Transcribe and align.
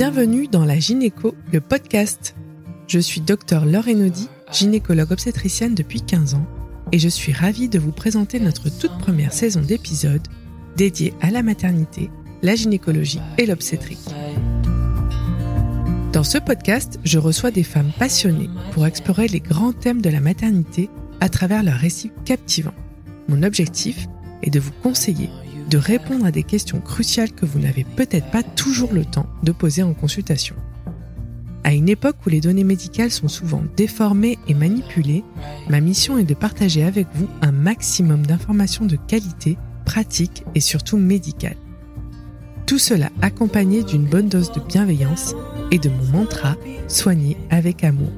Bienvenue 0.00 0.48
dans 0.48 0.64
la 0.64 0.78
Gynéco, 0.78 1.34
le 1.52 1.60
podcast. 1.60 2.34
Je 2.86 2.98
suis 2.98 3.20
docteur 3.20 3.66
Laure 3.66 3.86
Enodi, 3.86 4.30
gynécologue 4.50 5.12
obstétricienne 5.12 5.74
depuis 5.74 6.00
15 6.00 6.36
ans, 6.36 6.46
et 6.90 6.98
je 6.98 7.10
suis 7.10 7.34
ravie 7.34 7.68
de 7.68 7.78
vous 7.78 7.92
présenter 7.92 8.40
notre 8.40 8.70
toute 8.70 8.96
première 8.96 9.34
saison 9.34 9.60
d'épisodes 9.60 10.26
dédiée 10.74 11.12
à 11.20 11.30
la 11.30 11.42
maternité, 11.42 12.08
la 12.40 12.54
gynécologie 12.54 13.20
et 13.36 13.44
l'obstétrique. 13.44 14.08
Dans 16.14 16.24
ce 16.24 16.38
podcast, 16.38 16.98
je 17.04 17.18
reçois 17.18 17.50
des 17.50 17.62
femmes 17.62 17.92
passionnées 17.98 18.48
pour 18.72 18.86
explorer 18.86 19.28
les 19.28 19.40
grands 19.40 19.74
thèmes 19.74 20.00
de 20.00 20.08
la 20.08 20.20
maternité 20.20 20.88
à 21.20 21.28
travers 21.28 21.62
leurs 21.62 21.76
récits 21.76 22.12
captivants. 22.24 22.72
Mon 23.28 23.42
objectif 23.42 24.08
est 24.42 24.48
de 24.48 24.60
vous 24.60 24.72
conseiller 24.82 25.28
de 25.70 25.78
répondre 25.78 26.26
à 26.26 26.32
des 26.32 26.42
questions 26.42 26.80
cruciales 26.80 27.30
que 27.30 27.46
vous 27.46 27.60
n'avez 27.60 27.84
peut-être 27.84 28.30
pas 28.30 28.42
toujours 28.42 28.92
le 28.92 29.04
temps 29.04 29.26
de 29.44 29.52
poser 29.52 29.84
en 29.84 29.94
consultation. 29.94 30.56
À 31.62 31.72
une 31.72 31.88
époque 31.88 32.16
où 32.26 32.30
les 32.30 32.40
données 32.40 32.64
médicales 32.64 33.12
sont 33.12 33.28
souvent 33.28 33.62
déformées 33.76 34.38
et 34.48 34.54
manipulées, 34.54 35.22
ma 35.68 35.80
mission 35.80 36.18
est 36.18 36.24
de 36.24 36.34
partager 36.34 36.82
avec 36.82 37.06
vous 37.14 37.28
un 37.40 37.52
maximum 37.52 38.26
d'informations 38.26 38.86
de 38.86 38.96
qualité, 38.96 39.56
pratiques 39.84 40.42
et 40.56 40.60
surtout 40.60 40.96
médicales. 40.96 41.56
Tout 42.66 42.78
cela 42.78 43.10
accompagné 43.22 43.84
d'une 43.84 44.06
bonne 44.06 44.28
dose 44.28 44.52
de 44.52 44.60
bienveillance 44.60 45.34
et 45.70 45.78
de 45.78 45.90
mon 45.90 46.18
mantra 46.18 46.56
soigner 46.88 47.36
avec 47.50 47.84
amour. 47.84 48.10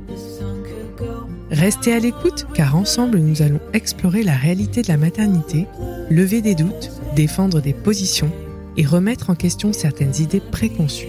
Restez 1.53 1.93
à 1.93 1.99
l'écoute 1.99 2.47
car 2.55 2.77
ensemble 2.77 3.19
nous 3.19 3.43
allons 3.43 3.61
explorer 3.75 4.23
la 4.23 4.35
réalité 4.35 4.81
de 4.81 4.89
la 4.89 4.97
maternité, 4.97 5.67
lever 6.11 6.41
des 6.41 6.55
doutes, 6.55 6.91
défendre 7.15 7.61
des 7.61 7.75
positions 7.75 8.33
et 8.79 8.87
remettre 8.87 9.29
en 9.29 9.35
question 9.35 9.75
certaines 9.75 10.17
idées 10.19 10.41
préconçues. 10.41 11.09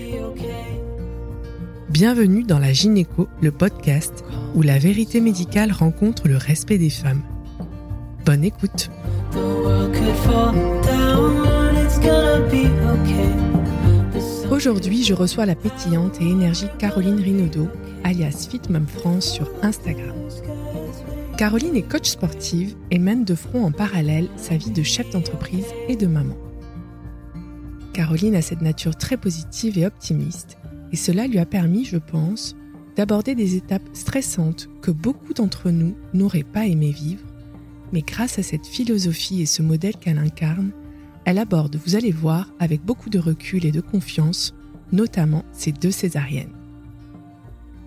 Bienvenue 1.90 2.44
dans 2.44 2.60
la 2.60 2.74
Gynéco, 2.74 3.30
le 3.42 3.52
podcast 3.52 4.26
où 4.54 4.62
la 4.62 4.80
vérité 4.80 5.22
médicale 5.22 5.72
rencontre 5.72 6.28
le 6.28 6.36
respect 6.36 6.78
des 6.78 6.90
femmes. 6.90 7.24
Bonne 8.26 8.44
écoute. 8.44 8.90
Aujourd'hui, 14.54 15.04
je 15.04 15.16
reçois 15.16 15.48
la 15.48 15.56
pétillante 15.56 16.22
et 16.22 16.30
énergique 16.30 16.78
Caroline 16.78 17.20
Rinaudot, 17.20 17.70
alias 18.04 18.48
Fitmum 18.52 18.86
France 18.86 19.26
sur 19.26 19.50
Instagram. 19.64 20.14
Caroline 21.40 21.76
est 21.76 21.90
coach 21.90 22.10
sportive 22.10 22.76
et 22.92 23.00
mène 23.00 23.26
de 23.26 23.34
front 23.34 23.66
en 23.66 23.72
parallèle 23.72 24.30
sa 24.38 24.56
vie 24.56 24.70
de 24.70 24.84
chef 24.84 25.10
d'entreprise 25.10 25.66
et 25.88 25.96
de 25.96 26.06
maman. 26.06 26.38
Caroline 27.94 28.36
a 28.36 28.44
cette 28.44 28.62
nature 28.62 28.96
très 28.96 29.18
positive 29.18 29.80
et 29.80 29.88
optimiste, 29.88 30.60
et 30.92 30.98
cela 30.98 31.26
lui 31.26 31.40
a 31.40 31.48
permis, 31.48 31.84
je 31.84 31.98
pense, 31.98 32.56
d'aborder 32.96 33.34
des 33.34 33.56
étapes 33.56 33.90
stressantes 33.94 34.70
que 34.84 34.92
beaucoup 34.92 35.34
d'entre 35.34 35.72
nous 35.72 35.96
n'auraient 36.14 36.44
pas 36.44 36.68
aimé 36.68 36.92
vivre, 36.92 37.26
mais 37.92 38.04
grâce 38.04 38.38
à 38.38 38.44
cette 38.44 38.68
philosophie 38.68 39.42
et 39.42 39.48
ce 39.48 39.64
modèle 39.64 39.98
qu'elle 39.98 40.20
incarne, 40.20 40.74
elle 41.26 41.38
aborde, 41.38 41.78
vous 41.78 41.96
allez 41.96 42.12
voir, 42.12 42.52
avec 42.60 42.84
beaucoup 42.84 43.10
de 43.10 43.20
recul 43.20 43.66
et 43.66 43.72
de 43.72 43.82
confiance, 43.82 44.54
notamment 44.92 45.44
ces 45.52 45.72
deux 45.72 45.92
césariennes. 45.92 46.54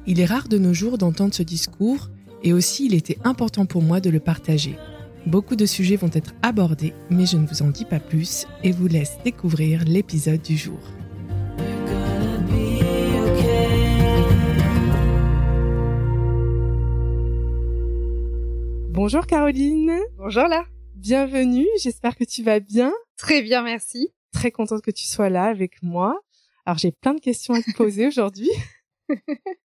Il 0.07 0.21
est 0.21 0.27
rare 0.27 0.49
de 0.49 0.59
nos 0.59 0.73
jours 0.73 0.99
d'entendre 0.99 1.35
ce 1.35 1.43
discours, 1.43 2.09
et 2.43 2.53
aussi 2.53 2.87
il 2.87 2.95
était 2.95 3.19
important 3.25 3.67
pour 3.67 3.83
moi 3.83 4.01
de 4.01 4.11
le 4.11 4.21
partager. 4.21 4.79
Beaucoup 5.27 5.57
de 5.57 5.67
sujets 5.67 5.97
vont 5.97 6.11
être 6.13 6.35
abordés, 6.43 6.95
mais 7.11 7.27
je 7.27 7.37
ne 7.37 7.47
vous 7.47 7.63
en 7.63 7.71
dis 7.71 7.85
pas 7.85 7.99
plus 7.99 8.47
et 8.63 8.71
vous 8.71 8.87
laisse 8.87 9.19
découvrir 9.25 9.85
l'épisode 9.85 10.41
du 10.41 10.57
jour. 10.57 10.79
Bonjour 18.91 19.27
Caroline. 19.27 19.93
Bonjour 20.17 20.49
là. 20.49 20.65
Bienvenue, 20.95 21.67
j'espère 21.83 22.17
que 22.17 22.25
tu 22.25 22.43
vas 22.43 22.61
bien. 22.61 22.93
Très 23.17 23.43
bien, 23.43 23.63
merci. 23.63 24.13
Très 24.33 24.51
contente 24.51 24.83
que 24.83 24.91
tu 24.91 25.07
sois 25.07 25.31
là 25.31 25.45
avec 25.45 25.83
moi. 25.83 26.21
Alors 26.67 26.79
j'ai 26.79 26.93
plein 26.93 27.15
de 27.15 27.21
questions 27.21 27.55
à 27.55 27.63
te 27.63 27.73
poser 27.77 28.07
aujourd'hui. 28.09 28.51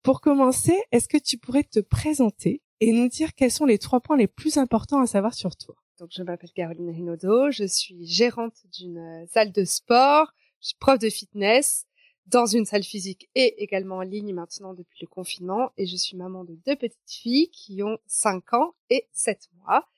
Pour 0.02 0.20
commencer, 0.20 0.76
est-ce 0.90 1.08
que 1.08 1.18
tu 1.18 1.38
pourrais 1.38 1.62
te 1.62 1.80
présenter 1.80 2.60
et 2.80 2.92
nous 2.92 3.08
dire 3.08 3.34
quels 3.34 3.50
sont 3.50 3.66
les 3.66 3.78
trois 3.78 4.00
points 4.00 4.16
les 4.16 4.26
plus 4.26 4.58
importants 4.58 5.00
à 5.00 5.06
savoir 5.06 5.34
sur 5.34 5.56
toi? 5.56 5.76
Donc 5.98 6.10
je 6.12 6.22
m'appelle 6.22 6.52
Caroline 6.52 6.90
Rinaudot, 6.90 7.50
je 7.50 7.64
suis 7.64 8.06
gérante 8.06 8.54
d'une 8.72 8.98
euh, 8.98 9.26
salle 9.32 9.50
de 9.50 9.64
sport, 9.64 10.32
je 10.60 10.68
suis 10.68 10.76
prof 10.78 10.98
de 10.98 11.08
fitness 11.08 11.86
dans 12.26 12.46
une 12.46 12.66
salle 12.66 12.84
physique 12.84 13.28
et 13.34 13.62
également 13.62 13.96
en 13.96 14.02
ligne 14.02 14.34
maintenant 14.34 14.74
depuis 14.74 14.98
le 15.02 15.08
confinement 15.08 15.72
et 15.76 15.86
je 15.86 15.96
suis 15.96 16.16
maman 16.16 16.44
de 16.44 16.54
deux 16.66 16.76
petites 16.76 17.10
filles 17.10 17.48
qui 17.50 17.82
ont 17.82 17.98
5 18.06 18.54
ans 18.54 18.74
et 18.90 19.08
7 19.12 19.48
mois. 19.60 19.88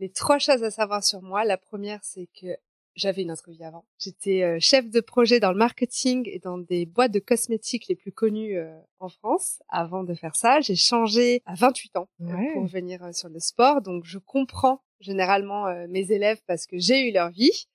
Les 0.00 0.10
trois 0.10 0.38
choses 0.38 0.62
à 0.62 0.70
savoir 0.70 1.04
sur 1.04 1.22
moi, 1.22 1.44
la 1.44 1.56
première 1.56 2.02
c'est 2.02 2.28
que 2.40 2.56
j'avais 3.00 3.22
une 3.22 3.32
autre 3.32 3.50
vie 3.50 3.64
avant. 3.64 3.84
J'étais 3.98 4.42
euh, 4.42 4.58
chef 4.60 4.88
de 4.90 5.00
projet 5.00 5.40
dans 5.40 5.50
le 5.50 5.58
marketing 5.58 6.28
et 6.30 6.38
dans 6.38 6.58
des 6.58 6.86
boîtes 6.86 7.12
de 7.12 7.18
cosmétiques 7.18 7.88
les 7.88 7.96
plus 7.96 8.12
connues 8.12 8.56
euh, 8.56 8.78
en 9.00 9.08
France. 9.08 9.60
Avant 9.68 10.04
de 10.04 10.14
faire 10.14 10.36
ça, 10.36 10.60
j'ai 10.60 10.76
changé 10.76 11.42
à 11.46 11.54
28 11.54 11.96
ans 11.96 12.08
euh, 12.20 12.34
pour 12.52 12.66
venir 12.66 13.00
sur 13.14 13.28
le 13.28 13.40
sport. 13.40 13.80
Donc, 13.80 14.04
je 14.04 14.18
comprends 14.18 14.82
généralement 15.00 15.64
mes 15.88 16.12
élèves 16.12 16.42
parce 16.46 16.66
que 16.66 16.76
j'ai 16.76 17.08
eu 17.08 17.12
leur 17.12 17.30
vie. 17.30 17.66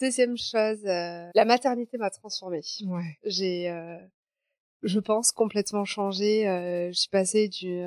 deuxième 0.00 0.38
chose, 0.38 0.82
la 0.82 1.44
maternité 1.44 1.98
m'a 1.98 2.08
transformée. 2.08 2.62
Ouais. 2.86 3.18
J'ai, 3.22 3.70
je 4.82 4.98
pense, 4.98 5.32
complètement 5.32 5.84
changé. 5.84 6.44
je 6.90 6.98
suis 6.98 7.10
passée 7.10 7.48
du 7.48 7.82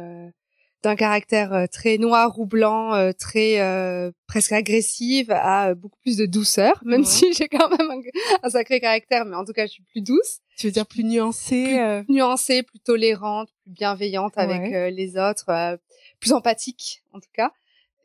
d'un 0.83 0.95
caractère 0.95 1.53
euh, 1.53 1.65
très 1.67 1.97
noir 1.97 2.39
ou 2.39 2.45
blanc, 2.45 2.93
euh, 2.93 3.11
très 3.11 3.59
euh, 3.59 4.11
presque 4.27 4.53
agressive, 4.53 5.31
à 5.31 5.73
beaucoup 5.73 5.99
plus 6.01 6.17
de 6.17 6.25
douceur, 6.25 6.81
même 6.85 7.03
si 7.03 7.33
j'ai 7.33 7.47
quand 7.47 7.69
même 7.69 8.01
un, 8.43 8.49
sacré 8.49 8.79
caractère, 8.79 9.25
mais 9.25 9.35
en 9.35 9.43
tout 9.43 9.53
cas 9.53 9.65
je 9.65 9.71
suis 9.71 9.83
plus 9.83 10.01
douce. 10.01 10.39
Tu 10.57 10.67
veux 10.67 10.71
dire 10.71 10.85
plus 10.85 11.03
nuancée, 11.03 12.03
plus 12.05 12.13
nuancée, 12.13 12.63
plus 12.63 12.79
tolérante, 12.79 13.49
plus 13.63 13.71
bienveillante 13.71 14.37
avec 14.37 14.93
les 14.93 15.17
autres, 15.17 15.79
plus 16.19 16.33
empathique 16.33 17.03
en 17.13 17.19
tout 17.19 17.29
cas. 17.33 17.51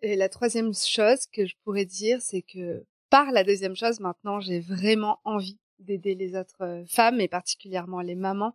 Et 0.03 0.15
la 0.15 0.29
troisième 0.29 0.73
chose 0.73 1.27
que 1.33 1.47
je 1.47 1.55
pourrais 1.65 1.85
dire, 1.85 2.21
c'est 2.21 2.43
que 2.43 2.85
par 3.11 3.33
la 3.33 3.43
deuxième 3.43 3.75
chose, 3.75 3.99
maintenant 3.99 4.39
j'ai 4.39 4.61
vraiment 4.61 5.19
envie 5.25 5.59
d'aider 5.81 6.15
les 6.15 6.37
autres 6.37 6.85
femmes 6.89 7.21
et 7.21 7.29
particulièrement 7.29 8.01
les 8.01 8.15
mamans 8.15 8.55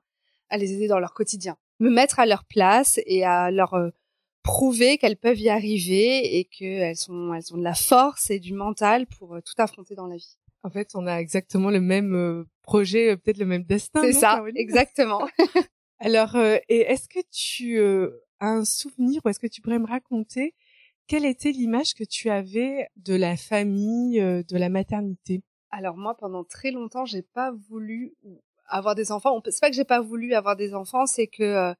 à 0.50 0.58
les 0.58 0.72
aider 0.72 0.88
dans 0.88 1.00
leur 1.00 1.14
quotidien, 1.14 1.58
me 1.80 1.90
mettre 1.90 2.20
à 2.20 2.26
leur 2.26 2.46
place 2.46 3.02
et 3.06 3.26
à 3.26 3.52
leur 3.52 3.76
prouver 4.44 4.98
qu'elles 4.98 5.18
peuvent 5.18 5.40
y 5.40 5.50
arriver 5.50 6.38
et 6.38 6.46
qu'elles 6.46 6.96
sont, 6.96 7.34
elles 7.34 7.54
ont 7.54 7.58
de 7.58 7.64
la 7.64 7.74
force 7.74 8.30
et 8.30 8.40
du 8.40 8.54
mental 8.54 9.08
pour 9.08 9.36
euh, 9.36 9.42
tout 9.42 9.54
affronter 9.58 9.96
dans 9.96 10.08
la 10.08 10.16
vie. 10.16 10.38
En 10.64 10.70
fait, 10.70 10.92
on 10.96 11.08
a 11.08 11.18
exactement 11.18 11.70
le 11.70 11.82
même 11.82 12.16
euh, 12.16 12.44
projet, 12.62 13.12
euh, 13.12 13.18
peut-être 13.18 13.38
le 13.38 13.46
même 13.46 13.64
destin. 13.64 14.02
C'est 14.02 14.14
ça, 14.14 14.44
exactement. 14.56 15.28
Alors, 16.00 16.38
et 16.38 16.80
est-ce 16.80 17.10
que 17.10 17.20
tu 17.30 17.82
as 18.40 18.48
un 18.48 18.64
souvenir 18.64 19.20
ou 19.26 19.30
est-ce 19.30 19.40
que 19.40 19.48
tu 19.48 19.60
pourrais 19.60 19.80
me 19.80 19.88
raconter 19.88 20.56
quelle 21.08 21.26
était 21.26 21.52
l'image 21.52 21.94
que 21.94 22.06
tu 22.06 22.30
avais 22.30 22.88
de 22.96 23.16
la 23.16 23.36
famille, 23.36 24.18
de 24.22 24.58
la 24.58 24.70
maternité? 24.70 25.42
Alors 25.72 25.98
moi, 25.98 26.16
pendant 26.16 26.46
très 26.46 26.72
longtemps, 26.72 27.04
j'ai 27.04 27.22
pas 27.22 27.52
voulu 27.52 28.14
avoir 28.66 28.96
des 28.96 29.12
enfants. 29.12 29.42
C'est 29.50 29.60
pas 29.60 29.70
que 29.70 29.76
j'ai 29.76 29.84
pas 29.84 30.00
voulu 30.00 30.34
avoir 30.36 30.56
des 30.56 30.74
enfants, 30.74 31.06
c'est 31.06 31.28
que 31.28 31.74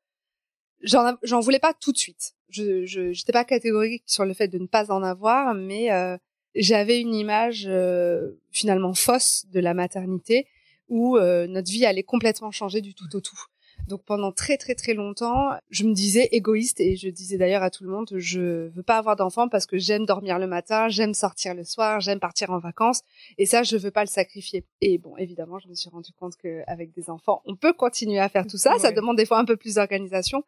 j'en 0.82 1.40
voulais 1.40 1.60
pas 1.60 1.74
tout 1.74 1.94
de 1.94 1.98
suite. 1.98 2.36
Je 2.50 2.86
j'étais 2.86 3.32
pas 3.32 3.46
catégorique 3.46 4.04
sur 4.06 4.26
le 4.26 4.34
fait 4.34 4.48
de 4.48 4.58
ne 4.58 4.68
pas 4.68 4.92
en 4.92 5.04
avoir, 5.04 5.54
mais 5.54 5.92
euh, 5.92 6.18
j'avais 6.56 7.00
une 7.00 7.14
image 7.14 7.66
euh, 7.68 8.32
finalement 8.52 8.94
fausse 8.94 9.46
de 9.52 9.60
la 9.60 9.74
maternité 9.74 10.48
où 10.88 11.18
euh, 11.18 11.48
notre 11.48 11.72
vie 11.72 11.86
allait 11.86 12.04
complètement 12.04 12.52
changer 12.52 12.82
du 12.82 12.94
tout 12.94 13.16
au 13.16 13.22
tout. 13.22 13.40
Donc 13.88 14.04
pendant 14.04 14.32
très 14.32 14.58
très 14.58 14.76
très 14.76 14.94
longtemps, 14.94 15.50
je 15.72 15.84
me 15.84 15.94
disais 15.94 16.30
égoïste 16.32 16.80
et 16.80 16.96
je 16.96 17.10
disais 17.10 17.38
d'ailleurs 17.38 17.64
à 17.64 17.72
tout 17.72 17.84
le 17.84 17.90
monde, 17.90 18.08
je 18.16 18.68
veux 18.70 18.84
pas 18.84 18.98
avoir 18.98 19.16
d'enfants 19.16 19.50
parce 19.50 19.66
que 19.66 19.78
j'aime 19.78 20.06
dormir 20.06 20.38
le 20.38 20.46
matin, 20.46 20.90
j'aime 20.90 21.16
sortir 21.16 21.56
le 21.56 21.64
soir, 21.64 22.00
j'aime 22.00 22.20
partir 22.20 22.52
en 22.52 22.60
vacances 22.60 23.02
et 23.40 23.48
ça 23.48 23.64
je 23.64 23.78
veux 23.78 23.90
pas 23.90 24.04
le 24.04 24.10
sacrifier. 24.10 24.64
Et 24.82 25.00
bon, 25.00 25.18
évidemment, 25.18 25.58
je 25.60 25.68
me 25.68 25.74
suis 25.74 25.90
rendu 25.90 26.12
compte 26.14 26.36
qu'avec 26.36 26.94
des 26.94 27.10
enfants, 27.10 27.42
on 27.46 27.56
peut 27.56 27.74
continuer 27.74 28.20
à 28.20 28.30
faire 28.30 28.46
tout 28.46 28.58
ça. 28.58 28.78
Ça 28.78 28.92
demande 28.92 29.18
des 29.18 29.26
fois 29.26 29.40
un 29.40 29.46
peu 29.46 29.58
plus 29.58 29.76
d'organisation, 29.76 30.44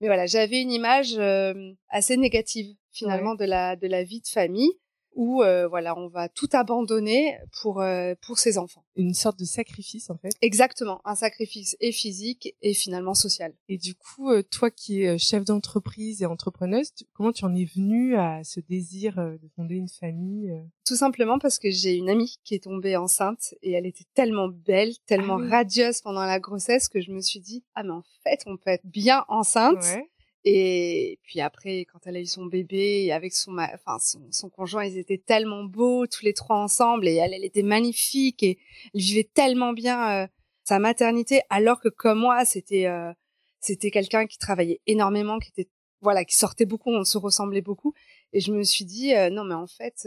mais 0.00 0.08
voilà, 0.08 0.26
j'avais 0.26 0.60
une 0.60 0.72
image 0.72 1.14
euh, 1.18 1.72
assez 1.88 2.16
négative 2.16 2.74
finalement 2.90 3.34
de 3.34 3.44
la 3.44 3.76
de 3.76 3.86
la 3.86 4.02
vie 4.04 4.20
de 4.20 4.28
famille 4.28 4.72
où 5.14 5.42
euh, 5.42 5.66
voilà, 5.68 5.96
on 5.98 6.08
va 6.08 6.28
tout 6.28 6.48
abandonner 6.52 7.36
pour 7.60 7.80
euh, 7.80 8.14
pour 8.26 8.38
ses 8.38 8.58
enfants. 8.58 8.84
Une 8.96 9.14
sorte 9.14 9.38
de 9.38 9.44
sacrifice 9.44 10.10
en 10.10 10.16
fait. 10.16 10.32
Exactement, 10.42 11.00
un 11.04 11.14
sacrifice 11.14 11.76
et 11.80 11.92
physique 11.92 12.54
et 12.62 12.74
finalement 12.74 13.14
social. 13.14 13.54
Et 13.68 13.78
du 13.78 13.94
coup, 13.94 14.30
euh, 14.30 14.42
toi 14.42 14.70
qui 14.70 15.02
es 15.02 15.18
chef 15.18 15.44
d'entreprise 15.44 16.22
et 16.22 16.26
entrepreneuse, 16.26 16.90
comment 17.12 17.32
tu 17.32 17.44
en 17.44 17.54
es 17.54 17.64
venue 17.64 18.16
à 18.16 18.42
ce 18.44 18.60
désir 18.60 19.16
de 19.16 19.48
fonder 19.56 19.76
une 19.76 19.88
famille 19.88 20.52
Tout 20.86 20.96
simplement 20.96 21.38
parce 21.38 21.58
que 21.58 21.70
j'ai 21.70 21.94
une 21.94 22.10
amie 22.10 22.36
qui 22.44 22.54
est 22.54 22.64
tombée 22.64 22.96
enceinte 22.96 23.54
et 23.62 23.72
elle 23.72 23.86
était 23.86 24.06
tellement 24.14 24.48
belle, 24.48 24.92
tellement 25.06 25.38
ah 25.40 25.48
radieuse 25.48 26.00
pendant 26.00 26.24
la 26.24 26.40
grossesse 26.40 26.88
que 26.88 27.00
je 27.00 27.10
me 27.10 27.20
suis 27.20 27.40
dit 27.40 27.64
ah 27.74 27.82
mais 27.82 27.92
en 27.92 28.02
fait 28.22 28.42
on 28.46 28.56
peut 28.56 28.70
être 28.70 28.86
bien 28.86 29.24
enceinte. 29.28 29.82
Ouais 29.82 30.08
et 30.44 31.18
puis 31.22 31.40
après, 31.40 31.86
quand 31.90 32.00
elle 32.04 32.16
a 32.16 32.20
eu 32.20 32.26
son 32.26 32.44
bébé, 32.44 33.10
avec 33.12 33.32
son, 33.32 33.56
enfin 33.58 33.98
son, 33.98 34.20
son, 34.30 34.50
conjoint, 34.50 34.84
ils 34.84 34.98
étaient 34.98 35.18
tellement 35.18 35.64
beaux 35.64 36.06
tous 36.06 36.22
les 36.22 36.34
trois 36.34 36.56
ensemble, 36.56 37.08
et 37.08 37.14
elle, 37.14 37.32
elle 37.32 37.44
était 37.44 37.62
magnifique 37.62 38.42
et 38.42 38.58
elle 38.94 39.00
vivait 39.00 39.28
tellement 39.32 39.72
bien 39.72 40.24
euh, 40.24 40.26
sa 40.64 40.78
maternité, 40.78 41.40
alors 41.48 41.80
que 41.80 41.88
comme 41.88 42.18
moi, 42.18 42.44
c'était 42.44 42.86
euh, 42.86 43.12
c'était 43.60 43.90
quelqu'un 43.90 44.26
qui 44.26 44.36
travaillait 44.38 44.80
énormément, 44.86 45.38
qui 45.38 45.50
était 45.50 45.70
voilà, 46.02 46.24
qui 46.26 46.36
sortait 46.36 46.66
beaucoup, 46.66 46.90
on 46.90 47.04
se 47.04 47.16
ressemblait 47.16 47.62
beaucoup, 47.62 47.94
et 48.34 48.40
je 48.40 48.52
me 48.52 48.62
suis 48.64 48.84
dit 48.84 49.14
euh, 49.14 49.30
non 49.30 49.44
mais 49.44 49.54
en 49.54 49.66
fait, 49.66 50.06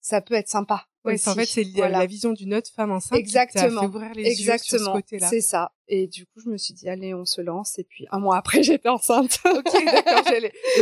ça 0.00 0.20
peut 0.20 0.34
être 0.34 0.48
sympa. 0.48 0.88
Oui, 1.04 1.14
en 1.26 1.34
fait, 1.34 1.44
c'est 1.46 1.64
la 1.64 2.06
vision 2.06 2.32
d'une 2.32 2.54
autre 2.54 2.70
femme 2.74 2.92
enceinte 2.92 3.18
Exactement. 3.18 3.68
qui 3.68 3.78
fait 3.80 3.86
ouvrir 3.86 4.14
les 4.14 4.26
Exactement. 4.26 4.78
yeux 4.78 4.78
sur 4.78 4.78
ce 4.78 4.92
côté-là. 4.92 5.26
C'est 5.28 5.40
ça. 5.40 5.72
Et 5.88 6.06
du 6.06 6.26
coup, 6.26 6.40
je 6.44 6.48
me 6.48 6.56
suis 6.56 6.74
dit, 6.74 6.88
allez, 6.88 7.12
on 7.12 7.24
se 7.24 7.40
lance. 7.40 7.78
Et 7.78 7.84
puis, 7.84 8.06
un 8.12 8.20
mois 8.20 8.36
après, 8.36 8.62
j'étais 8.62 8.88
enceinte. 8.88 9.38
ok, 9.44 9.64
d'accord. 9.64 10.22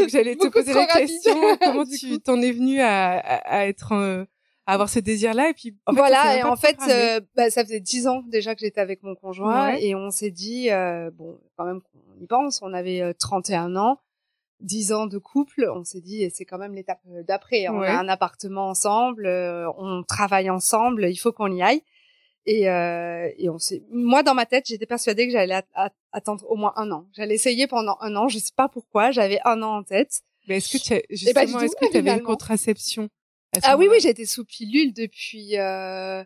J'allais, 0.08 0.37
te 0.37 0.49
poser 0.49 0.75
la 0.75 0.87
question. 0.87 1.34
Comment 1.61 1.84
tu 1.99 2.20
t'en 2.20 2.40
es 2.43 2.52
venue 2.52 2.81
à, 2.81 3.19
à, 3.19 3.67
être, 3.67 3.93
euh, 3.93 4.25
à 4.67 4.75
avoir 4.75 4.90
ce 4.90 4.99
désir-là? 4.99 5.49
Et 5.49 5.55
puis, 5.55 5.75
en 5.87 5.93
fait, 5.93 5.99
voilà. 5.99 6.37
Et 6.37 6.43
en 6.43 6.56
fait, 6.56 6.78
euh, 6.88 7.20
bah, 7.34 7.49
ça 7.49 7.64
faisait 7.64 7.81
dix 7.81 8.06
ans 8.06 8.22
déjà 8.28 8.55
que 8.55 8.61
j'étais 8.61 8.81
avec 8.81 9.02
mon 9.02 9.14
conjoint. 9.14 9.75
Et 9.76 9.94
on 9.94 10.11
s'est 10.11 10.31
dit, 10.31 10.70
euh, 10.70 11.11
bon, 11.11 11.40
quand 11.56 11.64
même, 11.64 11.81
on 11.94 12.22
y 12.22 12.26
pense. 12.26 12.61
On 12.62 12.75
avait 12.75 13.14
31 13.14 13.75
ans 13.76 14.00
dix 14.61 14.93
ans 14.93 15.07
de 15.07 15.19
couple, 15.19 15.71
on 15.75 15.85
s'est 15.85 16.01
dit 16.01 16.29
c'est 16.31 16.45
quand 16.45 16.59
même 16.59 16.75
l'étape 16.75 17.01
euh, 17.11 17.23
d'après. 17.23 17.69
On 17.69 17.81
a 17.81 17.93
un 17.93 18.09
appartement 18.09 18.69
ensemble, 18.69 19.27
euh, 19.27 19.71
on 19.79 20.03
travaille 20.03 20.51
ensemble, 20.51 21.09
il 21.09 21.17
faut 21.17 21.33
qu'on 21.33 21.53
y 21.53 21.62
aille. 21.62 21.83
Et, 22.47 22.71
euh, 22.71 23.29
et 23.37 23.51
on 23.51 23.59
s'est. 23.59 23.83
Moi, 23.91 24.23
dans 24.23 24.35
ma 24.35 24.47
tête, 24.47 24.65
j'étais 24.67 24.87
persuadée 24.87 25.27
que 25.27 25.33
j'allais 25.33 25.62
attendre 26.12 26.45
au 26.49 26.57
moins 26.57 26.73
un 26.77 26.91
an. 26.91 27.07
J'allais 27.12 27.35
essayer 27.35 27.67
pendant 27.67 27.99
un 28.01 28.17
an. 28.17 28.29
Je 28.29 28.39
sais 28.39 28.55
pas 28.57 28.69
pourquoi. 28.69 29.11
J'avais 29.11 29.39
un 29.45 29.62
an 29.62 29.79
en 29.79 29.83
tête. 29.83 30.23
Mais 30.49 30.57
est-ce 30.57 30.77
que 30.77 30.83
tu 30.83 30.95
as, 30.95 31.03
justement, 31.11 31.61
est-ce 31.61 31.77
que 31.77 31.91
tu 31.91 31.99
avais 31.99 32.13
une 32.13 32.23
contraception 32.23 33.11
Ah 33.63 33.77
oui, 33.77 33.89
oui, 33.91 33.99
j'étais 34.01 34.25
sous 34.25 34.47
pilule 34.47 34.95
depuis 34.95 35.59
euh, 35.59 36.25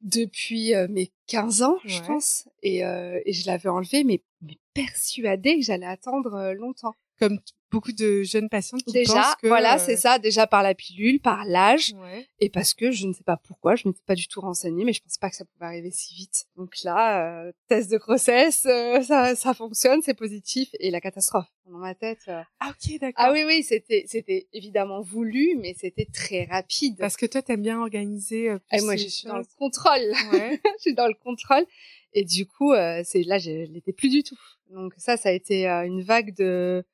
depuis 0.00 0.74
euh, 0.74 0.86
mes 0.88 1.12
15 1.26 1.62
ans, 1.62 1.78
je 1.84 2.00
pense, 2.02 2.48
et, 2.62 2.84
euh, 2.84 3.20
et 3.24 3.32
je 3.32 3.46
l'avais 3.46 3.68
enlevée, 3.68 4.04
mais, 4.04 4.22
mais 4.40 4.58
persuadée 4.74 5.58
que 5.58 5.64
j'allais 5.64 5.86
attendre 5.86 6.52
longtemps. 6.54 6.94
Comme 7.18 7.38
beaucoup 7.70 7.92
de 7.92 8.22
jeunes 8.22 8.48
patientes 8.48 8.82
qui 8.84 8.92
déjà, 8.92 9.12
pensent 9.12 9.34
que 9.36 9.48
voilà, 9.48 9.78
c'est 9.78 9.96
ça, 9.96 10.18
déjà 10.18 10.46
par 10.46 10.62
la 10.62 10.74
pilule, 10.74 11.20
par 11.20 11.44
l'âge, 11.44 11.94
et 12.40 12.48
parce 12.48 12.74
que 12.74 12.90
je 12.90 13.06
ne 13.06 13.12
sais 13.12 13.24
pas 13.24 13.36
pourquoi, 13.36 13.76
je 13.76 13.88
m'étais 13.88 14.02
pas 14.06 14.14
du 14.14 14.28
tout 14.28 14.40
renseignée, 14.40 14.84
mais 14.84 14.92
je 14.92 15.02
pensais 15.02 15.18
pas 15.20 15.30
que 15.30 15.36
ça 15.36 15.44
pouvait 15.44 15.66
arriver 15.66 15.90
si 15.90 16.14
vite. 16.14 16.46
Donc 16.56 16.82
là, 16.84 17.46
euh, 17.46 17.52
test 17.68 17.90
de 17.90 17.98
grossesse, 17.98 18.66
euh, 18.66 19.02
ça, 19.02 19.34
ça 19.34 19.54
fonctionne, 19.54 20.00
c'est 20.02 20.14
positif, 20.14 20.68
et 20.80 20.90
la 20.90 21.00
catastrophe 21.00 21.46
dans 21.66 21.78
ma 21.78 21.94
tête. 21.94 22.20
Euh. 22.28 22.42
Ah 22.60 22.70
ok, 22.70 22.98
d'accord. 23.00 23.24
Ah 23.26 23.32
oui, 23.32 23.42
oui, 23.46 23.62
c'était, 23.62 24.04
c'était 24.06 24.46
évidemment 24.52 25.00
voulu, 25.00 25.56
mais 25.60 25.74
c'était 25.78 26.08
très 26.12 26.44
rapide. 26.44 26.96
Parce 26.98 27.16
que 27.16 27.26
toi, 27.26 27.42
t'aimes 27.42 27.62
bien 27.62 27.80
organiser. 27.80 28.46
et 28.46 28.58
eh, 28.72 28.80
moi, 28.82 28.96
je 28.96 29.08
suis 29.08 29.26
dans 29.26 29.38
le 29.38 29.46
contrôle. 29.58 30.12
Ouais. 30.32 30.60
je 30.78 30.82
suis 30.82 30.94
dans 30.94 31.08
le 31.08 31.16
contrôle, 31.22 31.66
et 32.12 32.24
du 32.24 32.46
coup, 32.46 32.72
c'est 33.04 33.22
là, 33.24 33.38
je 33.38 33.50
l'étais 33.50 33.92
plus 33.92 34.08
du 34.08 34.22
tout. 34.22 34.38
Donc 34.70 34.94
ça, 34.96 35.16
ça 35.16 35.28
a 35.28 35.32
été 35.32 35.66
une 35.66 36.02
vague 36.02 36.34
de 36.34 36.84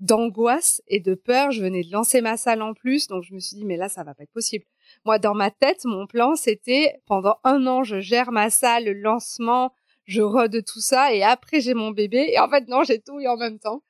d'angoisse 0.00 0.82
et 0.88 1.00
de 1.00 1.14
peur. 1.14 1.52
Je 1.52 1.62
venais 1.62 1.82
de 1.82 1.92
lancer 1.92 2.20
ma 2.20 2.36
salle 2.36 2.62
en 2.62 2.74
plus, 2.74 3.06
donc 3.06 3.22
je 3.22 3.34
me 3.34 3.38
suis 3.38 3.56
dit 3.56 3.64
mais 3.64 3.76
là 3.76 3.88
ça 3.88 4.02
va 4.02 4.14
pas 4.14 4.24
être 4.24 4.32
possible. 4.32 4.64
Moi 5.04 5.18
dans 5.18 5.34
ma 5.34 5.50
tête, 5.50 5.84
mon 5.84 6.06
plan 6.06 6.34
c'était 6.34 6.94
pendant 7.06 7.36
un 7.44 7.66
an 7.66 7.82
je 7.84 8.00
gère 8.00 8.32
ma 8.32 8.50
salle, 8.50 8.84
le 8.84 8.92
lancement, 8.94 9.72
je 10.04 10.22
rode 10.22 10.64
tout 10.64 10.80
ça 10.80 11.14
et 11.14 11.22
après 11.22 11.60
j'ai 11.60 11.74
mon 11.74 11.90
bébé 11.90 12.30
et 12.32 12.38
en 12.38 12.48
fait 12.48 12.66
non 12.68 12.82
j'ai 12.82 13.00
tout 13.00 13.20
eu 13.20 13.28
en 13.28 13.36
même 13.36 13.58
temps. 13.58 13.82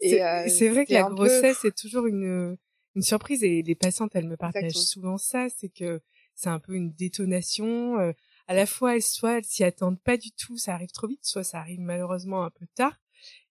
C'est 0.00 0.22
euh, 0.22 0.70
vrai 0.70 0.86
que 0.86 0.92
la 0.92 1.04
grossesse 1.04 1.58
c'est 1.62 1.74
toujours 1.74 2.06
une 2.06 2.56
une 2.94 3.02
surprise 3.02 3.44
et 3.44 3.62
les 3.62 3.74
patientes 3.74 4.12
elles 4.14 4.28
me 4.28 4.36
partagent 4.36 4.72
souvent 4.72 5.18
ça, 5.18 5.48
c'est 5.54 5.68
que 5.68 6.00
c'est 6.36 6.50
un 6.50 6.60
peu 6.60 6.74
une 6.74 6.92
détonation. 6.92 7.98
Euh, 7.98 8.12
à 8.46 8.54
la 8.54 8.66
fois, 8.66 9.00
soit 9.00 9.38
elles 9.38 9.44
s'y 9.44 9.64
attendent 9.64 10.00
pas 10.00 10.16
du 10.16 10.30
tout, 10.30 10.56
ça 10.56 10.74
arrive 10.74 10.92
trop 10.92 11.08
vite, 11.08 11.24
soit 11.24 11.42
ça 11.42 11.58
arrive 11.58 11.80
malheureusement 11.80 12.44
un 12.44 12.50
peu 12.50 12.66
tard. 12.74 13.00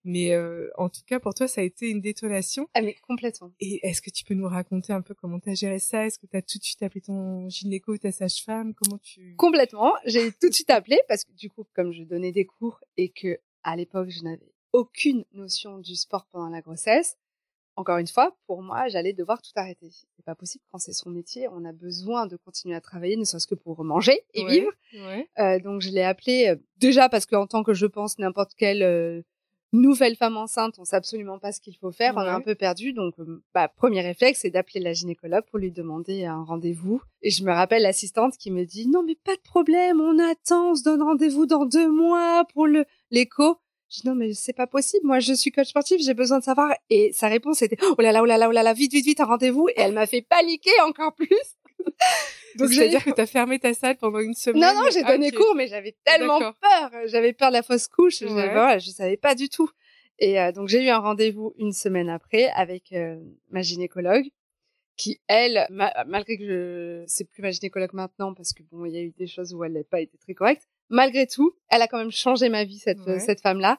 Mais 0.06 0.34
euh, 0.34 0.70
en 0.78 0.88
tout 0.88 1.02
cas, 1.06 1.20
pour 1.20 1.34
toi, 1.34 1.48
ça 1.48 1.62
a 1.62 1.64
été 1.64 1.90
une 1.90 2.00
détonation. 2.00 2.68
Ah 2.76 2.82
mais 2.82 2.96
complètement. 3.08 3.52
Et 3.60 3.86
est-ce 3.86 4.02
que 4.02 4.12
tu 4.12 4.24
peux 4.24 4.36
nous 4.36 4.48
raconter 4.48 4.94
un 4.94 5.02
peu 5.02 5.16
comment 5.16 5.40
tu 5.40 5.50
as 5.50 5.56
géré 5.56 5.80
ça? 5.80 6.06
Est-ce 6.06 6.20
que 6.20 6.28
tu 6.28 6.38
as 6.38 6.44
tout 6.44 6.60
de 6.60 6.64
suite 6.64 6.84
appelé 6.84 7.02
ton 7.02 7.50
gynéco 7.50 7.94
ou 7.94 7.98
ta 7.98 8.12
sage-femme? 8.12 8.76
Comment 8.76 9.00
tu 9.00 9.36
Complètement. 9.36 9.94
J'ai 10.06 10.32
tout 10.32 10.50
de 10.50 10.54
suite 10.54 10.70
appelé 10.70 11.00
parce 11.08 11.24
que 11.24 11.34
du 11.34 11.50
coup, 11.50 11.66
comme 11.74 11.92
je 11.92 12.04
donnais 12.04 12.32
des 12.32 12.46
cours 12.46 12.80
et 12.98 13.10
que 13.10 13.40
à 13.64 13.76
l'époque, 13.76 14.10
je 14.10 14.24
n'avais 14.24 14.54
aucune 14.74 15.26
notion 15.34 15.80
du 15.80 15.96
sport 15.96 16.28
pendant 16.32 16.50
la 16.50 16.62
grossesse. 16.62 17.18
Encore 17.78 17.98
une 17.98 18.08
fois, 18.08 18.38
pour 18.48 18.62
moi, 18.62 18.88
j'allais 18.88 19.12
devoir 19.12 19.42
tout 19.42 19.52
arrêter. 19.56 19.90
C'est 19.92 20.24
pas 20.24 20.36
possible 20.36 20.64
quand 20.72 20.78
c'est 20.78 20.94
son 20.94 21.10
métier. 21.10 21.48
On 21.50 21.66
a 21.66 21.74
besoin 21.74 22.26
de 22.26 22.38
continuer 22.38 22.76
à 22.76 22.80
travailler, 22.80 23.18
ne 23.18 23.26
serait-ce 23.26 23.48
que 23.48 23.56
pour 23.56 23.84
manger 23.84 24.22
et 24.34 24.46
vivre. 24.46 24.72
Ouais. 24.94 25.28
Euh, 25.40 25.60
donc 25.60 25.82
je 25.82 25.90
l'ai 25.90 26.04
appelé 26.04 26.48
euh, 26.48 26.56
déjà 26.78 27.10
parce 27.10 27.26
qu'en 27.26 27.48
tant 27.48 27.64
que 27.64 27.74
je 27.74 27.86
pense 27.86 28.18
n'importe 28.18 28.52
quel 28.56 28.82
euh, 28.82 29.22
nouvelle 29.82 30.16
femme 30.16 30.38
enceinte, 30.38 30.76
on 30.80 30.86
sait 30.86 30.96
absolument 30.96 31.40
pas 31.40 31.52
ce 31.52 31.60
qu'il 31.62 31.76
faut 31.76 31.92
faire, 31.92 32.16
on 32.18 32.22
est 32.22 32.30
un 32.30 32.42
peu 32.42 32.56
perdu. 32.56 32.94
Donc, 32.94 33.14
euh, 33.20 33.42
bah, 33.54 33.68
premier 33.68 34.02
réflexe, 34.02 34.40
c'est 34.42 34.50
d'appeler 34.50 34.80
la 34.80 34.94
gynécologue 34.94 35.46
pour 35.50 35.60
lui 35.60 35.72
demander 35.72 36.26
un 36.26 36.44
rendez-vous. 36.44 37.02
Et 37.22 37.30
je 37.30 37.44
me 37.44 37.52
rappelle 37.52 37.84
l'assistante 37.84 38.38
qui 38.38 38.52
me 38.52 38.66
dit 38.66 38.88
non 38.88 39.04
mais 39.04 39.16
pas 39.16 39.36
de 39.36 39.42
problème, 39.42 40.00
on 40.00 40.20
attend, 40.20 40.72
on 40.72 40.76
se 40.76 40.84
donne 40.84 41.02
rendez-vous 41.02 41.46
dans 41.46 41.66
deux 41.66 41.90
mois 41.90 42.46
pour 42.54 42.68
le 42.68 42.86
l'écho. 43.12 43.58
Je 43.90 44.02
dis 44.02 44.08
non 44.08 44.16
mais 44.16 44.34
c'est 44.34 44.54
pas 44.54 44.68
possible, 44.68 45.06
moi 45.06 45.20
je 45.20 45.34
suis 45.34 45.52
coach 45.52 45.70
sportif, 45.70 46.02
j'ai 46.02 46.14
besoin 46.14 46.40
de 46.40 46.44
savoir. 46.44 46.74
Et 46.90 47.12
sa 47.14 47.28
réponse 47.28 47.62
était 47.62 47.78
oh 47.84 48.02
là 48.02 48.12
là 48.12 48.22
oh 48.22 48.26
là 48.26 48.38
là 48.38 48.50
oh 48.50 48.52
là 48.52 48.64
là 48.64 48.74
vite 48.74 48.92
vite 48.92 49.06
vite 49.06 49.20
un 49.20 49.26
rendez-vous. 49.26 49.70
Et 49.70 49.74
elle 49.78 49.94
m'a 49.94 50.06
fait 50.06 50.22
paniquer 50.22 50.72
encore 50.88 51.14
plus. 51.14 51.30
Donc 52.58 52.70
c'est-à-dire 52.70 53.04
que 53.04 53.12
tu 53.12 53.22
as 53.22 53.26
fermé 53.26 53.60
ta 53.60 53.74
salle 53.74 53.98
pendant 53.98 54.20
une 54.20 54.34
semaine. 54.34 54.62
Non 54.62 54.74
non, 54.74 54.90
j'ai 54.92 55.04
donné 55.04 55.32
cours, 55.32 55.56
mais 55.56 55.68
j'avais 55.68 55.96
tellement 56.04 56.40
peur, 56.40 56.92
j'avais 57.06 57.34
peur 57.34 57.50
de 57.50 57.54
la 57.54 57.64
fausse 57.64 57.88
couche, 57.88 58.20
je, 58.20 58.28
voilà, 58.28 58.80
je 58.80 58.90
savais 58.92 59.18
pas 59.18 59.36
du 59.36 59.50
tout. 59.50 59.70
Et 60.20 60.40
euh, 60.40 60.52
donc 60.52 60.70
j'ai 60.70 60.84
eu 60.84 60.90
un 60.90 61.00
rendez-vous 61.00 61.54
une 61.58 61.74
semaine 61.74 62.10
après 62.10 62.50
avec 62.56 62.94
euh, 62.94 63.20
ma 63.50 63.62
gynécologue, 63.62 64.26
qui 64.96 65.20
elle, 65.28 65.68
malgré 65.70 66.38
que 66.38 66.46
je, 66.46 67.04
c'est 67.08 67.26
plus 67.26 67.42
ma 67.42 67.52
gynécologue 67.52 67.94
maintenant 67.94 68.34
parce 68.34 68.54
que 68.54 68.64
bon, 68.64 68.86
il 68.86 68.94
y 68.94 68.98
a 68.98 69.02
eu 69.02 69.12
des 69.12 69.28
choses 69.28 69.54
où 69.54 69.64
elle 69.64 69.74
n'a 69.74 69.84
pas 69.84 70.00
été 70.00 70.18
très 70.18 70.34
correcte. 70.34 70.70
Malgré 70.90 71.28
tout, 71.28 71.54
elle 71.70 71.82
a 71.82 71.88
quand 71.88 71.98
même 71.98 72.12
changé 72.12 72.48
ma 72.48 72.64
vie 72.64 72.78
cette 72.78 73.20
cette 73.20 73.42
femme-là. 73.42 73.78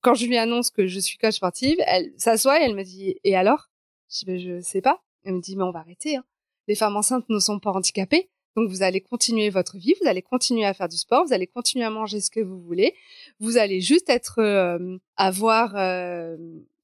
Quand 0.00 0.14
je 0.14 0.26
lui 0.26 0.36
annonce 0.36 0.70
que 0.70 0.86
je 0.86 1.00
suis 1.00 1.16
coach 1.18 1.34
sportive, 1.34 1.78
elle 1.86 2.12
s'assoit 2.16 2.60
et 2.60 2.64
elle 2.64 2.74
me 2.74 2.84
dit 2.84 3.18
et 3.24 3.36
alors 3.36 3.70
Je 4.10 4.18
dis 4.18 4.24
ben, 4.26 4.38
je 4.38 4.60
sais 4.60 4.82
pas. 4.82 5.02
Elle 5.24 5.34
me 5.34 5.40
dit 5.40 5.56
mais 5.56 5.64
on 5.64 5.70
va 5.70 5.80
arrêter. 5.80 6.16
Hein 6.16 6.24
les 6.68 6.74
femmes 6.74 6.96
enceintes 6.96 7.28
ne 7.28 7.40
sont 7.40 7.58
pas 7.58 7.72
handicapées. 7.72 8.30
Donc 8.56 8.70
vous 8.70 8.82
allez 8.82 9.00
continuer 9.00 9.50
votre 9.50 9.76
vie, 9.76 9.94
vous 10.00 10.08
allez 10.08 10.22
continuer 10.22 10.64
à 10.64 10.74
faire 10.74 10.88
du 10.88 10.96
sport, 10.96 11.24
vous 11.24 11.32
allez 11.32 11.46
continuer 11.46 11.84
à 11.84 11.90
manger 11.90 12.20
ce 12.20 12.30
que 12.30 12.40
vous 12.40 12.60
voulez. 12.60 12.94
Vous 13.40 13.56
allez 13.56 13.80
juste 13.80 14.10
être 14.10 14.40
euh, 14.40 14.98
avoir 15.16 15.74
euh, 15.76 16.36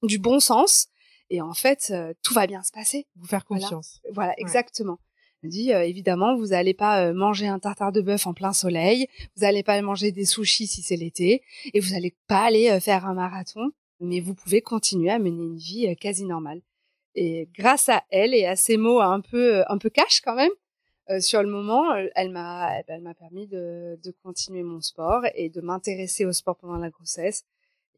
du 0.03 0.17
bon 0.17 0.39
sens 0.39 0.87
et 1.29 1.41
en 1.41 1.53
fait 1.53 1.91
euh, 1.91 2.13
tout 2.23 2.33
va 2.33 2.47
bien 2.47 2.63
se 2.63 2.71
passer. 2.71 3.07
Vous 3.17 3.27
faire 3.27 3.45
confiance. 3.45 4.01
Voilà, 4.13 4.33
exactement. 4.37 4.99
Elle 5.43 5.49
dit 5.49 5.71
évidemment 5.71 6.35
vous 6.35 6.47
n'allez 6.47 6.73
pas 6.73 7.13
manger 7.13 7.47
un 7.47 7.59
tartare 7.59 7.91
de 7.91 8.01
bœuf 8.01 8.25
en 8.25 8.33
plein 8.33 8.53
soleil, 8.53 9.07
vous 9.35 9.41
n'allez 9.41 9.61
pas 9.61 9.79
manger 9.81 10.11
des 10.11 10.25
sushis 10.25 10.67
si 10.67 10.81
c'est 10.81 10.95
l'été 10.95 11.43
et 11.73 11.79
vous 11.79 11.91
n'allez 11.91 12.15
pas 12.27 12.45
aller 12.45 12.79
faire 12.79 13.05
un 13.05 13.13
marathon, 13.13 13.71
mais 13.99 14.21
vous 14.21 14.33
pouvez 14.33 14.61
continuer 14.61 15.11
à 15.11 15.19
mener 15.19 15.43
une 15.43 15.57
vie 15.57 15.95
quasi 15.97 16.25
normale. 16.25 16.61
Et 17.15 17.49
grâce 17.53 17.89
à 17.89 18.03
elle 18.09 18.33
et 18.33 18.45
à 18.45 18.55
ses 18.55 18.77
mots 18.77 18.99
un 18.99 19.21
peu 19.21 19.63
un 19.67 19.77
peu 19.77 19.89
cash 19.89 20.21
quand 20.21 20.35
même, 20.35 20.51
euh, 21.09 21.19
sur 21.19 21.43
le 21.43 21.49
moment, 21.49 21.93
euh, 21.93 22.07
elle 22.15 22.31
m'a 22.31 22.81
elle 22.87 23.01
m'a 23.01 23.13
permis 23.13 23.47
de, 23.47 23.99
de 24.03 24.11
continuer 24.23 24.63
mon 24.63 24.81
sport 24.81 25.21
et 25.35 25.49
de 25.49 25.61
m'intéresser 25.61 26.25
au 26.25 26.33
sport 26.33 26.57
pendant 26.57 26.77
la 26.77 26.89
grossesse. 26.89 27.45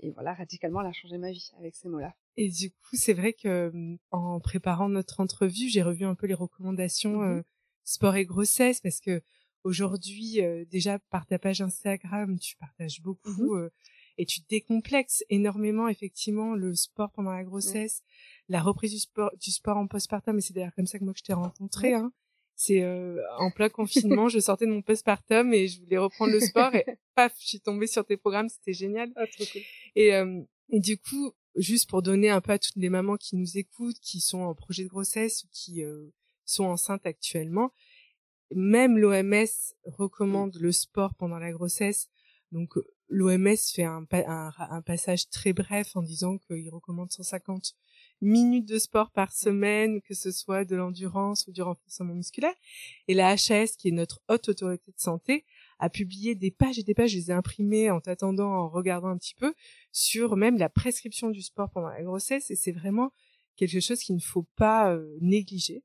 Et 0.02 0.12
voilà, 0.12 0.34
radicalement, 0.34 0.82
elle 0.82 0.88
a 0.88 0.94
changé 0.94 1.18
ma 1.18 1.32
vie 1.32 1.52
avec 1.58 1.76
ces 1.76 1.90
mots-là. 1.90 2.14
Et 2.36 2.50
du 2.50 2.70
coup, 2.70 2.96
c'est 2.96 3.14
vrai 3.14 3.34
que 3.34 3.72
en 4.12 4.40
préparant 4.40 4.90
notre 4.90 5.22
entrevue, 5.22 5.70
j'ai 5.70 5.82
revu 5.82 6.06
un 6.06 6.16
peu 6.16 6.28
les 6.28 6.34
recommandations 6.34 7.22
mmh 7.22 7.38
euh, 7.38 7.42
sport 7.84 8.18
et 8.18 8.26
grossesse 8.26 8.82
parce 8.82 9.00
que 9.00 9.22
aujourd'hui, 9.64 10.42
déjà 10.70 11.00
par 11.10 11.26
ta 11.26 11.40
page 11.40 11.62
Instagram, 11.62 12.38
tu 12.38 12.58
partages 12.58 13.02
beaucoup 13.02 13.56
mmh 13.56 13.70
et 14.18 14.26
tu 14.26 14.42
décomplexes 14.50 15.24
énormément 15.30 15.88
effectivement 15.88 16.56
le 16.56 16.76
sport 16.76 17.12
pendant 17.12 17.32
la 17.32 17.44
grossesse, 17.44 18.02
la 18.50 18.62
reprise 18.62 18.92
du 18.92 19.00
sport, 19.00 19.32
du 19.40 19.52
sport 19.52 19.78
en 19.78 19.88
postpartum. 19.88 20.38
Et 20.38 20.42
c'est 20.42 20.54
d'ailleurs 20.54 20.76
comme 20.76 20.88
ça 20.88 21.00
que 21.00 21.04
moi 21.04 21.14
que 21.14 21.20
je 21.20 21.24
t'ai 21.24 21.34
rencontré. 21.34 21.94
Hein. 21.94 22.12
C'est 22.56 22.82
euh, 22.82 23.22
en 23.38 23.52
plein 23.52 23.70
confinement, 23.70 24.30
je 24.30 24.40
sortais 24.40 24.66
de 24.66 24.72
mon 24.72 24.82
postpartum 24.82 25.54
et 25.54 25.68
je 25.68 25.80
voulais 25.80 26.00
reprendre 26.00 26.34
le 26.34 26.40
sport 26.40 26.74
et 26.74 26.86
paf, 27.16 27.36
je 27.40 27.48
suis 27.48 27.60
tombée 27.60 27.86
sur 27.86 28.04
tes 28.04 28.18
programmes, 28.18 28.50
c'était 28.50 28.74
génial. 28.74 29.12
Ah, 29.16 29.28
trop 29.28 29.46
cool. 29.52 29.62
Et, 29.96 30.16
euh, 30.16 30.42
et 30.70 30.80
du 30.80 30.98
coup, 30.98 31.34
juste 31.56 31.88
pour 31.88 32.02
donner 32.02 32.32
un 32.32 32.42
peu 32.42 32.54
à 32.54 32.60
toutes 32.60 32.76
les 32.76 32.90
mamans 32.90 33.16
qui 33.16 33.36
nous 33.36 33.60
écoutent, 33.60 34.00
qui 34.00 34.20
sont 34.22 34.40
en 34.40 34.56
projet 34.56 34.84
de 34.84 34.90
grossesse 34.90 35.44
ou 35.44 35.48
qui 35.52 35.84
euh, 35.84 36.08
sont 36.46 36.66
enceintes 36.66 37.06
actuellement, 37.06 37.72
même 38.56 38.98
l'OMS 38.98 39.46
recommande 39.84 40.58
le 40.60 40.72
sport 40.72 41.14
pendant 41.14 41.38
la 41.38 41.52
grossesse. 41.52 42.10
Donc 42.52 42.74
l'OMS 43.10 43.58
fait 43.72 43.84
un, 43.84 44.06
un, 44.12 44.52
un, 44.58 44.82
passage 44.82 45.30
très 45.30 45.54
bref 45.54 45.96
en 45.96 46.02
disant 46.02 46.38
qu'il 46.40 46.70
recommande 46.70 47.12
150 47.12 47.76
minutes 48.22 48.68
de 48.68 48.80
sport 48.80 49.12
par 49.12 49.32
semaine, 49.32 50.02
que 50.02 50.14
ce 50.14 50.32
soit 50.32 50.66
de 50.66 50.76
l'endurance 50.76 51.48
ou 51.48 51.52
du 51.52 51.62
renforcement 51.62 52.14
musculaire. 52.14 52.54
Et 53.08 53.14
la 53.14 53.32
HAS, 53.32 53.76
qui 53.78 53.90
est 53.90 53.92
notre 53.92 54.22
haute 54.30 54.50
autorité 54.50 54.92
de 54.92 55.00
santé, 55.00 55.46
a 55.80 55.90
publié 55.90 56.36
des 56.36 56.52
pages 56.52 56.80
et 56.80 56.84
des 56.84 56.96
pages, 56.96 57.12
je 57.12 57.18
les 57.18 57.32
ai 57.32 57.34
imprimées 57.34 57.92
en 57.92 58.00
t'attendant, 58.00 58.52
en 58.52 58.70
regardant 58.70 59.10
un 59.10 59.18
petit 59.18 59.36
peu, 59.36 59.54
sur 59.92 60.36
même 60.36 60.58
la 60.58 60.70
prescription 60.70 61.30
du 61.30 61.42
sport 61.42 61.70
pendant 61.70 61.90
la 61.90 62.04
grossesse. 62.04 62.50
Et 62.50 62.56
c'est 62.56 62.72
vraiment 62.72 63.12
quelque 63.56 63.80
chose 63.80 64.00
qu'il 64.00 64.16
ne 64.16 64.22
faut 64.22 64.48
pas 64.56 64.94
euh, 64.94 65.18
négliger. 65.22 65.84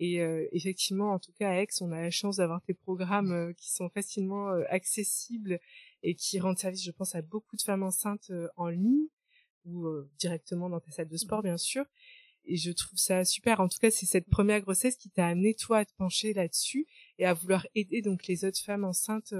Et 0.00 0.20
euh, 0.20 0.46
effectivement, 0.52 1.12
en 1.12 1.18
tout 1.18 1.32
cas 1.38 1.50
à 1.50 1.54
Aix, 1.62 1.68
on 1.80 1.92
a 1.92 2.00
la 2.00 2.10
chance 2.10 2.36
d'avoir 2.36 2.60
des 2.66 2.74
programmes 2.74 3.32
euh, 3.32 3.52
qui 3.52 3.72
sont 3.72 3.88
facilement 3.88 4.48
accessibles 4.68 5.60
et 6.02 6.14
qui 6.14 6.38
rendent 6.40 6.58
service, 6.58 6.84
je 6.84 6.90
pense, 6.90 7.14
à 7.14 7.22
beaucoup 7.22 7.56
de 7.56 7.62
femmes 7.62 7.84
enceintes 7.84 8.30
en 8.56 8.68
ligne 8.68 9.06
ou 9.64 9.88
directement 10.18 10.68
dans 10.68 10.80
ta 10.80 10.90
salle 10.90 11.08
de 11.08 11.16
sport, 11.16 11.42
bien 11.42 11.56
sûr. 11.56 11.84
Et 12.46 12.56
je 12.56 12.70
trouve 12.72 12.98
ça 12.98 13.24
super. 13.24 13.60
En 13.60 13.68
tout 13.68 13.78
cas, 13.78 13.90
c'est 13.90 14.06
cette 14.06 14.28
première 14.28 14.60
grossesse 14.60 14.96
qui 14.96 15.10
t'a 15.10 15.26
amené 15.26 15.54
toi 15.54 15.78
à 15.78 15.84
te 15.84 15.92
pencher 15.96 16.34
là-dessus 16.34 16.86
et 17.18 17.24
à 17.24 17.32
vouloir 17.32 17.66
aider 17.74 18.02
donc 18.02 18.26
les 18.26 18.44
autres 18.44 18.60
femmes 18.60 18.84
enceintes 18.84 19.32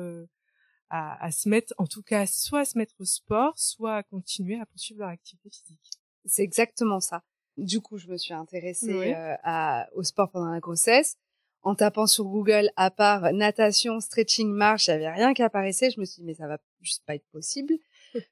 à, 0.91 1.23
à, 1.25 1.31
se 1.31 1.49
mettre, 1.49 1.75
en 1.79 1.87
tout 1.87 2.03
cas, 2.03 2.27
soit 2.27 2.61
à 2.61 2.65
se 2.65 2.79
mettre 2.79 2.95
au 2.99 3.05
sport, 3.05 3.59
soit 3.59 3.97
à 3.97 4.03
continuer 4.03 4.59
à 4.59 4.67
poursuivre 4.67 5.01
leur 5.01 5.09
activité 5.09 5.51
physique. 5.51 5.91
C'est 6.25 6.43
exactement 6.43 7.01
ça. 7.01 7.23
Du 7.57 7.81
coup, 7.81 7.99
je 7.99 8.09
me 8.09 8.17
suis 8.17 8.35
intéressée 8.35 9.15
à, 9.43 9.89
au 9.95 10.03
sport 10.03 10.31
pendant 10.31 10.51
la 10.51 10.61
grossesse. 10.61 11.17
En 11.63 11.75
tapant 11.75 12.07
sur 12.07 12.25
Google, 12.25 12.71
à 12.77 12.91
part 12.91 13.33
natation, 13.33 13.99
stretching, 14.01 14.51
marche, 14.51 14.89
il 14.89 14.99
n'y 14.99 15.07
avait 15.07 15.15
rien 15.15 15.33
qui 15.33 15.43
apparaissait. 15.43 15.91
Je 15.91 15.99
me 15.99 16.05
suis 16.05 16.21
dit, 16.21 16.27
mais 16.27 16.35
ça 16.35 16.47
va 16.47 16.59
juste 16.81 17.05
pas 17.07 17.15
être 17.15 17.27
possible. 17.31 17.75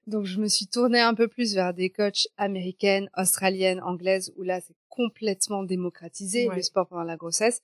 Donc, 0.06 0.24
je 0.24 0.38
me 0.40 0.48
suis 0.48 0.66
tournée 0.66 1.00
un 1.00 1.14
peu 1.14 1.28
plus 1.28 1.54
vers 1.54 1.74
des 1.74 1.90
coachs 1.90 2.28
américaines, 2.36 3.08
australiennes, 3.16 3.80
anglaises, 3.82 4.32
où 4.36 4.42
là, 4.42 4.60
c'est 4.60 4.76
complètement 4.88 5.62
démocratisé, 5.62 6.48
le 6.48 6.62
sport 6.62 6.86
pendant 6.86 7.04
la 7.04 7.16
grossesse. 7.16 7.62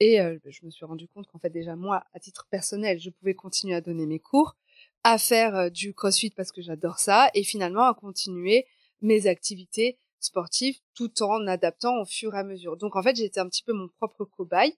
Et 0.00 0.20
euh, 0.20 0.38
je 0.46 0.64
me 0.64 0.70
suis 0.70 0.84
rendu 0.84 1.06
compte 1.08 1.26
qu'en 1.28 1.38
fait, 1.38 1.50
déjà, 1.50 1.76
moi, 1.76 2.04
à 2.12 2.18
titre 2.18 2.46
personnel, 2.50 2.98
je 2.98 3.10
pouvais 3.10 3.34
continuer 3.34 3.74
à 3.74 3.80
donner 3.80 4.06
mes 4.06 4.18
cours, 4.18 4.56
à 5.04 5.18
faire 5.18 5.54
euh, 5.54 5.70
du 5.70 5.94
crossfit 5.94 6.30
parce 6.30 6.50
que 6.50 6.62
j'adore 6.62 6.98
ça, 6.98 7.30
et 7.34 7.44
finalement 7.44 7.84
à 7.84 7.94
continuer 7.94 8.66
mes 9.02 9.26
activités 9.26 9.98
sportives 10.18 10.78
tout 10.94 11.22
en 11.22 11.46
adaptant 11.46 12.00
au 12.00 12.04
fur 12.04 12.34
et 12.34 12.38
à 12.38 12.44
mesure. 12.44 12.76
Donc, 12.76 12.96
en 12.96 13.02
fait, 13.02 13.14
j'étais 13.16 13.40
un 13.40 13.48
petit 13.48 13.62
peu 13.62 13.72
mon 13.72 13.88
propre 13.88 14.24
cobaye. 14.24 14.76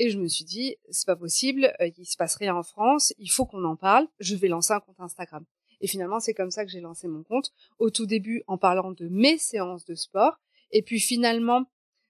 Et 0.00 0.10
je 0.10 0.18
me 0.18 0.26
suis 0.26 0.44
dit, 0.44 0.76
c'est 0.90 1.06
pas 1.06 1.14
possible, 1.14 1.72
euh, 1.80 1.88
il 1.96 2.04
se 2.04 2.16
passe 2.16 2.34
rien 2.34 2.56
en 2.56 2.64
France, 2.64 3.12
il 3.18 3.30
faut 3.30 3.46
qu'on 3.46 3.64
en 3.64 3.76
parle, 3.76 4.08
je 4.18 4.34
vais 4.34 4.48
lancer 4.48 4.72
un 4.72 4.80
compte 4.80 4.98
Instagram. 4.98 5.44
Et 5.84 5.86
finalement, 5.86 6.18
c'est 6.18 6.32
comme 6.32 6.50
ça 6.50 6.64
que 6.64 6.70
j'ai 6.70 6.80
lancé 6.80 7.08
mon 7.08 7.22
compte. 7.22 7.52
Au 7.78 7.90
tout 7.90 8.06
début, 8.06 8.42
en 8.46 8.56
parlant 8.56 8.92
de 8.92 9.06
mes 9.08 9.36
séances 9.36 9.84
de 9.84 9.94
sport. 9.94 10.40
Et 10.70 10.80
puis 10.80 10.98
finalement, 10.98 11.66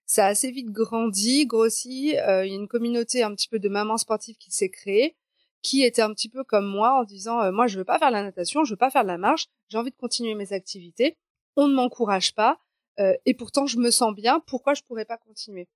ça 0.06 0.26
a 0.26 0.28
assez 0.28 0.52
vite 0.52 0.70
grandi, 0.70 1.44
grossi. 1.44 2.16
Euh, 2.18 2.46
il 2.46 2.52
y 2.52 2.52
a 2.52 2.56
une 2.56 2.68
communauté 2.68 3.24
un 3.24 3.34
petit 3.34 3.48
peu 3.48 3.58
de 3.58 3.68
mamans 3.68 3.96
sportives 3.96 4.36
qui 4.36 4.52
s'est 4.52 4.68
créée, 4.68 5.16
qui 5.60 5.82
était 5.82 6.02
un 6.02 6.14
petit 6.14 6.28
peu 6.28 6.44
comme 6.44 6.68
moi 6.68 7.00
en 7.00 7.02
disant, 7.02 7.40
euh, 7.40 7.50
moi, 7.50 7.66
je 7.66 7.76
veux 7.76 7.84
pas 7.84 7.98
faire 7.98 8.12
la 8.12 8.22
natation, 8.22 8.62
je 8.62 8.74
veux 8.74 8.76
pas 8.76 8.90
faire 8.90 9.02
de 9.02 9.08
la 9.08 9.18
marche, 9.18 9.48
j'ai 9.68 9.76
envie 9.76 9.90
de 9.90 9.96
continuer 9.96 10.36
mes 10.36 10.52
activités. 10.52 11.16
On 11.56 11.66
ne 11.66 11.74
m'encourage 11.74 12.32
pas. 12.32 12.60
Euh, 13.00 13.16
et 13.26 13.34
pourtant, 13.34 13.66
je 13.66 13.78
me 13.78 13.90
sens 13.90 14.14
bien. 14.14 14.38
Pourquoi 14.38 14.74
je 14.74 14.82
pourrais 14.82 15.04
pas 15.04 15.16
continuer? 15.16 15.66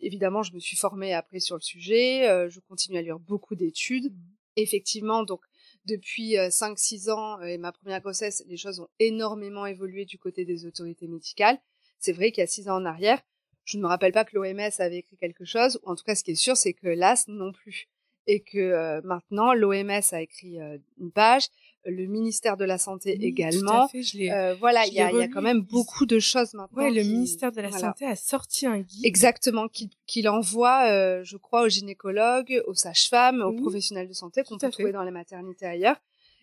Évidemment, 0.00 0.42
je 0.42 0.54
me 0.54 0.60
suis 0.60 0.78
formée 0.78 1.12
après 1.12 1.40
sur 1.40 1.56
le 1.56 1.60
sujet. 1.60 2.48
je 2.48 2.58
continue 2.60 2.96
à 2.96 3.02
lire 3.02 3.18
beaucoup 3.18 3.54
d'études. 3.54 4.14
Effectivement, 4.56 5.24
donc 5.24 5.42
depuis 5.86 6.34
5-6 6.36 7.10
ans 7.10 7.40
et 7.40 7.58
ma 7.58 7.72
première 7.72 8.00
grossesse, 8.00 8.44
les 8.46 8.56
choses 8.56 8.80
ont 8.80 8.88
énormément 8.98 9.66
évolué 9.66 10.04
du 10.04 10.18
côté 10.18 10.44
des 10.44 10.66
autorités 10.66 11.08
médicales. 11.08 11.58
C'est 11.98 12.12
vrai 12.12 12.30
qu'il 12.32 12.42
y 12.42 12.44
a 12.44 12.46
6 12.46 12.68
ans 12.68 12.76
en 12.76 12.84
arrière, 12.84 13.20
je 13.64 13.78
ne 13.78 13.82
me 13.82 13.88
rappelle 13.88 14.12
pas 14.12 14.24
que 14.24 14.36
l'OMS 14.36 14.70
avait 14.78 14.98
écrit 14.98 15.16
quelque 15.16 15.44
chose, 15.44 15.80
ou 15.82 15.90
en 15.90 15.94
tout 15.94 16.04
cas 16.04 16.14
ce 16.14 16.22
qui 16.22 16.32
est 16.32 16.34
sûr, 16.34 16.56
c'est 16.56 16.74
que 16.74 16.88
l'AS 16.88 17.28
non 17.28 17.52
plus. 17.52 17.88
Et 18.26 18.40
que 18.40 19.02
maintenant, 19.04 19.52
l'OMS 19.52 20.00
a 20.12 20.22
écrit 20.22 20.58
une 20.98 21.12
page, 21.12 21.48
le 21.86 22.06
ministère 22.06 22.56
de 22.56 22.64
la 22.64 22.78
Santé 22.78 23.18
également. 23.20 23.88
Tout 23.88 23.98
à 23.98 24.02
fait, 24.02 24.30
euh, 24.30 24.54
voilà, 24.54 24.86
il 24.86 24.94
y 24.94 25.00
a, 25.00 25.10
y 25.12 25.22
a, 25.22 25.28
quand 25.28 25.42
même 25.42 25.60
beaucoup 25.60 26.06
de 26.06 26.18
choses 26.18 26.54
maintenant. 26.54 26.82
Ouais, 26.82 26.90
le 26.90 27.02
ministère 27.02 27.52
de 27.52 27.60
la 27.60 27.70
Santé 27.70 28.04
a 28.06 28.16
sorti 28.16 28.66
un 28.66 28.80
guide. 28.80 29.04
Exactement, 29.04 29.68
qu'il 30.06 30.28
envoie, 30.28 30.90
euh, 30.90 31.22
je 31.24 31.36
crois, 31.36 31.62
aux 31.62 31.68
gynécologues, 31.68 32.62
aux 32.66 32.74
sages-femmes, 32.74 33.42
aux 33.42 33.52
professionnels 33.52 34.08
de 34.08 34.12
santé 34.12 34.42
qu'on 34.42 34.58
peut 34.58 34.70
trouver 34.70 34.92
dans 34.92 35.04
les 35.04 35.10
maternités 35.10 35.66
ailleurs. 35.66 35.96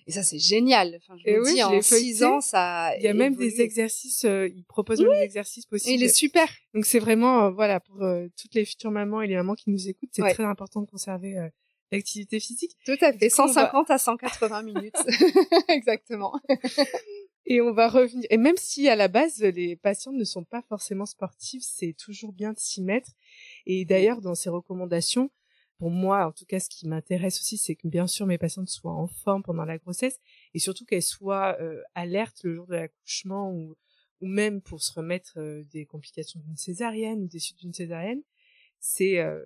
Et 0.07 0.11
ça, 0.11 0.23
c'est 0.23 0.39
génial. 0.39 0.97
Enfin, 0.97 1.17
je 1.23 1.31
me 1.31 1.53
dis, 1.53 1.63
en 1.63 1.81
six 1.81 2.23
ans, 2.23 2.41
ça. 2.41 2.95
Il 2.97 3.03
y 3.03 3.07
a 3.07 3.13
même 3.13 3.35
des 3.35 3.61
exercices. 3.61 4.25
Euh, 4.25 4.49
ils 4.55 4.63
proposent 4.63 5.01
même 5.01 5.11
des 5.11 5.23
exercices 5.23 5.65
possibles. 5.65 5.95
il 5.95 6.03
est 6.03 6.13
super. 6.13 6.47
Donc 6.73 6.85
c'est 6.85 6.99
vraiment, 6.99 7.45
euh, 7.45 7.49
voilà, 7.51 7.79
pour 7.79 8.01
euh, 8.01 8.27
toutes 8.39 8.55
les 8.55 8.65
futures 8.65 8.91
mamans 8.91 9.21
et 9.21 9.27
les 9.27 9.35
mamans 9.35 9.55
qui 9.55 9.69
nous 9.69 9.87
écoutent, 9.87 10.09
c'est 10.11 10.33
très 10.33 10.43
important 10.43 10.81
de 10.81 10.87
conserver 10.87 11.37
l'activité 11.91 12.39
physique. 12.39 12.77
Tout 12.85 12.97
à 13.01 13.13
fait. 13.13 13.29
150 13.29 13.89
à 13.89 13.97
180 13.97 14.61
minutes. 14.63 14.95
Exactement. 15.67 16.39
Et 17.45 17.61
on 17.61 17.73
va 17.73 17.89
revenir. 17.89 18.25
Et 18.29 18.37
même 18.37 18.57
si 18.57 18.87
à 18.87 18.95
la 18.95 19.07
base 19.07 19.41
les 19.41 19.75
patients 19.75 20.11
ne 20.11 20.23
sont 20.23 20.43
pas 20.43 20.61
forcément 20.61 21.05
sportifs, 21.05 21.63
c'est 21.63 21.93
toujours 21.93 22.33
bien 22.33 22.53
de 22.53 22.59
s'y 22.59 22.81
mettre. 22.81 23.11
Et 23.65 23.85
d'ailleurs, 23.85 24.21
dans 24.21 24.35
ces 24.35 24.49
recommandations, 24.49 25.31
pour 25.81 25.89
moi, 25.89 26.27
en 26.27 26.31
tout 26.31 26.45
cas, 26.45 26.59
ce 26.59 26.69
qui 26.69 26.87
m'intéresse 26.87 27.39
aussi, 27.39 27.57
c'est 27.57 27.75
que 27.75 27.87
bien 27.87 28.05
sûr 28.05 28.27
mes 28.27 28.37
patientes 28.37 28.69
soient 28.69 28.93
en 28.93 29.07
forme 29.07 29.41
pendant 29.41 29.65
la 29.65 29.79
grossesse 29.79 30.19
et 30.53 30.59
surtout 30.59 30.85
qu'elles 30.85 31.01
soient 31.01 31.57
euh, 31.59 31.81
alertes 31.95 32.43
le 32.43 32.53
jour 32.53 32.67
de 32.67 32.75
l'accouchement 32.75 33.51
ou, 33.51 33.75
ou 34.21 34.27
même 34.27 34.61
pour 34.61 34.83
se 34.83 34.93
remettre 34.93 35.33
euh, 35.37 35.63
des 35.71 35.87
complications 35.87 36.39
d'une 36.39 36.55
césarienne 36.55 37.23
ou 37.23 37.27
des 37.27 37.39
suites 37.39 37.57
d'une 37.57 37.73
césarienne. 37.73 38.21
C'est 38.79 39.17
euh, 39.17 39.41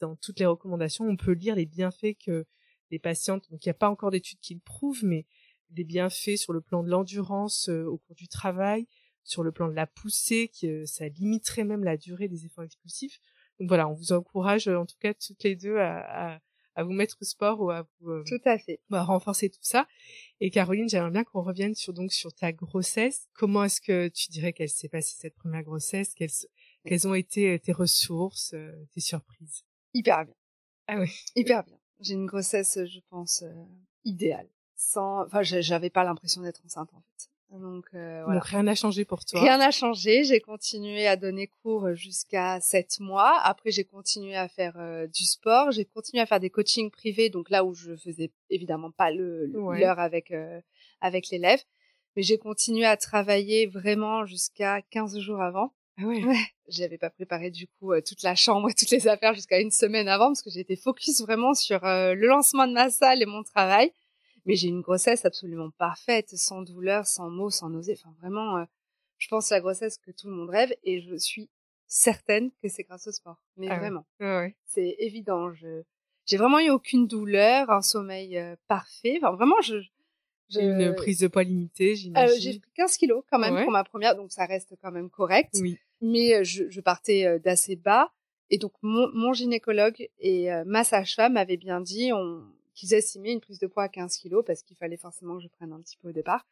dans 0.00 0.16
toutes 0.16 0.38
les 0.38 0.46
recommandations, 0.46 1.06
on 1.06 1.16
peut 1.16 1.32
lire 1.32 1.54
les 1.54 1.66
bienfaits 1.66 2.16
que 2.24 2.46
les 2.90 2.98
patientes. 2.98 3.50
Donc 3.50 3.64
il 3.64 3.68
n'y 3.68 3.72
a 3.72 3.74
pas 3.74 3.90
encore 3.90 4.10
d'études 4.10 4.40
qui 4.40 4.54
le 4.54 4.60
prouvent, 4.60 5.04
mais 5.04 5.26
les 5.70 5.84
bienfaits 5.84 6.36
sur 6.36 6.52
le 6.52 6.60
plan 6.60 6.82
de 6.82 6.88
l'endurance 6.88 7.68
au 7.68 7.98
cours 7.98 8.14
du 8.14 8.28
travail, 8.28 8.86
sur 9.24 9.42
le 9.42 9.50
plan 9.50 9.68
de 9.68 9.74
la 9.74 9.86
poussée, 9.88 10.52
que 10.60 10.84
ça 10.84 11.08
limiterait 11.08 11.64
même 11.64 11.82
la 11.82 11.96
durée 11.96 12.28
des 12.28 12.46
efforts 12.46 12.64
explosifs. 12.64 13.18
Donc 13.58 13.68
voilà, 13.68 13.88
on 13.88 13.94
vous 13.94 14.12
encourage 14.12 14.68
en 14.68 14.86
tout 14.86 14.96
cas 15.00 15.14
toutes 15.14 15.42
les 15.42 15.56
deux 15.56 15.78
à, 15.78 16.34
à, 16.34 16.38
à 16.76 16.84
vous 16.84 16.92
mettre 16.92 17.16
au 17.20 17.24
sport 17.24 17.60
ou 17.60 17.70
à 17.70 17.88
vous 17.98 18.10
euh, 18.10 18.22
tout 18.26 18.40
à 18.44 18.58
fait 18.58 18.80
à 18.92 19.02
renforcer 19.02 19.48
tout 19.48 19.62
ça. 19.62 19.88
Et 20.40 20.50
Caroline, 20.50 20.88
j'aimerais 20.88 21.10
bien 21.10 21.24
qu'on 21.24 21.42
revienne 21.42 21.74
sur 21.74 21.92
donc 21.92 22.12
sur 22.12 22.32
ta 22.34 22.52
grossesse. 22.52 23.26
Comment 23.32 23.64
est-ce 23.64 23.80
que 23.80 24.08
tu 24.08 24.30
dirais 24.30 24.52
qu'elle 24.52 24.68
s'est 24.68 24.90
passée 24.90 25.16
cette 25.18 25.34
première 25.34 25.62
grossesse? 25.64 26.14
Quelles, 26.14 26.30
quelles 26.84 27.08
ont 27.08 27.14
été 27.14 27.54
euh, 27.54 27.58
tes 27.58 27.72
ressources, 27.72 28.52
euh, 28.54 28.70
tes 28.92 29.00
surprises? 29.00 29.64
Hyper 29.96 30.24
bien. 30.24 30.34
Ah 30.88 31.00
oui. 31.00 31.10
Hyper 31.34 31.64
bien. 31.64 31.78
J'ai 32.00 32.14
une 32.14 32.26
grossesse, 32.26 32.78
je 32.84 33.00
pense, 33.08 33.42
idéale. 34.04 34.48
Sans, 34.74 35.24
enfin, 35.24 35.42
j'avais 35.42 35.90
pas 35.90 36.04
l'impression 36.04 36.42
d'être 36.42 36.60
enceinte 36.64 36.90
en 36.92 37.00
fait. 37.00 37.30
Donc, 37.50 37.86
euh, 37.94 38.22
voilà. 38.24 38.40
rien 38.40 38.64
n'a 38.64 38.74
changé 38.74 39.04
pour 39.04 39.24
toi. 39.24 39.40
Rien 39.40 39.58
n'a 39.58 39.70
changé. 39.70 40.24
J'ai 40.24 40.40
continué 40.40 41.06
à 41.06 41.16
donner 41.16 41.46
cours 41.46 41.94
jusqu'à 41.94 42.60
sept 42.60 42.98
mois. 42.98 43.38
Après, 43.40 43.70
j'ai 43.70 43.84
continué 43.84 44.34
à 44.36 44.48
faire 44.48 44.74
euh, 44.78 45.06
du 45.06 45.24
sport. 45.24 45.70
J'ai 45.70 45.84
continué 45.84 46.20
à 46.20 46.26
faire 46.26 46.40
des 46.40 46.50
coachings 46.50 46.90
privés, 46.90 47.30
donc 47.30 47.48
là 47.50 47.64
où 47.64 47.72
je 47.72 47.94
faisais 47.96 48.32
évidemment 48.50 48.90
pas 48.90 49.10
le 49.10 49.46
l'heure 49.78 50.00
avec 50.00 50.32
euh, 50.32 50.60
avec 51.00 51.28
l'élève, 51.28 51.62
mais 52.16 52.22
j'ai 52.22 52.38
continué 52.38 52.84
à 52.84 52.96
travailler 52.96 53.66
vraiment 53.66 54.26
jusqu'à 54.26 54.82
15 54.82 55.18
jours 55.18 55.40
avant. 55.40 55.72
Ah 55.98 56.04
ouais. 56.04 56.22
J'avais 56.68 56.98
pas 56.98 57.10
préparé 57.10 57.50
du 57.50 57.68
coup 57.68 57.92
euh, 57.92 58.00
toute 58.00 58.22
la 58.22 58.34
chambre 58.34 58.68
et 58.70 58.74
toutes 58.74 58.90
les 58.90 59.08
affaires 59.08 59.34
jusqu'à 59.34 59.60
une 59.60 59.70
semaine 59.70 60.08
avant 60.08 60.28
parce 60.28 60.42
que 60.42 60.50
j'étais 60.50 60.76
focus 60.76 61.20
vraiment 61.22 61.54
sur 61.54 61.80
le 61.82 62.26
lancement 62.26 62.66
de 62.66 62.72
ma 62.72 62.90
salle 62.90 63.22
et 63.22 63.26
mon 63.26 63.42
travail 63.42 63.92
mais 64.46 64.54
j'ai 64.54 64.68
une 64.68 64.80
grossesse 64.80 65.24
absolument 65.24 65.70
parfaite, 65.72 66.30
sans 66.36 66.62
douleur, 66.62 67.06
sans 67.06 67.28
maux, 67.28 67.50
sans 67.50 67.68
nausée. 67.68 67.98
Enfin, 67.98 68.14
vraiment, 68.20 68.58
euh, 68.58 68.64
je 69.18 69.28
pense 69.28 69.50
à 69.50 69.56
la 69.56 69.60
grossesse 69.60 69.98
que 69.98 70.12
tout 70.12 70.28
le 70.28 70.34
monde 70.34 70.50
rêve 70.50 70.72
et 70.84 71.00
je 71.00 71.16
suis 71.16 71.50
certaine 71.86 72.50
que 72.62 72.68
c'est 72.68 72.84
grâce 72.84 73.08
au 73.08 73.12
sport. 73.12 73.42
Mais 73.56 73.68
ah 73.68 73.78
vraiment, 73.78 74.06
ouais. 74.20 74.56
c'est 74.64 74.96
évident. 74.98 75.52
Je 75.52 75.82
j'ai 76.26 76.38
vraiment 76.38 76.58
eu 76.58 76.70
aucune 76.70 77.06
douleur, 77.06 77.70
un 77.70 77.82
sommeil 77.82 78.36
euh, 78.38 78.56
parfait. 78.66 79.18
Enfin, 79.22 79.32
vraiment, 79.36 79.60
je, 79.62 79.76
j'ai 80.48 80.62
une 80.62 80.94
prise 80.94 81.20
de 81.20 81.28
poids 81.28 81.44
limitée, 81.44 81.92
euh, 81.92 81.96
j'imagine. 81.96 82.40
j'ai 82.40 82.58
pris 82.58 82.70
15 82.74 82.96
kilos 82.96 83.24
quand 83.30 83.38
même 83.38 83.62
pour 83.62 83.72
ma 83.72 83.84
première, 83.84 84.16
donc 84.16 84.32
ça 84.32 84.46
reste 84.46 84.74
quand 84.80 84.92
même 84.92 85.10
correct. 85.10 85.54
Oui. 85.60 85.78
Mais 86.00 86.44
je, 86.44 86.68
je 86.68 86.80
partais 86.80 87.38
d'assez 87.40 87.76
bas 87.76 88.12
Et 88.50 88.58
donc 88.58 88.72
mon, 88.82 89.32
gynécologue 89.32 90.08
et 90.18 90.48
ma 90.66 90.84
sage-femme 90.84 91.36
avaient 91.36 91.56
bien 91.56 91.80
dit 91.80 92.10
qu'ils 92.74 92.94
estimaient 92.94 93.32
une 93.32 93.40
prise 93.40 93.58
de 93.58 93.66
poids 93.66 93.84
à 93.84 93.88
15 93.88 94.16
kilos 94.18 94.44
parce 94.46 94.62
qu'il 94.62 94.76
fallait 94.76 94.96
forcément 94.96 95.36
que 95.36 95.42
je 95.42 95.48
prenne 95.48 95.72
un 95.72 95.80
petit 95.80 95.96
peu 95.96 96.08
au 96.08 96.12
départ 96.12 96.46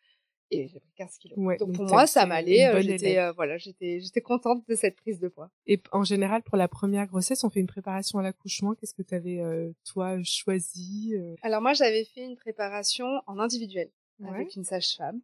et 0.50 0.68
j'ai 0.68 0.80
pris 0.80 0.92
15 0.96 1.18
kilos. 1.18 1.58
donc, 1.58 1.74
pour 1.74 1.84
moi, 1.84 2.06
ça 2.06 2.26
m'allait. 2.26 2.82
J'étais 2.82 3.18
euh, 3.18 3.32
voilà, 3.32 3.56
j'étais 3.58 4.00
j'étais 4.00 4.20
contente 4.20 4.66
de 4.68 4.74
cette 4.74 4.96
prise 4.96 5.18
de 5.18 5.28
poids. 5.28 5.50
Et 5.66 5.80
en 5.92 6.04
général, 6.04 6.42
pour 6.42 6.56
la 6.56 6.68
première 6.68 7.06
grossesse, 7.06 7.44
on 7.44 7.50
fait 7.50 7.60
une 7.60 7.66
préparation 7.66 8.18
à 8.18 8.22
l'accouchement. 8.22 8.74
Qu'est-ce 8.74 8.94
que 8.94 9.02
tu 9.02 9.14
avais 9.14 9.40
euh, 9.40 9.72
toi 9.84 10.22
choisi 10.22 11.14
Alors 11.42 11.60
moi, 11.60 11.72
j'avais 11.72 12.04
fait 12.04 12.24
une 12.24 12.36
préparation 12.36 13.06
en 13.26 13.38
individuel 13.38 13.90
avec 14.24 14.54
une 14.56 14.64
sage-femme. 14.64 15.20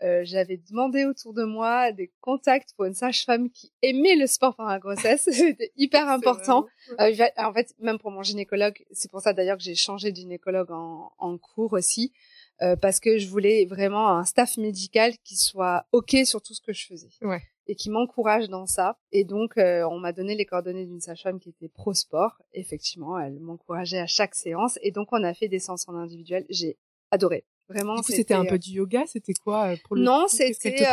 J'avais 0.00 0.56
demandé 0.56 1.04
autour 1.04 1.34
de 1.34 1.44
moi 1.44 1.92
des 1.92 2.12
contacts 2.20 2.74
pour 2.76 2.84
une 2.84 2.94
sage-femme 2.94 3.50
qui 3.50 3.72
aimait 3.82 4.16
le 4.16 4.26
sport 4.26 4.54
pendant 4.56 4.70
la 4.70 4.78
grossesse. 4.78 5.28
C'était 5.32 5.72
hyper 5.76 6.08
important. 6.08 6.66
en 6.98 7.52
fait, 7.52 7.74
même 7.80 7.98
pour 7.98 8.10
mon 8.10 8.22
gynécologue, 8.22 8.84
c'est 8.92 9.10
pour 9.10 9.20
ça 9.20 9.32
d'ailleurs 9.32 9.56
que 9.56 9.62
j'ai 9.62 9.74
changé 9.74 10.10
de 10.10 10.16
gynécologue 10.16 10.70
en, 10.70 11.12
en 11.18 11.38
cours 11.38 11.72
aussi. 11.72 12.12
Euh, 12.60 12.74
parce 12.74 12.98
que 12.98 13.18
je 13.18 13.28
voulais 13.28 13.66
vraiment 13.66 14.08
un 14.08 14.24
staff 14.24 14.56
médical 14.56 15.16
qui 15.22 15.36
soit 15.36 15.86
ok 15.92 16.16
sur 16.24 16.42
tout 16.42 16.54
ce 16.54 16.60
que 16.60 16.72
je 16.72 16.86
faisais 16.86 17.10
ouais. 17.22 17.40
et 17.68 17.76
qui 17.76 17.88
m'encourage 17.88 18.48
dans 18.48 18.66
ça. 18.66 18.98
Et 19.12 19.24
donc, 19.24 19.56
euh, 19.58 19.86
on 19.88 20.00
m'a 20.00 20.12
donné 20.12 20.34
les 20.34 20.44
coordonnées 20.44 20.84
d'une 20.84 21.00
sage-femme 21.00 21.38
qui 21.38 21.50
était 21.50 21.68
pro 21.68 21.94
sport. 21.94 22.42
Effectivement, 22.52 23.18
elle 23.18 23.38
m'encourageait 23.38 24.00
à 24.00 24.08
chaque 24.08 24.34
séance 24.34 24.76
et 24.82 24.90
donc 24.90 25.08
on 25.12 25.22
a 25.22 25.34
fait 25.34 25.46
des 25.46 25.60
séances 25.60 25.88
en 25.88 25.94
individuel. 25.94 26.46
J'ai 26.50 26.78
adoré. 27.12 27.44
Vraiment, 27.68 28.02
c'était 28.02 28.34
un 28.34 28.44
peu 28.44 28.54
euh, 28.54 28.58
du 28.58 28.70
yoga. 28.70 29.04
C'était 29.06 29.34
quoi 29.34 29.74
pour 29.84 29.96
le 29.96 30.02
Non, 30.02 30.26
c'était 30.28 30.84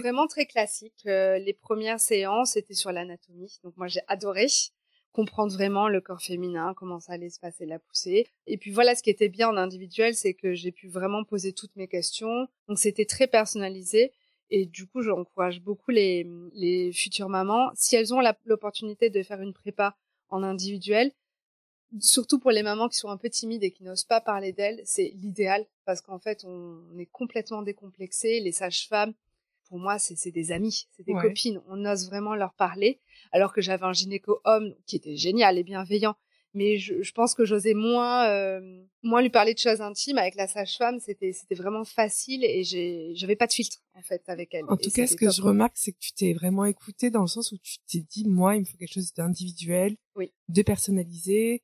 vraiment 0.00 0.26
très 0.26 0.46
classique. 0.46 1.02
les 1.04 1.56
premières 1.60 2.00
séances 2.00 2.56
étaient 2.56 2.74
sur 2.74 2.92
l'anatomie, 2.92 3.58
donc 3.64 3.76
moi 3.76 3.86
j'ai 3.86 4.00
adoré 4.08 4.46
comprendre 5.12 5.52
vraiment 5.52 5.88
le 5.88 6.00
corps 6.00 6.22
féminin, 6.22 6.74
comment 6.74 6.98
ça 6.98 7.12
allait 7.12 7.28
se 7.30 7.38
passer 7.38 7.66
la 7.66 7.78
poussée. 7.78 8.26
Et 8.46 8.56
puis 8.56 8.70
voilà, 8.70 8.94
ce 8.94 9.02
qui 9.02 9.10
était 9.10 9.28
bien 9.28 9.48
en 9.48 9.56
individuel, 9.56 10.14
c'est 10.14 10.34
que 10.34 10.54
j'ai 10.54 10.72
pu 10.72 10.88
vraiment 10.88 11.22
poser 11.22 11.52
toutes 11.52 11.76
mes 11.76 11.86
questions. 11.86 12.48
Donc 12.68 12.78
c'était 12.78 13.04
très 13.04 13.26
personnalisé. 13.26 14.12
Et 14.50 14.66
du 14.66 14.86
coup, 14.86 15.02
j'encourage 15.02 15.60
beaucoup 15.60 15.90
les, 15.90 16.26
les 16.54 16.92
futures 16.92 17.28
mamans, 17.28 17.70
si 17.74 17.96
elles 17.96 18.12
ont 18.12 18.20
l'opportunité 18.44 19.08
de 19.08 19.22
faire 19.22 19.40
une 19.40 19.54
prépa 19.54 19.96
en 20.28 20.42
individuel, 20.42 21.12
surtout 22.00 22.38
pour 22.38 22.50
les 22.50 22.62
mamans 22.62 22.88
qui 22.88 22.96
sont 22.96 23.08
un 23.08 23.16
peu 23.16 23.28
timides 23.28 23.64
et 23.64 23.70
qui 23.70 23.84
n'osent 23.84 24.04
pas 24.04 24.20
parler 24.20 24.52
d'elles, 24.52 24.80
c'est 24.84 25.12
l'idéal 25.16 25.66
parce 25.84 26.00
qu'en 26.00 26.18
fait, 26.18 26.44
on 26.44 26.98
est 26.98 27.06
complètement 27.06 27.62
décomplexé. 27.62 28.40
Les 28.40 28.52
sages-femmes, 28.52 29.14
pour 29.68 29.78
moi, 29.78 29.98
c'est 29.98 30.30
des 30.30 30.52
amis, 30.52 30.86
c'est 30.96 31.04
des 31.06 31.14
copines. 31.14 31.60
On 31.68 31.84
ose 31.84 32.06
vraiment 32.08 32.34
leur 32.34 32.52
parler. 32.54 33.00
Alors 33.32 33.52
que 33.52 33.60
j'avais 33.60 33.84
un 33.84 33.92
gynéco 33.92 34.40
homme 34.44 34.74
qui 34.86 34.96
était 34.96 35.16
génial 35.16 35.58
et 35.58 35.62
bienveillant. 35.62 36.14
Mais 36.54 36.76
je, 36.76 37.12
pense 37.12 37.34
que 37.34 37.46
j'osais 37.46 37.72
moins, 37.72 38.28
euh, 38.28 38.60
moins 39.02 39.22
lui 39.22 39.30
parler 39.30 39.54
de 39.54 39.58
choses 39.58 39.80
intimes. 39.80 40.18
Avec 40.18 40.34
la 40.34 40.46
sage-femme, 40.46 41.00
c'était, 41.00 41.32
c'était 41.32 41.54
vraiment 41.54 41.84
facile 41.84 42.44
et 42.44 42.62
j'avais 43.14 43.36
pas 43.36 43.46
de 43.46 43.52
filtre, 43.54 43.78
en 43.94 44.02
fait, 44.02 44.22
avec 44.26 44.52
elle. 44.52 44.64
En 44.68 44.76
tout 44.76 44.90
cas, 44.90 45.06
ce 45.06 45.16
que 45.16 45.30
je 45.30 45.40
remarque, 45.40 45.76
c'est 45.76 45.92
que 45.92 45.98
tu 45.98 46.12
t'es 46.12 46.34
vraiment 46.34 46.66
écouté 46.66 47.08
dans 47.08 47.22
le 47.22 47.26
sens 47.26 47.52
où 47.52 47.56
tu 47.56 47.78
t'es 47.90 48.00
dit, 48.00 48.28
moi, 48.28 48.56
il 48.56 48.60
me 48.60 48.64
faut 48.66 48.76
quelque 48.76 48.92
chose 48.92 49.14
d'individuel, 49.14 49.96
oui. 50.16 50.30
de 50.50 50.60
personnalisé. 50.60 51.62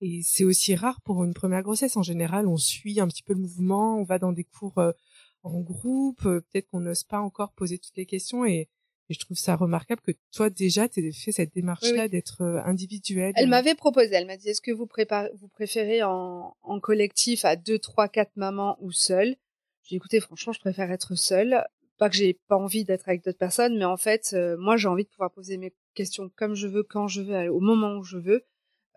Et 0.00 0.22
c'est 0.24 0.44
aussi 0.44 0.74
rare 0.74 1.00
pour 1.02 1.24
une 1.24 1.34
première 1.34 1.62
grossesse. 1.62 1.96
En 1.96 2.02
général, 2.02 2.46
on 2.46 2.56
suit 2.56 3.00
un 3.00 3.08
petit 3.08 3.22
peu 3.22 3.34
le 3.34 3.40
mouvement, 3.40 3.98
on 3.98 4.04
va 4.04 4.18
dans 4.18 4.32
des 4.32 4.44
cours 4.44 4.78
euh, 4.78 4.92
en 5.42 5.60
groupe, 5.60 6.24
euh, 6.26 6.40
peut-être 6.40 6.68
qu'on 6.68 6.80
n'ose 6.80 7.04
pas 7.04 7.20
encore 7.20 7.52
poser 7.52 7.78
toutes 7.78 7.96
les 7.96 8.06
questions 8.06 8.44
et, 8.44 8.68
je 9.12 9.18
trouve 9.18 9.36
ça 9.36 9.56
remarquable 9.56 10.00
que 10.02 10.12
toi 10.32 10.50
déjà 10.50 10.88
tu 10.88 11.12
fait 11.12 11.32
cette 11.32 11.52
démarche-là 11.52 12.06
d'être 12.06 12.42
euh, 12.42 12.62
individuelle. 12.64 13.32
Elle 13.34 13.48
m'avait 13.48 13.74
proposé, 13.74 14.14
elle 14.14 14.26
m'a 14.28 14.36
dit 14.36 14.50
est-ce 14.50 14.60
que 14.60 14.70
vous, 14.70 14.86
vous 15.34 15.48
préférez 15.48 16.04
en, 16.04 16.56
en 16.62 16.78
collectif 16.78 17.44
à 17.44 17.56
deux, 17.56 17.80
trois, 17.80 18.06
quatre 18.06 18.36
mamans 18.36 18.76
ou 18.80 18.92
seule? 18.92 19.34
J'ai 19.82 19.96
écouté 19.96 20.20
franchement 20.20 20.52
je 20.52 20.60
préfère 20.60 20.92
être 20.92 21.16
seule. 21.16 21.64
Pas 21.98 22.08
que 22.08 22.14
j'ai 22.14 22.38
pas 22.46 22.56
envie 22.56 22.84
d'être 22.84 23.08
avec 23.08 23.24
d'autres 23.24 23.36
personnes, 23.36 23.76
mais 23.76 23.84
en 23.84 23.96
fait 23.96 24.30
euh, 24.32 24.56
moi 24.56 24.76
j'ai 24.76 24.86
envie 24.86 25.02
de 25.02 25.08
pouvoir 25.08 25.32
poser 25.32 25.56
mes 25.56 25.74
questions 25.94 26.30
comme 26.36 26.54
je 26.54 26.68
veux, 26.68 26.84
quand 26.84 27.08
je 27.08 27.22
veux, 27.22 27.50
au 27.50 27.58
moment 27.58 27.96
où 27.96 28.04
je 28.04 28.16
veux. 28.16 28.44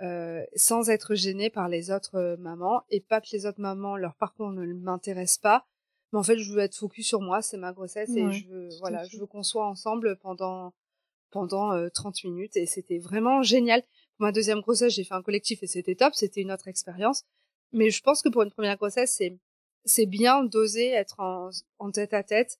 Euh, 0.01 0.43
sans 0.55 0.89
être 0.89 1.13
gênée 1.13 1.51
par 1.51 1.69
les 1.69 1.91
autres 1.91 2.35
mamans 2.39 2.81
et 2.89 2.99
pas 2.99 3.21
que 3.21 3.27
les 3.31 3.45
autres 3.45 3.61
mamans 3.61 3.95
leur 3.95 4.15
parcours 4.15 4.51
ne 4.51 4.65
m'intéresse 4.73 5.37
pas 5.37 5.67
mais 6.13 6.19
en 6.19 6.23
fait, 6.23 6.37
je 6.37 6.51
veux 6.51 6.59
être 6.59 6.75
focus 6.75 7.07
sur 7.07 7.21
moi, 7.21 7.41
c'est 7.41 7.57
ma 7.57 7.73
grossesse 7.73 8.11
et 8.15 8.31
je 8.31 8.47
veux, 8.47 8.69
voilà, 8.79 9.03
je 9.03 9.17
veux 9.17 9.25
qu'on 9.25 9.41
soit 9.41 9.65
ensemble 9.65 10.15
pendant 10.17 10.71
pendant 11.31 11.89
30 11.89 12.23
minutes 12.25 12.55
et 12.55 12.67
c'était 12.67 12.99
vraiment 12.99 13.41
génial. 13.41 13.81
Pour 14.17 14.27
ma 14.27 14.31
deuxième 14.31 14.61
grossesse, 14.61 14.93
j'ai 14.93 15.03
fait 15.03 15.15
un 15.15 15.23
collectif 15.23 15.63
et 15.63 15.67
c'était 15.67 15.95
top, 15.95 16.13
c'était 16.13 16.41
une 16.41 16.51
autre 16.51 16.67
expérience. 16.67 17.23
Mais 17.71 17.89
je 17.89 17.99
pense 18.03 18.21
que 18.21 18.29
pour 18.29 18.43
une 18.43 18.51
première 18.51 18.77
grossesse, 18.77 19.15
c'est 19.17 19.39
c'est 19.85 20.05
bien 20.05 20.43
d'oser 20.43 20.89
être 20.89 21.19
en, 21.19 21.49
en 21.79 21.89
tête 21.89 22.13
à 22.13 22.21
tête 22.21 22.59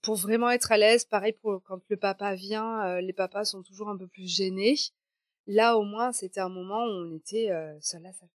pour 0.00 0.14
vraiment 0.14 0.48
être 0.50 0.70
à 0.70 0.76
l'aise. 0.76 1.04
Pareil 1.04 1.32
pour 1.32 1.64
quand 1.64 1.80
le 1.88 1.96
papa 1.96 2.36
vient, 2.36 3.00
les 3.00 3.12
papas 3.12 3.44
sont 3.44 3.64
toujours 3.64 3.88
un 3.88 3.96
peu 3.96 4.06
plus 4.06 4.28
gênés. 4.28 4.76
Là, 5.46 5.76
au 5.76 5.82
moins, 5.82 6.12
c'était 6.12 6.40
un 6.40 6.48
moment 6.48 6.84
où 6.84 7.06
on 7.06 7.16
était 7.16 7.50
euh, 7.50 7.78
seul 7.80 8.04
à 8.06 8.12
seul. 8.12 8.28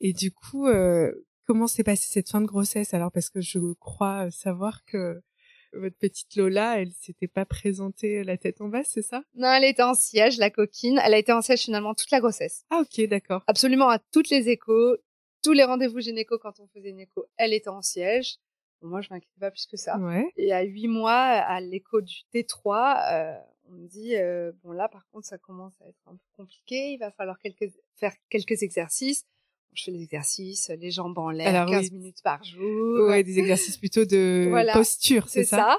Et 0.00 0.12
du 0.12 0.32
coup, 0.32 0.66
euh, 0.66 1.12
Comment 1.46 1.66
s'est 1.66 1.82
passée 1.82 2.08
cette 2.08 2.30
fin 2.30 2.40
de 2.40 2.46
grossesse? 2.46 2.94
Alors 2.94 3.10
Parce 3.10 3.28
que 3.28 3.40
je 3.40 3.58
crois 3.74 4.30
savoir 4.30 4.84
que 4.84 5.20
votre 5.72 5.96
petite 5.96 6.36
Lola, 6.36 6.80
elle 6.80 6.92
s'était 6.92 7.28
pas 7.28 7.44
présentée 7.44 8.22
la 8.24 8.36
tête 8.36 8.60
en 8.60 8.68
bas, 8.68 8.84
c'est 8.84 9.02
ça? 9.02 9.22
Non, 9.34 9.50
elle 9.52 9.64
était 9.64 9.82
en 9.82 9.94
siège, 9.94 10.38
la 10.38 10.50
coquine. 10.50 11.00
Elle 11.02 11.14
a 11.14 11.18
été 11.18 11.32
en 11.32 11.40
siège 11.40 11.62
finalement 11.62 11.94
toute 11.94 12.10
la 12.10 12.20
grossesse. 12.20 12.64
Ah 12.70 12.82
ok, 12.82 13.08
d'accord. 13.08 13.42
Absolument 13.46 13.88
à 13.88 13.98
toutes 13.98 14.28
les 14.30 14.50
échos, 14.50 14.96
tous 15.42 15.52
les 15.52 15.64
rendez-vous 15.64 16.00
gynéco 16.00 16.38
quand 16.38 16.60
on 16.60 16.68
faisait 16.68 16.90
une 16.90 17.00
écho, 17.00 17.26
elle 17.36 17.54
était 17.54 17.70
en 17.70 17.82
siège. 17.82 18.36
moi, 18.82 19.00
je 19.00 19.08
m'inquiétais 19.10 19.40
pas 19.40 19.50
plus 19.50 19.66
que 19.66 19.76
ça. 19.76 19.98
Ouais. 19.98 20.30
Et 20.36 20.52
à 20.52 20.62
huit 20.62 20.88
mois, 20.88 21.12
à 21.12 21.60
l'écho 21.60 22.00
du 22.02 22.16
T3, 22.32 23.12
euh, 23.12 23.38
on 23.72 23.76
me 23.78 23.88
dit 23.88 24.16
euh, 24.16 24.52
bon 24.62 24.72
là, 24.72 24.88
par 24.88 25.08
contre, 25.08 25.26
ça 25.26 25.38
commence 25.38 25.74
à 25.80 25.88
être 25.88 26.02
un 26.06 26.12
peu 26.12 26.28
compliqué. 26.36 26.92
Il 26.92 26.98
va 26.98 27.10
falloir 27.10 27.38
quelques, 27.38 27.72
faire 27.96 28.14
quelques 28.28 28.62
exercices 28.62 29.26
je 29.74 29.84
fais 29.84 29.92
des 29.92 30.02
exercices, 30.02 30.70
les 30.78 30.90
jambes 30.90 31.18
en 31.18 31.30
l'air, 31.30 31.66
15 31.66 31.92
minutes 31.92 32.22
par 32.22 32.42
jour. 32.44 33.08
Ouais, 33.08 33.22
des 33.22 33.38
exercices 33.38 33.78
plutôt 33.78 34.04
de 34.04 34.50
posture, 34.72 35.28
c'est 35.28 35.44
ça, 35.44 35.56
ça 35.56 35.78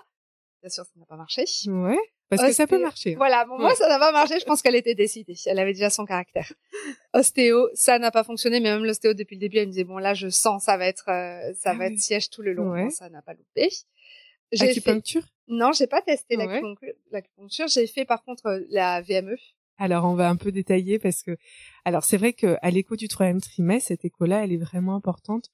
Bien 0.62 0.70
sûr, 0.70 0.84
ça 0.86 0.92
n'a 0.98 1.06
pas 1.06 1.18
marché. 1.18 1.44
Ouais. 1.68 1.98
Parce 2.30 2.42
que 2.42 2.54
ça 2.54 2.66
peut 2.66 2.82
marcher. 2.82 3.14
Hein. 3.14 3.18
Voilà, 3.18 3.46
bon, 3.46 3.60
moi 3.60 3.76
ça 3.76 3.88
n'a 3.88 4.00
pas 4.00 4.12
marché, 4.12 4.40
je 4.40 4.46
pense 4.46 4.64
qu'elle 4.64 4.76
était 4.76 4.96
décidée, 4.96 5.36
elle 5.46 5.60
avait 5.60 5.74
déjà 5.74 5.92
son 5.92 6.06
caractère. 6.06 6.52
Ostéo, 7.14 7.70
ça 7.76 8.00
n'a 8.00 8.10
pas 8.10 8.24
fonctionné, 8.24 8.60
mais 8.60 8.74
même 8.74 8.86
l'ostéo 8.86 9.14
depuis 9.14 9.36
le 9.36 9.42
début, 9.42 9.58
elle 9.58 9.68
me 9.68 9.72
disait 9.72 9.84
bon 9.84 9.98
là 9.98 10.16
je 10.16 10.30
sens 10.30 10.64
ça 10.64 10.78
va 10.78 10.88
être 10.88 11.10
euh, 11.10 11.54
ça 11.54 11.72
ah 11.72 11.76
va 11.76 11.88
être 11.88 12.00
siège 12.00 12.32
tout 12.32 12.42
le 12.42 12.54
long, 12.54 12.90
ça 12.90 13.10
n'a 13.10 13.22
pas 13.22 13.34
loupé. 13.34 13.70
Acupuncture 14.60 15.24
fait... 15.24 15.30
Non, 15.48 15.72
j'ai 15.74 15.88
pas 15.88 16.02
testé 16.02 16.38
l'acupuncture, 17.12 17.68
j'ai 17.68 17.88
fait 17.88 18.06
par 18.06 18.24
contre 18.24 18.46
euh, 18.48 18.60
la 18.70 19.02
VME, 19.02 19.36
alors 19.78 20.06
on 20.06 20.14
va 20.14 20.30
un 20.30 20.36
peu 20.36 20.52
détailler 20.52 21.00
parce 21.00 21.24
que 21.24 21.38
alors 21.84 22.04
c'est 22.04 22.18
vrai 22.18 22.34
que 22.34 22.58
à 22.62 22.70
l'écho 22.70 22.96
du 22.96 23.08
troisième 23.08 23.42
trimestre, 23.42 23.88
cette 23.88 24.06
écho-là, 24.06 24.44
elle 24.44 24.52
est 24.52 24.58
vraiment 24.58 24.96
importante 24.96 25.50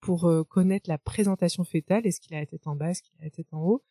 pour 0.00 0.26
euh, 0.28 0.44
connaître 0.44 0.90
la 0.90 0.98
présentation 0.98 1.64
fétale, 1.64 2.06
est-ce 2.06 2.20
qu'il 2.20 2.34
a 2.34 2.40
la 2.40 2.46
tête 2.46 2.66
en 2.66 2.76
bas, 2.76 2.90
est-ce 2.90 3.02
qu'il 3.02 3.14
a 3.20 3.24
la 3.24 3.30
tête 3.30 3.52
en 3.52 3.62
haut? 3.62 3.82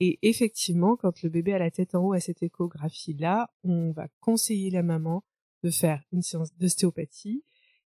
Et 0.00 0.18
effectivement, 0.22 0.96
quand 0.96 1.22
le 1.22 1.28
bébé 1.28 1.54
a 1.54 1.58
la 1.58 1.70
tête 1.70 1.94
en 1.94 2.04
haut 2.04 2.12
à 2.12 2.20
cette 2.20 2.42
échographie-là, 2.42 3.50
on 3.62 3.92
va 3.92 4.08
conseiller 4.20 4.70
la 4.70 4.82
maman 4.82 5.24
de 5.62 5.70
faire 5.70 6.02
une 6.12 6.22
séance 6.22 6.54
d'ostéopathie 6.56 7.44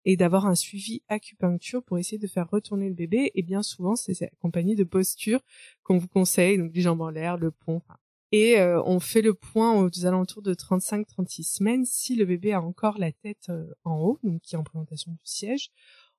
et 0.06 0.18
d'avoir 0.18 0.46
un 0.46 0.56
suivi 0.56 1.02
acupuncture 1.08 1.84
pour 1.84 1.98
essayer 1.98 2.18
de 2.18 2.28
faire 2.28 2.50
retourner 2.50 2.90
le 2.90 2.96
bébé. 2.96 3.32
Et 3.36 3.44
bien 3.44 3.64
souvent, 3.64 3.96
c'est 3.96 4.22
accompagné 4.24 4.76
de 4.76 4.84
postures 4.84 5.42
qu'on 5.84 5.98
vous 5.98 6.08
conseille, 6.08 6.58
donc 6.58 6.72
les 6.74 6.82
jambes 6.82 7.02
en 7.02 7.10
l'air, 7.10 7.38
le 7.38 7.52
pont, 7.52 7.82
et 8.32 8.60
euh, 8.60 8.82
on 8.86 9.00
fait 9.00 9.22
le 9.22 9.34
point 9.34 9.74
aux 9.76 10.06
alentours 10.06 10.42
de 10.42 10.54
35-36 10.54 11.44
semaines. 11.44 11.86
Si 11.86 12.16
le 12.16 12.26
bébé 12.26 12.54
a 12.54 12.62
encore 12.62 12.98
la 12.98 13.12
tête 13.12 13.50
euh, 13.50 13.74
en 13.84 14.00
haut, 14.00 14.20
donc 14.24 14.42
qui 14.42 14.56
est 14.56 14.58
en 14.58 14.64
présentation 14.64 15.12
du 15.12 15.20
siège, 15.24 15.70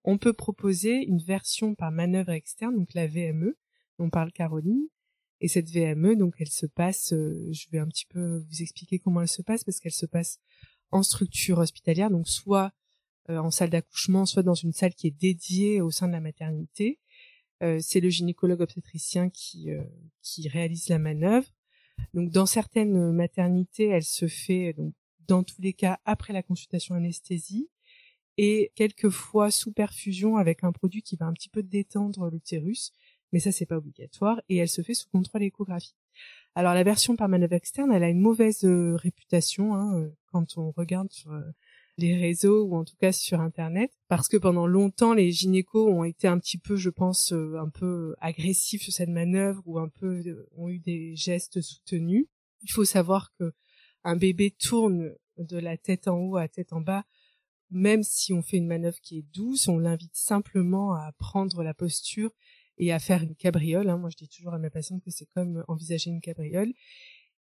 on 0.05 0.19
peut 0.19 0.35
proposer 0.35 1.05
une 1.07 1.23
version 1.23 1.75
par 1.75 1.91
manœuvre 1.91 2.33
externe, 2.33 2.77
donc 2.77 2.93
la 2.95 3.07
VME, 3.07 3.57
dont 3.99 4.11
parle 4.11 4.33
Caroline. 4.33 4.89
Et 5.41 5.49
cette 5.49 5.71
VME, 5.71 6.15
donc 6.17 6.35
elle 6.39 6.51
se 6.51 6.67
passe, 6.67 7.13
euh, 7.15 7.49
je 7.51 7.67
vais 7.71 7.79
un 7.79 7.89
petit 7.89 8.07
peu 8.07 8.45
vous 8.49 8.63
expliquer 8.63 8.99
comment 8.99 9.23
elle 9.23 9.29
se 9.29 9.43
passe, 9.43 9.65
parce 9.65 9.81
qu'elle 9.81 9.93
se 9.93 10.07
passe 10.07 10.39
en 10.91 11.03
structure 11.03 11.59
hospitalière, 11.59 12.11
donc 12.11 12.29
soit 12.29 12.73
en 13.29 13.51
salle 13.51 13.71
d'accouchement, 13.71 14.27
soit 14.27 14.43
dans 14.43 14.55
une 14.55 14.73
salle 14.73 14.95
qui 14.95 15.07
est 15.07 15.19
dédiée 15.19 15.81
au 15.81 15.91
sein 15.91 16.09
de 16.09 16.13
la 16.13 16.21
maternité. 16.21 16.99
c'est 17.61 18.01
le 18.01 18.11
gynécologue 18.11 18.61
obstétricien 18.61 19.31
qui, 19.31 19.69
qui 20.23 20.49
réalise 20.49 20.89
la 20.89 20.99
manœuvre. 20.99 21.49
Donc 22.15 22.31
dans 22.31 22.47
certaines 22.47 23.13
maternités, 23.13 23.87
elle 23.87 24.05
se 24.05 24.27
fait 24.27 24.73
donc 24.73 24.95
dans 25.29 25.43
tous 25.43 25.61
les 25.61 25.73
cas 25.73 25.99
après 26.05 26.33
la 26.33 26.43
consultation 26.43 26.95
anesthésie 26.95 27.71
et 28.39 28.73
quelquefois 28.75 29.51
sous 29.51 29.73
perfusion 29.73 30.37
avec 30.37 30.65
un 30.65 30.73
produit 30.73 31.03
qui 31.03 31.17
va 31.17 31.27
un 31.27 31.33
petit 31.33 31.49
peu 31.49 31.63
détendre 31.63 32.31
l'utérus, 32.31 32.93
mais 33.33 33.41
ça 33.41 33.53
c'est 33.53 33.67
pas 33.67 33.77
obligatoire 33.77 34.41
et 34.49 34.57
elle 34.57 34.69
se 34.69 34.83
fait 34.83 34.95
sous 34.95 35.09
contrôle 35.09 35.43
échographie. 35.43 35.97
Alors 36.55 36.75
la 36.75 36.83
version 36.83 37.17
par 37.17 37.29
manœuvre 37.29 37.55
externe, 37.55 37.93
elle 37.93 38.05
a 38.05 38.09
une 38.09 38.21
mauvaise 38.21 38.65
réputation 38.65 39.75
hein, 39.75 40.11
quand 40.27 40.59
on 40.59 40.71
regarde 40.73 41.11
sur 41.11 41.33
les 41.99 42.17
réseaux 42.17 42.65
ou 42.65 42.77
en 42.77 42.85
tout 42.85 42.97
cas 42.99 43.13
sur 43.13 43.41
internet 43.41 43.91
parce 44.09 44.29
que 44.29 44.37
pendant 44.37 44.67
longtemps 44.67 45.13
les 45.13 45.31
gynécos 45.31 45.89
ont 45.89 46.05
été 46.05 46.27
un 46.27 46.39
petit 46.39 46.59
peu 46.59 46.77
je 46.77 46.91
pense 46.91 47.33
euh, 47.33 47.59
un 47.59 47.69
peu 47.69 48.15
agressifs 48.21 48.83
sur 48.83 48.93
cette 48.93 49.11
manœuvre 49.11 49.63
ou 49.67 49.79
un 49.79 49.89
peu 49.89 50.23
euh, 50.27 50.49
ont 50.57 50.69
eu 50.69 50.79
des 50.79 51.15
gestes 51.17 51.61
soutenus. 51.61 52.27
Il 52.63 52.71
faut 52.71 52.85
savoir 52.85 53.33
que 53.39 53.53
un 54.05 54.17
bébé 54.17 54.51
tourne 54.51 55.15
de 55.39 55.59
la 55.59 55.77
tête 55.77 56.09
en 56.09 56.19
haut 56.19 56.37
à 56.37 56.49
tête 56.49 56.73
en 56.73 56.81
bas 56.81 57.05
même 57.73 58.03
si 58.03 58.33
on 58.35 58.43
fait 58.43 58.59
une 58.59 58.67
manœuvre 58.67 59.01
qui 59.01 59.19
est 59.19 59.27
douce, 59.35 59.67
on 59.67 59.79
l'invite 59.79 60.15
simplement 60.15 60.93
à 60.93 61.11
prendre 61.19 61.63
la 61.63 61.73
posture 61.73 62.31
et 62.79 62.93
à 62.93 62.99
faire 62.99 63.23
une 63.23 63.35
cabriole. 63.35 63.89
Hein. 63.89 63.97
Moi, 63.97 64.11
je 64.11 64.17
dis 64.17 64.29
toujours 64.29 64.53
à 64.53 64.59
mes 64.59 64.71
patients 64.71 65.01
que 65.01 65.11
c'est 65.11 65.27
comme 65.35 65.65
envisager 65.69 66.11
une 66.11 66.21
cabriole. 66.21 66.73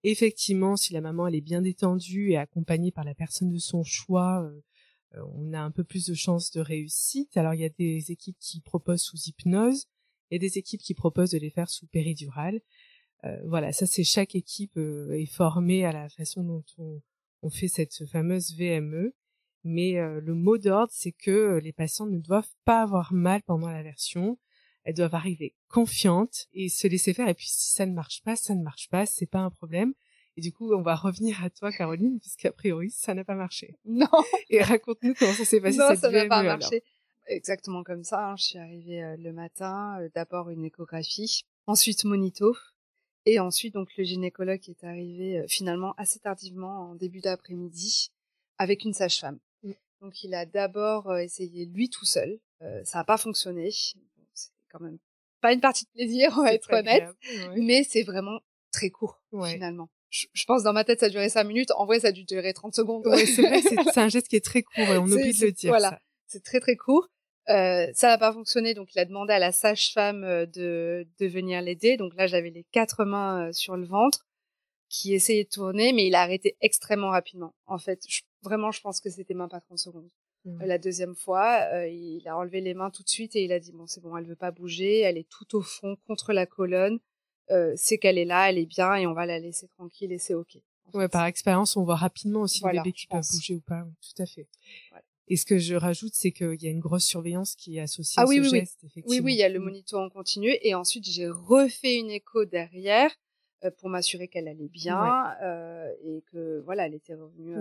Effectivement, 0.05 0.77
si 0.77 0.93
la 0.93 1.01
maman 1.01 1.27
elle 1.27 1.35
est 1.35 1.41
bien 1.41 1.63
détendue 1.63 2.31
et 2.31 2.37
accompagnée 2.37 2.93
par 2.93 3.05
la 3.05 3.15
personne 3.15 3.51
de 3.51 3.59
son 3.59 3.83
choix, 3.83 4.43
euh, 4.43 4.61
euh, 5.15 5.25
on 5.35 5.53
a 5.53 5.61
un 5.61 5.71
peu 5.71 5.85
plus 5.85 6.07
de 6.07 6.15
chances 6.15 6.51
de 6.53 6.61
réussite. 6.61 7.37
Alors 7.37 7.55
il 7.55 7.61
y 7.61 7.65
a 7.65 7.71
des 7.71 8.11
équipes 8.11 8.39
qui 8.39 8.61
proposent 8.61 9.03
sous 9.03 9.19
hypnose 9.27 9.87
et 10.31 10.39
des 10.39 10.59
équipes 10.59 10.81
qui 10.81 10.95
proposent 10.95 11.31
de 11.31 11.39
les 11.39 11.51
faire 11.51 11.71
sous 11.71 11.87
péridurale. 11.87 12.61
Euh, 13.25 13.37
voilà, 13.47 13.73
ça 13.73 13.87
c'est 13.87 14.05
chaque 14.05 14.35
équipe 14.35 14.77
est 14.77 15.27
formée 15.27 15.85
à 15.85 15.93
la 15.93 16.09
façon 16.09 16.45
dont 16.45 16.65
on, 16.79 17.01
on 17.43 17.51
fait 17.51 17.69
cette 17.69 18.07
fameuse 18.07 18.55
VME. 18.55 19.15
Mais 19.65 19.95
le 19.95 20.35
mot 20.35 20.59
d'ordre, 20.59 20.93
c'est 20.95 21.11
que 21.11 21.59
les 21.61 21.73
patients 21.73 22.07
ne 22.07 22.21
doivent 22.21 22.55
pas 22.65 22.83
avoir 22.83 23.13
mal 23.13 23.43
pendant 23.43 23.69
la 23.69 23.83
version 23.83 24.39
elles 24.87 24.95
doivent 24.95 25.17
arriver 25.17 25.53
confiantes 25.69 26.47
et 26.55 26.69
se 26.69 26.87
laisser 26.87 27.13
faire. 27.13 27.29
Et 27.29 27.35
puis 27.35 27.49
si 27.49 27.73
ça 27.73 27.87
ne 27.87 27.93
marche 27.93 28.23
pas, 28.23 28.37
ça 28.37 28.55
ne 28.55 28.63
marche 28.63 28.89
pas, 28.89 29.05
c'est 29.05 29.27
pas 29.27 29.41
un 29.41 29.51
problème. 29.51 29.93
Et 30.37 30.41
du 30.41 30.53
coup, 30.53 30.73
on 30.73 30.83
va 30.83 30.95
revenir 30.95 31.43
à 31.43 31.51
toi, 31.51 31.73
Caroline, 31.73 32.21
puisqu'a 32.21 32.53
priori, 32.53 32.91
ça 32.91 33.13
n'a 33.13 33.25
pas 33.25 33.35
marché. 33.35 33.75
Non. 33.85 34.07
Et 34.51 34.63
raconte-nous 34.63 35.15
comment 35.15 35.33
ça 35.33 35.45
s'est 35.45 35.61
passé. 35.61 35.79
Non, 35.79 35.89
cette 35.89 36.01
ça 36.01 36.11
n'a 36.11 36.27
pas 36.27 36.43
marché. 36.43 36.85
Exactement 37.27 37.83
comme 37.83 38.05
ça. 38.05 38.31
Hein. 38.31 38.37
Je 38.37 38.45
suis 38.45 38.59
arrivée 38.59 39.03
euh, 39.03 39.17
le 39.17 39.33
matin, 39.33 39.99
euh, 40.01 40.09
d'abord 40.15 40.51
une 40.51 40.65
échographie, 40.65 41.43
ensuite 41.67 42.05
monito, 42.05 42.57
et 43.25 43.41
ensuite 43.41 43.75
donc 43.75 43.89
le 43.97 44.05
gynécologue 44.05 44.69
est 44.69 44.85
arrivé 44.85 45.39
euh, 45.39 45.47
finalement 45.49 45.95
assez 45.97 46.21
tardivement 46.21 46.91
en 46.91 46.95
début 46.95 47.21
d'après-midi 47.21 48.13
avec 48.59 48.85
une 48.85 48.93
sage-femme. 48.93 49.41
Mm. 49.65 49.73
Donc 50.01 50.23
il 50.23 50.33
a 50.35 50.47
d'abord 50.47 51.17
essayé 51.19 51.67
lui 51.67 51.91
tout 51.91 52.05
seul. 52.05 52.39
ça 52.85 52.99
n'a 52.99 53.05
pas 53.05 53.17
fonctionné 53.17 53.71
quand 54.79 54.85
même 54.85 54.99
pas 55.41 55.53
une 55.53 55.61
partie 55.61 55.85
de 55.85 55.91
plaisir, 55.91 56.35
on 56.39 56.43
va 56.43 56.53
être 56.53 56.73
honnête, 56.73 57.09
mais 57.57 57.85
c'est 57.85 58.03
vraiment 58.03 58.41
très 58.73 58.91
court 58.91 59.23
finalement. 59.45 59.89
Je, 60.09 60.45
pense 60.47 60.63
dans 60.63 60.73
ma 60.73 60.85
tête 60.85 61.01
ça 61.01 61.07
a 61.07 61.09
duré 61.11 61.29
5 61.29 61.45
minutes, 61.45 61.71
en 61.77 61.85
vrai 61.85 62.01
ça 62.01 62.09
a 62.09 62.13
dû 62.13 62.25
durer 62.25 62.55
30 62.55 62.75
secondes. 62.75 63.05
c'est 63.17 63.43
vrai, 63.43 63.61
c'est 63.93 64.01
un 64.01 64.09
geste 64.09 64.29
qui 64.29 64.37
est 64.37 64.45
très 64.45 64.63
court 64.63 64.85
et 64.85 64.99
on 64.99 65.05
oublie 65.05 65.39
de 65.39 65.47
le 65.47 65.53
dire. 65.53 65.71
Voilà, 65.71 66.01
c'est 66.27 66.43
très 66.43 66.61
très 66.61 66.77
court. 66.77 67.09
Euh, 67.49 67.87
ça 67.95 68.09
n'a 68.09 68.19
pas 68.19 68.33
fonctionné, 68.33 68.75
donc 68.75 68.95
il 68.95 68.99
a 68.99 69.05
demandé 69.05 69.33
à 69.33 69.39
la 69.39 69.53
sage-femme 69.53 70.25
euh, 70.25 70.47
de, 70.47 71.07
de 71.21 71.27
venir 71.27 71.63
l'aider. 71.63 71.97
Donc 71.97 72.15
là, 72.17 72.27
j'avais 72.27 72.51
les 72.51 72.65
quatre 72.73 73.05
mains 73.05 73.49
euh, 73.49 73.53
sur 73.53 73.77
le 73.77 73.87
ventre 73.87 74.27
qui 74.89 75.15
essayaient 75.15 75.45
de 75.45 75.49
tourner, 75.49 75.93
mais 75.93 76.07
il 76.07 76.15
a 76.17 76.23
arrêté 76.23 76.57
extrêmement 76.61 77.11
rapidement. 77.11 77.55
En 77.67 77.79
fait, 77.79 78.01
vraiment, 78.43 78.73
je 78.73 78.81
pense 78.81 79.01
que 79.01 79.11
c'était 79.11 79.35
même 79.35 79.49
pas 79.49 79.61
30 79.61 79.79
secondes. 79.79 80.09
Mmh. 80.47 80.65
La 80.65 80.79
deuxième 80.79 81.17
fois, 81.17 81.59
euh, 81.73 81.89
il 81.89 82.27
a 82.29 82.37
enlevé 82.37 82.61
les 82.61 82.73
mains 82.73 82.91
tout 82.91 83.03
de 83.03 83.09
suite 83.09 83.35
et 83.35 83.43
il 83.43 83.53
a 83.53 83.59
dit 83.59 83.73
bon 83.73 83.87
c'est 83.89 84.01
bon, 84.01 84.17
elle 84.17 84.27
veut 84.27 84.37
pas 84.37 84.53
bouger, 84.53 85.01
elle 85.01 85.19
est 85.19 85.29
tout 85.29 85.57
au 85.57 85.61
fond 85.61 85.97
contre 86.07 86.33
la 86.33 86.47
colonne, 86.47 87.01
euh, 87.51 87.73
c'est 87.75 87.99
qu'elle 87.99 88.17
est 88.17 88.25
là, 88.25 88.49
elle 88.49 88.59
est 88.59 88.67
bien 88.67 88.95
et 88.95 89.09
on 89.09 89.13
va 89.13 89.27
la 89.27 89.41
laisser 89.41 89.67
tranquille 89.67 90.13
et 90.13 90.19
c'est 90.19 90.35
ok. 90.35 90.59
Ouais, 90.95 91.09
par 91.09 91.27
expérience, 91.27 91.77
on 91.77 91.83
voit 91.83 91.97
rapidement 91.97 92.43
aussi 92.43 92.63
les 92.65 92.79
bébés 92.79 92.93
qui 92.93 93.09
peuvent 93.09 93.27
bouger 93.29 93.57
ou 93.57 93.61
pas. 93.61 93.85
tout 94.01 94.23
à 94.23 94.27
fait. 94.27 94.47
Et 95.27 95.37
ce 95.37 95.45
que 95.45 95.59
je 95.59 95.75
rajoute, 95.75 96.15
c'est 96.15 96.31
qu'il 96.31 96.63
y 96.63 96.69
a 96.69 96.71
une 96.71 96.79
grosse 96.79 97.05
surveillance 97.05 97.57
qui 97.57 97.79
est 97.79 97.81
associée 97.81 98.15
ah, 98.19 98.23
à 98.23 98.27
oui, 98.27 98.37
ce 98.37 98.43
oui, 98.43 98.61
geste. 98.61 98.79
Oui. 98.85 99.03
oui, 99.07 99.21
oui, 99.21 99.33
il 99.35 99.39
y 99.39 99.43
a 99.43 99.49
le 99.49 99.59
mmh. 99.59 99.65
monito 99.65 99.99
en 99.99 100.09
continu 100.09 100.57
et 100.63 100.77
ensuite 100.77 101.05
j'ai 101.05 101.29
refait 101.29 101.97
une 101.97 102.11
écho 102.11 102.45
derrière 102.45 103.11
euh, 103.65 103.73
pour 103.73 103.89
m'assurer 103.89 104.29
qu'elle 104.29 104.47
allait 104.47 104.69
bien 104.69 105.35
euh, 105.43 105.91
et 106.05 106.23
que 106.31 106.61
voilà, 106.61 106.87
elle 106.87 106.95
était 106.95 107.15
revenue 107.15 107.57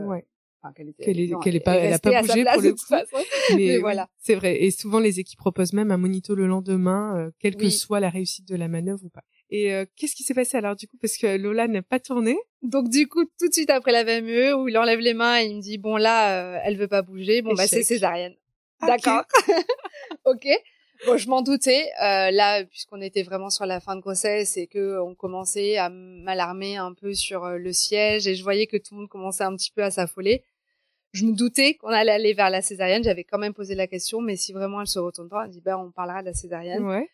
euh, 0.70 0.92
qu'elle 1.00 1.38
qu'elle 1.44 1.62
pas, 1.62 1.76
elle 1.76 1.94
a 1.94 2.00
pas 2.00 2.22
bougé 2.22 2.44
pour 2.44 2.62
le 2.62 2.74
coup. 2.74 3.56
Mais, 3.56 3.78
voilà. 3.78 4.10
C'est 4.20 4.36
vrai. 4.36 4.64
Et 4.64 4.72
souvent, 4.72 5.00
les 5.00 5.20
équipes 5.20 5.40
proposent 5.40 5.74
même 5.74 5.92
un 5.92 5.98
monito 5.98 6.36
le 6.36 6.48
lendemain, 6.48 7.18
euh, 7.18 7.32
quelle 7.40 7.56
que 7.56 7.70
soit 7.70 8.00
la 8.00 8.10
réussite 8.10 8.48
de 8.48 8.56
la 8.56 8.68
manœuvre 8.68 9.04
ou 9.04 9.10
pas. 9.10 9.24
Et 9.50 9.74
euh, 9.74 9.86
qu'est-ce 9.96 10.16
qui 10.16 10.24
s'est 10.24 10.34
passé 10.34 10.58
alors 10.58 10.76
du 10.76 10.88
coup? 10.88 10.98
Parce 11.00 11.18
que 11.18 11.38
Lola 11.38 11.68
n'a 11.68 11.82
pas 11.82 12.00
tourné 12.00 12.36
Donc 12.64 12.90
du 12.90 13.08
coup 13.08 13.26
tout 13.40 13.48
de 13.48 13.54
suite 13.54 13.70
après 13.70 13.92
la 13.92 14.04
VME 14.04 14.56
où 14.56 14.68
il 14.68 14.78
enlève 14.78 15.00
les 15.00 15.14
mains 15.14 15.40
et 15.40 15.46
il 15.46 15.58
me 15.58 15.62
dit 15.62 15.78
bon 15.78 15.98
là 15.98 16.56
euh, 16.56 16.60
elle 16.64 16.78
veut 16.78 16.88
pas 16.88 17.04
bouger 17.04 17.42
bon 17.42 17.54
bah 17.54 17.68
c'est 17.68 17.84
césarienne. 17.84 18.36
D'accord. 18.82 19.24
ok. 20.26 20.48
Bon, 21.06 21.18
je 21.18 21.30
m'en 21.30 21.42
doutais. 21.42 21.92
Euh, 22.02 22.32
là, 22.32 22.64
puisqu'on 22.66 23.02
était 23.02 23.24
vraiment 23.24 23.50
sur 23.50 23.66
la 23.66 23.80
fin 23.80 23.96
de 23.96 24.02
grossesse 24.02 24.58
et 24.58 24.68
que 24.68 25.00
on 25.00 25.14
commençait 25.14 25.78
à 25.78 25.90
m'alarmer 25.90 26.78
un 26.78 26.94
peu 26.94 27.14
sur 27.14 27.48
le 27.48 27.74
siège 27.74 28.28
et 28.28 28.36
je 28.36 28.44
voyais 28.44 28.66
que 28.66 28.78
tout 28.78 28.96
le 28.96 29.02
monde 29.02 29.10
commençait 29.10 29.44
un 29.44 29.56
petit 29.56 29.72
peu 29.72 29.84
à 29.84 29.92
s'affoler 29.92 30.44
je 31.16 31.26
me 31.26 31.32
doutais 31.32 31.76
qu'on 31.76 31.88
allait 31.88 32.12
aller 32.12 32.34
vers 32.34 32.50
la 32.50 32.62
césarienne. 32.62 33.02
J'avais 33.02 33.24
quand 33.24 33.38
même 33.38 33.54
posé 33.54 33.74
la 33.74 33.88
question, 33.88 34.20
mais 34.20 34.36
si 34.36 34.52
vraiment 34.52 34.82
elle 34.82 34.88
se 34.88 35.00
retourne 35.00 35.30
pas, 35.30 35.46
elle 35.46 35.52
dit 35.52 35.62
ben 35.62 35.78
on 35.78 35.90
parlera 35.90 36.22
de 36.22 36.28
la 36.28 36.34
césarienne. 36.34 36.84
Ouais. 36.84 37.10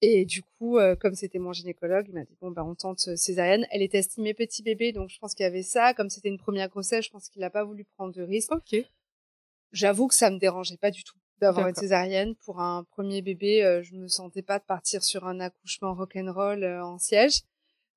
Et 0.00 0.24
du 0.24 0.42
coup, 0.42 0.78
euh, 0.78 0.96
comme 0.96 1.14
c'était 1.14 1.38
mon 1.38 1.52
gynécologue, 1.52 2.06
il 2.08 2.14
m'a 2.14 2.24
dit 2.24 2.36
bon 2.40 2.50
ben 2.50 2.62
on 2.62 2.74
tente 2.74 3.06
euh, 3.08 3.16
césarienne. 3.16 3.66
Elle 3.70 3.82
était 3.82 3.98
estimée 3.98 4.32
petit 4.32 4.62
bébé, 4.62 4.92
donc 4.92 5.10
je 5.10 5.18
pense 5.18 5.34
qu'il 5.34 5.44
y 5.44 5.46
avait 5.46 5.62
ça. 5.62 5.92
Comme 5.92 6.08
c'était 6.08 6.30
une 6.30 6.38
première 6.38 6.70
grossesse, 6.70 7.04
je 7.04 7.10
pense 7.10 7.28
qu'il 7.28 7.40
n'a 7.40 7.50
pas 7.50 7.64
voulu 7.64 7.84
prendre 7.84 8.14
de 8.14 8.22
risque. 8.22 8.50
Ok. 8.50 8.76
J'avoue 9.72 10.08
que 10.08 10.14
ça 10.14 10.30
me 10.30 10.38
dérangeait 10.38 10.78
pas 10.78 10.90
du 10.90 11.04
tout 11.04 11.18
d'avoir 11.40 11.68
une 11.68 11.74
césarienne 11.74 12.36
pour 12.46 12.60
un 12.60 12.84
premier 12.84 13.20
bébé. 13.20 13.62
Euh, 13.62 13.82
je 13.82 13.94
me 13.94 14.08
sentais 14.08 14.42
pas 14.42 14.58
de 14.58 14.64
partir 14.64 15.04
sur 15.04 15.26
un 15.26 15.38
accouchement 15.40 15.92
rock'n'roll 15.92 16.64
euh, 16.64 16.82
en 16.82 16.96
siège. 16.98 17.42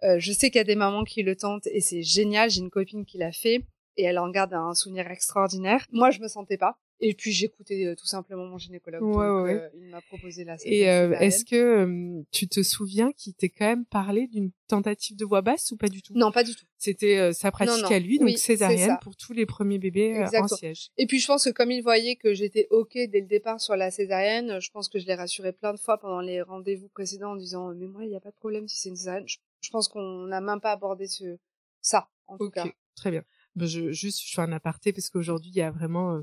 je 0.02 0.32
sais 0.34 0.50
qu'il 0.50 0.60
y 0.60 0.62
a 0.62 0.66
des 0.66 0.76
mamans 0.76 1.06
qui 1.06 1.24
le 1.24 1.38
tentent 1.38 1.68
et 1.68 1.80
c'est 1.80 2.04
génial. 2.04 2.50
J'ai 2.50 2.60
une 2.60 2.70
copine 2.70 3.06
qui 3.06 3.18
l'a 3.18 3.32
fait 3.32 3.64
et 3.98 4.04
elle 4.04 4.20
en 4.20 4.30
garde 4.30 4.54
un 4.54 4.74
souvenir 4.74 5.10
extraordinaire. 5.10 5.86
Moi, 5.92 6.12
je 6.12 6.20
me 6.22 6.28
sentais 6.28 6.58
pas. 6.58 6.78
Et 7.00 7.14
puis 7.14 7.32
j'écoutais 7.32 7.86
euh, 7.86 7.96
tout 7.96 8.08
simplement 8.08 8.46
mon 8.46 8.58
gynécologue. 8.58 9.04
Ouais, 9.04 9.28
donc, 9.28 9.46
ouais. 9.46 9.54
Euh, 9.54 9.70
il 9.76 9.90
m'a 9.90 10.02
proposé 10.02 10.44
la 10.44 10.56
Et 10.66 10.90
euh, 10.90 11.12
est-ce 11.20 11.46
que 11.46 12.24
tu 12.32 12.48
te 12.48 12.64
souviens 12.64 13.12
qu'il 13.12 13.36
t'ait 13.36 13.50
quand 13.50 13.68
même 13.68 13.86
parlé 13.86 14.26
d'une 14.28 14.52
tentative 14.68 15.16
de 15.16 15.24
voix 15.24 15.42
basse 15.42 15.72
ou 15.72 15.78
pas 15.78 15.90
du 15.90 16.02
tout? 16.02 16.14
Non, 16.16 16.32
pas 16.32 16.44
du 16.44 16.56
tout. 16.56 16.66
C'était 16.80 17.34
sa 17.34 17.52
pratique 17.52 17.92
à 17.92 18.00
lui, 18.00 18.20
donc 18.20 18.38
césarienne 18.38 18.98
pour 19.02 19.16
tous 19.16 19.34
les 19.34 19.46
premiers 19.46 19.78
bébés 19.78 20.26
en 20.36 20.48
siège. 20.48 20.90
Et 20.98 21.06
puis 21.06 21.20
je 21.20 21.28
pense 21.28 21.46
que 21.46 21.52
comme 21.52 21.72
il 21.72 21.84
voyait 21.84 22.16
que 22.16 22.34
j'étais 22.34 22.68
ok 22.72 22.94
dès 22.94 23.22
le 23.22 23.28
départ 23.28 23.62
sur 23.62 23.76
la 23.76 23.92
césarienne, 23.92 24.60
je 24.60 24.72
pense 24.72 24.90
que 24.90 25.00
je 25.00 25.06
l'ai 25.06 25.16
rassuré 25.16 25.52
plein 25.52 25.74
de 25.74 25.80
fois 25.80 26.00
pendant 26.00 26.22
les 26.22 26.42
rendez-vous 26.42 26.88
précédents 26.90 27.32
en 27.32 27.36
disant 27.36 27.74
mais 27.76 27.88
moi 27.88 28.04
il 28.04 28.10
n'y 28.10 28.16
a 28.16 28.20
pas 28.20 28.32
de 28.32 28.36
problème 28.36 28.68
si 28.68 28.78
c'est 28.78 28.90
une 28.90 28.96
césarienne. 28.96 29.28
Je, 29.28 29.70
pense 29.70 29.88
qu'on 29.88 30.28
n'a 30.28 30.42
même 30.42 30.62
pas 30.62 30.72
abordé 30.72 31.08
ce 31.08 31.38
ça 31.82 32.10
en 32.28 32.38
tout 32.38 32.50
cas. 32.50 32.66
Très 32.96 33.12
bien. 33.12 33.24
Bah, 33.58 33.66
je, 33.66 33.92
juste, 33.92 34.22
je 34.24 34.36
fais 34.36 34.42
un 34.42 34.52
aparté 34.52 34.94
parce 34.94 35.10
qu'aujourd'hui, 35.10 35.50
il 35.50 35.56
y 35.58 35.62
a 35.62 35.72
vraiment 35.72 36.14
euh, 36.14 36.22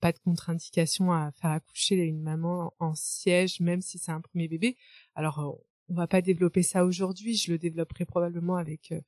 pas 0.00 0.10
de 0.10 0.18
contre-indication 0.18 1.12
à 1.12 1.30
faire 1.30 1.52
accoucher 1.52 1.94
une 1.94 2.20
maman 2.20 2.74
en 2.80 2.96
siège, 2.96 3.60
même 3.60 3.80
si 3.80 3.98
c'est 3.98 4.10
un 4.10 4.20
premier 4.20 4.48
bébé. 4.48 4.76
Alors, 5.14 5.38
euh, 5.38 5.52
on 5.88 5.94
va 5.94 6.08
pas 6.08 6.22
développer 6.22 6.64
ça 6.64 6.84
aujourd'hui. 6.84 7.36
Je 7.36 7.52
le 7.52 7.58
développerai 7.58 8.04
probablement 8.04 8.56
avec 8.56 8.90
euh, 8.90 9.00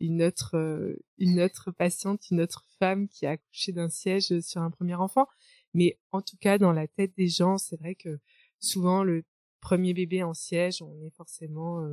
une 0.00 0.22
autre, 0.22 0.96
une 1.18 1.40
autre 1.40 1.70
patiente, 1.70 2.30
une 2.30 2.40
autre 2.40 2.64
femme 2.78 3.08
qui 3.08 3.26
a 3.26 3.32
accouché 3.32 3.72
d'un 3.72 3.90
siège 3.90 4.40
sur 4.40 4.62
un 4.62 4.70
premier 4.70 4.94
enfant. 4.94 5.26
Mais 5.74 5.98
en 6.12 6.22
tout 6.22 6.36
cas, 6.38 6.56
dans 6.56 6.72
la 6.72 6.88
tête 6.88 7.14
des 7.16 7.28
gens, 7.28 7.58
c'est 7.58 7.76
vrai 7.78 7.94
que 7.94 8.20
souvent 8.58 9.04
le 9.04 9.24
premier 9.60 9.92
bébé 9.92 10.22
en 10.22 10.34
siège, 10.34 10.80
on 10.82 11.02
est 11.02 11.14
forcément, 11.14 11.84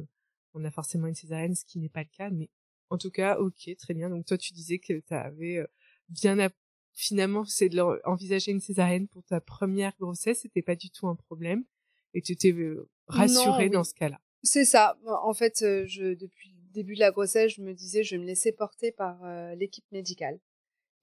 on 0.53 0.63
a 0.63 0.71
forcément 0.71 1.07
une 1.07 1.15
césarienne, 1.15 1.55
ce 1.55 1.65
qui 1.65 1.79
n'est 1.79 1.89
pas 1.89 2.03
le 2.03 2.09
cas. 2.15 2.29
Mais 2.29 2.49
en 2.89 2.97
tout 2.97 3.11
cas, 3.11 3.37
ok, 3.39 3.75
très 3.77 3.93
bien. 3.93 4.09
Donc 4.09 4.25
toi, 4.25 4.37
tu 4.37 4.53
disais 4.53 4.79
que 4.79 4.93
tu 4.99 5.13
avais 5.13 5.57
euh, 5.57 5.67
bien 6.09 6.37
finalement, 6.93 7.43
c'est 7.45 7.69
de 7.69 7.81
envisager 8.05 8.51
une 8.51 8.61
césarienne 8.61 9.07
pour 9.07 9.23
ta 9.23 9.41
première 9.41 9.95
grossesse, 9.99 10.41
c'était 10.41 10.61
pas 10.61 10.75
du 10.75 10.89
tout 10.89 11.07
un 11.07 11.15
problème, 11.15 11.65
et 12.13 12.21
tu 12.21 12.35
t'es 12.35 12.53
euh, 12.53 12.87
rassurée 13.07 13.69
dans 13.69 13.83
ce 13.83 13.93
cas-là. 13.93 14.21
C'est 14.43 14.65
ça. 14.65 14.97
En 15.05 15.33
fait, 15.33 15.61
euh, 15.61 15.85
je 15.87 16.13
depuis 16.13 16.51
le 16.51 16.73
début 16.73 16.95
de 16.95 16.99
la 16.99 17.11
grossesse, 17.11 17.53
je 17.55 17.61
me 17.61 17.73
disais, 17.73 18.03
je 18.03 18.15
vais 18.15 18.21
me 18.21 18.27
laisser 18.27 18.51
porter 18.51 18.91
par 18.91 19.19
l'équipe 19.55 19.85
médicale, 19.91 20.39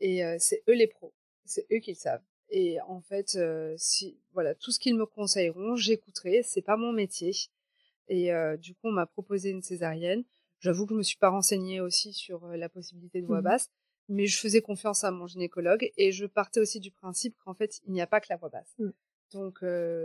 et 0.00 0.22
c'est 0.38 0.62
eux 0.68 0.74
les 0.74 0.86
pros, 0.86 1.12
c'est 1.44 1.66
eux 1.72 1.78
qui 1.78 1.92
le 1.92 1.96
savent. 1.96 2.22
Et 2.50 2.78
en 2.82 3.00
fait, 3.00 3.38
si 3.76 4.18
voilà, 4.32 4.54
tout 4.54 4.70
ce 4.70 4.78
qu'ils 4.78 4.96
me 4.96 5.06
conseilleront, 5.06 5.74
j'écouterai. 5.76 6.42
C'est 6.42 6.62
pas 6.62 6.76
mon 6.76 6.92
métier. 6.92 7.32
Et 8.08 8.30
du 8.58 8.74
coup, 8.74 8.88
on 8.88 8.92
m'a 8.92 9.06
proposé 9.06 9.48
une 9.50 9.62
césarienne. 9.62 10.24
J'avoue 10.62 10.86
que 10.86 10.94
je 10.94 10.98
me 10.98 11.02
suis 11.02 11.18
pas 11.18 11.28
renseignée 11.28 11.80
aussi 11.80 12.14
sur 12.14 12.46
la 12.48 12.68
possibilité 12.68 13.20
de 13.20 13.26
voix 13.26 13.40
mmh 13.40 13.44
basse, 13.44 13.70
mais 14.08 14.26
je 14.26 14.38
faisais 14.38 14.62
confiance 14.62 15.04
à 15.04 15.10
mon 15.10 15.26
gynécologue 15.26 15.92
et 15.96 16.12
je 16.12 16.24
partais 16.24 16.60
aussi 16.60 16.80
du 16.80 16.90
principe 16.90 17.36
qu'en 17.44 17.54
fait, 17.54 17.80
il 17.86 17.92
n'y 17.92 18.00
a 18.00 18.06
pas 18.06 18.20
que 18.20 18.28
la 18.30 18.36
voix 18.36 18.48
basse. 18.48 18.72
Mmh. 18.78 18.88
Donc, 19.32 19.58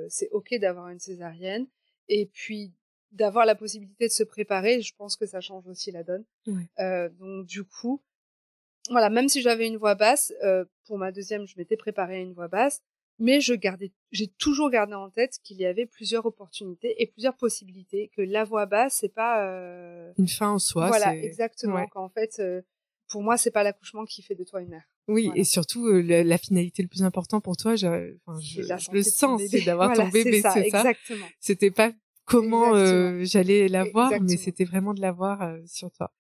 c'est 0.09 0.29
ok 0.31 0.55
d'avoir 0.59 0.89
une 0.89 0.99
césarienne. 0.99 1.67
Et 2.09 2.25
puis, 2.25 2.73
d'avoir 3.11 3.45
la 3.45 3.55
possibilité 3.55 4.07
de 4.07 4.11
se 4.11 4.23
préparer, 4.23 4.81
je 4.81 4.93
pense 4.95 5.15
que 5.15 5.25
ça 5.25 5.41
change 5.41 5.67
aussi 5.67 5.91
la 5.91 6.03
donne. 6.03 6.25
Euh, 6.79 7.09
donc 7.09 7.45
du 7.45 7.63
coup, 7.63 8.01
voilà, 8.89 9.09
même 9.09 9.29
si 9.29 9.41
j'avais 9.41 9.67
une 9.67 9.77
voix 9.77 9.95
basse, 9.95 10.33
euh, 10.43 10.65
pour 10.85 10.97
ma 10.97 11.11
deuxième, 11.11 11.45
je 11.45 11.55
m'étais 11.57 11.77
préparée 11.77 12.15
à 12.15 12.19
une 12.19 12.33
voix 12.33 12.47
basse, 12.47 12.81
mais 13.19 13.41
je 13.41 13.53
gardais, 13.53 13.91
j'ai 14.11 14.27
toujours 14.27 14.69
gardé 14.69 14.93
en 14.93 15.09
tête 15.09 15.39
qu'il 15.43 15.57
y 15.57 15.65
avait 15.65 15.85
plusieurs 15.85 16.25
opportunités 16.25 17.01
et 17.01 17.07
plusieurs 17.07 17.35
possibilités, 17.35 18.11
que 18.15 18.21
la 18.21 18.43
voix 18.43 18.65
basse 18.65 18.97
c'est 19.01 19.13
pas 19.13 19.45
euh, 19.45 20.11
une 20.17 20.27
fin 20.27 20.49
en 20.49 20.59
soi. 20.59 20.87
Voilà, 20.87 21.15
exactement. 21.15 21.75
ouais. 21.75 21.87
Qu'en 21.91 22.09
fait, 22.09 22.39
euh, 22.39 22.61
pour 23.09 23.23
moi, 23.23 23.37
c'est 23.37 23.51
pas 23.51 23.63
l'accouchement 23.63 24.05
qui 24.05 24.21
fait 24.21 24.35
de 24.35 24.43
toi 24.43 24.61
une 24.61 24.69
mère. 24.69 24.83
Oui, 25.07 25.25
Voilà. 25.27 25.39
et 25.39 25.43
surtout 25.45 25.87
euh, 25.87 26.01
la, 26.01 26.23
la 26.23 26.37
finalité 26.37 26.81
le 26.81 26.89
plus 26.89 27.03
important 27.03 27.39
pour 27.39 27.55
toi, 27.55 27.75
je, 27.75 28.15
enfin, 28.25 28.39
je, 28.41 28.91
le 28.91 29.03
sens, 29.03 29.41
c'est 29.49 29.61
d'avoir 29.61 29.87
Voilà, 29.95 30.03
ton 30.03 30.09
bébé, 30.09 30.33
c'est 30.33 30.41
ça, 30.41 30.59
exactement. 30.59 31.25
C'était 31.39 31.71
pas 31.71 31.91
comment 32.25 32.75
euh, 32.75 33.23
j'allais 33.23 33.69
l'avoir, 33.69 34.11
mais 34.21 34.35
c'était 34.35 34.65
vraiment 34.65 34.93
de 34.93 35.01
l'avoir 35.01 35.41
euh, 35.41 35.59
sur 35.65 35.89
toi. 35.91 36.11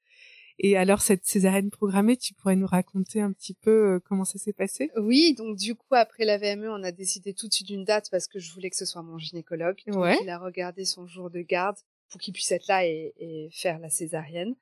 Et 0.59 0.75
alors 0.75 1.01
cette 1.01 1.23
césarienne 1.25 1.69
programmée, 1.69 2.17
tu 2.17 2.33
pourrais 2.33 2.55
nous 2.55 2.65
raconter 2.67 3.21
un 3.21 3.31
petit 3.31 3.53
peu 3.53 3.95
euh, 3.95 3.99
comment 4.03 4.25
ça 4.25 4.39
s'est 4.39 4.53
passé? 4.53 4.89
Oui, 4.97 5.35
donc 5.37 5.55
du 5.57 5.75
coup, 5.75 5.93
après 5.95 6.25
la 6.25 6.37
VME, 6.37 6.67
on 6.69 6.83
a 6.83 6.91
décidé 6.91 7.33
tout 7.33 7.47
de 7.47 7.53
suite 7.53 7.67
d'une 7.67 7.83
date 7.85 8.09
parce 8.09 8.27
que 8.27 8.39
je 8.39 8.51
voulais 8.53 8.69
que 8.71 8.75
ce 8.75 8.85
soit 8.85 9.03
mon 9.03 9.17
gynécologue. 9.19 9.77
Donc, 9.87 9.97
Ouais. 10.01 10.17
il 10.21 10.29
a 10.29 10.39
regardé 10.39 10.83
son 10.85 11.05
jour 11.05 11.29
de 11.29 11.41
garde 11.41 11.77
pour 12.09 12.19
qu'il 12.19 12.33
puisse 12.33 12.51
être 12.51 12.67
là 12.67 12.85
et, 12.87 13.13
et 13.19 13.49
faire 13.51 13.77
la 13.79 13.89
césarienne. 13.89 14.55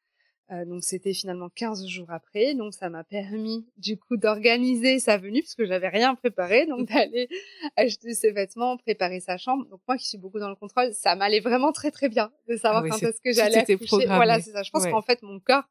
Euh, 0.51 0.63
donc 0.65 0.84
c'était 0.84 1.13
finalement 1.13 1.49
15 1.49 1.88
jours 1.88 2.12
après. 2.12 2.53
Donc 2.55 2.73
ça 2.73 2.89
m'a 2.89 3.03
permis 3.03 3.65
du 3.77 3.97
coup 3.97 4.15
d'organiser 4.17 4.99
sa 4.99 5.17
venue 5.17 5.41
parce 5.41 5.55
que 5.55 5.65
j'avais 5.65 5.88
rien 5.88 6.13
préparé. 6.13 6.65
Donc 6.67 6.88
d'aller 6.89 7.29
acheter 7.77 8.13
ses 8.13 8.31
vêtements, 8.31 8.77
préparer 8.77 9.21
sa 9.21 9.38
chambre. 9.38 9.65
Donc 9.69 9.79
moi 9.88 9.97
qui 9.97 10.05
suis 10.08 10.17
beaucoup 10.17 10.39
dans 10.39 10.49
le 10.49 10.55
contrôle, 10.55 10.93
ça 10.93 11.15
m'allait 11.15 11.39
vraiment 11.39 11.71
très 11.71 11.89
très 11.89 12.10
bien 12.10 12.31
de 12.49 12.58
savoir 12.58 12.81
Ah 12.81 12.84
oui, 12.84 12.89
quand 12.91 13.08
est-ce 13.08 13.21
que 13.21 13.31
j'allais 13.31 13.58
accoucher. 13.60 13.86
programmé. 13.88 14.15
Voilà, 14.17 14.39
c'est 14.41 14.51
ça. 14.51 14.62
Je 14.62 14.69
pense 14.71 14.84
Ouais. 14.84 14.91
qu'en 14.91 15.01
fait 15.01 15.23
mon 15.23 15.39
corps 15.39 15.63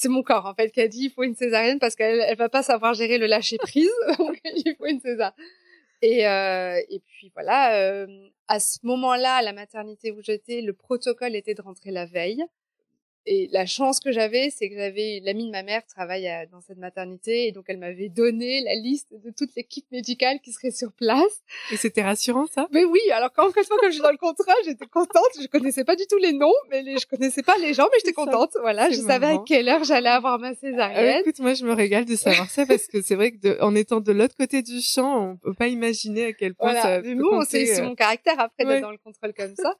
c'est 0.00 0.08
mon 0.08 0.22
corps 0.22 0.46
en 0.46 0.54
fait 0.54 0.70
qui 0.70 0.80
a 0.80 0.88
dit 0.88 1.04
il 1.04 1.10
faut 1.10 1.24
une 1.24 1.34
césarienne 1.34 1.78
parce 1.78 1.94
qu'elle 1.94 2.20
elle 2.20 2.36
va 2.36 2.48
pas 2.48 2.62
savoir 2.62 2.94
gérer 2.94 3.18
le 3.18 3.26
lâcher 3.26 3.58
prise 3.58 3.90
donc 4.18 4.40
il 4.44 4.74
faut 4.78 4.86
une 4.86 5.00
césar. 5.00 5.34
Et 6.00 6.26
euh, 6.26 6.80
et 6.88 7.00
puis 7.00 7.30
voilà 7.34 7.76
euh, 7.76 8.06
à 8.48 8.60
ce 8.60 8.78
moment-là 8.84 9.36
à 9.36 9.42
la 9.42 9.52
maternité 9.52 10.10
où 10.10 10.22
j'étais 10.22 10.62
le 10.62 10.72
protocole 10.72 11.36
était 11.36 11.52
de 11.52 11.60
rentrer 11.60 11.90
la 11.90 12.06
veille 12.06 12.42
et 13.26 13.48
la 13.52 13.66
chance 13.66 14.00
que 14.00 14.12
j'avais 14.12 14.50
c'est 14.50 14.70
que 14.70 14.76
j'avais 14.76 15.20
l'amie 15.22 15.46
de 15.46 15.50
ma 15.50 15.62
mère 15.62 15.84
travaille 15.86 16.26
à- 16.26 16.46
dans 16.46 16.60
cette 16.62 16.78
maternité 16.78 17.46
et 17.46 17.52
donc 17.52 17.64
elle 17.68 17.78
m'avait 17.78 18.08
donné 18.08 18.62
la 18.62 18.74
liste 18.74 19.08
de 19.12 19.30
toute 19.30 19.50
l'équipe 19.56 19.84
médicale 19.92 20.38
qui 20.42 20.52
serait 20.52 20.70
sur 20.70 20.92
place 20.92 21.42
Et 21.70 21.76
c'était 21.76 22.02
rassurant 22.02 22.46
ça? 22.46 22.66
Mais 22.72 22.84
oui, 22.84 23.00
alors 23.12 23.30
quand 23.32 23.44
concrètement, 23.50 23.76
quand 23.80 23.88
je 23.88 23.94
suis 23.94 24.02
dans 24.02 24.10
le 24.12 24.16
contrat, 24.16 24.54
j'étais 24.64 24.86
contente. 24.86 25.24
Je 25.40 25.46
connaissais 25.48 25.84
pas 25.84 25.96
du 25.96 26.04
tout 26.08 26.16
les 26.18 26.32
noms, 26.32 26.52
mais 26.70 26.82
les, 26.82 26.98
je 26.98 27.06
connaissais 27.06 27.42
pas 27.42 27.58
les 27.58 27.74
gens, 27.74 27.88
mais 27.92 27.98
j'étais 27.98 28.12
contente. 28.12 28.52
Voilà, 28.60 28.88
je 28.90 29.00
savais 29.00 29.26
à 29.26 29.38
quelle 29.46 29.68
heure 29.68 29.82
j'allais 29.84 30.08
avoir 30.08 30.38
ma 30.38 30.54
césarienne. 30.54 31.20
Écoute, 31.20 31.40
moi 31.40 31.54
je 31.54 31.64
me 31.64 31.72
régale 31.72 32.04
de 32.04 32.16
savoir 32.16 32.48
ça 32.48 32.64
parce 32.66 32.86
que 32.86 33.02
c'est 33.02 33.16
vrai 33.16 33.32
que 33.32 33.38
de, 33.38 33.58
en 33.60 33.74
étant 33.74 34.00
de 34.00 34.12
l'autre 34.12 34.36
côté 34.36 34.62
du 34.62 34.80
champ, 34.80 35.32
on 35.32 35.36
peut 35.36 35.54
pas 35.54 35.68
imaginer 35.68 36.26
à 36.26 36.32
quel 36.32 36.54
point 36.54 36.72
Voilà, 36.72 36.82
ça 36.82 37.02
mais 37.02 37.20
compter, 37.20 37.66
c'est 37.66 37.74
c'est 37.74 37.80
euh, 37.82 37.86
mon 37.86 37.94
caractère 37.94 38.38
après 38.38 38.64
ouais. 38.64 38.74
d'être 38.74 38.82
dans 38.82 38.92
le 38.92 38.98
contrôle 38.98 39.32
comme 39.34 39.54
ça. 39.56 39.74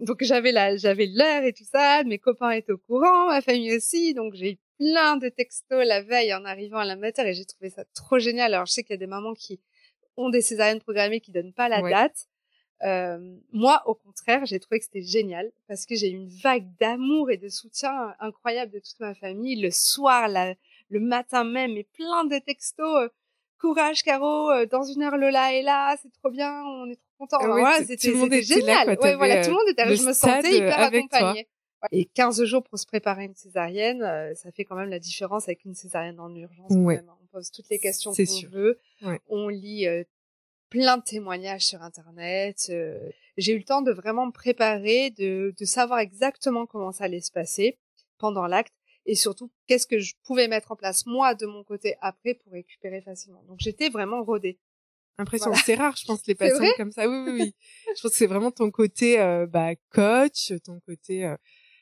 Donc 0.00 0.22
j'avais 0.22 0.52
la, 0.52 0.76
j'avais 0.76 1.06
l'heure 1.06 1.42
et 1.44 1.52
tout 1.52 1.64
ça. 1.64 2.02
Mes 2.04 2.18
copains 2.18 2.50
étaient 2.52 2.72
au 2.72 2.78
courant, 2.78 3.26
ma 3.28 3.40
famille 3.42 3.74
aussi. 3.76 4.14
Donc 4.14 4.34
j'ai 4.34 4.52
eu 4.52 4.58
plein 4.78 5.16
de 5.16 5.28
textos 5.28 5.84
la 5.86 6.02
veille 6.02 6.32
en 6.34 6.44
arrivant 6.44 6.78
à 6.78 6.84
la 6.84 6.96
mater 6.96 7.22
et 7.26 7.34
j'ai 7.34 7.44
trouvé 7.44 7.70
ça 7.70 7.84
trop 7.94 8.18
génial. 8.18 8.54
Alors 8.54 8.66
je 8.66 8.72
sais 8.72 8.82
qu'il 8.82 8.94
y 8.94 8.94
a 8.94 8.98
des 8.98 9.06
mamans 9.06 9.34
qui 9.34 9.60
ont 10.16 10.30
des 10.30 10.40
césariennes 10.42 10.80
programmées 10.80 11.20
qui 11.20 11.32
donnent 11.32 11.52
pas 11.52 11.68
la 11.68 11.82
Ouais. 11.82 11.90
date. 11.90 12.26
Euh, 12.82 13.18
moi, 13.52 13.82
au 13.86 13.94
contraire, 13.94 14.46
j'ai 14.46 14.58
trouvé 14.58 14.78
que 14.78 14.86
c'était 14.86 15.02
génial 15.02 15.52
parce 15.68 15.84
que 15.84 15.94
j'ai 15.94 16.08
eu 16.10 16.14
une 16.14 16.30
vague 16.30 16.66
d'amour 16.80 17.30
et 17.30 17.36
de 17.36 17.48
soutien 17.50 18.14
incroyable 18.20 18.72
de 18.72 18.78
toute 18.78 18.98
ma 19.00 19.14
famille. 19.14 19.60
Le 19.60 19.70
soir, 19.70 20.28
la- 20.28 20.54
le 20.88 20.98
matin 21.00 21.44
même, 21.44 21.72
et 21.76 21.84
plein 21.84 22.24
de 22.24 22.38
textos. 22.38 23.02
euh, 23.04 23.08
Courage, 23.60 24.02
Caro. 24.02 24.50
euh, 24.50 24.64
Dans 24.64 24.82
une 24.82 25.02
heure, 25.02 25.18
Lola 25.18 25.52
est 25.54 25.60
là. 25.62 25.94
C'est 26.00 26.10
trop 26.22 26.30
bien. 26.30 26.62
On 26.64 26.86
est 26.90 26.96
trop 26.96 27.09
contents. 27.20 27.36
Ah 27.40 27.44
Enfin, 27.44 27.54
ouais, 27.54 27.60
voilà, 27.60 27.84
c'était 27.84 27.96
là, 28.12 28.40
génial. 28.40 28.84
quoi. 28.84 28.90
ouais, 28.92 28.96
T'avais, 28.96 29.14
voilà, 29.16 29.34
euh, 29.40 29.44
tout 29.44 29.50
le 29.50 29.56
monde 29.56 29.68
était 29.68 29.84
là. 29.84 29.90
le 29.90 29.96
Je 29.96 30.02
me 30.02 30.12
sentais 30.12 30.56
hyper 30.56 30.72
euh, 30.80 30.88
toi. 30.90 30.98
accompagnée. 30.98 31.48
Et 31.92 32.04
15 32.04 32.44
jours 32.44 32.62
pour 32.62 32.78
se 32.78 32.86
préparer 32.86 33.22
à 33.22 33.24
une 33.24 33.34
césarienne, 33.34 34.02
euh, 34.02 34.34
ça 34.34 34.50
fait 34.52 34.64
quand 34.64 34.76
même 34.76 34.90
la 34.90 34.98
différence 34.98 35.44
avec 35.48 35.64
une 35.64 35.74
césarienne 35.74 36.20
en 36.20 36.34
urgence. 36.34 36.68
quand 36.68 36.74
Ouais. 36.76 36.96
même. 36.96 37.08
hein. 37.08 37.16
On 37.22 37.26
pose 37.38 37.50
toutes 37.50 37.68
les 37.70 37.78
questions 37.78 38.12
qu'on 38.12 38.48
veut. 38.50 38.78
Ouais. 39.02 39.20
On 39.28 39.48
lit 39.48 39.86
euh, 39.86 40.04
plein 40.68 40.98
de 40.98 41.02
témoignages 41.02 41.64
sur 41.64 41.82
Internet. 41.82 42.66
euh, 42.70 42.98
J'ai 43.38 43.52
eu 43.54 43.58
le 43.58 43.64
temps 43.64 43.80
de 43.82 43.92
vraiment 43.92 44.26
me 44.26 44.32
préparer, 44.32 45.10
de, 45.10 45.54
de 45.58 45.64
savoir 45.64 46.00
exactement 46.00 46.66
comment 46.66 46.92
ça 46.92 47.04
allait 47.04 47.20
se 47.22 47.32
passer 47.32 47.78
pendant 48.18 48.46
l'acte 48.46 48.74
et 49.06 49.14
surtout 49.14 49.50
qu'est-ce 49.66 49.86
que 49.86 49.98
je 49.98 50.12
pouvais 50.24 50.46
mettre 50.48 50.72
en 50.72 50.76
place 50.76 51.06
moi 51.06 51.34
de 51.34 51.46
mon 51.46 51.64
côté 51.64 51.96
après 52.02 52.34
pour 52.34 52.52
récupérer 52.52 53.00
facilement. 53.00 53.42
Donc 53.48 53.56
j'étais 53.58 53.88
vraiment 53.88 54.22
rodée. 54.22 54.58
Impressionnant. 55.20 55.52
Voilà. 55.52 55.64
C'est 55.64 55.74
rare, 55.74 55.96
je 55.96 56.04
pense, 56.06 56.26
les 56.26 56.34
patients 56.36 56.72
comme 56.76 56.92
ça. 56.92 57.08
Oui, 57.08 57.16
oui, 57.26 57.40
oui. 57.40 57.54
je 57.96 58.00
pense 58.02 58.12
que 58.12 58.16
c'est 58.16 58.26
vraiment 58.26 58.50
ton 58.50 58.70
côté 58.70 59.20
euh, 59.20 59.46
bah, 59.46 59.74
coach, 59.90 60.52
ton 60.64 60.80
côté, 60.80 61.24
euh, 61.24 61.36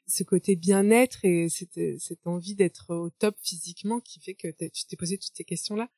ce 0.07 0.25
côté 0.25 0.57
bien-être 0.57 1.25
et 1.25 1.49
cette, 1.49 1.79
cette 2.01 2.27
envie 2.27 2.55
d'être 2.55 2.95
au 2.95 3.11
top 3.11 3.37
physiquement 3.43 4.01
qui 4.01 4.21
fait 4.21 4.35
que 4.35 4.49
tu 4.49 4.87
t'es 4.87 4.97
posé 4.97 5.19
toutes 5.19 5.37
ces 5.37 5.45
questions-là. 5.45 5.89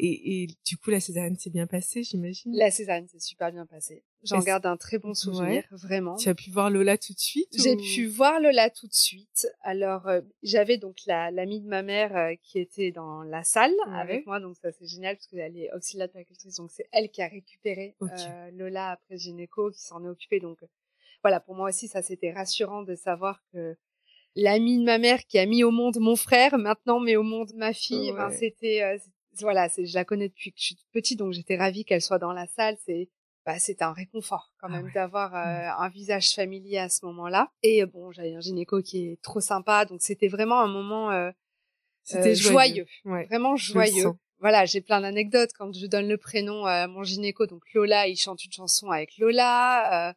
Et, 0.00 0.42
et 0.44 0.46
du 0.64 0.76
coup, 0.76 0.90
la 0.90 1.00
césarienne 1.00 1.36
s'est 1.36 1.50
bien 1.50 1.66
passée, 1.66 2.04
j'imagine? 2.04 2.56
La 2.56 2.70
césarienne 2.70 3.08
s'est 3.08 3.18
super 3.18 3.50
bien 3.50 3.66
passée. 3.66 4.04
J'en 4.22 4.38
garde 4.40 4.64
un 4.66 4.76
très 4.76 4.98
bon 4.98 5.12
souvenir, 5.14 5.64
vraiment. 5.72 6.14
Tu 6.16 6.28
as 6.28 6.34
pu 6.34 6.50
voir 6.50 6.70
Lola 6.70 6.96
tout 6.98 7.12
de 7.12 7.18
suite 7.18 7.48
J'ai 7.56 7.74
ou- 7.74 7.80
pu 7.94 8.06
voir 8.06 8.40
Lola 8.40 8.70
tout 8.70 8.86
de 8.86 8.92
suite. 8.94 9.48
Alors, 9.62 10.06
euh, 10.06 10.20
j'avais 10.42 10.76
donc 10.78 10.98
la 11.06 11.30
l'amie 11.32 11.60
de 11.60 11.66
ma 11.68 11.82
mère 11.82 12.16
euh, 12.16 12.34
qui 12.42 12.58
était 12.60 12.92
dans 12.92 13.22
la 13.22 13.42
salle 13.42 13.72
Ouais. 13.88 13.94
avec 13.94 14.26
moi, 14.26 14.38
donc 14.40 14.56
ça 14.56 14.70
c'est 14.72 14.86
génial 14.86 15.16
parce 15.16 15.26
qu'elle 15.26 15.56
est 15.56 15.72
auxiliaire 15.74 16.08
de 16.08 16.56
donc 16.56 16.70
c'est 16.70 16.88
elle 16.92 17.10
qui 17.10 17.22
a 17.22 17.28
récupéré 17.28 17.96
euh, 18.02 18.50
Lola 18.52 18.90
après 18.90 19.18
gynéco, 19.18 19.70
qui 19.70 19.80
s'en 19.80 20.04
est 20.04 20.08
occupée. 20.08 20.38
Donc 20.40 20.58
voilà, 21.22 21.40
pour 21.40 21.54
moi 21.56 21.68
aussi 21.70 21.88
ça 21.88 22.02
c'était 22.02 22.32
rassurant 22.32 22.82
de 22.82 22.94
savoir 22.94 23.42
que 23.52 23.76
l'amie 24.36 24.78
de 24.78 24.84
ma 24.84 24.98
mère 24.98 25.26
qui 25.26 25.38
a 25.38 25.46
mis 25.46 25.64
au 25.64 25.70
monde 25.72 25.98
mon 25.98 26.14
frère 26.16 26.56
maintenant 26.58 27.00
met 27.00 27.16
au 27.16 27.22
monde 27.24 27.50
ma 27.56 27.72
fille. 27.72 28.12
Enfin, 28.12 28.28
Ouais. 28.28 28.36
c'était 28.36 28.82
euh, 28.82 28.98
voilà, 29.40 29.68
c'est 29.68 29.84
je 29.86 29.94
la 29.94 30.04
connais 30.04 30.28
depuis 30.28 30.52
que 30.52 30.58
je 30.58 30.64
suis 30.66 30.76
toute 30.76 30.90
petite, 30.92 31.18
donc 31.18 31.32
j'étais 31.32 31.56
ravie 31.56 31.84
qu'elle 31.84 32.02
soit 32.02 32.18
dans 32.18 32.32
la 32.32 32.46
salle. 32.46 32.76
C'est 32.86 33.08
bah, 33.46 33.58
c'était 33.58 33.84
un 33.84 33.92
réconfort 33.94 34.52
quand 34.60 34.66
Ah 34.70 34.76
même 34.76 34.86
ouais. 34.86 34.92
d'avoir 34.92 35.34
euh, 35.34 35.82
un 35.82 35.88
visage 35.88 36.34
familier 36.34 36.78
à 36.78 36.88
ce 36.90 37.04
moment-là. 37.06 37.50
Et 37.62 37.82
euh, 37.82 37.86
bon, 37.86 38.12
j'avais 38.12 38.34
un 38.34 38.40
gynéco 38.40 38.82
qui 38.82 39.06
est 39.12 39.22
trop 39.22 39.40
sympa, 39.40 39.84
donc 39.86 40.02
c'était 40.02 40.28
vraiment 40.28 40.60
un 40.60 40.68
moment 40.68 41.10
euh, 41.10 41.30
C'était 42.02 42.32
euh, 42.32 42.34
joyeux, 42.34 42.86
Ouais. 43.04 43.24
vraiment 43.26 43.56
joyeux. 43.56 44.12
Voilà, 44.40 44.66
j'ai 44.66 44.80
plein 44.80 45.00
d'anecdotes 45.00 45.50
quand 45.58 45.72
je 45.72 45.86
donne 45.86 46.06
le 46.08 46.16
prénom 46.18 46.64
à 46.64 46.86
mon 46.86 47.02
gynéco. 47.02 47.46
Donc 47.46 47.62
Lola, 47.74 48.06
il 48.06 48.16
chante 48.16 48.44
une 48.44 48.52
chanson 48.52 48.90
avec 48.90 49.16
Lola. 49.18 50.10
euh, 50.10 50.12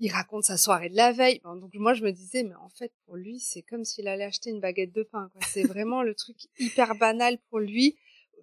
il 0.00 0.12
raconte 0.12 0.44
sa 0.44 0.56
soirée 0.56 0.88
de 0.88 0.96
la 0.96 1.10
veille. 1.12 1.40
Donc 1.44 1.74
moi, 1.74 1.92
je 1.92 2.04
me 2.04 2.12
disais, 2.12 2.44
mais 2.44 2.54
en 2.54 2.68
fait, 2.68 2.92
pour 3.04 3.16
lui, 3.16 3.40
c'est 3.40 3.62
comme 3.62 3.84
s'il 3.84 4.06
allait 4.06 4.24
acheter 4.24 4.50
une 4.50 4.60
baguette 4.60 4.92
de 4.94 5.02
pain. 5.02 5.28
quoi. 5.32 5.40
C'est 5.48 5.64
vraiment 5.64 6.02
le 6.04 6.14
truc 6.14 6.36
hyper 6.60 6.94
banal 6.94 7.36
pour 7.50 7.58
lui. 7.58 7.98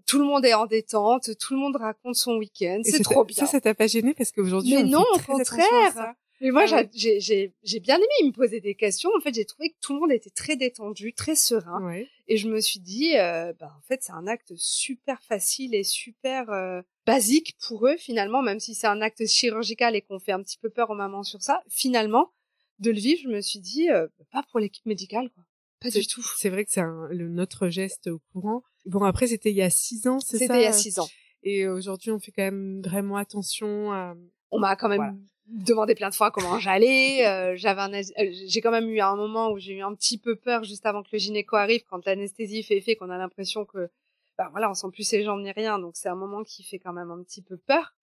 Tout 0.06 0.20
le 0.20 0.26
monde 0.26 0.46
est 0.46 0.54
en 0.54 0.66
détente, 0.66 1.38
tout 1.38 1.54
le 1.54 1.60
monde 1.60 1.76
raconte 1.78 2.16
son 2.16 2.38
week-end. 2.38 2.82
C'est 2.84 3.04
trop 3.04 3.24
bien. 3.24 3.38
Ça, 3.38 3.48
ça 3.48 3.62
t'a 3.62 3.74
pas 3.74 3.88
gêné 3.88 4.14
parce 4.14 4.32
qu'aujourd'hui, 4.32 4.76
Mais 4.76 4.84
on 4.84 4.88
non, 4.88 5.06
fait 5.16 5.32
au 5.32 5.38
contraire. 5.38 6.16
Mais 6.42 6.52
moi, 6.52 6.66
Ah 6.70 6.76
ouais. 6.76 6.90
j'ai, 6.94 7.80
bien 7.80 7.96
aimé. 7.96 8.06
Il 8.22 8.28
me 8.28 8.32
posait 8.32 8.60
des 8.60 8.76
questions. 8.76 9.10
En 9.18 9.22
fait, 9.22 9.34
j'ai 9.34 9.46
trouvé 9.46 9.70
que 9.70 9.76
tout 9.82 9.94
le 9.94 10.00
monde 10.02 10.12
était 10.12 10.30
très 10.30 10.56
détendu, 10.56 11.14
très 11.14 11.36
serein. 11.36 11.82
Ouais. 11.84 12.08
Et 12.28 12.38
je 12.38 12.50
me 12.50 12.60
suis 12.60 12.80
dit, 12.80 13.18
euh, 13.18 13.54
bah, 13.60 13.74
en 13.78 13.82
fait, 13.82 14.04
c'est 14.04 14.12
un 14.12 14.28
acte 14.28 14.54
super 14.56 15.22
facile 15.24 15.74
et 15.74 15.84
super 15.84 16.50
euh, 16.50 16.82
basique 17.06 17.56
pour 17.66 17.88
eux, 17.88 17.96
finalement, 17.98 18.42
même 18.42 18.60
si 18.60 18.76
c'est 18.76 18.88
un 18.88 19.02
acte 19.02 19.26
chirurgical 19.26 19.96
et 19.96 20.02
qu'on 20.02 20.20
fait 20.20 20.34
un 20.34 20.42
petit 20.42 20.58
peu 20.58 20.70
peur 20.70 20.90
aux 20.90 20.96
mamans 20.96 21.24
sur 21.24 21.42
ça. 21.42 21.64
Finalement, 21.70 22.32
de 22.80 22.92
le 22.92 23.00
vivre, 23.00 23.22
je 23.24 23.30
me 23.30 23.42
suis 23.42 23.60
dit, 23.60 23.90
euh, 23.90 24.08
pas 24.32 24.44
pour 24.52 24.60
l'équipe 24.60 24.86
médicale, 24.86 25.30
quoi. 25.34 25.44
Pas 25.86 25.92
C'est- 25.92 26.00
du 26.02 26.08
tout. 26.08 26.24
C'est 26.38 26.50
vrai 26.50 26.66
que 26.66 26.72
c'est 26.72 26.82
le, 26.82 27.28
notre 27.30 27.70
geste 27.70 28.08
au 28.08 28.20
courant. 28.34 28.64
Bon, 28.86 29.04
après, 29.04 29.28
c'était 29.28 29.50
il 29.52 29.56
y 29.56 29.62
a 29.62 29.70
six 29.70 30.08
ans, 30.08 30.20
c'est 30.20 30.38
ça 30.38 30.46
C'était 30.46 30.60
il 30.60 30.64
y 30.64 30.68
a 30.68 30.74
six 30.74 31.00
ans. 31.00 31.08
Et 31.44 31.68
aujourd'hui, 31.68 32.12
on 32.12 32.20
fait 32.20 32.32
quand 32.32 32.44
même 32.44 32.82
vraiment 32.82 33.18
attention 33.18 33.92
à... 33.92 34.16
On 34.52 34.60
m'a 34.60 34.76
quand 34.76 34.90
même 34.90 34.98
Voilà. 34.98 35.14
demandé 35.48 35.96
plein 35.96 36.10
de 36.10 36.16
fois 36.16 36.32
comment 36.32 36.60
j'allais. 36.60 37.26
euh, 37.28 37.56
j'avais 37.56 37.82
un, 37.82 37.94
euh, 37.94 38.04
j'ai 38.48 38.62
quand 38.62 38.72
même 38.72 38.90
eu 38.90 39.00
un 39.00 39.16
moment 39.16 39.52
où 39.52 39.58
j'ai 39.60 39.74
eu 39.74 39.82
un 39.82 39.94
petit 39.96 40.18
peu 40.18 40.36
peur 40.36 40.64
juste 40.64 40.86
avant 40.86 41.04
que 41.04 41.10
le 41.12 41.18
gynéco 41.20 41.56
arrive, 41.56 41.84
quand 41.90 42.06
l'anesthésie 42.06 42.64
fait 42.64 42.78
effet, 42.78 42.96
qu'on 42.96 43.10
a 43.10 43.18
l'impression 43.18 43.64
que, 43.66 43.90
bah 44.38 44.50
voilà, 44.52 44.70
on 44.70 44.74
sent 44.74 44.88
plus 44.92 45.04
ses 45.08 45.24
jambes 45.24 45.42
ni 45.42 45.52
rien. 45.52 45.78
Donc 45.80 45.96
c'est 45.96 46.10
un 46.10 46.16
moment 46.16 46.44
qui 46.44 46.64
fait 46.64 46.80
quand 46.80 46.94
même 46.94 47.12
un 47.12 47.22
petit 47.24 47.42
peu 47.42 47.58
peur. 47.58 47.94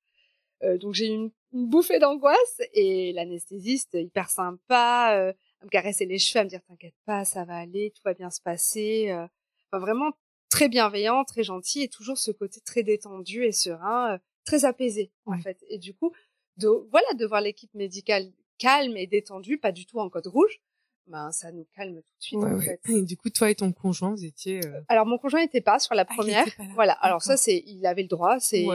Euh, 0.62 0.78
donc 0.78 0.94
j'ai 0.94 1.06
eu 1.08 1.14
une, 1.14 1.30
une 1.52 1.66
bouffée 1.68 1.98
d'angoisse 1.98 2.60
et 2.74 3.12
l'anesthésiste 3.12 3.94
hyper 3.94 4.30
sympa, 4.30 5.14
euh, 5.16 5.32
à 5.62 5.64
me 5.64 5.70
caresser 5.70 6.04
les 6.04 6.18
cheveux, 6.18 6.40
à 6.40 6.44
me 6.44 6.48
dire 6.48 6.60
t'inquiète 6.66 6.94
pas, 7.06 7.24
ça 7.24 7.44
va 7.44 7.56
aller, 7.56 7.92
tout 7.94 8.02
va 8.04 8.14
bien 8.14 8.30
se 8.30 8.40
passer. 8.40 9.10
euh. 9.10 9.26
Enfin, 9.70 9.80
vraiment 9.80 10.10
très 10.50 10.68
bienveillant, 10.68 11.24
très 11.24 11.44
gentil 11.44 11.82
et 11.82 11.88
toujours 11.88 12.18
ce 12.18 12.30
côté 12.30 12.60
très 12.60 12.82
détendu 12.82 13.44
et 13.44 13.52
serein, 13.52 14.14
euh, 14.14 14.18
très 14.44 14.64
apaisé 14.64 15.10
en 15.24 15.38
fait. 15.38 15.58
Et 15.68 15.78
du 15.78 15.94
coup, 15.94 16.12
de 16.58 16.68
voilà 16.90 17.06
de 17.14 17.24
voir 17.24 17.40
l'équipe 17.40 17.72
médicale 17.74 18.30
calme 18.58 18.96
et 18.96 19.06
détendu, 19.06 19.56
pas 19.56 19.72
du 19.72 19.86
tout 19.86 19.98
en 19.98 20.10
code 20.10 20.26
rouge, 20.26 20.60
ben 21.06 21.32
ça 21.32 21.52
nous 21.52 21.66
calme 21.74 22.02
tout 22.02 22.14
de 22.18 22.22
suite 22.22 22.44
en 22.44 22.60
fait. 22.60 22.80
Et 22.88 23.02
du 23.02 23.16
coup, 23.16 23.30
toi 23.30 23.50
et 23.50 23.54
ton 23.54 23.72
conjoint, 23.72 24.10
vous 24.10 24.24
étiez. 24.24 24.60
Euh, 24.66 24.80
alors 24.88 25.06
mon 25.06 25.16
conjoint 25.16 25.40
n'était 25.40 25.62
pas 25.62 25.78
sur 25.78 25.94
la 25.94 26.02
ah, 26.02 26.14
première. 26.14 26.46
voilà. 26.74 26.92
Alors 26.94 27.22
ça, 27.22 27.36
c'est, 27.36 27.62
il 27.66 27.86
avait 27.86 28.02
le 28.02 28.08
droit. 28.08 28.38
C'est. 28.40 28.66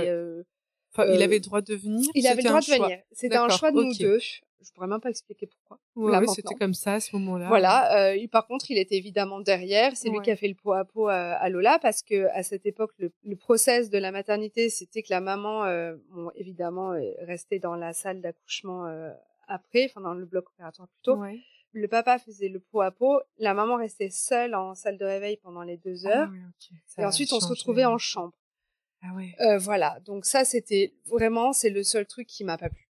Enfin, 0.93 1.13
il 1.13 1.21
avait 1.21 1.35
le 1.35 1.41
droit 1.41 1.61
de 1.61 1.75
venir. 1.75 2.09
Il 2.15 2.25
avait 2.25 2.41
le 2.41 2.47
droit 2.47 2.61
de 2.61 2.65
venir. 2.65 2.99
C'était 3.11 3.35
un 3.35 3.49
choix 3.49 3.71
de 3.71 3.83
nous 3.83 3.93
deux. 3.93 4.19
Je 4.61 4.71
pourrais 4.73 4.87
même 4.87 4.99
pas 4.99 5.09
expliquer 5.09 5.47
pourquoi. 5.47 5.79
Ouais, 5.95 6.27
c'était 6.27 6.55
comme 6.55 6.73
ça 6.73 6.95
à 6.95 6.99
ce 6.99 7.15
moment-là. 7.15 7.47
Voilà. 7.47 8.11
Euh, 8.11 8.27
par 8.27 8.47
contre, 8.47 8.69
il 8.71 8.77
était 8.77 8.95
évidemment 8.95 9.39
derrière. 9.39 9.95
C'est 9.95 10.09
lui 10.09 10.19
qui 10.21 10.31
a 10.31 10.35
fait 10.35 10.47
le 10.47 10.55
pot 10.55 10.73
à 10.73 10.85
pot 10.85 11.07
à, 11.07 11.49
Lola 11.49 11.79
parce 11.79 12.01
que 12.01 12.27
à 12.33 12.43
cette 12.43 12.65
époque, 12.65 12.91
le, 12.97 13.11
le 13.23 13.35
process 13.35 13.89
de 13.89 13.97
la 13.97 14.11
maternité, 14.11 14.69
c'était 14.69 15.03
que 15.03 15.09
la 15.11 15.21
maman, 15.21 15.65
euh, 15.65 15.95
bon, 16.09 16.31
évidemment, 16.35 16.93
restait 17.19 17.59
dans 17.59 17.75
la 17.75 17.93
salle 17.93 18.21
d'accouchement 18.21 18.87
euh, 18.87 19.11
après, 19.47 19.85
enfin 19.85 20.01
dans 20.01 20.13
le 20.13 20.25
bloc 20.25 20.49
opératoire 20.49 20.87
plutôt. 20.87 21.17
Ouais. 21.17 21.39
Le 21.73 21.87
papa 21.87 22.17
faisait 22.17 22.49
le 22.49 22.59
pot 22.59 22.81
à 22.81 22.91
pot. 22.91 23.21
La 23.37 23.53
maman 23.53 23.75
restait 23.75 24.09
seule 24.09 24.55
en 24.55 24.73
salle 24.73 24.97
de 24.97 25.05
réveil 25.05 25.37
pendant 25.37 25.63
les 25.63 25.77
deux 25.77 26.07
ah 26.07 26.09
heures. 26.09 26.31
et 26.97 27.05
ensuite, 27.05 27.31
on 27.33 27.39
se 27.39 27.47
retrouvait 27.47 27.85
en 27.85 27.97
chambre. 27.97 28.33
Ah 29.03 29.13
ouais. 29.13 29.35
Euh, 29.41 29.57
voilà. 29.57 29.99
Donc 30.05 30.25
ça, 30.25 30.45
c'était 30.45 30.93
vraiment, 31.05 31.53
c'est 31.53 31.69
le 31.69 31.83
seul 31.83 32.05
truc 32.05 32.27
qui 32.27 32.43
m'a 32.43 32.57
pas 32.57 32.69
plu. 32.69 32.86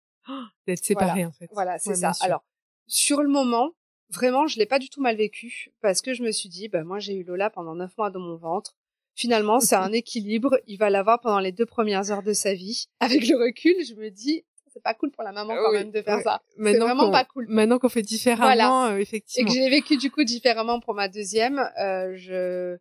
D'être 0.66 0.84
séparé 0.84 1.24
en 1.24 1.32
fait. 1.32 1.48
Voilà, 1.52 1.78
c'est 1.78 1.94
ça. 1.94 2.12
Alors, 2.20 2.44
sur 2.86 3.22
le 3.22 3.28
moment, 3.28 3.72
vraiment, 4.10 4.46
je 4.46 4.58
l'ai 4.58 4.66
pas 4.66 4.78
du 4.78 4.88
tout 4.88 5.00
mal 5.00 5.16
vécu 5.16 5.72
parce 5.80 6.00
que 6.00 6.14
je 6.14 6.22
me 6.22 6.32
suis 6.32 6.48
dit, 6.48 6.68
bah 6.68 6.84
moi 6.84 6.98
j'ai 6.98 7.14
eu 7.14 7.24
Lola 7.24 7.50
pendant 7.50 7.74
neuf 7.74 7.96
mois 7.96 8.10
dans 8.10 8.20
mon 8.20 8.36
ventre. 8.36 8.76
Finalement, 9.14 9.60
c'est 9.60 9.76
un 9.76 9.92
équilibre. 9.92 10.60
Il 10.66 10.76
va 10.76 10.90
l'avoir 10.90 11.20
pendant 11.20 11.38
les 11.38 11.52
deux 11.52 11.64
premières 11.64 12.10
heures 12.10 12.22
de 12.22 12.34
sa 12.34 12.52
vie. 12.52 12.86
Avec 13.00 13.26
le 13.26 13.36
recul, 13.36 13.74
je 13.82 13.94
me 13.94 14.10
dis, 14.10 14.44
c'est 14.70 14.82
pas 14.82 14.92
cool 14.92 15.10
pour 15.10 15.24
la 15.24 15.32
maman 15.32 15.54
quand 15.54 15.72
même 15.72 15.90
de 15.90 16.02
faire 16.02 16.20
ça. 16.20 16.42
C'est 16.54 16.78
vraiment 16.78 17.10
pas 17.10 17.24
cool. 17.24 17.46
Maintenant 17.48 17.78
qu'on 17.78 17.88
fait 17.88 18.02
différemment, 18.02 18.86
euh, 18.86 18.98
effectivement. 18.98 19.50
Et 19.50 19.54
que 19.54 19.58
j'ai 19.58 19.70
vécu 19.70 19.96
du 19.96 20.10
coup 20.10 20.22
différemment 20.22 20.80
pour 20.80 20.94
ma 20.94 21.08
deuxième, 21.08 21.70
euh, 21.80 22.12
je 22.14 22.76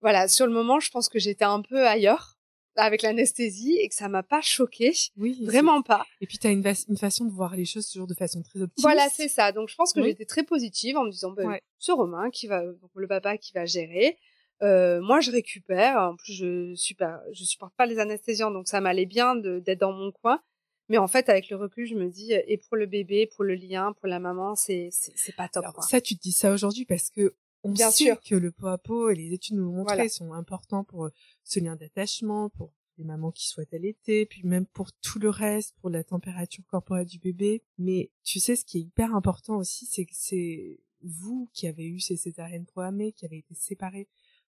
voilà, 0.00 0.28
sur 0.28 0.46
le 0.46 0.52
moment, 0.52 0.80
je 0.80 0.90
pense 0.90 1.08
que 1.08 1.18
j'étais 1.18 1.46
un 1.46 1.62
peu 1.62 1.86
ailleurs 1.86 2.33
avec 2.76 3.02
l'anesthésie 3.02 3.76
et 3.78 3.88
que 3.88 3.94
ça 3.94 4.08
m'a 4.08 4.22
pas 4.22 4.40
choqué. 4.40 4.92
Oui. 5.16 5.44
Vraiment 5.44 5.82
pas. 5.82 6.04
Et 6.20 6.26
puis 6.26 6.38
tu 6.38 6.46
as 6.46 6.50
une, 6.50 6.64
une, 6.88 6.96
façon 6.96 7.24
de 7.24 7.30
voir 7.30 7.56
les 7.56 7.64
choses 7.64 7.88
toujours 7.88 8.06
de 8.06 8.14
façon 8.14 8.42
très 8.42 8.60
optimiste. 8.60 8.82
Voilà, 8.82 9.08
c'est 9.14 9.28
ça. 9.28 9.52
Donc 9.52 9.68
je 9.68 9.74
pense 9.74 9.92
que 9.92 10.02
j'étais 10.02 10.24
très 10.24 10.42
positive 10.42 10.96
en 10.96 11.04
me 11.04 11.10
disant, 11.10 11.30
ben, 11.30 11.58
ce 11.78 11.92
Romain 11.92 12.30
qui 12.30 12.46
va, 12.46 12.62
le 12.94 13.08
papa 13.08 13.36
qui 13.38 13.52
va 13.52 13.66
gérer. 13.66 14.18
Euh, 14.62 15.00
moi, 15.00 15.20
je 15.20 15.30
récupère. 15.30 15.98
En 15.98 16.16
plus, 16.16 16.32
je 16.32 16.74
super, 16.74 17.20
je 17.32 17.44
supporte 17.44 17.74
pas 17.76 17.86
les 17.86 17.98
anesthésiants, 17.98 18.50
donc 18.50 18.68
ça 18.68 18.80
m'allait 18.80 19.06
bien 19.06 19.36
d'être 19.36 19.80
dans 19.80 19.92
mon 19.92 20.12
coin. 20.12 20.40
Mais 20.88 20.98
en 20.98 21.06
fait, 21.06 21.28
avec 21.28 21.48
le 21.48 21.56
recul, 21.56 21.86
je 21.86 21.94
me 21.94 22.10
dis, 22.10 22.32
et 22.32 22.58
pour 22.58 22.76
le 22.76 22.86
bébé, 22.86 23.26
pour 23.26 23.44
le 23.44 23.54
lien, 23.54 23.94
pour 23.94 24.06
la 24.06 24.18
maman, 24.18 24.54
c'est 24.54 24.90
c'est 24.90 25.34
pas 25.34 25.48
top. 25.48 25.64
Ça, 25.80 26.00
tu 26.00 26.14
te 26.14 26.20
dis 26.20 26.32
ça 26.32 26.52
aujourd'hui 26.52 26.84
parce 26.84 27.10
que 27.10 27.34
on 27.64 27.72
Bien 27.72 27.90
sait 27.90 28.04
sûr. 28.04 28.20
que 28.20 28.34
le 28.34 28.52
pot 28.52 28.68
à 28.68 28.78
pot 28.78 29.10
et 29.10 29.14
les 29.14 29.32
études 29.32 29.56
nous 29.56 29.64
l'ont 29.64 29.72
montré 29.72 30.08
sont 30.08 30.32
importants 30.32 30.84
pour 30.84 31.06
euh, 31.06 31.12
ce 31.42 31.58
lien 31.60 31.74
d'attachement, 31.76 32.50
pour 32.50 32.72
les 32.98 33.04
mamans 33.04 33.32
qui 33.32 33.48
souhaitent 33.48 33.74
allaiter, 33.74 34.26
puis 34.26 34.42
même 34.44 34.66
pour 34.66 34.92
tout 34.92 35.18
le 35.18 35.30
reste, 35.30 35.74
pour 35.80 35.90
la 35.90 36.04
température 36.04 36.62
corporelle 36.66 37.06
du 37.06 37.18
bébé. 37.18 37.64
Mais 37.78 38.12
tu 38.22 38.38
sais, 38.38 38.54
ce 38.54 38.64
qui 38.64 38.78
est 38.78 38.82
hyper 38.82 39.14
important 39.16 39.56
aussi, 39.56 39.86
c'est 39.86 40.04
que 40.04 40.12
c'est 40.14 40.78
vous 41.02 41.48
qui 41.52 41.66
avez 41.66 41.86
eu 41.86 41.98
ces 42.00 42.16
césariennes 42.16 42.66
programmées, 42.66 43.12
qui 43.12 43.24
avez 43.24 43.38
été 43.38 43.54
séparés 43.54 44.08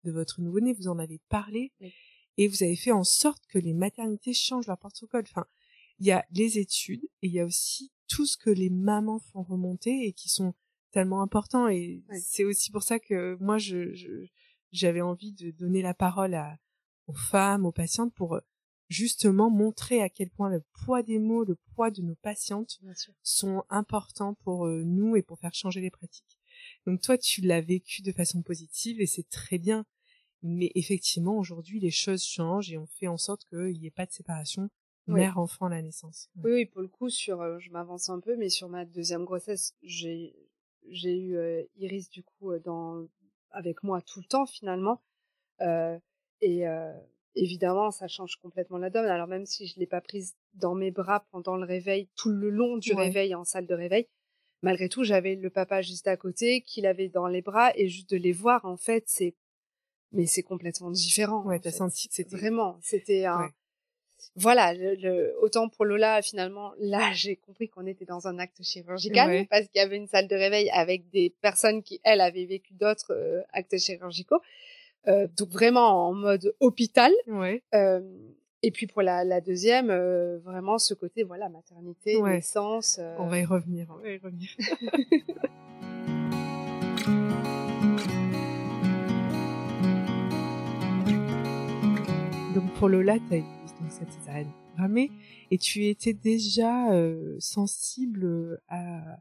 de 0.05 0.13
votre 0.13 0.41
nouveau-né, 0.41 0.73
vous 0.73 0.89
en 0.89 0.99
avez 0.99 1.21
parlé, 1.29 1.73
et 2.39 2.49
vous 2.49 2.63
avez 2.63 2.77
fait 2.77 2.93
en 2.93 3.05
sorte 3.05 3.45
que 3.49 3.59
les 3.59 3.75
maternités 3.75 4.33
changent 4.33 4.67
leur 4.67 4.79
protocole. 4.79 5.25
Enfin, 5.29 5.45
il 5.99 6.07
y 6.07 6.13
a 6.13 6.25
les 6.31 6.59
études 6.59 7.05
et 7.21 7.27
il 7.27 7.33
y 7.33 7.41
a 7.41 7.45
aussi 7.45 7.93
tout 8.09 8.25
ce 8.25 8.39
que 8.39 8.49
les 8.49 8.71
mamans 8.71 9.19
font 9.19 9.43
remonter 9.43 10.07
et 10.07 10.13
qui 10.15 10.31
sont 10.31 10.55
tellement 10.91 11.23
importants. 11.23 11.69
Et 11.69 12.03
c'est 12.23 12.45
aussi 12.45 12.71
pour 12.71 12.83
ça 12.83 12.99
que 12.99 13.37
moi, 13.41 13.59
je, 13.59 13.95
j'avais 14.73 15.01
envie 15.01 15.33
de 15.33 15.51
donner 15.51 15.83
la 15.83 15.95
parole 15.95 16.35
à, 16.35 16.59
aux 17.07 17.15
femmes, 17.15 17.67
aux 17.67 17.73
patientes 17.73 18.15
pour 18.15 18.37
euh, 18.37 18.41
justement 18.89 19.51
montrer 19.51 20.03
à 20.03 20.09
quel 20.09 20.31
point 20.31 20.51
le 20.51 20.63
poids 20.85 21.03
des 21.03 21.19
mots, 21.19 21.45
le 21.45 21.57
poids 21.75 21.91
de 21.91 22.03
nos 22.03 22.17
patientes 22.17 22.81
sont 23.23 23.65
importants 23.69 24.35
pour 24.35 24.67
euh, 24.67 24.83
nous 24.85 25.17
et 25.17 25.23
pour 25.23 25.39
faire 25.39 25.55
changer 25.55 25.81
les 25.81 25.91
pratiques. 25.91 26.39
Donc 26.87 27.01
toi, 27.01 27.17
tu 27.17 27.41
l'as 27.41 27.61
vécu 27.61 28.03
de 28.03 28.13
façon 28.13 28.43
positive 28.43 29.01
et 29.01 29.07
c'est 29.07 29.29
très 29.29 29.59
bien. 29.59 29.85
Mais 30.43 30.73
effectivement, 30.75 31.37
aujourd'hui, 31.37 31.81
les 31.81 31.91
choses 31.91 32.25
changent 32.25 32.73
et 32.73 32.79
on 32.79 32.87
fait 32.87 33.09
en 33.09 33.19
sorte 33.19 33.45
qu'il 33.49 33.79
n'y 33.79 33.87
ait 33.87 33.93
pas 33.93 34.07
de 34.07 34.13
séparation 34.13 34.71
mère-enfant 35.07 35.67
à 35.67 35.71
la 35.71 35.83
naissance. 35.83 36.29
Oui, 36.37 36.53
oui, 36.53 36.67
pour 36.67 36.83
le 36.83 36.89
coup, 36.89 37.09
sur, 37.09 37.41
euh, 37.41 37.59
je 37.59 37.71
m'avance 37.71 38.09
un 38.09 38.21
peu, 38.21 38.37
mais 38.37 38.49
sur 38.49 38.69
ma 38.69 38.85
deuxième 38.85 39.25
grossesse, 39.25 39.75
j'ai, 39.83 40.35
j'ai 40.91 41.19
eu 41.19 41.39
Iris 41.77 42.11
du 42.11 42.23
coup 42.23 42.57
dans, 42.59 43.07
avec 43.51 43.83
moi 43.83 44.01
tout 44.03 44.21
le 44.21 44.27
temps 44.27 44.47
finalement, 44.47 45.01
et 46.41 46.65
évidemment, 47.37 47.91
ça 47.91 48.09
change 48.09 48.37
complètement 48.37 48.79
la 48.79 48.91
donne. 48.91 49.07
Alors 49.07 49.29
même 49.29 49.47
si 49.47 49.67
je 49.67 49.79
l'ai 49.79 49.87
pas 49.87 50.01
prise 50.01 50.35
dans 50.55 50.75
mes 50.75 50.91
bras 50.91 51.25
pendant 51.31 51.57
le 51.57 51.65
réveil, 51.65 52.09
tout 52.17 52.31
le 52.31 52.51
long 52.51 52.77
du 52.77 52.93
réveil 52.93 53.35
en 53.35 53.45
salle 53.45 53.67
de 53.67 53.75
réveil, 53.75 54.09
malgré 54.63 54.89
tout, 54.89 55.05
j'avais 55.05 55.37
le 55.37 55.49
papa 55.49 55.81
juste 55.81 56.07
à 56.09 56.17
côté, 56.17 56.61
qu'il 56.63 56.87
avait 56.87 57.09
dans 57.09 57.29
les 57.29 57.41
bras, 57.41 57.73
et 57.77 57.89
juste 57.89 58.11
de 58.11 58.17
les 58.17 58.33
voir, 58.33 58.65
en 58.65 58.77
fait, 58.77 59.05
c'est, 59.07 59.35
mais 60.13 60.27
c'est 60.27 60.43
complètement 60.43 60.91
différent. 60.91 61.45
Ouais, 61.45 61.61
t'as 61.61 61.71
senti 61.71 62.09
que 62.09 62.15
c'était 62.15 62.37
vraiment, 62.37 62.79
c'était 62.83 63.25
un, 63.25 63.51
voilà, 64.37 64.73
le, 64.75 65.35
autant 65.41 65.69
pour 65.69 65.85
Lola, 65.85 66.23
finalement, 66.23 66.73
là, 66.79 67.11
j'ai 67.15 67.37
compris 67.37 67.69
qu'on 67.69 67.87
était 67.87 68.05
dans 68.05 68.27
un 68.27 68.39
acte 68.39 68.63
chirurgical 68.63 69.47
parce 69.49 69.67
qu'il 69.69 69.81
y 69.81 69.85
avait 69.85 69.97
une 69.97 70.07
salle 70.07 70.29
de 70.29 70.37
réveil 70.37 70.71
avec 70.71 71.11
des 71.11 71.35
personnes 71.41 71.83
qui, 71.83 72.01
elles, 72.05 72.21
avaient 72.21 72.47
vécu 72.47 72.73
d'autres 72.75 73.13
euh, 73.13 73.43
actes 73.53 73.79
chirurgicaux. 73.79 74.41
Euh, 75.09 75.27
donc 75.39 75.49
vraiment 75.49 76.09
en 76.09 76.13
mode 76.13 76.55
hôpital. 76.61 77.13
Ouais. 77.27 77.63
Euh, 77.75 78.01
et 78.63 78.71
puis 78.71 78.87
pour 78.87 79.01
la, 79.01 79.25
la 79.25 79.41
deuxième, 79.41 79.91
vraiment 80.45 80.77
ce 80.77 80.93
côté, 80.93 81.23
voilà, 81.23 81.49
maternité, 81.49 82.21
naissance. 82.21 83.01
On 83.19 83.27
va 83.27 83.39
y 83.39 83.45
revenir. 83.47 83.87
On 83.91 84.03
va 84.03 84.11
y 84.11 84.19
revenir. 84.19 84.51
Donc 92.55 92.73
pour 92.75 92.89
Lola, 92.89 93.17
tu 93.31 93.43
cette 93.91 94.13
césarienne 94.13 94.53
programmée 94.69 95.11
et 95.51 95.59
tu 95.59 95.87
étais 95.87 96.13
déjà 96.13 96.93
euh, 96.93 97.37
sensible 97.41 98.25
euh, 98.25 98.57
à, 98.69 99.19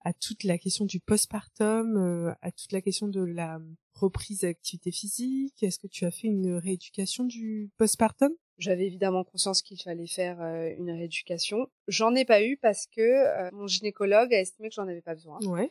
à 0.00 0.12
toute 0.12 0.44
la 0.44 0.58
question 0.58 0.84
du 0.84 1.00
postpartum, 1.00 1.96
euh, 1.96 2.32
à 2.42 2.50
toute 2.50 2.72
la 2.72 2.80
question 2.80 3.08
de 3.08 3.22
la 3.22 3.60
reprise 3.94 4.40
d'activité 4.40 4.90
physique. 4.90 5.62
Est-ce 5.62 5.78
que 5.78 5.86
tu 5.86 6.04
as 6.04 6.10
fait 6.10 6.28
une 6.28 6.54
rééducation 6.54 7.24
du 7.24 7.70
postpartum? 7.78 8.32
J'avais 8.58 8.86
évidemment 8.86 9.24
conscience 9.24 9.62
qu'il 9.62 9.80
fallait 9.80 10.08
faire 10.08 10.40
une 10.78 10.90
rééducation. 10.90 11.68
J'en 11.86 12.14
ai 12.16 12.24
pas 12.24 12.42
eu 12.42 12.56
parce 12.56 12.86
que 12.88 13.52
mon 13.52 13.68
gynécologue 13.68 14.34
a 14.34 14.40
estimé 14.40 14.68
que 14.68 14.74
j'en 14.74 14.88
avais 14.88 15.00
pas 15.00 15.14
besoin. 15.14 15.38
Ouais. 15.46 15.70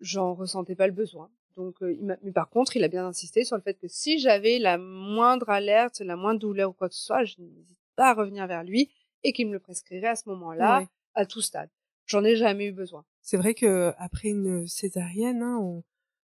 J'en 0.00 0.34
ressentais 0.34 0.76
pas 0.76 0.86
le 0.86 0.94
besoin. 0.94 1.30
Donc, 1.56 1.82
euh, 1.82 1.92
il 1.92 2.18
mais 2.22 2.32
par 2.32 2.50
contre, 2.50 2.76
il 2.76 2.84
a 2.84 2.88
bien 2.88 3.06
insisté 3.06 3.44
sur 3.44 3.56
le 3.56 3.62
fait 3.62 3.78
que 3.78 3.88
si 3.88 4.18
j'avais 4.18 4.58
la 4.58 4.76
moindre 4.78 5.48
alerte, 5.48 6.00
la 6.00 6.16
moindre 6.16 6.40
douleur 6.40 6.70
ou 6.70 6.72
quoi 6.72 6.88
que 6.88 6.94
ce 6.94 7.04
soit, 7.04 7.24
je 7.24 7.36
n'hésite 7.38 7.78
pas 7.96 8.10
à 8.10 8.14
revenir 8.14 8.46
vers 8.46 8.62
lui 8.62 8.90
et 9.24 9.32
qu'il 9.32 9.48
me 9.48 9.52
le 9.52 9.60
prescrirait 9.60 10.08
à 10.08 10.16
ce 10.16 10.28
moment-là, 10.28 10.86
à 11.14 11.26
tout 11.26 11.40
stade. 11.40 11.70
J'en 12.04 12.22
ai 12.24 12.36
jamais 12.36 12.66
eu 12.66 12.72
besoin. 12.72 13.04
C'est 13.22 13.38
vrai 13.38 13.54
que 13.54 13.92
après 13.96 14.28
une 14.28 14.68
césarienne, 14.68 15.42
hein, 15.42 15.58
on... 15.60 15.82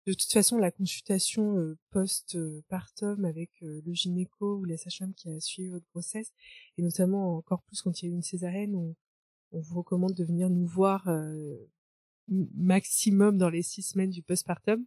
de 0.06 0.14
toute 0.14 0.32
façon, 0.32 0.58
la 0.58 0.72
consultation 0.72 1.58
euh, 1.58 1.78
post-partum 1.90 3.26
avec 3.26 3.50
euh, 3.64 3.82
le 3.86 3.94
gynéco 3.94 4.58
ou 4.58 4.66
la 4.66 4.78
sage-femme 4.78 5.14
qui 5.14 5.30
a 5.30 5.40
suivi 5.40 5.70
votre 5.70 5.88
grossesse, 5.94 6.32
et 6.78 6.82
notamment 6.82 7.38
encore 7.38 7.64
plus 7.64 7.82
quand 7.82 8.02
il 8.02 8.06
y 8.06 8.08
a 8.10 8.12
eu 8.12 8.16
une 8.16 8.22
césarienne, 8.22 8.76
on, 8.76 8.96
on 9.54 9.60
vous 9.62 9.78
recommande 9.78 10.14
de 10.14 10.24
venir 10.26 10.50
nous 10.50 10.68
voir 10.68 11.08
maximum 12.28 13.38
dans 13.38 13.50
les 13.50 13.64
six 13.64 13.84
semaines 13.84 14.10
du 14.10 14.22
postpartum 14.22 14.86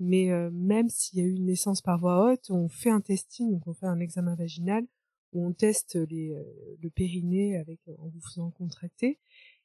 mais 0.00 0.30
euh, 0.30 0.50
même 0.50 0.88
s'il 0.88 1.18
y 1.18 1.22
a 1.22 1.26
eu 1.26 1.34
une 1.34 1.44
naissance 1.44 1.82
par 1.82 2.00
voie 2.00 2.32
haute, 2.32 2.50
on 2.50 2.68
fait 2.68 2.88
un 2.88 3.02
testing, 3.02 3.52
donc 3.52 3.66
on 3.66 3.74
fait 3.74 3.86
un 3.86 4.00
examen 4.00 4.34
vaginal 4.34 4.86
où 5.32 5.46
on 5.46 5.52
teste 5.52 5.94
les, 5.94 6.32
euh, 6.32 6.42
le 6.82 6.90
périnée 6.90 7.58
avec 7.58 7.80
en 7.98 8.08
vous 8.08 8.20
faisant 8.20 8.50
contracter. 8.50 9.18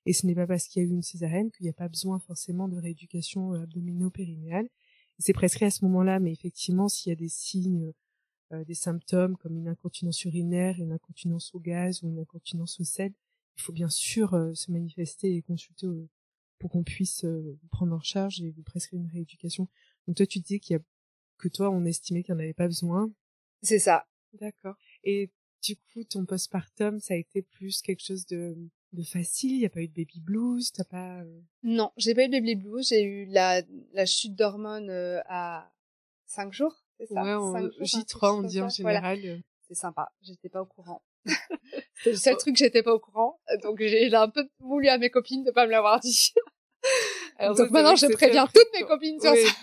Et 0.05 0.11
ce 0.11 0.27
n'est 0.27 0.35
pas 0.35 0.45
parce 0.45 0.67
qu'il 0.67 0.83
y 0.83 0.85
a 0.85 0.87
eu 0.87 0.91
une 0.91 1.01
césarienne 1.01 1.51
qu'il 1.51 1.63
n'y 1.63 1.69
a 1.69 1.73
pas 1.73 1.87
besoin 1.87 2.19
forcément 2.19 2.67
de 2.67 2.77
rééducation 2.77 3.53
euh, 3.53 3.63
abdominaux-périnéale. 3.63 4.67
C'est 5.19 5.33
prescrit 5.33 5.65
à 5.65 5.71
ce 5.71 5.85
moment-là, 5.85 6.19
mais 6.19 6.33
effectivement, 6.33 6.89
s'il 6.89 7.11
y 7.11 7.13
a 7.13 7.15
des 7.15 7.29
signes, 7.29 7.93
des 8.67 8.73
symptômes 8.73 9.37
comme 9.37 9.55
une 9.55 9.69
incontinence 9.69 10.23
urinaire, 10.25 10.77
une 10.79 10.91
incontinence 10.91 11.55
au 11.55 11.59
gaz 11.59 12.03
ou 12.03 12.09
une 12.09 12.19
incontinence 12.19 12.81
au 12.81 12.83
sel, 12.83 13.13
il 13.57 13.61
faut 13.61 13.71
bien 13.71 13.87
sûr 13.87 14.31
se 14.53 14.71
manifester 14.73 15.33
et 15.33 15.41
consulter 15.41 15.87
pour 16.59 16.69
qu'on 16.69 16.83
puisse 16.83 17.23
vous 17.23 17.67
prendre 17.71 17.95
en 17.95 18.01
charge 18.01 18.41
et 18.41 18.51
vous 18.51 18.61
prescrire 18.61 18.99
une 18.99 19.07
rééducation. 19.07 19.69
Donc 20.07 20.17
toi, 20.17 20.25
tu 20.25 20.39
dis 20.39 20.59
qu'il 20.59 20.75
y 20.75 20.79
a 20.79 20.83
que 21.37 21.47
toi, 21.47 21.69
on 21.69 21.85
estimait 21.85 22.23
qu'il 22.23 22.33
n'y 22.35 22.41
en 22.41 22.43
avait 22.43 22.53
pas 22.53 22.67
besoin. 22.67 23.11
C'est 23.61 23.79
ça. 23.79 24.05
D'accord. 24.33 24.75
Et 25.03 25.31
du 25.63 25.75
coup, 25.75 26.03
ton 26.03 26.25
postpartum, 26.25 26.99
ça 26.99 27.13
a 27.13 27.17
été 27.17 27.41
plus 27.41 27.81
quelque 27.81 28.03
chose 28.03 28.25
de 28.25 28.55
de 28.95 29.03
facile? 29.03 29.51
Il 29.51 29.59
n'y 29.59 29.65
a 29.65 29.69
pas 29.69 29.81
eu 29.81 29.87
de 29.87 29.93
baby 29.93 30.19
blues? 30.19 30.71
T'as 30.71 30.83
pas 30.85 31.21
Non, 31.63 31.91
j'ai 31.97 32.15
pas 32.15 32.23
eu 32.23 32.29
de 32.29 32.33
baby 32.33 32.55
blues. 32.55 32.87
J'ai 32.87 33.03
eu 33.03 33.25
la, 33.25 33.61
la 33.93 34.05
chute 34.05 34.35
d'hormones 34.35 34.89
à 35.27 35.71
5 36.25 36.51
jours. 36.51 36.83
C'est 36.97 37.07
ça? 37.07 37.21
Ouais, 37.21 37.61
J3 37.81 38.39
on 38.39 38.43
dit 38.43 38.61
en 38.61 38.69
général. 38.69 39.41
C'est 39.67 39.75
sympa. 39.75 40.11
J'étais 40.21 40.49
pas 40.49 40.61
au 40.61 40.65
courant. 40.65 41.01
c'est 42.03 42.11
le 42.11 42.15
seul 42.15 42.35
oh. 42.35 42.39
truc 42.39 42.55
que 42.55 42.59
j'étais 42.59 42.83
pas 42.83 42.93
au 42.93 42.99
courant. 42.99 43.39
Donc 43.63 43.79
j'ai 43.79 44.13
un 44.13 44.29
peu 44.29 44.47
voulu 44.59 44.87
à 44.87 44.97
mes 44.97 45.09
copines 45.09 45.43
de 45.43 45.51
pas 45.51 45.65
me 45.65 45.71
l'avoir 45.71 45.99
dit. 45.99 46.33
Donc 47.39 47.71
maintenant 47.71 47.95
je 47.95 48.11
préviens 48.13 48.47
toutes 48.47 48.71
mes 48.73 48.85
copines 48.85 49.19
sur 49.19 49.35
ça. 49.35 49.55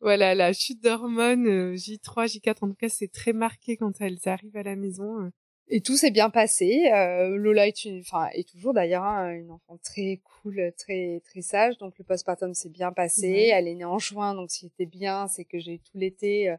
Voilà, 0.00 0.34
la 0.34 0.52
chute 0.52 0.82
d'hormones 0.82 1.74
J3, 1.74 2.26
J4 2.26 2.56
en 2.62 2.68
tout 2.68 2.76
cas 2.76 2.88
c'est 2.88 3.12
très 3.12 3.32
marqué 3.32 3.76
quand 3.76 4.00
elles 4.00 4.18
arrivent 4.26 4.56
à 4.56 4.62
la 4.62 4.76
maison. 4.76 5.20
Euh. 5.20 5.30
Et 5.70 5.80
tout 5.82 5.96
s'est 5.96 6.10
bien 6.10 6.30
passé. 6.30 6.90
Euh, 6.94 7.36
Lola 7.36 7.66
est 7.66 7.84
une, 7.84 8.00
enfin, 8.00 8.28
est 8.32 8.48
toujours 8.48 8.72
d'ailleurs 8.72 9.04
hein, 9.04 9.32
une 9.32 9.50
enfant 9.50 9.78
très 9.84 10.20
cool, 10.24 10.72
très 10.78 11.20
très 11.26 11.42
sage. 11.42 11.76
Donc 11.78 11.98
le 11.98 12.04
postpartum 12.04 12.54
s'est 12.54 12.70
bien 12.70 12.92
passé. 12.92 13.50
Elle 13.52 13.68
est 13.68 13.74
née 13.74 13.84
en 13.84 13.98
juin, 13.98 14.34
donc 14.34 14.50
ce 14.50 14.60
qui 14.60 14.66
était 14.66 14.86
bien, 14.86 15.28
c'est 15.28 15.44
que 15.44 15.58
j'ai 15.58 15.74
eu 15.74 15.78
tout 15.78 15.98
l'été 15.98 16.48
euh, 16.48 16.56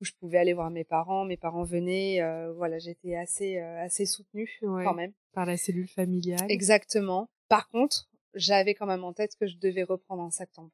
où 0.00 0.04
je 0.04 0.12
pouvais 0.18 0.38
aller 0.38 0.54
voir 0.54 0.70
mes 0.70 0.84
parents. 0.84 1.24
Mes 1.24 1.36
parents 1.36 1.62
venaient. 1.62 2.20
Euh, 2.20 2.52
voilà, 2.52 2.78
j'étais 2.78 3.14
assez 3.14 3.58
euh, 3.58 3.84
assez 3.84 4.06
soutenue 4.06 4.50
quand 4.60 4.94
même 4.94 5.12
par 5.32 5.46
la 5.46 5.56
cellule 5.56 5.88
familiale. 5.88 6.50
Exactement. 6.50 7.30
Par 7.48 7.68
contre, 7.68 8.08
j'avais 8.34 8.74
quand 8.74 8.86
même 8.86 9.04
en 9.04 9.12
tête 9.12 9.36
que 9.38 9.46
je 9.46 9.56
devais 9.56 9.84
reprendre 9.84 10.22
en 10.22 10.30
septembre. 10.30 10.70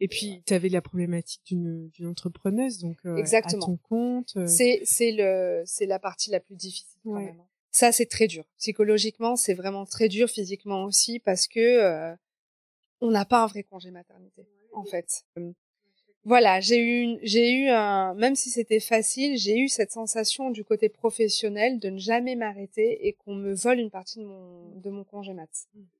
Et 0.00 0.08
puis, 0.08 0.42
tu 0.46 0.54
avais 0.54 0.68
la 0.68 0.82
problématique 0.82 1.42
d'une 1.46 1.88
d'une 1.90 2.06
entrepreneuse, 2.06 2.78
donc 2.78 2.98
euh, 3.06 3.16
Exactement. 3.16 3.62
à 3.62 3.66
ton 3.66 3.76
compte. 3.76 4.32
Euh. 4.36 4.46
C'est 4.46 4.80
c'est 4.84 5.12
le 5.12 5.62
c'est 5.66 5.86
la 5.86 5.98
partie 5.98 6.30
la 6.30 6.40
plus 6.40 6.56
difficile 6.56 7.00
quand 7.04 7.14
même. 7.14 7.40
Hein. 7.40 7.46
Ça, 7.70 7.90
c'est 7.90 8.06
très 8.06 8.26
dur. 8.28 8.44
Psychologiquement, 8.58 9.36
c'est 9.36 9.54
vraiment 9.54 9.84
très 9.84 10.08
dur. 10.08 10.28
Physiquement 10.28 10.84
aussi, 10.84 11.18
parce 11.18 11.48
que 11.48 11.60
euh, 11.60 12.14
on 13.00 13.10
n'a 13.10 13.24
pas 13.24 13.42
un 13.42 13.46
vrai 13.46 13.62
congé 13.62 13.90
maternité, 13.90 14.46
en 14.72 14.84
fait 14.84 15.24
voilà, 16.24 16.60
j'ai 16.60 16.78
eu, 16.78 17.18
j'ai 17.22 17.52
eu 17.52 17.68
un, 17.68 18.14
même 18.14 18.34
si 18.34 18.48
c'était 18.48 18.80
facile, 18.80 19.36
j'ai 19.36 19.58
eu 19.58 19.68
cette 19.68 19.92
sensation 19.92 20.50
du 20.50 20.64
côté 20.64 20.88
professionnel 20.88 21.78
de 21.78 21.90
ne 21.90 21.98
jamais 21.98 22.34
m'arrêter 22.34 23.06
et 23.06 23.12
qu'on 23.12 23.34
me 23.34 23.52
vole 23.52 23.78
une 23.78 23.90
partie 23.90 24.20
de 24.20 24.24
mon, 24.24 24.70
de 24.76 24.90
mon 24.90 25.04
congé 25.04 25.34
mat. 25.34 25.50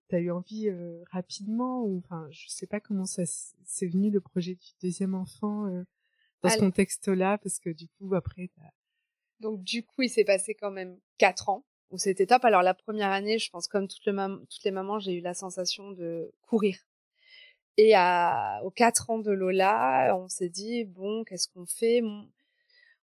T'as 0.08 0.18
eu 0.18 0.30
envie 0.30 0.70
euh, 0.70 1.02
rapidement 1.10 1.82
ou, 1.82 1.98
enfin, 1.98 2.26
je 2.30 2.48
sais 2.48 2.66
pas 2.66 2.80
comment 2.80 3.04
ça 3.04 3.24
c'est 3.66 3.86
venu 3.86 4.10
le 4.10 4.20
projet 4.20 4.54
du 4.54 4.68
deuxième 4.80 5.14
enfant 5.14 5.66
euh, 5.66 5.84
dans 6.42 6.48
ce 6.48 6.58
contexte-là, 6.58 7.38
parce 7.38 7.58
que 7.58 7.70
du 7.70 7.88
coup 7.88 8.14
après. 8.14 8.50
Donc 9.40 9.62
du 9.62 9.82
coup, 9.82 10.02
il 10.02 10.10
s'est 10.10 10.24
passé 10.24 10.54
quand 10.54 10.70
même 10.70 10.98
quatre 11.18 11.50
ans 11.50 11.64
où 11.90 11.98
c'était 11.98 12.26
top. 12.26 12.44
Alors 12.46 12.62
la 12.62 12.74
première 12.74 13.10
année, 13.10 13.38
je 13.38 13.50
pense 13.50 13.68
comme 13.68 13.88
toutes 13.88 14.06
les, 14.06 14.12
toutes 14.48 14.64
les 14.64 14.70
mamans, 14.70 14.98
j'ai 14.98 15.14
eu 15.14 15.20
la 15.20 15.34
sensation 15.34 15.90
de 15.90 16.32
courir 16.42 16.78
et 17.76 17.94
à, 17.94 18.60
aux 18.64 18.70
quatre 18.70 19.10
ans 19.10 19.18
de 19.18 19.32
Lola, 19.32 20.16
on 20.16 20.28
s'est 20.28 20.48
dit, 20.48 20.84
bon, 20.84 21.24
qu'est-ce 21.24 21.48
qu'on 21.48 21.66
fait? 21.66 22.02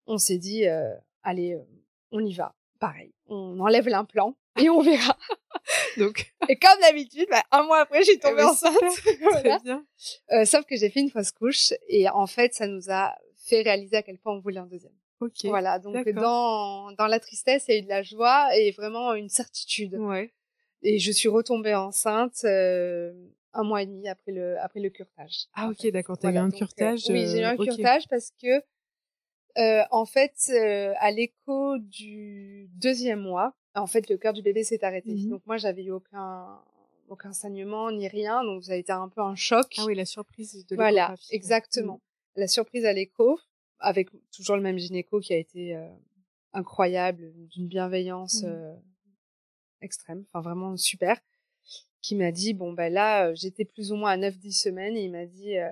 On 0.08 0.18
s'est 0.18 0.38
dit, 0.38 0.68
euh, 0.68 0.94
allez, 1.24 1.54
euh, 1.54 1.64
on 2.12 2.24
y 2.24 2.34
va. 2.34 2.56
Pareil, 2.80 3.14
on 3.28 3.60
enlève 3.60 3.88
l'implant 3.88 4.36
et 4.60 4.70
on 4.70 4.82
verra. 4.82 5.18
Donc, 5.98 6.34
et 6.50 6.56
comme 6.56 6.80
d'habitude, 6.82 7.28
bah, 7.30 7.44
un 7.52 7.64
mois 7.64 7.80
après, 7.80 8.04
j'ai 8.04 8.18
tombé 8.18 8.36
eh 8.40 8.42
ben, 8.42 8.48
enceinte. 8.48 8.74
voilà. 9.22 9.60
bien. 9.60 9.86
Euh, 10.32 10.46
sauf 10.46 10.66
que 10.66 10.76
j'ai 10.76 10.90
fait 10.90 11.02
une 11.02 11.12
fausse 11.12 11.32
couche 11.32 11.74
et 11.88 12.10
en 12.10 12.26
fait, 12.26 12.54
ça 12.54 12.66
nous 12.66 12.90
a 12.90 13.14
fait 13.36 13.62
réaliser 13.62 13.98
à 13.98 14.02
quel 14.02 14.18
point 14.18 14.34
on 14.34 14.40
voulait 14.40 14.60
un 14.60 14.66
deuxième. 14.66 14.94
Ok. 15.20 15.46
Voilà, 15.46 15.78
donc 15.78 16.10
dans 16.10 16.92
dans 16.94 17.06
la 17.06 17.20
tristesse, 17.20 17.66
il 17.68 17.72
y 17.72 17.76
a 17.76 17.80
eu 17.80 17.84
de 17.84 17.90
la 17.90 18.02
joie 18.02 18.56
et 18.58 18.72
vraiment 18.72 19.14
une 19.14 19.30
certitude. 19.30 19.96
Ouais. 19.96 20.34
Et 20.82 20.98
je 20.98 21.12
suis 21.12 21.30
retombée 21.30 21.76
enceinte 21.76 22.44
euh, 22.44 23.14
un 23.54 23.64
mois 23.64 23.82
et 23.82 23.86
demi 23.86 24.08
après 24.08 24.32
le 24.32 24.60
après 24.60 24.80
le 24.80 24.90
curtage. 24.90 25.48
Ah 25.54 25.70
ok 25.70 25.92
d'accord, 25.92 26.18
t'as 26.18 26.32
eu 26.32 26.38
un 26.38 26.52
curtage. 26.52 27.04
oui, 27.10 27.28
j'ai 27.28 27.40
eu 27.40 27.44
un 27.44 27.58
curtage 27.58 28.08
parce 28.08 28.32
que 28.42 28.62
euh, 29.58 29.84
en 29.92 30.06
fait 30.06 30.34
euh, 30.50 30.94
à 31.00 31.12
l'écho 31.12 31.78
du 31.80 32.70
deuxième 32.76 33.20
mois, 33.20 33.54
en 33.76 33.88
fait 33.88 34.10
le 34.10 34.18
cœur 34.18 34.34
du 34.34 34.42
bébé 34.42 34.64
s'est 34.64 34.84
arrêté. 34.84 35.14
Mmh 35.14 35.30
donc 35.30 35.42
moi 35.46 35.58
j'avais 35.58 35.84
eu 35.84 35.92
aucun 35.92 36.62
aucun 37.10 37.34
saignement 37.34 37.92
ni 37.92 38.08
rien, 38.08 38.44
donc 38.44 38.64
ça 38.64 38.72
a 38.72 38.76
été 38.76 38.94
un 38.94 39.10
peu 39.10 39.22
un 39.22 39.36
choc. 39.36 39.68
Ah 39.78 39.84
oui, 39.86 39.96
la 39.96 40.06
surprise 40.06 40.66
de 40.66 40.76
Voilà, 40.76 41.16
exactement. 41.32 41.96
Mmh. 41.96 42.40
La 42.40 42.48
surprise 42.48 42.86
à 42.86 42.94
l'écho 42.94 43.38
avec 43.80 44.10
toujours 44.34 44.56
le 44.56 44.62
même 44.62 44.78
gynéco 44.78 45.20
qui 45.20 45.34
a 45.34 45.38
été 45.38 45.76
euh, 45.76 45.90
incroyable, 46.54 47.34
d'une 47.50 47.68
bienveillance 47.68 48.44
mmh. 48.44 48.80
extrême, 49.82 50.24
enfin 50.32 50.42
vraiment 50.42 50.78
super 50.78 51.20
qui 52.02 52.16
m'a 52.16 52.32
dit 52.32 52.54
bon 52.54 52.74
ben 52.74 52.92
là 52.92 53.28
euh, 53.28 53.36
j'étais 53.36 53.66
plus 53.66 53.92
ou 53.92 53.96
moins 53.96 54.12
à 54.12 54.18
9 54.18 54.38
10 54.38 54.54
semaines 54.54 54.98
et 54.98 55.04
il 55.04 55.12
m'a 55.12 55.26
dit 55.26 55.58
euh, 55.58 55.70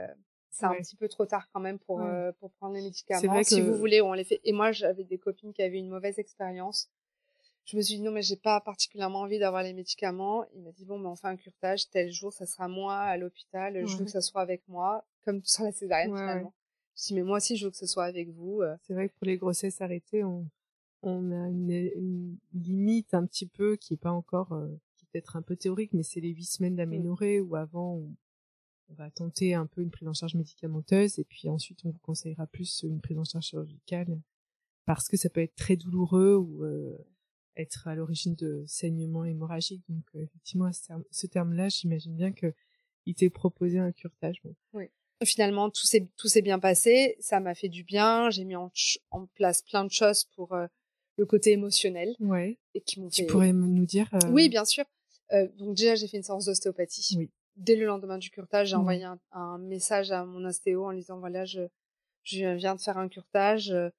c'est 0.52 0.66
un 0.66 0.76
petit 0.76 0.96
peu 0.96 1.08
trop 1.08 1.26
tard 1.26 1.48
quand 1.54 1.60
même 1.60 1.80
pour 1.80 2.02
euh, 2.02 2.32
pour 2.40 2.52
prendre 2.52 2.76
les 2.76 2.82
médicaments. 2.82 3.22
vrai 3.28 3.44
si 3.44 3.62
vous 3.62 3.76
voulez 3.76 4.02
on 4.02 4.14
les 4.14 4.24
fait. 4.24 4.42
Et 4.44 4.52
moi 4.52 4.72
j'avais 4.72 5.04
des 5.04 5.18
copines 5.18 5.54
qui 5.54 5.62
avaient 5.62 5.78
une 5.78 5.90
mauvaise 5.90 6.20
expérience. 6.20 6.90
Je 7.66 7.78
me 7.78 7.82
suis 7.82 7.96
dit 7.96 8.02
non 8.02 8.12
mais 8.12 8.22
j'ai 8.22 8.36
pas 8.36 8.60
particulièrement 8.60 9.22
envie 9.22 9.40
d'avoir 9.40 9.64
les 9.64 9.74
médicaments. 9.74 10.46
Il 10.54 10.64
m'a 10.64 10.72
dit 10.72 10.86
bon 10.86 11.00
ben 11.00 11.10
on 11.10 11.16
fait 11.16 11.28
un 11.28 11.38
curtage. 11.38 11.90
Tel 11.90 12.12
jour 12.12 12.34
ça 12.34 12.46
sera 12.46 12.68
moi 12.68 12.98
à 12.98 13.18
l'hôpital. 13.18 13.88
Je 13.88 13.98
veux 13.98 14.06
que 14.06 14.12
ça 14.12 14.22
soit 14.22 14.42
avec 14.42 14.68
moi 14.68 15.06
comme 15.24 15.42
sur 15.46 15.64
la 15.64 15.72
césarienne 15.72 16.16
finalement. 16.16 16.54
Je 16.98 17.08
dis 17.08 17.14
mais 17.16 17.24
moi 17.24 17.38
aussi 17.38 17.56
je 17.56 17.66
veux 17.66 17.72
que 17.72 17.78
ce 17.78 17.88
soit 17.88 18.06
avec 18.06 18.30
vous 18.30 18.62
c'est 18.86 18.94
vrai 18.94 19.08
que 19.08 19.14
pour 19.14 19.28
les 19.28 19.38
grossesses 19.38 19.82
arrêtées 19.82 20.24
on 20.24 20.46
on 21.02 21.32
a 21.32 21.48
une, 21.48 21.72
une 21.72 22.38
limite 22.54 23.14
un 23.14 23.26
petit 23.26 23.46
peu 23.46 23.78
qui 23.78 23.94
est 23.94 23.98
pas 23.98 24.12
encore 24.12 24.54
peut-être 25.12 25.36
un 25.36 25.42
peu 25.42 25.56
théorique, 25.56 25.94
mais 25.94 26.04
c'est 26.04 26.20
les 26.20 26.30
huit 26.30 26.46
semaines 26.46 26.76
d'aménorrhée 26.76 27.42
où 27.42 27.56
avant 27.56 27.96
on, 27.96 28.16
va 28.96 29.12
tenter 29.12 29.54
un 29.54 29.68
peu 29.68 29.82
une 29.82 29.92
prise 29.92 30.08
en 30.08 30.16
charge 30.16 30.34
médicamenteuse 30.34 31.20
et 31.20 31.24
puis 31.24 31.48
ensuite 31.48 31.86
on 31.86 31.92
vous 31.92 32.00
conseillera 32.00 32.48
plus 32.48 32.82
une 32.82 33.02
prise 33.02 33.20
en 33.20 33.24
charge 33.24 33.46
chirurgicale 33.46 34.20
parce 34.86 35.08
que 35.08 35.16
ça 35.16 35.30
peut 35.30 35.42
être 35.42 35.54
très 35.54 35.76
douloureux 35.76 36.36
ou 36.36 36.64
euh, 36.64 36.98
être 37.56 37.88
à 37.88 37.94
l'origine 37.94 38.34
de 38.34 38.64
saignements 38.66 39.26
hémorragiques. 39.26 39.84
Donc 39.90 40.04
euh, 40.16 40.24
effectivement, 40.24 40.66
à 40.66 40.72
ce, 40.74 41.28
terme, 41.28 41.54
là 41.54 41.70
j'imagine 41.70 42.16
bien 42.16 42.32
que 42.32 42.52
il 43.06 43.14
t'est 43.14 43.30
proposé 43.30 43.78
un 43.78 43.92
curtage. 43.92 44.42
Oui. 44.74 44.86
Finalement, 45.24 45.70
tout 45.70 45.86
s'est 45.86 46.08
tout 46.18 46.28
s'est 46.28 46.42
bien 46.42 46.58
passé. 46.60 47.16
Ça 47.20 47.40
m'a 47.40 47.54
fait 47.54 47.70
du 47.70 47.84
bien. 47.84 48.30
J'ai 48.32 48.46
mis 48.46 48.56
en, 48.56 48.72
en, 49.12 49.28
place 49.28 49.62
plein 49.62 49.84
de 49.84 49.92
choses 49.92 50.24
pour 50.36 50.54
euh, 50.54 50.66
le 51.18 51.26
côté 51.26 51.52
émotionnel. 51.52 52.16
Ouais. 52.20 52.58
Et 52.74 52.82
qui 52.82 53.00
m'ont 53.00 53.10
Tu 53.10 53.26
pourrais 53.26 53.54
nous 53.54 53.86
dire. 53.86 54.10
Oui, 54.32 54.50
bien 54.50 54.66
sûr. 54.66 54.86
Euh, 55.34 55.48
donc 55.58 55.76
déjà, 55.76 55.96
j'ai 55.96 56.08
fait 56.08 56.18
une 56.18 56.24
séance 56.24 56.46
d'ostéopathie. 56.46 57.16
Oui. 57.18 57.30
Dès 57.56 57.76
le 57.76 57.86
lendemain 57.86 58.18
du 58.18 58.30
curtage, 58.30 58.70
j'ai 58.70 58.76
envoyé 58.76 59.06
un, 59.32 59.58
message 59.58 60.12
à 60.12 60.26
mon 60.26 60.46
ostéo 60.46 60.86
en 60.86 60.92
lui 60.92 61.00
disant 61.00 61.20
voilà, 61.20 61.46
je, 61.46 61.62
je 62.24 62.56
viens 62.56 62.76
de 62.76 62.82
faire 62.82 62.98
un 62.98 63.10
curtage. 63.10 63.72
Euh, 63.72 63.90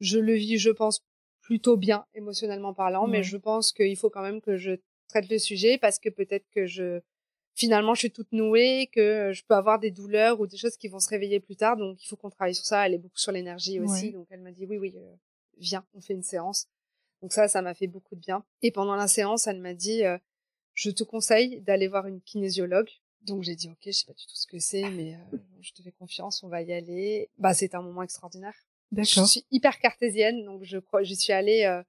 je 0.00 0.18
le 0.18 0.34
vis, 0.34 0.58
je 0.58 0.70
pense, 0.70 1.04
plutôt 1.40 1.76
bien 1.76 2.06
émotionnellement 2.14 2.72
parlant, 2.72 3.06
mais 3.06 3.22
je 3.22 3.36
pense 3.36 3.72
qu'il 3.72 3.96
faut 3.96 4.10
quand 4.10 4.22
même 4.22 4.40
que 4.40 4.56
je 4.56 4.72
traite 5.08 5.28
le 5.28 5.38
sujet 5.38 5.76
parce 5.78 5.98
que 5.98 6.08
peut-être 6.08 6.48
que 6.50 6.66
je 6.66 7.00
finalement 7.54 7.94
je 7.94 8.00
suis 8.00 8.10
toute 8.10 8.32
nouée, 8.32 8.88
que 8.92 9.30
je 9.32 9.44
peux 9.46 9.54
avoir 9.54 9.78
des 9.78 9.90
douleurs 9.90 10.40
ou 10.40 10.46
des 10.46 10.56
choses 10.56 10.76
qui 10.76 10.88
vont 10.88 10.98
se 10.98 11.08
réveiller 11.08 11.40
plus 11.40 11.56
tard, 11.56 11.76
donc 11.76 12.02
il 12.02 12.08
faut 12.08 12.16
qu'on 12.16 12.30
travaille 12.30 12.54
sur 12.54 12.64
ça. 12.64 12.86
Elle 12.86 12.94
est 12.94 12.98
beaucoup 12.98 13.18
sur 13.18 13.30
l'énergie 13.30 13.78
aussi, 13.78 14.10
donc 14.10 14.26
elle 14.30 14.40
m'a 14.40 14.52
dit 14.52 14.64
oui 14.66 14.78
oui, 14.78 14.94
euh, 14.96 15.14
viens, 15.58 15.84
on 15.94 16.00
fait 16.00 16.14
une 16.14 16.22
séance. 16.22 16.66
Donc 17.20 17.32
ça, 17.32 17.46
ça 17.46 17.62
m'a 17.62 17.74
fait 17.74 17.86
beaucoup 17.86 18.14
de 18.14 18.20
bien. 18.20 18.44
Et 18.62 18.70
pendant 18.70 18.96
la 18.96 19.06
séance, 19.06 19.46
elle 19.46 19.60
m'a 19.60 19.74
dit 19.74 20.02
je 20.74 20.90
te 20.90 21.04
conseille 21.04 21.60
d'aller 21.62 21.88
voir 21.88 22.06
une 22.06 22.20
kinésiologue. 22.20 22.90
Donc 23.22 23.42
j'ai 23.42 23.54
dit 23.54 23.68
ok, 23.68 23.78
je 23.86 23.92
sais 23.92 24.06
pas 24.06 24.12
du 24.12 24.26
tout 24.26 24.34
ce 24.36 24.46
que 24.46 24.58
c'est, 24.58 24.90
mais 24.90 25.14
euh, 25.14 25.38
je 25.62 25.72
te 25.72 25.80
fais 25.82 25.92
confiance, 25.92 26.42
on 26.42 26.48
va 26.48 26.60
y 26.60 26.72
aller. 26.72 27.30
Bah 27.38 27.54
c'était 27.54 27.76
un 27.76 27.82
moment 27.82 28.02
extraordinaire. 28.02 28.54
D'accord. 28.92 29.24
Je 29.24 29.30
suis 29.30 29.46
hyper 29.50 29.78
cartésienne, 29.78 30.44
donc 30.44 30.62
je 30.62 30.76
crois, 30.78 31.02
j'y 31.02 31.16
suis 31.16 31.32
allée 31.32 31.64
euh, 31.64 31.82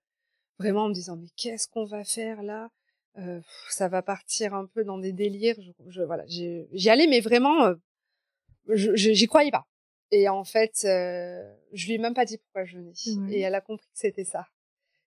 vraiment 0.60 0.86
en 0.86 0.90
me 0.90 0.94
disant 0.94 1.18
mais 1.18 1.28
qu'est-ce 1.36 1.68
qu'on 1.68 1.84
va 1.86 2.04
faire 2.06 2.42
là? 2.42 2.70
Euh, 3.18 3.42
Ça 3.70 3.88
va 3.90 4.02
partir 4.02 4.54
un 4.54 4.66
peu 4.66 4.84
dans 4.86 4.98
des 4.98 5.12
délires. 5.12 5.56
Je, 5.60 5.72
je 5.90 6.02
voilà, 6.04 6.24
j'y 6.28 6.90
allais, 6.90 7.08
mais 7.08 7.20
vraiment, 7.20 7.66
euh, 7.66 7.76
je 8.70 8.96
j'y 8.96 9.28
croyais 9.28 9.52
pas. 9.52 9.66
Et 10.12 10.30
en 10.30 10.44
fait, 10.46 10.80
je 10.84 11.86
lui 11.86 11.94
ai 11.94 11.98
même 11.98 12.14
pas 12.14 12.26
dit 12.26 12.38
pourquoi 12.38 12.64
je 12.64 12.78
venais. 12.78 12.94
Et 13.34 13.42
elle 13.42 13.56
a 13.56 13.62
compris 13.62 13.88
que 13.88 14.00
c'était 14.00 14.24
ça. 14.24 14.48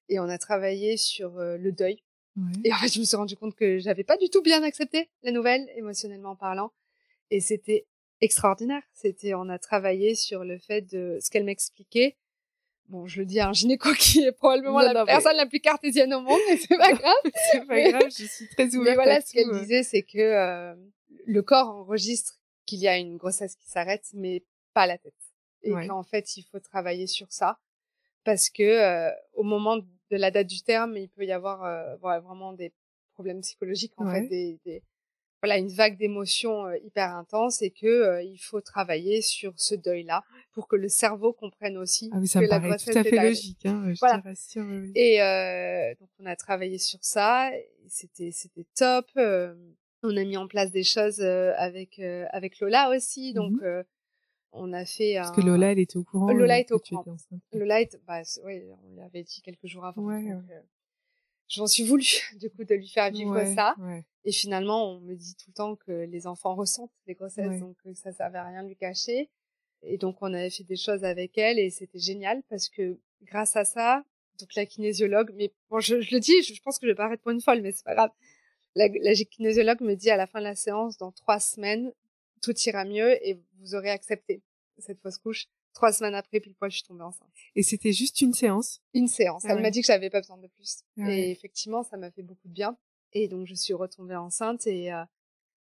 Et 0.08 0.18
on 0.18 0.28
a 0.28 0.36
travaillé 0.38 0.96
sur 0.96 1.38
le 1.38 1.70
deuil 1.72 2.02
et 2.64 2.72
en 2.72 2.76
fait, 2.76 2.88
je 2.88 3.00
me 3.00 3.04
suis 3.04 3.16
rendu 3.16 3.36
compte 3.36 3.54
que 3.54 3.78
j'avais 3.78 4.04
pas 4.04 4.16
du 4.16 4.28
tout 4.30 4.42
bien 4.42 4.62
accepté 4.62 5.08
la 5.22 5.32
nouvelle, 5.32 5.68
émotionnellement 5.76 6.36
parlant. 6.36 6.72
Et 7.30 7.40
c'était 7.40 7.86
extraordinaire. 8.20 8.82
C'était, 8.94 9.34
on 9.34 9.48
a 9.48 9.58
travaillé 9.58 10.14
sur 10.14 10.44
le 10.44 10.58
fait 10.58 10.82
de 10.82 11.18
ce 11.20 11.30
qu'elle 11.30 11.44
m'expliquait. 11.44 12.16
Bon, 12.88 13.06
je 13.06 13.20
le 13.20 13.26
dis 13.26 13.40
à 13.40 13.48
un 13.48 13.52
gynéco 13.52 13.92
qui 13.98 14.24
est 14.24 14.32
probablement 14.32 14.80
la 14.80 15.04
personne 15.04 15.36
la 15.36 15.46
plus 15.46 15.60
cartésienne 15.60 16.12
au 16.14 16.20
monde, 16.20 16.40
mais 16.48 16.56
c'est 16.56 16.76
pas 16.76 16.92
grave. 16.94 17.14
c'est 17.52 17.66
pas 17.66 17.90
grave, 17.90 18.10
je 18.10 18.24
suis 18.24 18.48
très 18.48 18.66
ouverte. 18.74 18.84
Mais 18.84 18.94
voilà, 18.94 19.20
ce 19.20 19.32
qu'elle 19.32 19.50
disait, 19.60 19.82
c'est 19.82 20.02
que 20.02 20.18
euh, 20.18 20.74
le 21.26 21.42
corps 21.42 21.68
enregistre 21.68 22.38
qu'il 22.66 22.78
y 22.78 22.88
a 22.88 22.96
une 22.96 23.16
grossesse 23.16 23.56
qui 23.56 23.68
s'arrête, 23.68 24.06
mais 24.14 24.42
pas 24.74 24.86
la 24.86 24.98
tête. 24.98 25.14
Et 25.62 25.72
qu'en 25.86 26.02
fait, 26.02 26.36
il 26.36 26.44
faut 26.44 26.60
travailler 26.60 27.06
sur 27.06 27.26
ça 27.30 27.58
parce 28.24 28.48
que 28.48 28.62
euh, 28.62 29.10
au 29.34 29.42
moment 29.42 29.78
de 30.10 30.16
la 30.16 30.30
date 30.30 30.46
du 30.46 30.62
terme, 30.62 30.96
il 30.96 31.08
peut 31.08 31.24
y 31.24 31.32
avoir 31.32 31.64
euh, 31.64 31.96
vraiment 31.96 32.52
des 32.52 32.72
problèmes 33.14 33.40
psychologiques 33.40 33.94
en 33.96 34.10
fait, 34.10 34.28
des, 34.28 34.82
voilà 35.42 35.58
une 35.58 35.68
vague 35.68 35.96
d'émotions 35.96 36.70
hyper 36.72 37.14
intense 37.16 37.62
et 37.62 37.70
que 37.70 38.22
il 38.24 38.38
faut 38.38 38.60
travailler 38.60 39.22
sur 39.22 39.52
ce 39.56 39.74
deuil-là 39.74 40.24
pour 40.52 40.66
que 40.66 40.76
le 40.76 40.88
cerveau 40.88 41.32
comprenne 41.32 41.76
aussi 41.78 42.10
ah 42.12 42.18
oui, 42.18 42.26
ça 42.26 42.40
que 42.40 42.44
me 42.44 42.50
la 42.50 42.58
paraît 42.58 42.70
grossesse 42.70 42.92
tout 42.92 42.98
à 42.98 43.04
fait 43.04 43.16
est 43.16 43.22
logique. 43.22 43.66
Hein, 43.66 43.92
je 43.92 43.98
Voilà. 44.00 44.18
rassure, 44.18 44.64
oui. 44.68 44.92
Et 44.94 45.22
euh, 45.22 45.94
donc 46.00 46.08
on 46.18 46.26
a 46.26 46.34
travaillé 46.36 46.78
sur 46.78 46.98
ça, 47.02 47.50
c'était 47.88 48.30
c'était 48.32 48.66
top. 48.76 49.06
euh, 49.16 49.54
on 50.02 50.16
a 50.16 50.24
mis 50.24 50.36
en 50.36 50.46
place 50.46 50.70
des 50.70 50.84
choses 50.84 51.20
euh, 51.20 51.52
avec 51.56 51.98
euh, 51.98 52.26
avec 52.30 52.60
Lola 52.60 52.90
aussi, 52.90 53.32
donc 53.32 53.52
euh, 53.62 53.82
on 54.52 54.72
a 54.72 54.84
fait 54.84 55.14
Parce 55.16 55.30
un... 55.30 55.34
que 55.34 55.40
Lola, 55.46 55.72
elle 55.72 55.78
était 55.78 55.96
au 55.96 56.04
courant. 56.04 56.32
Lola 56.32 56.56
euh, 56.56 56.58
était 56.58 56.72
au 56.72 56.78
courant. 56.78 57.04
Lola, 57.52 57.80
est- 57.80 57.98
bah 58.06 58.22
on 58.44 58.48
lui 58.48 59.00
avait 59.00 59.22
dit 59.22 59.42
quelques 59.42 59.66
jours 59.66 59.84
avant. 59.84 60.02
Ouais, 60.02 60.22
donc, 60.22 60.42
euh, 60.50 60.60
J'en 61.48 61.66
suis 61.66 61.84
voulu 61.84 62.04
du 62.38 62.50
coup 62.50 62.64
de 62.64 62.74
lui 62.74 62.88
faire 62.88 63.10
vivre 63.10 63.32
Ouais, 63.32 63.54
ça. 63.54 63.74
Et 64.24 64.32
finalement, 64.32 64.90
on 64.90 65.00
me 65.00 65.14
dit 65.14 65.34
tout 65.36 65.46
le 65.48 65.54
temps 65.54 65.76
que 65.76 65.92
les 65.92 66.26
enfants 66.26 66.54
ressentent 66.54 66.92
les 67.06 67.14
grossesses, 67.14 67.60
donc 67.60 67.76
euh, 67.86 67.94
ça 67.94 68.12
servait 68.12 68.38
à 68.38 68.44
rien 68.44 68.62
de 68.62 68.68
lui 68.68 68.76
cacher. 68.76 69.30
Et 69.82 69.96
donc, 69.96 70.18
on 70.20 70.34
avait 70.34 70.50
fait 70.50 70.64
des 70.64 70.76
choses 70.76 71.04
avec 71.04 71.38
elle 71.38 71.58
et 71.58 71.70
c'était 71.70 72.00
génial 72.00 72.42
parce 72.50 72.68
que 72.68 72.98
grâce 73.22 73.56
à 73.56 73.64
ça, 73.64 74.04
donc 74.40 74.54
la 74.54 74.66
kinésiologue, 74.66 75.32
mais 75.36 75.52
bon, 75.70 75.80
je, 75.80 76.00
je 76.00 76.14
le 76.14 76.20
dis, 76.20 76.42
je, 76.42 76.52
je 76.52 76.60
pense 76.62 76.78
que 76.78 76.86
je 76.86 76.92
vais 76.92 76.96
paraître 76.96 77.22
pour 77.22 77.32
une 77.32 77.40
folle, 77.40 77.62
mais 77.62 77.72
c'est 77.72 77.84
pas 77.84 77.94
grave. 77.94 78.10
La, 78.74 78.88
la 78.88 79.14
kinésiologue 79.14 79.80
me 79.80 79.94
dit 79.94 80.10
à 80.10 80.16
la 80.16 80.26
fin 80.26 80.40
de 80.40 80.44
la 80.44 80.54
séance, 80.54 80.98
dans 80.98 81.12
trois 81.12 81.40
semaines, 81.40 81.92
tout 82.40 82.54
ira 82.66 82.84
mieux 82.84 83.24
et 83.26 83.40
vous 83.58 83.74
aurez 83.74 83.90
accepté 83.90 84.42
cette 84.78 85.00
fausse 85.00 85.18
couche. 85.18 85.46
Trois 85.74 85.92
semaines 85.92 86.14
après, 86.14 86.40
pile 86.40 86.54
poil, 86.54 86.70
je 86.70 86.78
suis 86.78 86.86
tombée 86.86 87.04
enceinte. 87.04 87.28
Et 87.54 87.62
c'était 87.62 87.92
juste 87.92 88.20
une 88.20 88.32
séance? 88.34 88.80
Une 88.94 89.06
séance. 89.06 89.44
Ah 89.44 89.50
Elle 89.50 89.56
ouais. 89.56 89.62
m'a 89.62 89.70
dit 89.70 89.80
que 89.80 89.86
j'avais 89.86 90.10
pas 90.10 90.20
besoin 90.20 90.38
de 90.38 90.48
plus. 90.48 90.78
Ah 90.96 91.02
ouais. 91.02 91.18
Et 91.20 91.30
effectivement, 91.30 91.82
ça 91.84 91.96
m'a 91.96 92.10
fait 92.10 92.22
beaucoup 92.22 92.48
de 92.48 92.52
bien. 92.52 92.76
Et 93.12 93.28
donc, 93.28 93.46
je 93.46 93.54
suis 93.54 93.74
retombée 93.74 94.16
enceinte 94.16 94.66
et 94.66 94.92
euh, 94.92 95.04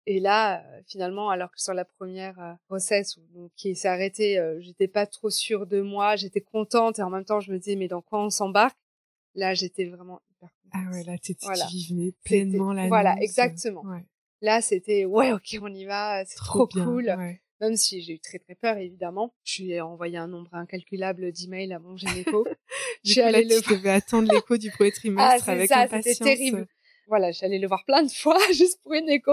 et 0.06 0.20
là, 0.20 0.62
euh, 0.66 0.82
finalement, 0.86 1.30
alors 1.30 1.50
que 1.50 1.58
sur 1.60 1.72
la 1.72 1.86
première 1.86 2.38
euh, 2.38 2.52
grossesse, 2.68 3.18
donc, 3.32 3.50
qui 3.56 3.74
s'est 3.74 3.88
arrêtée, 3.88 4.38
j'étais 4.60 4.88
pas 4.88 5.06
trop 5.06 5.30
sûre 5.30 5.66
de 5.66 5.80
moi, 5.80 6.16
j'étais 6.16 6.42
contente 6.42 6.98
et 6.98 7.02
en 7.02 7.08
même 7.10 7.24
temps, 7.24 7.40
je 7.40 7.50
me 7.52 7.58
disais, 7.58 7.76
mais 7.76 7.88
dans 7.88 8.02
quoi 8.02 8.22
on 8.22 8.28
s'embarque? 8.30 8.78
Là, 9.34 9.54
j'étais 9.54 9.86
vraiment 9.86 10.20
hyper 10.30 10.50
contente. 10.62 10.82
Ah 10.86 10.90
ouais, 10.92 11.02
là, 11.04 11.16
t'étais- 11.18 11.46
Voilà. 11.46 11.66
tu 11.66 11.76
vivais 11.76 12.12
pleinement 12.24 12.72
la 12.74 12.88
voilà, 12.88 13.16
exactement. 13.20 13.82
Ouais. 13.84 14.04
Là, 14.44 14.60
c'était, 14.60 15.06
ouais, 15.06 15.32
ok, 15.32 15.56
on 15.62 15.72
y 15.72 15.86
va, 15.86 16.22
c'est 16.26 16.36
Trop, 16.36 16.66
trop, 16.66 16.78
bien. 16.78 16.84
cool. 16.84 17.14
ouais. 17.18 17.40
Même 17.62 17.76
si 17.76 18.02
j'ai 18.02 18.14
eu 18.14 18.18
très 18.20 18.38
très 18.38 18.54
peur, 18.54 18.76
évidemment. 18.76 19.32
Je 19.42 19.62
lui 19.62 19.70
ai 19.72 19.80
envoyé 19.80 20.18
un 20.18 20.26
nombre 20.28 20.52
incalculable 20.52 21.32
d'emails 21.32 21.72
à 21.72 21.78
mon 21.78 21.96
gynéco. 21.96 22.44
je 23.04 23.08
Du 23.08 23.12
suis 23.12 23.20
là, 23.20 23.28
allée 23.28 23.44
le 23.44 23.62
tu 23.62 23.70
devais 23.70 23.90
attendre 23.90 24.30
l'écho 24.30 24.58
du 24.58 24.70
premier 24.70 24.90
Ah, 24.90 24.92
trimestre 24.96 25.48
avec 25.48 25.68
ça, 25.70 25.78
impatience. 25.84 26.14
c'était 26.14 26.36
terrible. 26.36 26.66
Voilà, 27.08 27.32
je 27.32 27.42
allée 27.42 27.58
le 27.58 27.66
voir 27.68 27.84
plein 27.86 28.02
de 28.02 28.10
fois 28.12 28.36
juste 28.52 28.82
pour 28.82 28.92
une 28.92 29.08
écho, 29.08 29.32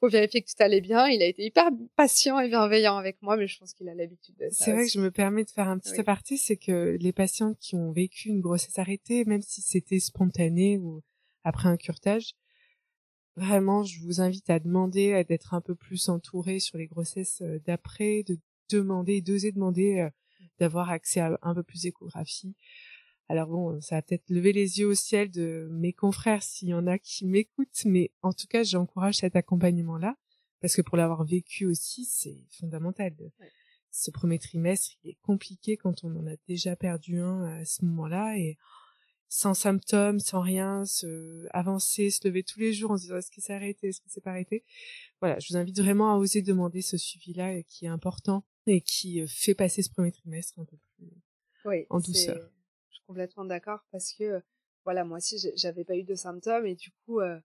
pour 0.00 0.08
vérifier 0.08 0.40
que 0.42 0.46
tout 0.48 0.62
allait 0.62 0.80
bien. 0.80 1.06
Il 1.08 1.20
a 1.20 1.26
été 1.26 1.44
hyper 1.44 1.68
patient 1.94 2.38
et 2.40 2.48
bienveillant 2.48 2.96
avec 2.96 3.20
moi, 3.20 3.36
mais 3.36 3.46
je 3.48 3.58
pense 3.58 3.74
qu'il 3.74 3.88
a 3.90 3.94
l'habitude 3.94 4.36
de 4.38 4.48
ça. 4.48 4.64
C'est 4.64 4.72
vrai 4.72 4.86
que 4.86 4.92
je 4.92 5.00
me 5.00 5.10
permets 5.10 5.44
de 5.44 5.50
faire 5.50 5.68
un 5.68 5.78
petit 5.78 5.92
Oui. 5.92 6.00
aparté, 6.00 6.38
c'est 6.38 6.56
que 6.56 6.96
les 6.98 7.12
patients 7.12 7.52
qui 7.60 7.74
ont 7.74 7.92
vécu 7.92 8.28
une 8.30 8.40
grossesse 8.40 8.78
arrêtée, 8.78 9.26
même 9.26 9.42
si 9.42 9.60
c'était 9.60 10.00
spontané 10.00 10.78
ou 10.78 11.02
après 11.44 11.68
un 11.68 11.76
curtage, 11.76 12.32
vraiment, 13.36 13.84
je 13.84 14.00
vous 14.00 14.20
invite 14.20 14.50
à 14.50 14.58
demander 14.58 15.12
à 15.12 15.24
d'être 15.24 15.54
un 15.54 15.60
peu 15.60 15.74
plus 15.74 16.08
entouré 16.08 16.58
sur 16.58 16.78
les 16.78 16.86
grossesses 16.86 17.42
euh, 17.42 17.58
d'après, 17.66 18.22
de 18.24 18.38
demander, 18.70 19.20
d'oser 19.20 19.52
demander 19.52 20.00
euh, 20.00 20.10
d'avoir 20.58 20.90
accès 20.90 21.20
à 21.20 21.38
un 21.42 21.54
peu 21.54 21.62
plus 21.62 21.82
d'échographie. 21.82 22.54
Alors 23.28 23.48
bon, 23.48 23.80
ça 23.80 23.96
va 23.96 24.02
peut-être 24.02 24.30
lever 24.30 24.52
les 24.52 24.78
yeux 24.78 24.86
au 24.86 24.94
ciel 24.94 25.30
de 25.30 25.68
mes 25.70 25.92
confrères 25.92 26.42
s'il 26.42 26.68
y 26.68 26.74
en 26.74 26.86
a 26.86 26.98
qui 26.98 27.26
m'écoutent, 27.26 27.84
mais 27.84 28.12
en 28.22 28.32
tout 28.32 28.46
cas, 28.46 28.62
j'encourage 28.62 29.16
cet 29.16 29.34
accompagnement-là 29.34 30.16
parce 30.60 30.76
que 30.76 30.82
pour 30.82 30.96
l'avoir 30.96 31.24
vécu 31.24 31.66
aussi, 31.66 32.04
c'est 32.04 32.46
fondamental. 32.50 33.14
Ouais. 33.18 33.50
Ce 33.90 34.10
premier 34.10 34.38
trimestre, 34.38 34.92
il 35.02 35.10
est 35.10 35.18
compliqué 35.22 35.76
quand 35.76 36.04
on 36.04 36.14
en 36.16 36.26
a 36.26 36.36
déjà 36.48 36.76
perdu 36.76 37.18
un 37.18 37.44
à 37.44 37.64
ce 37.64 37.84
moment-là 37.84 38.36
et 38.38 38.56
sans 39.36 39.52
symptômes, 39.52 40.18
sans 40.18 40.40
rien, 40.40 40.86
se 40.86 41.46
avancer, 41.50 42.08
se 42.08 42.26
lever 42.26 42.42
tous 42.42 42.58
les 42.58 42.72
jours 42.72 42.92
en 42.92 42.96
se 42.96 43.02
disant 43.02 43.18
est-ce 43.18 43.30
que 43.30 43.42
c'est 43.42 43.52
arrêté, 43.52 43.88
est-ce 43.88 44.00
que 44.00 44.08
c'est 44.08 44.22
pas 44.22 44.30
arrêté? 44.30 44.64
Voilà, 45.20 45.38
je 45.40 45.52
vous 45.52 45.58
invite 45.58 45.78
vraiment 45.78 46.10
à 46.10 46.16
oser 46.16 46.40
demander 46.40 46.80
ce 46.80 46.96
suivi-là 46.96 47.62
qui 47.64 47.84
est 47.84 47.88
important 47.90 48.44
et 48.66 48.80
qui 48.80 49.20
euh, 49.20 49.26
fait 49.28 49.54
passer 49.54 49.82
ce 49.82 49.90
premier 49.90 50.10
trimestre 50.10 50.58
un 50.58 50.64
peu 50.64 50.78
plus. 50.96 51.10
oui, 51.66 51.84
en 51.90 52.00
douceur. 52.00 52.38
Je 52.88 52.94
suis 52.94 53.04
complètement 53.06 53.44
d'accord 53.44 53.80
parce 53.92 54.14
que, 54.14 54.40
voilà, 54.86 55.04
moi 55.04 55.18
aussi, 55.18 55.36
j'avais 55.54 55.84
pas 55.84 55.96
eu 55.96 56.02
de 56.04 56.14
symptômes 56.14 56.64
et 56.64 56.74
du 56.74 56.90
coup, 57.04 57.20
euh, 57.20 57.38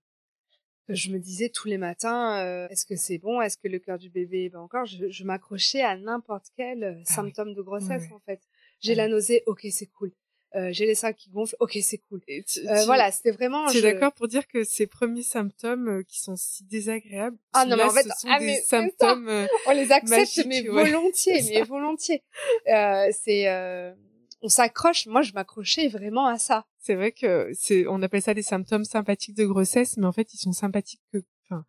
je 0.88 1.12
me 1.12 1.20
disais 1.20 1.50
tous 1.50 1.68
les 1.68 1.78
matins, 1.78 2.40
euh, 2.46 2.70
est-ce 2.70 2.86
que 2.86 2.96
c'est 2.96 3.18
bon, 3.18 3.42
est-ce 3.42 3.58
que 3.58 3.68
le 3.68 3.80
cœur 3.80 3.98
du 3.98 4.10
bébé 4.10 4.48
bat 4.48 4.62
encore? 4.62 4.86
Je, 4.86 5.10
je 5.10 5.24
m'accrochais 5.26 5.82
à 5.82 5.98
n'importe 5.98 6.46
quel 6.56 6.84
Ah 6.86 6.96
oui. 6.96 7.04
symptôme 7.06 7.54
de 7.54 7.62
grossesse 7.62 8.10
en 8.14 8.20
fait. 8.20 8.40
J'ai 8.80 8.94
Ah 8.94 8.96
la 8.96 9.08
nausée, 9.10 9.44
ok, 9.46 9.68
c'est 9.70 9.88
cool. 9.88 10.14
Euh, 10.56 10.70
j'ai 10.74 10.86
les 10.86 10.96
seins 10.96 11.14
qui 11.14 11.30
gonflent, 11.30 11.56
ok, 11.62 11.78
c'est 11.82 12.00
cool. 12.10 12.20
Et 12.28 12.44
tu- 12.44 12.60
Euh, 12.68 12.80
tu- 12.82 12.86
voilà, 12.86 13.10
c'était 13.12 13.32
vraiment. 13.32 13.68
Tu 13.70 13.78
es 13.78 13.80
je- 13.82 13.86
d'accord 13.88 14.12
pour 14.12 14.28
dire 14.28 14.48
que 14.48 14.64
ces 14.66 14.86
premiers 14.86 15.24
symptômes 15.24 15.88
euh, 15.88 16.04
qui 16.04 16.20
sont 16.20 16.36
si 16.36 16.66
désagréables, 16.66 17.38
Ah 17.54 17.66
non, 17.66 17.78
mais 17.78 17.84
en 17.84 17.90
fait, 17.92 18.04
ce 18.04 18.10
sont 18.20 18.28
ah, 18.30 18.40
des 18.40 18.56
ça. 18.56 18.64
symptômes 18.82 19.30
euh, 19.30 19.48
on 19.68 19.72
les 19.72 19.92
accepte 19.94 20.46
mais 20.48 20.68
ouais. 20.70 20.84
volontiers 20.84 21.42
mais 21.50 21.62
volontiers 21.64 22.22
euh, 22.68 23.08
c'est 23.24 23.48
euh, 23.48 23.94
on 24.42 24.50
s'accroche 24.50 25.06
moi 25.08 25.22
je 25.22 25.32
m'accrochais 25.34 25.88
vraiment 25.88 26.28
à 26.28 26.38
ça 26.38 26.66
C'est 26.80 26.96
vrai 26.96 27.12
que 27.14 27.50
c'est, 27.54 27.88
on 27.88 28.02
appelle 28.02 28.22
ça 28.22 28.34
des 28.34 28.42
symptômes 28.44 28.84
sympathiques 28.86 29.38
de 29.38 29.46
grossesse, 29.46 29.96
mais 29.98 30.06
en 30.08 30.12
fait, 30.12 30.34
ils 30.34 30.38
sont 30.40 30.52
sympathiques 30.52 31.02
que, 31.14 31.20
enfin, 31.46 31.64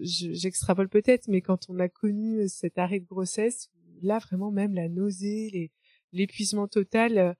je- 0.00 0.32
j'extrapole 0.32 0.88
peut-être, 0.88 1.26
mais 1.26 1.40
quand 1.40 1.68
on 1.70 1.78
a 1.80 1.88
connu 1.88 2.46
cet 2.48 2.78
arrêt 2.78 3.00
de 3.00 3.06
grossesse, 3.06 3.68
là, 4.02 4.18
vraiment, 4.18 4.50
même 4.52 4.74
la 4.74 4.88
nausée, 4.88 5.72
l'épuisement 6.12 6.68
total, 6.68 7.34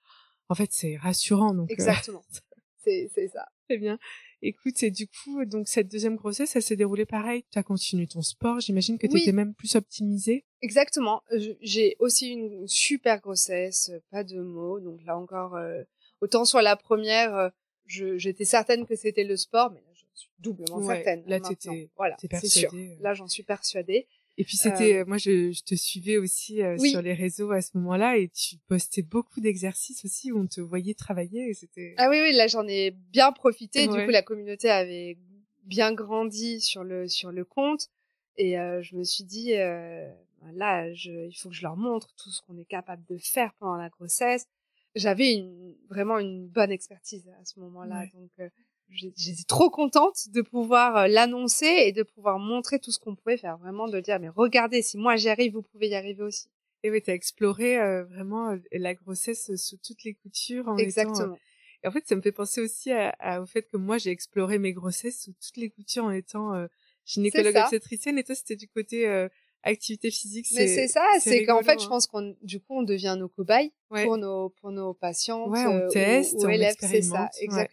en 0.53 0.55
fait, 0.55 0.69
c'est 0.73 0.97
rassurant, 0.97 1.55
donc. 1.55 1.71
euh, 1.71 1.73
exactement 1.73 2.23
c'est 2.85 3.09
ça 3.33 3.47
très 3.69 3.79
bien. 3.79 3.99
Écoute, 4.43 4.83
et 4.83 4.91
du 4.91 5.07
coup, 5.07 5.45
donc, 5.45 5.69
cette 5.69 5.89
deuxième 5.89 6.17
grossesse, 6.17 6.57
elle 6.57 6.63
s'est 6.63 6.75
déroulée 6.77 7.07
pareil? 7.07 7.45
Tu 7.53 7.59
as 7.59 7.63
continué 7.63 8.09
ton 8.09 8.23
sport. 8.23 8.59
J'imagine 8.61 8.99
que 8.99 9.07
tu 9.07 9.15
Oui. 9.15 9.23
étais 9.23 9.31
même 9.33 9.55
plus 9.55 9.77
optimisée? 9.77 10.45
exactement 10.63 11.23
Je- 11.31 11.53
j'ai 11.61 11.97
aussi 12.01 12.31
une 12.31 12.67
super 12.69 13.21
grossesse 13.21 13.91
pas 14.13 14.23
de 14.25 14.41
mots 14.41 14.79
donc 14.79 15.01
là 15.05 15.17
encore 15.19 15.57
euh, 15.57 15.83
autant 16.21 16.45
sur 16.45 16.61
la 16.63 16.77
première 16.77 17.35
euh, 17.35 17.49
je 17.87 18.17
j'étais 18.17 18.45
certaine 18.45 18.87
que 18.87 18.95
c'était 18.95 19.25
le 19.25 19.37
sport 19.37 19.71
mais 19.73 19.81
là 19.81 19.93
j'en 19.93 20.07
suis 20.15 20.31
doublement 20.39 20.77
Ouais, 20.79 20.95
certaine 21.03 21.25
là, 21.27 21.41
maintenant. 21.41 21.49
t'étais- 21.49 21.91
voilà 21.97 22.17
c'est 22.21 22.47
sûr 22.47 22.71
là 23.01 23.13
j'en 23.15 23.27
suis 23.27 23.43
persuadée 23.43 24.07
Et 24.39 24.45
puis 24.45 24.57
c'était, 24.57 24.99
euh, 25.01 25.05
moi 25.07 25.19
je, 25.19 25.53
je 25.53 25.63
te 25.63 25.75
suivais 25.75 26.17
aussi 26.17 26.63
euh, 26.63 26.77
Oui. 26.81 26.91
sur 26.91 27.03
les 27.03 27.13
réseaux 27.13 27.51
à 27.51 27.61
ce 27.61 27.77
moment-là 27.77 28.17
et 28.17 28.29
tu 28.31 28.57
postais 28.67 29.03
beaucoup 29.03 29.41
d'exercices 29.41 30.05
aussi 30.07 30.33
où 30.33 30.39
on 30.41 30.47
te 30.47 30.61
voyait 30.61 30.95
travailler 30.95 31.49
et 31.51 31.55
c'était. 31.55 31.95
Ah 31.99 32.09
oui, 32.09 32.19
oui, 32.23 32.33
là 32.33 32.47
j'en 32.47 32.67
ai 32.67 32.93
bien 32.93 33.31
profité. 33.33 33.87
Ouais. 33.89 33.99
Du 33.99 34.05
coup, 34.07 34.11
la 34.11 34.23
communauté 34.23 34.71
avait 34.71 35.19
bien 35.65 35.93
grandi 35.93 36.61
sur 36.61 36.83
le 36.83 37.09
sur 37.09 37.31
le 37.31 37.45
compte, 37.45 37.89
et 38.39 38.59
euh, 38.59 38.83
je 38.83 38.97
me 38.97 39.05
suis 39.05 39.25
dit 39.25 39.55
euh, 39.55 40.11
là, 40.55 40.93
je, 40.95 41.11
il 41.29 41.35
faut 41.37 41.51
que 41.51 41.55
je 41.55 41.63
leur 41.63 41.77
montre 41.77 42.09
tout 42.17 42.31
ce 42.31 42.41
qu'on 42.43 42.57
est 42.59 42.65
capable 42.65 43.05
de 43.11 43.19
faire 43.19 43.53
pendant 43.61 43.77
la 43.77 43.91
grossesse. 43.91 44.47
J'avais 44.95 45.33
une, 45.35 45.75
vraiment 45.89 46.19
une 46.19 46.49
bonne 46.49 46.71
expertise 46.73 47.29
à 47.41 47.45
ce 47.45 47.61
moment-là, 47.61 48.01
Ouais. 48.01 48.11
donc 48.15 48.31
euh, 48.41 48.49
j'étais 48.93 49.45
trop 49.49 49.71
contente 49.71 50.29
de 50.29 50.43
pouvoir 50.43 50.97
euh, 50.97 51.07
l'annoncer 51.09 51.67
et 51.67 51.93
de 51.93 52.03
pouvoir 52.03 52.39
montrer 52.39 52.79
tout 52.79 52.91
ce 52.91 52.99
qu'on 52.99 53.15
pouvait 53.15 53.37
faire. 53.37 53.57
Vraiment 53.59 53.89
de 53.89 54.01
dire 54.01 54.19
mais 54.21 54.29
regardez, 54.29 54.83
si 54.83 54.97
moi 54.99 55.17
j'y 55.17 55.29
arrive, 55.29 55.53
vous 55.55 55.63
pouvez 55.63 55.89
y 55.89 55.95
arriver 55.95 56.23
aussi. 56.23 56.49
Et 56.85 56.91
oui, 56.91 57.01
t'as 57.01 57.15
exploré 57.15 57.79
euh, 57.81 58.05
vraiment 58.05 58.51
euh, 58.51 58.57
la 58.73 58.95
grossesse 58.95 59.55
sous 59.57 59.77
toutes 59.77 60.03
les 60.05 60.15
coutures. 60.15 60.67
En 60.69 60.77
étant, 60.77 60.81
euh, 60.81 60.85
Exactement. 60.85 61.39
Et 61.85 61.89
en 61.89 61.91
fait, 61.91 62.07
ça 62.07 62.15
me 62.17 62.23
fait 62.23 62.33
penser 62.33 62.61
aussi 62.61 62.91
à, 62.93 63.11
à- 63.19 63.41
au 63.41 63.47
fait 63.47 63.63
que 63.63 63.77
moi 63.77 63.99
j'ai 63.99 64.11
exploré 64.11 64.59
mes 64.59 64.73
grossesses 64.73 65.23
sous 65.25 65.33
toutes 65.33 65.57
les 65.57 65.71
coutures 65.71 66.05
en 66.05 66.11
étant 66.13 66.55
euh, 66.55 66.67
gynécologue 67.05 67.57
obstétricienne 67.57 68.19
et 68.19 68.25
toi 68.25 68.35
c'était 68.35 68.57
du 68.57 68.69
côté 68.69 69.07
activité 69.65 70.11
physique. 70.11 70.47
Mais 70.55 70.67
c'est 70.67 70.89
ça, 70.89 71.05
c'est 71.21 71.45
qu'en 71.45 71.63
fait, 71.63 71.79
je 71.81 71.87
hein. 71.87 71.89
pense 71.89 72.07
qu'on, 72.09 72.37
du 72.43 72.59
coup, 72.61 72.79
on 72.79 72.83
devient 72.83 73.15
nos 73.19 73.29
cobayes 73.29 73.73
Ouais. 73.91 74.05
pour 74.05 74.17
nos, 74.17 74.49
pour 74.51 74.71
nos 74.73 74.95
patientes. 74.95 75.51
Ouais, 75.51 75.67
on 75.67 75.77
euh, 75.77 75.87
ou- 75.87 75.93
teste, 75.93 76.35
ou, 76.35 76.47
on 76.47 76.49
élèves, 76.49 76.75
c'est 76.81 77.03
ça, 77.03 77.31
ouais. 77.49 77.69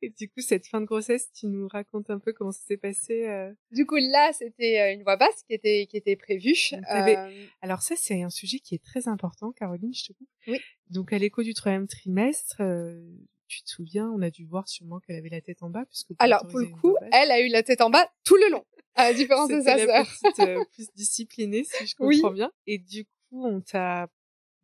Et 0.00 0.08
du 0.08 0.28
coup, 0.30 0.40
cette 0.40 0.66
fin 0.66 0.80
de 0.80 0.86
grossesse, 0.86 1.30
tu 1.32 1.46
nous 1.46 1.68
racontes 1.68 2.08
un 2.08 2.18
peu 2.18 2.32
comment 2.32 2.52
ça 2.52 2.62
s'est 2.66 2.78
passé. 2.78 3.28
euh 3.28 3.52
Du 3.70 3.84
coup, 3.84 3.96
là, 3.96 4.32
c'était 4.32 4.80
euh, 4.80 4.94
une 4.94 5.02
voix 5.02 5.16
basse 5.16 5.42
qui 5.46 5.52
était, 5.52 5.86
qui 5.90 5.96
était 5.98 6.16
prévue. 6.16 6.54
Euh, 6.90 7.46
Alors 7.60 7.82
ça, 7.82 7.94
c'est 7.96 8.22
un 8.22 8.30
sujet 8.30 8.60
qui 8.60 8.74
est 8.74 8.82
très 8.82 9.08
important, 9.08 9.52
Caroline, 9.52 9.92
je 9.94 10.06
te 10.06 10.12
coupe. 10.14 10.28
Oui. 10.46 10.58
Donc 10.88 11.12
à 11.12 11.18
l'écho 11.18 11.42
du 11.42 11.52
troisième 11.52 11.86
trimestre, 11.86 12.56
euh, 12.60 12.98
tu 13.46 13.62
te 13.62 13.68
souviens, 13.68 14.10
on 14.10 14.22
a 14.22 14.30
dû 14.30 14.46
voir 14.46 14.66
sûrement 14.68 15.00
qu'elle 15.00 15.16
avait 15.16 15.28
la 15.28 15.42
tête 15.42 15.62
en 15.62 15.68
bas. 15.68 15.84
Puisque 15.84 16.12
alors, 16.18 16.46
pour 16.46 16.58
le 16.58 16.66
coup, 16.68 16.90
voix 16.92 17.00
elle 17.12 17.30
a 17.30 17.40
eu 17.42 17.48
la 17.48 17.62
tête 17.62 17.82
en 17.82 17.90
bas 17.90 18.10
tout 18.24 18.36
le 18.36 18.50
long, 18.50 18.64
à 18.94 19.04
la 19.04 19.14
différence 19.14 19.50
de 19.50 19.60
c'était 19.60 19.86
sa 19.86 20.04
sœur. 20.04 20.48
euh, 20.48 20.64
plus 20.72 20.88
disciplinée, 20.94 21.64
si 21.64 21.86
je 21.86 21.94
Oui. 22.00 22.16
comprends 22.22 22.32
bien. 22.34 22.50
Et 22.66 22.78
du 22.78 23.04
coup, 23.04 23.44
on 23.46 23.60
t'a 23.60 24.08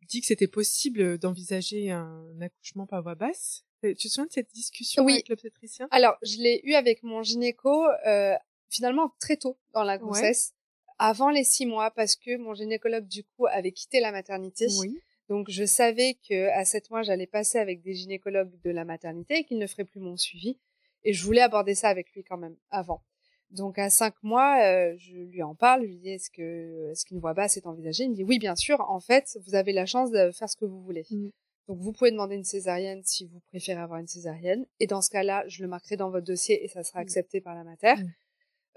dit 0.07 0.21
que 0.21 0.25
c'était 0.27 0.47
possible 0.47 1.19
d'envisager 1.19 1.91
un 1.91 2.25
accouchement 2.41 2.87
par 2.87 3.03
voie 3.03 3.13
basse. 3.13 3.63
Tu 3.83 3.95
te 3.95 4.07
souviens 4.07 4.25
de 4.25 4.31
cette 4.31 4.51
discussion 4.53 5.03
oui. 5.03 5.13
avec 5.13 5.29
l'obstétricien 5.29 5.87
Alors, 5.91 6.17
je 6.21 6.37
l'ai 6.37 6.61
eu 6.63 6.73
avec 6.73 7.03
mon 7.03 7.23
gynéco 7.23 7.85
euh, 8.05 8.35
finalement 8.69 9.13
très 9.19 9.37
tôt 9.37 9.57
dans 9.73 9.83
la 9.83 9.97
grossesse, 9.97 10.53
avant 10.97 11.29
les 11.29 11.43
six 11.43 11.65
mois, 11.65 11.91
parce 11.91 12.15
que 12.15 12.37
mon 12.37 12.53
gynécologue 12.53 13.07
du 13.07 13.23
coup 13.23 13.47
avait 13.47 13.71
quitté 13.71 13.99
la 13.99 14.11
maternité. 14.11 14.67
Oui. 14.79 14.99
Donc 15.29 15.49
je 15.49 15.63
savais 15.63 16.17
que 16.27 16.49
à 16.49 16.65
sept 16.65 16.89
mois 16.89 17.03
j'allais 17.03 17.27
passer 17.27 17.59
avec 17.59 17.81
des 17.81 17.93
gynécologues 17.93 18.51
de 18.63 18.71
la 18.71 18.83
maternité 18.83 19.37
et 19.37 19.43
qu'il 19.43 19.59
ne 19.59 19.67
ferait 19.67 19.85
plus 19.85 19.99
mon 19.99 20.17
suivi. 20.17 20.57
Et 21.03 21.13
je 21.13 21.23
voulais 21.23 21.41
aborder 21.41 21.75
ça 21.75 21.87
avec 21.89 22.11
lui 22.13 22.23
quand 22.23 22.37
même 22.37 22.57
avant. 22.71 23.03
Donc 23.51 23.79
à 23.79 23.89
cinq 23.89 24.15
mois, 24.23 24.61
euh, 24.63 24.95
je 24.97 25.15
lui 25.15 25.41
en 25.41 25.55
parle, 25.55 25.83
je 25.83 25.87
lui 25.87 25.97
dis 25.97 26.09
est-ce 26.09 26.29
que 26.29 26.91
est-ce 26.91 27.05
qu'une 27.05 27.19
voix 27.19 27.33
basse 27.33 27.57
est 27.57 27.67
envisagée? 27.67 28.03
Il 28.03 28.11
me 28.11 28.15
dit 28.15 28.23
oui 28.23 28.39
bien 28.39 28.55
sûr. 28.55 28.81
En 28.81 28.99
fait, 28.99 29.37
vous 29.45 29.55
avez 29.55 29.71
la 29.71 29.85
chance 29.85 30.11
de 30.11 30.31
faire 30.31 30.49
ce 30.49 30.55
que 30.55 30.65
vous 30.65 30.81
voulez. 30.81 31.05
Mm. 31.09 31.29
Donc 31.69 31.77
vous 31.79 31.93
pouvez 31.93 32.09
demander 32.11 32.35
une 32.35 32.43
césarienne 32.43 33.03
si 33.05 33.27
vous 33.27 33.39
préférez 33.51 33.79
avoir 33.79 33.99
une 33.99 34.07
césarienne. 34.07 34.65
Et 34.79 34.87
dans 34.87 35.01
ce 35.01 35.09
cas-là, 35.11 35.43
je 35.47 35.61
le 35.61 35.67
marquerai 35.69 35.97
dans 35.97 36.09
votre 36.09 36.25
dossier 36.25 36.63
et 36.65 36.67
ça 36.67 36.83
sera 36.83 36.99
Mm. 36.99 37.03
accepté 37.03 37.41
par 37.41 37.53
la 37.55 37.63
mater. 37.63 37.93
Mm. 37.95 38.13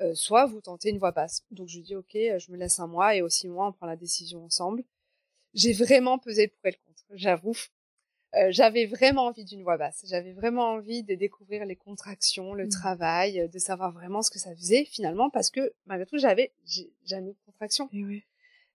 Euh, 0.02 0.14
soit 0.14 0.44
vous 0.46 0.60
tentez 0.60 0.90
une 0.90 0.98
voix 0.98 1.10
basse. 1.10 1.42
Donc 1.50 1.68
je 1.68 1.80
dis 1.80 1.96
ok, 1.96 2.14
euh, 2.16 2.38
je 2.38 2.52
me 2.52 2.56
laisse 2.58 2.78
un 2.80 2.86
mois 2.86 3.16
et 3.16 3.22
au 3.22 3.28
six 3.30 3.48
mois 3.48 3.66
on 3.68 3.72
prend 3.72 3.86
la 3.86 3.96
décision 3.96 4.44
ensemble. 4.44 4.84
J'ai 5.54 5.72
vraiment 5.72 6.18
pesé 6.18 6.42
le 6.46 6.50
pour 6.50 6.66
et 6.66 6.70
le 6.72 6.76
contre, 6.86 7.02
j'avoue. 7.12 7.56
Euh, 8.34 8.48
j'avais 8.50 8.84
vraiment 8.86 9.26
envie 9.26 9.44
d'une 9.44 9.62
voix 9.62 9.76
basse. 9.78 10.04
J'avais 10.06 10.32
vraiment 10.32 10.68
envie 10.72 11.02
de 11.02 11.14
découvrir 11.14 11.64
les 11.66 11.76
contractions, 11.76 12.52
le 12.54 12.66
Mm. 12.66 12.70
travail, 12.70 13.40
euh, 13.40 13.48
de 13.48 13.58
savoir 13.58 13.92
vraiment 13.92 14.20
ce 14.22 14.30
que 14.30 14.38
ça 14.38 14.54
faisait 14.54 14.84
finalement, 14.84 15.30
parce 15.30 15.50
que 15.50 15.72
malgré 15.86 16.04
tout, 16.06 16.18
j'avais 16.18 16.52
jamais 17.04 17.32
de 17.32 17.38
contraction. 17.46 17.88
Et 17.92 18.04
oui. 18.04 18.22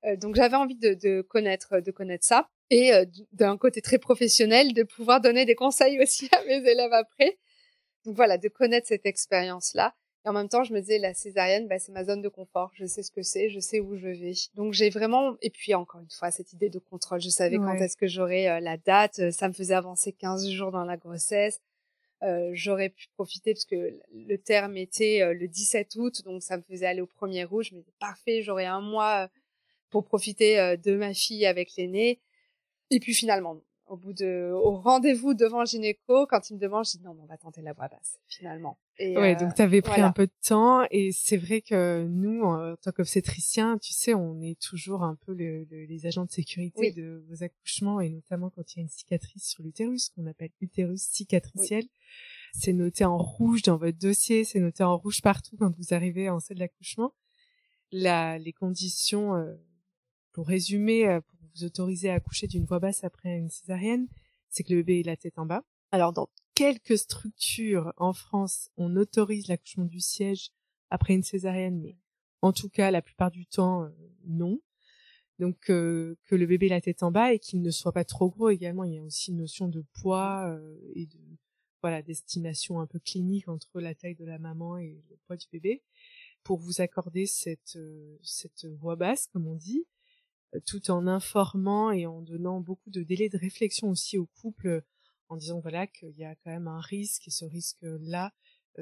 Euh, 0.05 0.15
donc 0.15 0.36
j'avais 0.36 0.55
envie 0.55 0.76
de, 0.76 0.93
de 0.95 1.22
connaître, 1.22 1.80
de 1.80 1.91
connaître 1.91 2.26
ça, 2.26 2.49
et 2.70 2.93
euh, 2.93 3.05
d'un 3.34 3.57
côté 3.57 3.82
très 3.82 3.97
professionnel, 3.97 4.74
de 4.74 4.84
pouvoir 4.84 5.22
donner 5.22 5.45
des 5.45 5.55
conseils 5.55 5.99
aussi 6.01 6.30
à 6.34 6.43
mes 6.45 6.70
élèves 6.70 6.93
après. 6.93 7.38
Donc 8.05 8.15
voilà, 8.15 8.38
de 8.38 8.47
connaître 8.47 8.88
cette 8.88 9.05
expérience-là. 9.05 9.93
Et 10.26 10.30
en 10.30 10.34
même 10.34 10.49
temps, 10.49 10.63
je 10.63 10.74
me 10.74 10.82
disais, 10.82 10.97
la 10.97 11.13
césarienne, 11.13 11.68
bah, 11.70 11.80
c'est 11.80 11.93
ma 11.93 12.03
zone 12.03 12.22
de 12.22 12.28
confort. 12.28 12.72
Je 12.74 12.86
sais 12.86 13.01
ce 13.01 13.11
que 13.11 13.22
c'est, 13.22 13.49
je 13.49 13.59
sais 13.59 13.80
où 13.80 13.95
je 13.95 14.09
vais. 14.09 14.34
Donc 14.55 14.74
j'ai 14.74 14.89
vraiment, 14.89 15.38
et 15.41 15.49
puis 15.49 15.74
encore 15.74 16.01
une 16.01 16.09
fois, 16.09 16.32
cette 16.32 16.51
idée 16.51 16.70
de 16.70 16.80
contrôle. 16.80 17.22
Je 17.22 17.30
savais 17.30 17.57
quand 17.57 17.76
est-ce 17.76 17.95
que 17.95 18.07
j'aurais 18.07 18.49
euh, 18.49 18.59
la 18.59 18.78
date. 18.78 19.32
Ça 19.32 19.47
me 19.47 19.53
faisait 19.53 19.74
avancer 19.74 20.11
15 20.11 20.49
jours 20.49 20.72
dans 20.72 20.84
la 20.84 20.97
grossesse. 20.97 21.61
Euh, 22.24 22.49
j'aurais 22.53 22.89
pu 22.89 23.07
profiter 23.13 23.53
parce 23.53 23.65
que 23.65 23.97
le 24.13 24.38
terme 24.38 24.76
était 24.76 25.22
euh, 25.22 25.34
le 25.34 25.47
17 25.47 25.95
août, 25.97 26.24
donc 26.26 26.41
ça 26.41 26.57
me 26.57 26.63
faisait 26.63 26.88
aller 26.88 27.01
au 27.01 27.07
premier 27.07 27.41
er 27.41 27.47
août. 27.49 27.63
Je 27.63 27.76
me 27.76 27.80
disais, 27.80 27.93
parfait, 27.99 28.41
j'aurais 28.41 28.65
un 28.65 28.82
mois 28.82 29.30
pour 29.89 30.03
profiter 30.03 30.76
de 30.76 30.95
ma 30.97 31.13
fille 31.13 31.45
avec 31.45 31.76
l'aîné. 31.78 32.20
Et 32.89 32.99
puis 32.99 33.13
finalement, 33.13 33.61
au 33.88 33.95
bout 33.95 34.11
de, 34.13 34.51
au 34.53 34.75
rendez-vous 34.75 35.33
devant 35.33 35.61
le 35.61 35.65
gynéco, 35.65 36.25
quand 36.27 36.49
il 36.49 36.55
me 36.55 36.59
demande, 36.59 36.85
je 36.85 36.97
dis 36.97 37.03
non, 37.03 37.15
on 37.21 37.25
va 37.25 37.38
tenter 37.38 37.61
la 37.61 37.71
voix 37.73 37.88
basse, 37.88 38.19
finalement. 38.27 38.77
Et, 38.99 39.15
Ouais, 39.17 39.35
euh, 39.35 39.39
donc 39.39 39.55
tu 39.55 39.61
avais 39.61 39.81
pris 39.81 39.91
voilà. 39.91 40.07
un 40.07 40.11
peu 40.11 40.25
de 40.27 40.31
temps 40.45 40.85
et 40.91 41.11
c'est 41.13 41.38
vrai 41.38 41.61
que 41.61 42.03
nous, 42.05 42.41
en 42.43 42.75
tant 42.77 42.91
qu'obstétriciens, 42.91 43.77
tu 43.77 43.93
sais, 43.93 44.13
on 44.13 44.41
est 44.41 44.59
toujours 44.59 45.03
un 45.03 45.15
peu 45.15 45.33
le- 45.33 45.63
le- 45.65 45.85
les 45.85 46.05
agents 46.05 46.25
de 46.25 46.31
sécurité 46.31 46.79
Oui. 46.79 46.93
de 46.93 47.23
vos 47.29 47.43
accouchements 47.43 48.01
et 48.01 48.09
notamment 48.09 48.49
quand 48.49 48.73
il 48.73 48.77
y 48.77 48.79
a 48.79 48.83
une 48.83 48.89
cicatrice 48.89 49.47
sur 49.47 49.63
l'utérus, 49.63 50.09
qu'on 50.09 50.25
appelle 50.27 50.51
utérus 50.59 51.01
cicatriciel. 51.03 51.85
C'est 52.53 52.73
noté 52.73 53.05
en 53.05 53.17
rouge 53.17 53.61
dans 53.61 53.77
votre 53.77 53.97
dossier, 53.99 54.43
c'est 54.43 54.59
noté 54.59 54.83
en 54.83 54.97
rouge 54.97 55.21
partout 55.21 55.55
quand 55.57 55.73
vous 55.77 55.93
arrivez 55.93 56.29
en 56.29 56.39
salle 56.39 56.57
d'accouchement. 56.57 57.13
La, 57.91 58.38
les 58.38 58.51
conditions, 58.53 59.35
euh, 59.35 59.53
pour 60.33 60.47
résumer, 60.47 61.07
euh, 61.07 61.21
pour 61.21 61.36
vous 61.58 61.66
autoriser 61.66 62.10
à 62.10 62.16
accoucher 62.16 62.47
d'une 62.47 62.66
voix 62.66 62.80
basse 62.80 63.03
après 63.03 63.38
une 63.38 63.49
césarienne, 63.49 64.08
c'est 64.49 64.64
que 64.64 64.74
le 64.74 64.78
bébé 64.78 64.99
ait 65.01 65.03
la 65.03 65.18
tête 65.18 65.38
en 65.38 65.45
bas. 65.45 65.64
Alors 65.91 66.14
dans 66.14 66.30
quelques 66.53 66.97
structures 66.97 67.93
en 67.97 68.14
France, 68.14 68.70
on 68.78 68.95
autorise 68.95 69.47
l'accouchement 69.47 69.86
du 69.86 69.99
siège 69.99 70.51
après 70.89 71.14
une 71.14 71.24
césarienne, 71.24 71.82
mais 71.82 71.97
en 72.41 72.53
tout 72.53 72.70
cas, 72.70 72.91
la 72.91 73.01
plupart 73.01 73.32
du 73.32 73.45
temps, 73.45 73.84
euh, 73.84 73.89
non. 74.26 74.60
Donc 75.39 75.70
euh, 75.70 76.16
que 76.26 76.36
le 76.36 76.45
bébé 76.45 76.66
ait 76.66 76.70
la 76.70 76.82
tête 76.82 77.03
en 77.03 77.12
bas 77.12 77.34
et 77.34 77.39
qu'il 77.39 77.62
ne 77.62 77.72
soit 77.72 77.91
pas 77.91 78.03
trop 78.03 78.30
gros 78.30 78.49
également. 78.49 78.84
Il 78.84 78.95
y 78.95 78.97
a 78.97 79.03
aussi 79.03 79.32
une 79.32 79.38
notion 79.38 79.68
de 79.68 79.86
poids 79.93 80.47
euh, 80.47 80.78
et 80.95 81.08
voilà 81.82 82.01
d'estimation 82.01 82.80
un 82.80 82.88
peu 82.88 82.99
clinique 82.99 83.47
entre 83.47 83.80
la 83.80 83.93
taille 83.93 84.16
de 84.16 84.26
la 84.26 84.39
maman 84.39 84.78
et 84.78 84.99
le 85.10 85.18
poids 85.28 85.38
du 85.38 85.45
bébé 85.51 85.84
pour 86.43 86.58
vous 86.58 86.82
accorder 86.82 87.28
cette 87.28 87.78
cette 88.24 88.66
voix 88.66 88.95
basse, 88.95 89.28
comme 89.28 89.47
on 89.47 89.55
dit, 89.55 89.86
tout 90.66 90.91
en 90.91 91.08
informant 91.08 91.91
et 91.91 92.06
en 92.06 92.22
donnant 92.22 92.62
beaucoup 92.62 92.89
de 92.89 93.04
délais 93.04 93.30
de 93.30 93.38
réflexion 93.38 93.89
aussi 93.89 94.18
au 94.18 94.28
couple 94.41 94.84
en 95.30 95.38
disant 95.38 95.60
voilà 95.60 95.88
qu'il 95.88 96.18
y 96.18 96.24
a 96.24 96.36
quand 96.36 96.52
même 96.52 96.68
un 96.68 96.80
risque 96.82 97.28
et 97.28 97.32
ce 97.32 97.45
risque 97.45 97.80
là 97.82 98.34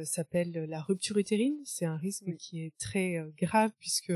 s'appelle 0.03 0.51
la 0.51 0.81
rupture 0.81 1.17
utérine 1.17 1.57
c'est 1.63 1.85
un 1.85 1.97
risque 1.97 2.23
Oui. 2.27 2.37
qui 2.37 2.61
est 2.63 2.77
très 2.77 3.17
euh, 3.17 3.31
grave 3.37 3.71
puisque 3.79 4.13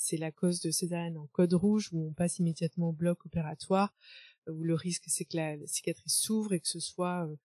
c'est 0.00 0.16
la 0.16 0.32
cause 0.32 0.60
de 0.60 0.70
césarienne 0.70 1.18
en 1.18 1.26
code 1.26 1.52
rouge 1.52 1.90
où 1.92 2.08
on 2.08 2.12
passe 2.14 2.38
immédiatement 2.38 2.88
au 2.88 2.92
bloc 2.92 3.26
opératoire 3.26 3.94
euh, 4.48 4.52
où 4.52 4.64
le 4.64 4.74
risque 4.74 5.04
c'est 5.06 5.26
que 5.26 5.36
la 5.36 5.56
cicatrice 5.66 6.16
s'ouvre 6.16 6.54
et 6.54 6.60
que 6.60 6.68
ce 6.68 6.80
soit 6.80 7.28
euh, 7.28 7.36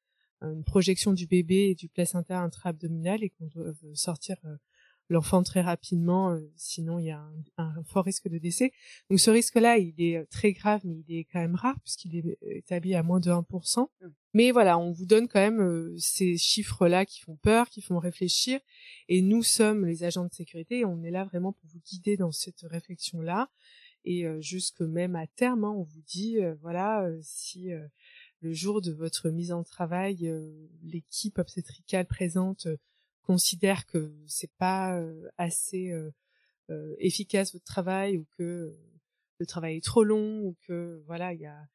une 0.53 0.63
projection 0.63 1.11
du 1.13 1.27
bébé 1.27 1.69
et 1.69 1.75
du 1.75 1.89
placenta 1.89 2.39
intra-abdominal 2.39 3.23
et 3.23 3.29
qu'on 3.29 3.47
doive 3.47 3.77
sortir 3.93 4.37
euh, 4.45 4.55
l'enfant 5.09 5.43
très 5.43 5.61
rapidement, 5.61 6.31
euh, 6.31 6.39
sinon 6.55 6.99
il 6.99 7.05
y 7.05 7.11
a 7.11 7.19
un, 7.19 7.33
un 7.57 7.83
fort 7.83 8.05
risque 8.05 8.27
de 8.27 8.37
décès. 8.37 8.71
Donc 9.09 9.19
ce 9.19 9.29
risque-là, 9.31 9.77
il 9.77 9.93
est 9.99 10.17
euh, 10.17 10.25
très 10.29 10.53
grave, 10.53 10.81
mais 10.83 11.03
il 11.07 11.17
est 11.17 11.25
quand 11.25 11.39
même 11.39 11.55
rare 11.55 11.79
puisqu'il 11.81 12.15
est 12.15 12.25
euh, 12.25 12.35
établi 12.57 12.95
à 12.95 13.03
moins 13.03 13.19
de 13.19 13.29
1%. 13.29 13.87
Mm. 14.01 14.07
Mais 14.33 14.51
voilà, 14.51 14.77
on 14.77 14.91
vous 14.91 15.05
donne 15.05 15.29
quand 15.29 15.39
même 15.39 15.61
euh, 15.61 15.95
ces 15.97 16.37
chiffres-là 16.37 17.05
qui 17.05 17.21
font 17.21 17.37
peur, 17.37 17.69
qui 17.69 17.81
font 17.81 17.99
réfléchir. 17.99 18.59
Et 19.07 19.21
nous 19.21 19.43
sommes 19.43 19.85
les 19.85 20.03
agents 20.03 20.25
de 20.25 20.33
sécurité 20.33 20.79
et 20.79 20.85
on 20.85 21.03
est 21.03 21.11
là 21.11 21.23
vraiment 21.23 21.53
pour 21.53 21.69
vous 21.69 21.79
guider 21.79 22.17
dans 22.17 22.31
cette 22.31 22.61
réflexion-là. 22.63 23.49
Et 24.03 24.25
euh, 24.25 24.39
jusque 24.41 24.81
même 24.81 25.15
à 25.15 25.25
terme, 25.25 25.63
hein, 25.63 25.73
on 25.75 25.83
vous 25.83 26.01
dit, 26.01 26.39
euh, 26.39 26.53
voilà, 26.61 27.03
euh, 27.03 27.17
si 27.21 27.71
euh, 27.71 27.87
le 28.41 28.53
jour 28.53 28.81
de 28.81 28.91
votre 28.91 29.29
mise 29.29 29.51
en 29.51 29.63
travail, 29.63 30.27
euh, 30.27 30.51
l'équipe 30.83 31.39
obstétricale 31.39 32.05
présente 32.05 32.67
euh, 32.67 32.77
considère 33.25 33.85
que 33.85 34.13
c'est 34.27 34.51
pas 34.57 34.99
euh, 34.99 35.27
assez 35.37 35.91
euh, 35.91 36.11
euh, 36.69 36.95
efficace 36.99 37.53
votre 37.53 37.65
travail 37.65 38.17
ou 38.17 38.25
que 38.37 38.77
le 39.39 39.45
travail 39.45 39.77
est 39.77 39.83
trop 39.83 40.03
long 40.03 40.41
ou 40.41 40.55
que 40.67 41.03
voilà 41.07 41.33
il 41.33 41.41
y 41.41 41.45
a 41.45 41.67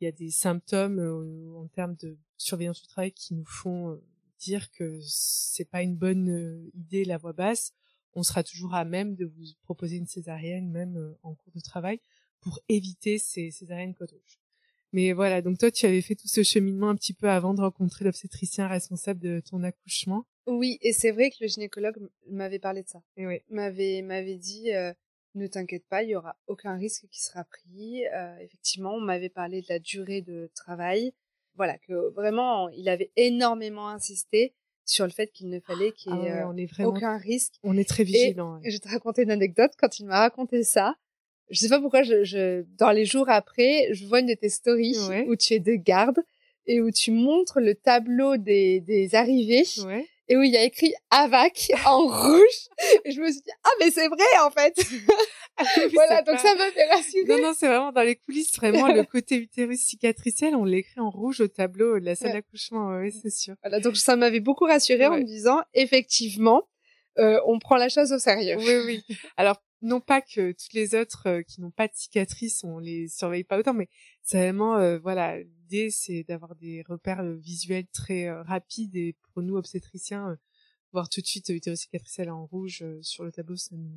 il 0.00 0.04
y 0.04 0.08
a 0.08 0.12
des 0.12 0.30
symptômes 0.30 0.98
en 1.56 1.68
termes 1.68 1.94
de 1.94 2.18
surveillance 2.36 2.82
du 2.82 2.88
travail 2.88 3.12
qui 3.12 3.34
nous 3.34 3.44
font 3.44 4.00
dire 4.40 4.68
que 4.72 4.98
c'est 5.02 5.64
pas 5.64 5.82
une 5.82 5.96
bonne 5.96 6.68
idée 6.74 7.04
la 7.04 7.18
voix 7.18 7.32
basse. 7.32 7.72
On 8.14 8.24
sera 8.24 8.42
toujours 8.42 8.74
à 8.74 8.84
même 8.84 9.14
de 9.14 9.26
vous 9.26 9.44
proposer 9.62 9.96
une 9.96 10.08
césarienne 10.08 10.68
même 10.70 11.14
en 11.22 11.34
cours 11.34 11.52
de 11.54 11.60
travail 11.60 12.00
pour 12.40 12.58
éviter 12.68 13.18
ces 13.18 13.52
césariennes 13.52 13.94
code 13.94 14.10
rouge 14.10 14.40
mais 14.92 15.12
voilà 15.12 15.40
donc 15.40 15.58
toi 15.58 15.70
tu 15.70 15.86
avais 15.86 16.02
fait 16.02 16.16
tout 16.16 16.26
ce 16.26 16.42
cheminement 16.42 16.88
un 16.88 16.96
petit 16.96 17.14
peu 17.14 17.30
avant 17.30 17.54
de 17.54 17.60
rencontrer 17.60 18.04
l'obstétricien 18.04 18.66
responsable 18.66 19.20
de 19.20 19.40
ton 19.40 19.62
accouchement 19.62 20.26
Oui, 20.46 20.78
et 20.82 20.92
c'est 20.92 21.10
vrai 21.12 21.30
que 21.30 21.36
le 21.40 21.46
gynécologue 21.48 21.96
m'avait 22.28 22.58
parlé 22.58 22.82
de 22.82 22.88
ça. 22.88 23.02
et 23.16 23.26
ouais 23.26 23.44
M'avait 23.50 24.02
m'avait 24.02 24.36
dit 24.36 24.72
euh, 24.72 24.92
ne 25.34 25.46
t'inquiète 25.46 25.86
pas, 25.88 26.02
il 26.02 26.10
y 26.10 26.16
aura 26.16 26.36
aucun 26.46 26.76
risque 26.76 27.06
qui 27.10 27.22
sera 27.22 27.44
pris. 27.44 28.04
Euh, 28.08 28.36
effectivement, 28.40 28.94
on 28.94 29.00
m'avait 29.00 29.28
parlé 29.28 29.60
de 29.62 29.66
la 29.68 29.78
durée 29.78 30.20
de 30.20 30.50
travail. 30.54 31.12
Voilà, 31.54 31.78
que 31.78 32.10
vraiment, 32.14 32.68
il 32.70 32.88
avait 32.88 33.10
énormément 33.16 33.88
insisté 33.88 34.54
sur 34.84 35.04
le 35.04 35.10
fait 35.12 35.28
qu'il 35.28 35.48
ne 35.48 35.60
fallait 35.60 35.92
qu'il 35.92 36.12
y 36.12 36.16
Ah 36.16 36.42
ait 36.42 36.44
ouais, 36.44 36.66
vraiment 36.66 36.90
aucun 36.90 37.16
risque. 37.18 37.54
on 37.62 37.76
est 37.76 37.88
très 37.88 38.04
vigilant 38.04 38.58
Et 38.64 38.70
je 38.70 38.76
vais 38.76 38.80
te 38.80 38.88
raconter 38.88 39.22
une 39.22 39.30
anecdote. 39.30 39.72
Quand 39.78 39.98
il 40.00 40.06
m'a 40.06 40.18
raconté 40.20 40.64
ça, 40.64 40.96
je 41.50 41.58
sais 41.60 41.68
pas 41.68 41.80
pourquoi, 41.80 42.02
je, 42.02 42.24
je, 42.24 42.62
dans 42.78 42.90
les 42.90 43.04
jours 43.04 43.28
après, 43.28 43.88
je 43.92 44.06
vois 44.06 44.20
une 44.20 44.26
de 44.26 44.34
tes 44.34 44.48
stories 44.48 44.96
Ouais. 45.08 45.24
où 45.28 45.36
tu 45.36 45.54
es 45.54 45.60
de 45.60 45.74
garde 45.74 46.18
et 46.66 46.80
où 46.80 46.90
tu 46.90 47.10
montres 47.12 47.60
le 47.60 47.74
tableau 47.74 48.36
des, 48.38 48.80
des 48.80 49.14
arrivées 49.14 49.64
ouais 49.84 50.06
et 50.28 50.36
où 50.36 50.42
il 50.42 50.50
y 50.52 50.56
a 50.56 50.62
écrit 50.64 50.94
AVAC 51.10 51.72
en 51.86 51.98
rouge. 52.06 52.68
Et 53.04 53.12
je 53.12 53.20
me 53.20 53.30
suis 53.30 53.40
dit, 53.42 53.50
ah, 53.64 53.68
mais 53.80 53.90
c'est 53.90 54.08
vrai, 54.08 54.24
en 54.44 54.50
fait. 54.50 54.74
voilà, 55.92 56.18
C'est 56.18 56.24
donc 56.24 56.36
pas- 56.36 56.38
ça 56.38 56.54
m'a 56.54 56.70
fait 56.70 56.84
rassurer. 56.86 57.24
Non, 57.28 57.38
non, 57.40 57.52
c'est 57.56 57.66
vraiment 57.66 57.92
dans 57.92 58.02
les 58.02 58.16
coulisses, 58.16 58.54
vraiment, 58.56 58.88
le 58.88 59.02
côté 59.10 59.36
utérus 59.36 59.80
cicatriciel, 59.80 60.54
on 60.56 60.64
l'écrit 60.64 61.00
en 61.00 61.10
rouge 61.10 61.40
au 61.40 61.48
tableau 61.48 61.98
de 62.00 62.04
la 62.04 62.14
salle 62.14 62.28
Ouais. 62.28 62.34
d'accouchement, 62.34 62.88
ouais, 62.96 63.10
c'est 63.10 63.30
sûr. 63.30 63.54
Voilà, 63.62 63.80
donc 63.80 63.96
ça 63.96 64.16
m'avait 64.16 64.40
beaucoup 64.40 64.64
rassurée 64.64 65.06
en 65.06 65.12
Ouais. 65.12 65.20
me 65.20 65.24
disant, 65.24 65.62
effectivement, 65.74 66.62
euh, 67.18 67.40
on 67.46 67.58
prend 67.58 67.76
la 67.76 67.88
chose 67.88 68.12
au 68.12 68.18
sérieux. 68.18 68.56
Oui, 68.58 69.02
oui. 69.08 69.16
Alors, 69.36 69.56
non 69.82 70.00
pas 70.00 70.20
que 70.22 70.52
toutes 70.52 70.72
les 70.72 70.94
autres 70.94 71.26
euh, 71.28 71.42
qui 71.42 71.60
n'ont 71.60 71.70
pas 71.70 71.88
de 71.88 71.92
cicatrices, 71.94 72.64
on 72.64 72.78
les 72.78 73.08
surveille 73.08 73.44
pas 73.44 73.58
autant, 73.58 73.74
mais 73.74 73.88
c'est 74.22 74.38
vraiment, 74.38 74.76
euh, 74.76 74.98
voilà, 74.98 75.40
l'idée, 75.40 75.90
c'est 75.90 76.22
d'avoir 76.24 76.54
des 76.56 76.82
repères 76.82 77.20
euh, 77.20 77.34
visuels 77.36 77.86
très 77.88 78.26
euh, 78.28 78.42
rapides 78.42 78.94
et 78.96 79.16
pour 79.32 79.42
nous, 79.42 79.56
obstétriciens, 79.56 80.38
voir 80.92 81.08
tout 81.08 81.20
de 81.20 81.26
suite 81.26 81.48
utérus 81.48 81.80
cicatriciel 81.80 82.30
en 82.30 82.46
rouge 82.46 82.84
sur 83.02 83.24
le 83.24 83.32
tableau, 83.32 83.56
ça 83.56 83.74
nous 83.76 83.90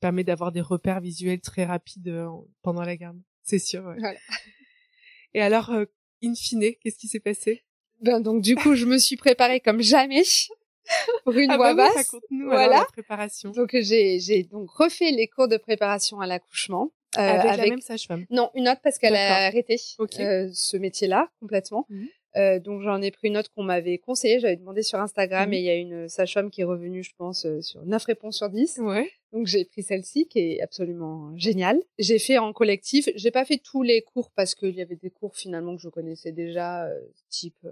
permet 0.00 0.24
d'avoir 0.24 0.52
des 0.52 0.60
repères 0.60 1.00
visuels 1.00 1.40
très 1.40 1.64
rapides 1.64 2.08
en- 2.08 2.46
pendant 2.62 2.82
la 2.82 2.96
garde. 2.96 3.20
C'est 3.42 3.58
sûr, 3.58 3.84
ouais. 3.84 3.96
Voilà. 3.98 4.18
Et 5.34 5.40
alors, 5.42 5.70
euh, 5.70 5.84
in 6.22 6.34
fine, 6.34 6.72
qu'est-ce 6.80 6.98
qui 6.98 7.08
s'est 7.08 7.20
passé? 7.20 7.64
Ben 8.00 8.20
donc 8.20 8.42
du 8.42 8.56
coup, 8.56 8.74
je 8.74 8.84
me 8.84 8.98
suis 8.98 9.16
préparée 9.16 9.60
comme 9.60 9.80
jamais 9.80 10.22
pour 11.24 11.34
une 11.34 11.50
ah 11.50 11.56
voix 11.56 11.74
bah 11.74 11.90
basse. 11.94 12.14
nous 12.30 12.46
voilà. 12.46 12.78
la 12.78 12.84
préparation. 12.84 13.50
Donc 13.50 13.76
j'ai 13.80 14.44
donc 14.50 14.70
refait 14.70 15.10
les 15.10 15.28
cours 15.28 15.48
de 15.48 15.56
préparation 15.56 16.20
à 16.20 16.26
l'accouchement 16.26 16.92
euh, 17.18 17.20
avec, 17.20 17.56
la 17.56 17.66
même 17.68 17.80
sage-femme. 17.80 18.26
Non, 18.30 18.50
une 18.54 18.68
autre 18.68 18.80
parce 18.82 18.98
qu'elle 18.98 19.16
a 19.16 19.46
arrêté 19.46 19.76
euh, 20.20 20.48
ce 20.52 20.76
métier-là 20.76 21.30
complètement. 21.40 21.86
Mhm. 21.88 22.08
Euh, 22.36 22.58
donc 22.60 22.82
j'en 22.82 23.00
ai 23.00 23.10
pris 23.10 23.28
une 23.28 23.38
autre 23.38 23.50
qu'on 23.54 23.62
m'avait 23.62 23.96
conseillée, 23.96 24.40
j'avais 24.40 24.56
demandé 24.56 24.82
sur 24.82 25.00
Instagram 25.00 25.48
Mhm. 25.48 25.54
et 25.54 25.58
il 25.58 25.64
y 25.64 25.70
a 25.70 25.74
une 25.76 26.08
sage-femme 26.08 26.50
qui 26.50 26.60
est 26.60 26.64
revenue, 26.64 27.02
je 27.02 27.12
pense, 27.16 27.46
sur 27.62 27.86
9 27.86 28.04
réponses 28.04 28.36
sur 28.36 28.50
10. 28.50 28.78
Ouais. 28.82 29.10
Donc 29.32 29.46
j'ai 29.46 29.64
pris 29.64 29.82
celle-ci 29.82 30.28
qui 30.28 30.40
est 30.40 30.60
absolument 30.60 31.34
géniale. 31.36 31.80
J'ai 31.98 32.18
fait 32.18 32.36
en 32.36 32.52
collectif, 32.52 33.08
j'ai 33.14 33.30
pas 33.30 33.46
fait 33.46 33.56
tous 33.58 33.82
les 33.82 34.02
cours 34.02 34.30
parce 34.32 34.54
qu'il 34.54 34.74
y 34.74 34.82
avait 34.82 34.96
des 34.96 35.10
cours 35.10 35.34
finalement 35.34 35.76
que 35.76 35.82
je 35.82 35.88
connaissais 35.88 36.32
déjà, 36.32 36.86
type 37.30 37.66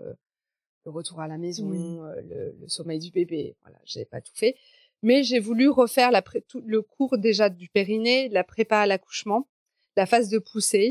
le 0.84 0.90
retour 0.90 1.20
à 1.20 1.28
la 1.28 1.38
maison, 1.38 2.04
euh, 2.04 2.20
le, 2.22 2.56
le 2.60 2.68
sommeil 2.68 2.98
du 2.98 3.10
bébé. 3.10 3.56
Voilà, 3.62 3.78
j'ai 3.84 4.04
pas 4.04 4.20
tout 4.20 4.32
fait, 4.34 4.56
mais 5.02 5.22
j'ai 5.22 5.38
voulu 5.38 5.68
refaire 5.68 6.10
la 6.10 6.22
pré- 6.22 6.42
tout, 6.42 6.62
le 6.66 6.82
cours 6.82 7.18
déjà 7.18 7.48
du 7.48 7.68
périnée, 7.68 8.28
la 8.28 8.44
prépa 8.44 8.78
à 8.80 8.86
l'accouchement, 8.86 9.48
la 9.96 10.06
phase 10.06 10.28
de 10.28 10.38
poussée, 10.38 10.90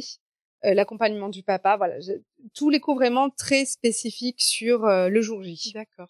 euh, 0.65 0.73
l'accompagnement 0.73 1.29
du 1.29 1.43
papa. 1.43 1.77
Voilà, 1.77 1.97
tous 2.53 2.69
les 2.69 2.79
cours 2.79 2.95
vraiment 2.95 3.29
très 3.29 3.65
spécifiques 3.65 4.41
sur 4.41 4.85
euh, 4.85 5.09
le 5.09 5.21
jour 5.21 5.43
J. 5.43 5.71
D'accord. 5.73 6.09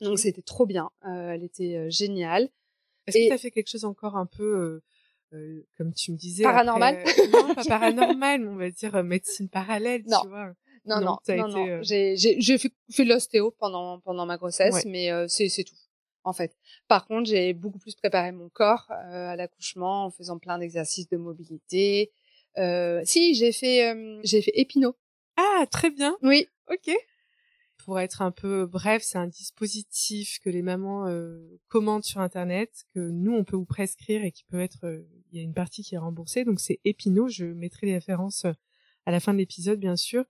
Donc 0.00 0.18
c'était 0.18 0.42
trop 0.42 0.66
bien. 0.66 0.90
Euh, 1.06 1.30
elle 1.32 1.42
était 1.44 1.90
géniale. 1.90 2.48
Est-ce 3.06 3.16
et- 3.16 3.22
que 3.22 3.28
tu 3.28 3.34
as 3.34 3.38
fait 3.38 3.50
quelque 3.50 3.70
chose 3.70 3.84
encore 3.86 4.16
un 4.16 4.26
peu, 4.26 4.44
euh, 4.44 4.82
euh, 5.36 5.66
comme 5.78 5.94
tu 5.94 6.12
me 6.12 6.16
disais 6.16 6.42
Paranormal 6.42 6.96
après, 6.98 7.20
euh, 7.20 7.30
Non, 7.30 7.54
pas 7.54 7.64
paranormal, 7.64 8.40
mais 8.42 8.48
on 8.48 8.56
va 8.56 8.70
dire 8.70 8.94
euh, 8.96 9.02
médecine 9.02 9.48
parallèle, 9.48 10.02
Non. 10.06 10.18
tu 10.22 10.28
vois. 10.28 10.52
Non, 10.86 11.00
Non, 11.00 11.18
non, 11.28 11.48
non, 11.48 11.68
euh, 11.68 11.80
J'ai, 11.82 12.16
fait, 12.58 12.72
fait 12.90 13.04
de 13.04 13.08
l'ostéo 13.08 13.50
pendant, 13.58 14.00
pendant 14.00 14.26
ma 14.26 14.36
grossesse, 14.36 14.74
Ouais. 14.74 14.82
mais 14.86 15.10
euh, 15.12 15.26
c'est, 15.28 15.48
tout, 15.64 15.74
en 16.24 16.32
fait. 16.32 16.56
Par 16.88 17.06
contre, 17.06 17.28
j'ai 17.28 17.52
beaucoup 17.52 17.78
plus 17.78 17.94
préparé 17.94 18.32
mon 18.32 18.48
corps 18.48 18.86
euh, 18.90 19.28
à 19.28 19.36
l'accouchement 19.36 20.06
en 20.06 20.10
faisant 20.10 20.38
plein 20.38 20.58
d'exercices 20.58 21.08
de 21.08 21.16
mobilité. 21.16 22.12
Euh, 22.58 23.02
si, 23.04 23.34
j'ai 23.34 23.52
fait, 23.52 23.92
euh, 23.92 24.20
j'ai 24.24 24.42
fait 24.42 24.52
épino. 24.54 24.96
Ah, 25.36 25.66
très 25.70 25.90
bien. 25.90 26.16
Oui. 26.22 26.46
Ok. 26.70 26.90
Pour 27.84 27.98
être 27.98 28.20
un 28.22 28.30
peu 28.30 28.66
bref, 28.66 29.02
c'est 29.02 29.18
un 29.18 29.26
dispositif 29.26 30.38
que 30.40 30.50
les 30.50 30.60
mamans 30.60 31.06
commandent 31.68 32.04
sur 32.04 32.20
internet, 32.20 32.84
que 32.94 33.00
nous 33.00 33.32
on 33.32 33.42
peut 33.42 33.56
vous 33.56 33.64
prescrire 33.64 34.22
et 34.22 34.32
qui 34.32 34.44
peut 34.44 34.60
être, 34.60 35.02
il 35.32 35.38
y 35.38 35.40
a 35.40 35.42
une 35.42 35.54
partie 35.54 35.82
qui 35.82 35.94
est 35.94 35.98
remboursée. 35.98 36.44
Donc 36.44 36.60
c'est 36.60 36.78
Epino. 36.84 37.28
Je 37.28 37.46
mettrai 37.46 37.86
les 37.86 37.94
références 37.94 38.44
à 39.06 39.10
la 39.10 39.18
fin 39.18 39.32
de 39.32 39.38
l'épisode, 39.38 39.80
bien 39.80 39.96
sûr. 39.96 40.26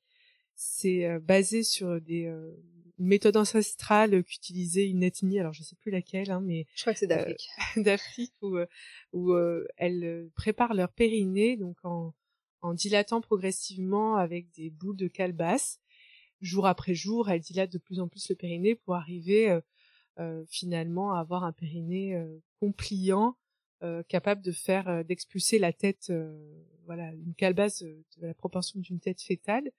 C'est 0.62 1.06
euh, 1.06 1.18
basé 1.20 1.62
sur 1.62 2.02
des 2.02 2.26
euh, 2.26 2.54
une 2.98 3.06
méthode 3.06 3.38
ancestrale 3.38 4.22
qu'utilisait 4.22 4.86
une 4.86 5.02
ethnie, 5.02 5.40
alors 5.40 5.54
je 5.54 5.62
sais 5.62 5.74
plus 5.74 5.90
laquelle, 5.90 6.30
hein, 6.30 6.42
mais 6.44 6.66
Je 6.74 6.82
crois 6.82 6.92
que 6.92 6.98
c'est 6.98 7.06
d'Afrique. 7.06 7.48
d'Afrique 7.76 8.34
où, 8.42 8.58
euh, 8.58 8.66
où 9.14 9.32
euh, 9.32 9.66
elles 9.78 10.04
euh, 10.04 10.30
préparent 10.34 10.74
leur 10.74 10.92
périnée 10.92 11.56
donc 11.56 11.78
en, 11.82 12.12
en 12.60 12.74
dilatant 12.74 13.22
progressivement 13.22 14.16
avec 14.16 14.50
des 14.52 14.68
boules 14.68 14.98
de 14.98 15.08
calebasse. 15.08 15.80
Jour 16.42 16.66
après 16.66 16.94
jour, 16.94 17.30
elles 17.30 17.40
dilatent 17.40 17.72
de 17.72 17.78
plus 17.78 18.00
en 18.00 18.08
plus 18.08 18.28
le 18.28 18.36
périnée 18.36 18.74
pour 18.74 18.94
arriver 18.96 19.48
euh, 19.48 19.60
euh, 20.18 20.44
finalement 20.50 21.14
à 21.14 21.20
avoir 21.20 21.44
un 21.44 21.52
périnée 21.52 22.14
euh, 22.16 22.38
compliant, 22.60 23.38
euh, 23.82 24.02
capable 24.08 24.42
de 24.42 24.52
faire 24.52 24.88
euh, 24.88 25.02
d'expulser 25.04 25.58
la 25.58 25.72
tête, 25.72 26.08
euh, 26.10 26.36
voilà, 26.84 27.14
une 27.14 27.34
calebasse 27.34 27.82
euh, 27.82 28.04
de 28.18 28.26
la 28.26 28.34
proportion 28.34 28.78
d'une 28.78 29.00
tête 29.00 29.22
fétale. 29.22 29.70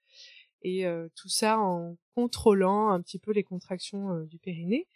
Et 0.62 0.86
euh, 0.86 1.08
tout 1.14 1.28
ça 1.28 1.58
en 1.58 1.96
contrôlant 2.14 2.88
un 2.90 3.00
petit 3.00 3.18
peu 3.18 3.32
les 3.32 3.42
contractions 3.42 4.12
euh, 4.12 4.24
du 4.24 4.38
périnée. 4.38 4.88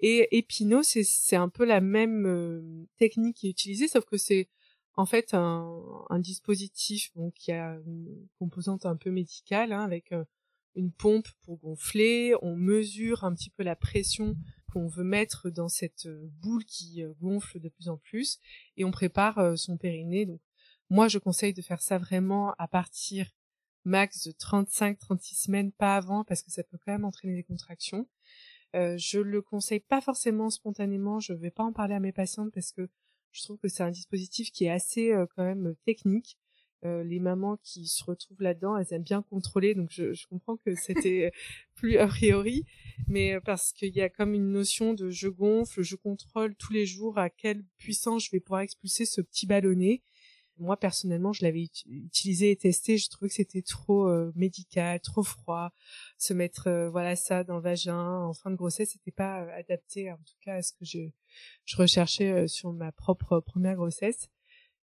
Et 0.00 0.36
Epino, 0.36 0.82
c'est 0.82 1.36
un 1.36 1.48
peu 1.48 1.64
la 1.64 1.80
même 1.80 2.26
euh, 2.26 2.86
technique 2.98 3.38
qui 3.38 3.46
est 3.46 3.50
utilisée, 3.50 3.88
sauf 3.88 4.04
que 4.04 4.18
c'est 4.18 4.48
en 4.94 5.06
fait 5.06 5.32
un, 5.32 5.82
un 6.10 6.18
dispositif 6.18 7.10
bon, 7.14 7.30
qui 7.30 7.52
a 7.52 7.78
une 7.86 8.28
composante 8.38 8.84
un 8.84 8.96
peu 8.96 9.10
médicale, 9.10 9.72
hein, 9.72 9.82
avec 9.82 10.12
une 10.74 10.92
pompe 10.92 11.28
pour 11.42 11.56
gonfler. 11.58 12.34
On 12.42 12.56
mesure 12.56 13.24
un 13.24 13.34
petit 13.34 13.50
peu 13.50 13.62
la 13.62 13.76
pression 13.76 14.36
qu'on 14.72 14.86
veut 14.86 15.04
mettre 15.04 15.48
dans 15.48 15.68
cette 15.68 16.08
boule 16.40 16.64
qui 16.64 17.02
gonfle 17.20 17.58
de 17.58 17.70
plus 17.70 17.88
en 17.88 17.96
plus, 17.96 18.38
et 18.76 18.84
on 18.84 18.90
prépare 18.90 19.56
son 19.58 19.78
périnée. 19.78 20.26
Donc, 20.26 20.40
moi, 20.90 21.08
je 21.08 21.18
conseille 21.18 21.54
de 21.54 21.62
faire 21.62 21.80
ça 21.80 21.98
vraiment 21.98 22.54
à 22.58 22.68
partir 22.68 23.30
max 23.86 24.26
de 24.26 24.32
35-36 24.32 25.44
semaines, 25.44 25.72
pas 25.72 25.96
avant, 25.96 26.24
parce 26.24 26.42
que 26.42 26.50
ça 26.50 26.62
peut 26.62 26.78
quand 26.84 26.92
même 26.92 27.04
entraîner 27.04 27.34
des 27.34 27.42
contractions. 27.42 28.08
Euh, 28.74 28.96
je 28.98 29.18
le 29.18 29.40
conseille 29.42 29.80
pas 29.80 30.00
forcément 30.00 30.50
spontanément. 30.50 31.20
Je 31.20 31.32
vais 31.32 31.50
pas 31.50 31.64
en 31.64 31.72
parler 31.72 31.94
à 31.94 32.00
mes 32.00 32.12
patientes 32.12 32.52
parce 32.52 32.72
que 32.72 32.88
je 33.32 33.42
trouve 33.42 33.58
que 33.58 33.68
c'est 33.68 33.82
un 33.82 33.90
dispositif 33.90 34.50
qui 34.50 34.64
est 34.64 34.70
assez 34.70 35.12
euh, 35.12 35.26
quand 35.34 35.44
même 35.44 35.74
technique. 35.84 36.36
Euh, 36.84 37.02
les 37.02 37.20
mamans 37.20 37.56
qui 37.62 37.86
se 37.86 38.04
retrouvent 38.04 38.42
là-dedans, 38.42 38.76
elles 38.76 38.92
aiment 38.92 39.02
bien 39.02 39.22
contrôler, 39.22 39.74
donc 39.74 39.88
je, 39.90 40.12
je 40.12 40.26
comprends 40.26 40.56
que 40.58 40.74
c'était 40.74 41.32
plus 41.74 41.96
a 41.96 42.06
priori, 42.06 42.64
mais 43.08 43.34
euh, 43.34 43.40
parce 43.40 43.72
qu'il 43.72 43.94
y 43.94 44.02
a 44.02 44.10
comme 44.10 44.34
une 44.34 44.52
notion 44.52 44.92
de 44.92 45.08
je 45.08 45.28
gonfle, 45.28 45.82
je 45.82 45.96
contrôle 45.96 46.54
tous 46.54 46.72
les 46.72 46.84
jours 46.84 47.18
à 47.18 47.30
quelle 47.30 47.64
puissance 47.78 48.26
je 48.26 48.30
vais 48.30 48.40
pouvoir 48.40 48.60
expulser 48.60 49.06
ce 49.06 49.22
petit 49.22 49.46
ballonnet. 49.46 50.02
Moi 50.58 50.76
personnellement, 50.78 51.32
je 51.34 51.44
l'avais 51.44 51.64
ut- 51.64 51.84
utilisé 51.86 52.50
et 52.50 52.56
testé, 52.56 52.96
je 52.96 53.10
trouvais 53.10 53.28
que 53.28 53.34
c'était 53.34 53.60
trop 53.62 54.08
euh, 54.08 54.32
médical, 54.36 55.00
trop 55.00 55.22
froid, 55.22 55.70
se 56.18 56.32
mettre 56.32 56.68
euh, 56.68 56.88
voilà 56.90 57.14
ça 57.14 57.44
dans 57.44 57.56
le 57.56 57.62
vagin 57.62 58.20
en 58.22 58.32
fin 58.32 58.50
de 58.50 58.56
grossesse, 58.56 58.90
c'était 58.92 59.10
pas 59.10 59.42
euh, 59.42 59.50
adapté 59.58 60.10
en 60.10 60.16
tout 60.16 60.34
cas 60.40 60.54
à 60.56 60.62
ce 60.62 60.72
que 60.72 60.84
je 60.84 60.98
je 61.66 61.76
recherchais 61.76 62.30
euh, 62.32 62.46
sur 62.48 62.72
ma 62.72 62.90
propre 62.92 63.40
première 63.40 63.76
grossesse. 63.76 64.28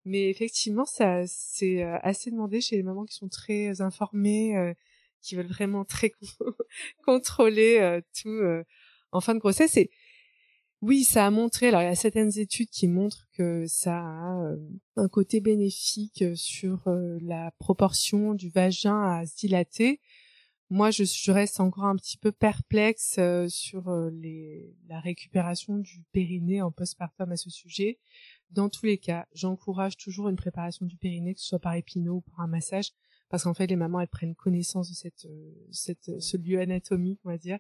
Mais 0.05 0.31
effectivement, 0.31 0.87
ça 0.87 1.27
c'est 1.27 1.83
assez 1.83 2.31
demandé 2.31 2.61
chez 2.61 2.77
les 2.77 2.83
mamans 2.83 3.05
qui 3.05 3.15
sont 3.17 3.29
très 3.29 3.81
informées, 3.83 4.75
qui 5.23 5.35
veulent 5.37 5.47
vraiment 5.49 5.85
très 5.85 6.11
con- 6.11 6.27
contrôler 7.05 8.01
tout 8.21 8.41
en 9.13 9.21
fin 9.21 9.35
de 9.35 9.41
grossesse. 9.41 9.79
Oui, 10.81 11.03
ça 11.03 11.27
a 11.27 11.31
montré. 11.31 11.69
Alors 11.69 11.83
il 11.83 11.87
y 11.87 11.89
a 11.89 11.95
certaines 11.97 12.39
études 12.39 12.71
qui 12.71 12.87
montrent 12.87 13.27
que 13.33 13.67
ça 13.67 13.99
a 13.99 14.43
euh, 14.45 14.57
un 14.97 15.09
côté 15.09 15.41
bénéfique 15.41 16.23
euh, 16.23 16.37
sur 16.37 16.87
euh, 16.87 17.19
la 17.21 17.51
proportion 17.59 18.35
du 18.35 18.49
vagin 18.49 19.01
à 19.03 19.27
se 19.27 19.37
dilater. 19.37 20.01
Moi, 20.71 20.91
je, 20.91 21.33
reste 21.33 21.61
encore 21.61 21.87
un 21.87 21.97
petit 21.97 22.19
peu 22.19 22.31
perplexe 22.31 23.19
sur 23.49 23.91
la 24.87 25.01
récupération 25.01 25.79
du 25.79 26.03
périnée 26.13 26.61
en 26.61 26.71
postpartum 26.71 27.33
à 27.33 27.39
ce 27.39 27.49
sujet. 27.49 27.99
Dans 28.51 28.69
tous 28.69 28.85
les 28.85 28.99
cas, 28.99 29.27
j'encourage 29.33 29.97
toujours 29.97 30.29
une 30.29 30.37
préparation 30.37 30.85
du 30.85 30.99
périnée, 30.99 31.33
que 31.33 31.41
ce 31.41 31.47
soit 31.47 31.59
par 31.59 31.73
épinot 31.75 32.17
ou 32.17 32.21
par 32.21 32.41
un 32.41 32.49
massage, 32.49 32.91
parce 33.31 33.45
qu'en 33.45 33.55
fait, 33.55 33.67
les 33.67 33.77
mamans, 33.77 34.01
elles 34.01 34.09
prennent 34.09 34.35
connaissance 34.35 34.91
de 34.91 34.95
cette, 35.73 36.21
ce 36.21 36.37
lieu 36.37 36.61
anatomique, 36.61 37.21
on 37.25 37.31
va 37.31 37.39
dire. 37.39 37.59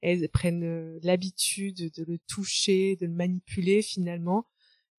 Elles 0.00 0.28
prennent 0.28 0.64
euh, 0.64 0.98
l'habitude 1.02 1.90
de 1.96 2.04
le 2.04 2.18
toucher, 2.28 2.96
de 2.96 3.06
le 3.06 3.12
manipuler 3.12 3.82
finalement, 3.82 4.46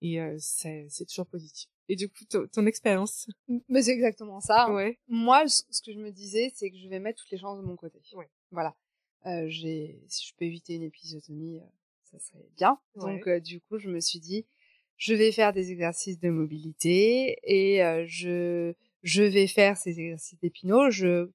et 0.02 0.22
euh, 0.22 0.36
c'est 0.40 1.06
toujours 1.08 1.28
positif. 1.28 1.70
Et 1.88 1.96
du 1.96 2.08
coup, 2.08 2.24
ton, 2.26 2.66
expérience? 2.66 3.28
Mais 3.68 3.82
c'est 3.82 3.92
exactement 3.92 4.40
ça. 4.40 4.72
Ouais. 4.72 5.00
Moi, 5.08 5.48
ce 5.48 5.82
que 5.82 5.92
je 5.92 5.98
me 5.98 6.12
disais, 6.12 6.52
c'est 6.54 6.70
que 6.70 6.78
je 6.78 6.88
vais 6.88 7.00
mettre 7.00 7.22
toutes 7.22 7.32
les 7.32 7.40
chances 7.40 7.60
de 7.60 7.66
mon 7.66 7.76
côté. 7.76 8.00
Ouais. 8.14 8.30
Voilà. 8.52 8.76
Euh, 9.26 9.46
j'ai, 9.50 10.00
si 10.08 10.28
je 10.28 10.34
peux 10.38 10.46
éviter 10.46 10.76
une 10.76 10.84
épisiotomie, 10.84 11.58
euh, 11.58 11.66
ça 12.04 12.20
serait 12.20 12.48
bien. 12.58 12.78
Ouais. 12.96 13.16
Donc, 13.16 13.28
euh, 13.28 13.40
du 13.40 13.60
coup, 13.60 13.80
je 13.80 13.90
me 13.90 14.00
suis 14.00 14.20
dit, 14.20 14.46
je 14.98 15.16
vais 15.16 15.32
faire 15.32 15.52
des 15.52 15.72
exercices 15.72 16.20
de 16.20 16.30
mobilité 16.30 17.38
et 17.44 17.80
je, 18.06 18.74
je 19.02 19.24
vais 19.24 19.48
faire 19.48 19.76
ces 19.78 20.00
exercices 20.00 20.40
d'épinaux. 20.40 20.92
Je, 20.92 21.30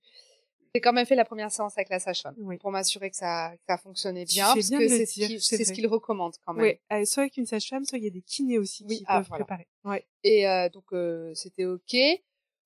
j'ai 0.75 0.81
quand 0.81 0.93
même 0.93 1.07
fait 1.07 1.15
la 1.15 1.25
première 1.25 1.53
séance 1.53 1.77
avec 1.79 1.89
la 1.89 2.01
sage-femme 2.01 2.35
Oui. 2.39 2.57
pour 2.59 2.71
m'assurer 2.73 3.09
que 3.11 3.17
ça, 3.17 3.53
que 3.57 3.63
ça 3.69 3.79
fonctionnait 3.79 4.25
bien, 4.25 4.47
parce 4.47 4.57
que 4.71 4.89
c'est 4.89 5.07
ce 5.07 5.73
qu'il- 5.73 5.85
ce 5.85 5.89
recommande 5.89 6.35
quand 6.45 6.53
même. 6.55 6.63
Ouais, 6.65 6.81
euh, 6.93 7.05
soit 7.05 7.23
avec 7.23 7.37
une 7.37 7.47
sage-femme, 7.47 7.85
soit 7.85 7.99
il 7.99 8.05
y 8.05 8.09
a 8.09 8.11
des 8.11 8.23
kinés 8.23 8.59
aussi 8.59 8.85
Oui, 8.89 8.99
qui 8.99 9.05
ah, 9.07 9.19
peuvent 9.19 9.29
voilà. 9.29 9.45
préparer. 9.45 9.69
Ouais. 9.85 10.05
Et 10.25 10.49
euh, 10.49 10.69
donc 10.69 10.85
euh, 10.93 11.33
c'était 11.35 11.65
ok. 11.65 11.97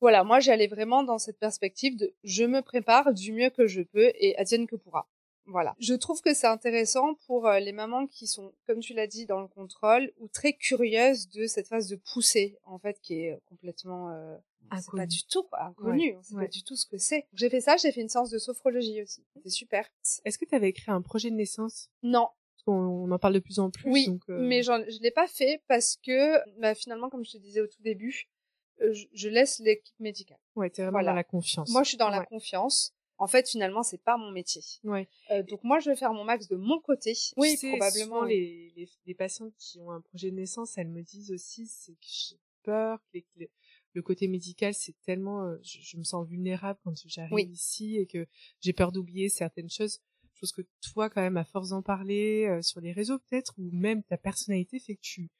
Voilà, 0.01 0.25
moi 0.25 0.41
j'allais 0.41 0.69
vraiment 0.69 1.03
dans 1.03 1.19
cette 1.19 1.39
perspective 1.39 1.97
de 1.97 2.15
je 2.25 2.45
me 2.45 2.63
prépare 2.63 3.13
du 3.13 3.33
mieux 3.33 3.51
que 3.51 3.67
je 3.67 3.83
peux 3.83 4.11
et 4.15 4.37
advienne 4.39 4.67
que 4.67 4.77
pourra. 4.77 5.07
Voilà. 5.49 5.75
Je 5.81 5.95
trouve 5.95 6.21
que 6.21 6.35
c'est 6.35 6.47
intéressant 6.47 7.15
pour 7.27 7.47
euh, 7.47 7.59
les 7.59 7.73
mamans 7.73 8.07
qui 8.07 8.27
sont, 8.27 8.53
comme 8.67 8.81
tu 8.81 8.95
l'as 8.95 9.07
dit, 9.07 9.27
dans 9.27 9.41
le 9.41 9.49
contrôle 9.49 10.13
ou 10.19 10.29
très 10.29 10.53
curieuses 10.53 11.29
de 11.31 11.47
cette 11.47 11.69
phase 11.69 11.89
de 11.89 11.97
poussée, 11.97 12.57
en 12.65 12.79
fait, 12.79 13.01
qui 13.01 13.15
est 13.15 13.39
complètement 13.47 14.11
euh, 14.11 14.37
on 14.71 14.77
sait 14.77 14.83
Inconnue. 14.89 15.03
pas 15.03 15.07
du 15.07 15.25
tout 15.25 15.43
quoi, 15.45 15.63
inconnu. 15.65 16.15
on 16.19 16.23
sait 16.23 16.35
ouais. 16.35 16.45
pas 16.45 16.51
du 16.51 16.63
tout 16.63 16.77
ce 16.77 16.87
que 16.87 16.99
c'est. 16.99 17.27
J'ai 17.33 17.49
fait 17.49 17.61
ça, 17.61 17.77
j'ai 17.79 17.91
fait 17.91 18.03
une 18.03 18.09
séance 18.09 18.31
de 18.31 18.39
sophrologie 18.39 19.03
aussi. 19.03 19.25
C'était 19.35 19.49
super. 19.51 19.89
Est-ce 20.25 20.37
que 20.39 20.45
tu 20.45 20.55
avais 20.55 20.69
écrit 20.69 20.91
un 20.91 21.01
projet 21.01 21.31
de 21.31 21.37
naissance? 21.37 21.89
Non, 22.03 22.29
on 22.67 23.11
en 23.11 23.19
parle 23.19 23.35
de 23.35 23.39
plus 23.39 23.59
en 23.61 23.71
plus. 23.71 23.91
Oui, 23.91 24.07
donc, 24.09 24.23
euh, 24.29 24.39
mais 24.39 24.63
je 24.63 25.03
l'ai 25.03 25.11
pas 25.11 25.27
fait 25.27 25.63
parce 25.69 25.97
que 25.97 26.39
bah, 26.61 26.75
finalement, 26.75 27.09
comme 27.09 27.25
je 27.25 27.33
te 27.33 27.39
disais 27.39 27.61
au 27.61 27.67
tout 27.67 27.83
début, 27.83 28.29
euh, 28.83 28.93
je, 28.93 29.07
je 29.13 29.29
laisse 29.29 29.59
l'équipe 29.61 29.99
médicale. 30.01 30.39
ouais, 30.55 30.69
t'es 30.71 30.83
vraiment 30.83 30.97
voilà. 30.99 31.11
dans 31.13 31.17
la 31.17 31.25
confiance. 31.25 31.71
Moi, 31.71 31.83
je 31.83 31.89
suis 31.89 31.99
dans 31.99 32.11
la 32.11 32.25
confiance. 32.25 32.95
En 33.19 33.27
fait, 33.27 33.49
finalement, 33.49 33.83
c'est 33.83 34.03
pas 34.03 34.17
mon 34.17 34.31
métier. 34.31 34.63
Ouais. 34.85 35.09
Euh, 35.31 35.43
donc 35.43 35.63
moi, 35.65 35.81
je 35.81 35.91
vais 35.91 35.97
faire 35.97 36.13
mon 36.13 36.25
max 36.25 36.49
de 36.49 36.57
mon 36.57 36.81
côté. 36.81 37.15
Oui, 37.37 37.57
probablement. 37.61 38.23
Les, 38.23 38.73
les, 38.77 38.89
les, 39.07 39.15
patientes 39.15 39.53
qui 39.59 39.81
ont 39.81 39.91
un 39.91 40.01
projet 40.01 40.31
de 40.31 40.37
naissance, 40.37 40.79
elles 40.79 40.89
me 40.89 41.03
disent 41.03 41.33
aussi, 41.33 41.67
c'est 41.67 41.93
que 41.93 42.07
j'ai 42.07 42.39
peur, 42.63 43.01
que 43.13 43.45
le 43.95 44.03
côté 44.03 44.29
médical, 44.29 44.73
c'est 44.75 44.95
tellement, 45.03 45.45
euh, 45.45 45.57
je, 45.63 45.97
me 45.97 46.05
sens 46.05 46.27
vulnérable 46.27 46.79
quand 46.85 46.95
j'arrive 47.07 47.51
ici 47.51 47.97
et 47.97 48.07
que 48.07 48.27
j'ai 48.61 48.73
peur 48.73 48.93
d'oublier 48.93 49.29
certaines 49.29 49.71
choses. 49.71 50.01
Je 50.35 50.41
pense 50.41 50.53
que 50.53 50.63
toi, 50.93 51.11
quand 51.11 51.21
même, 51.21 51.37
à 51.37 51.45
force 51.45 51.71
d'en 51.71 51.83
parler 51.83 52.47
euh, 52.47 52.63
sur 52.63 52.81
les 52.81 52.93
réseaux 52.93 53.19
peut-être, 53.19 53.55
ou 53.59 53.71
même 53.73 54.05
ta 54.05 54.17
personnalité 54.17 54.79
fait 54.79 54.95
que 54.95 55.01
tu 55.01 55.31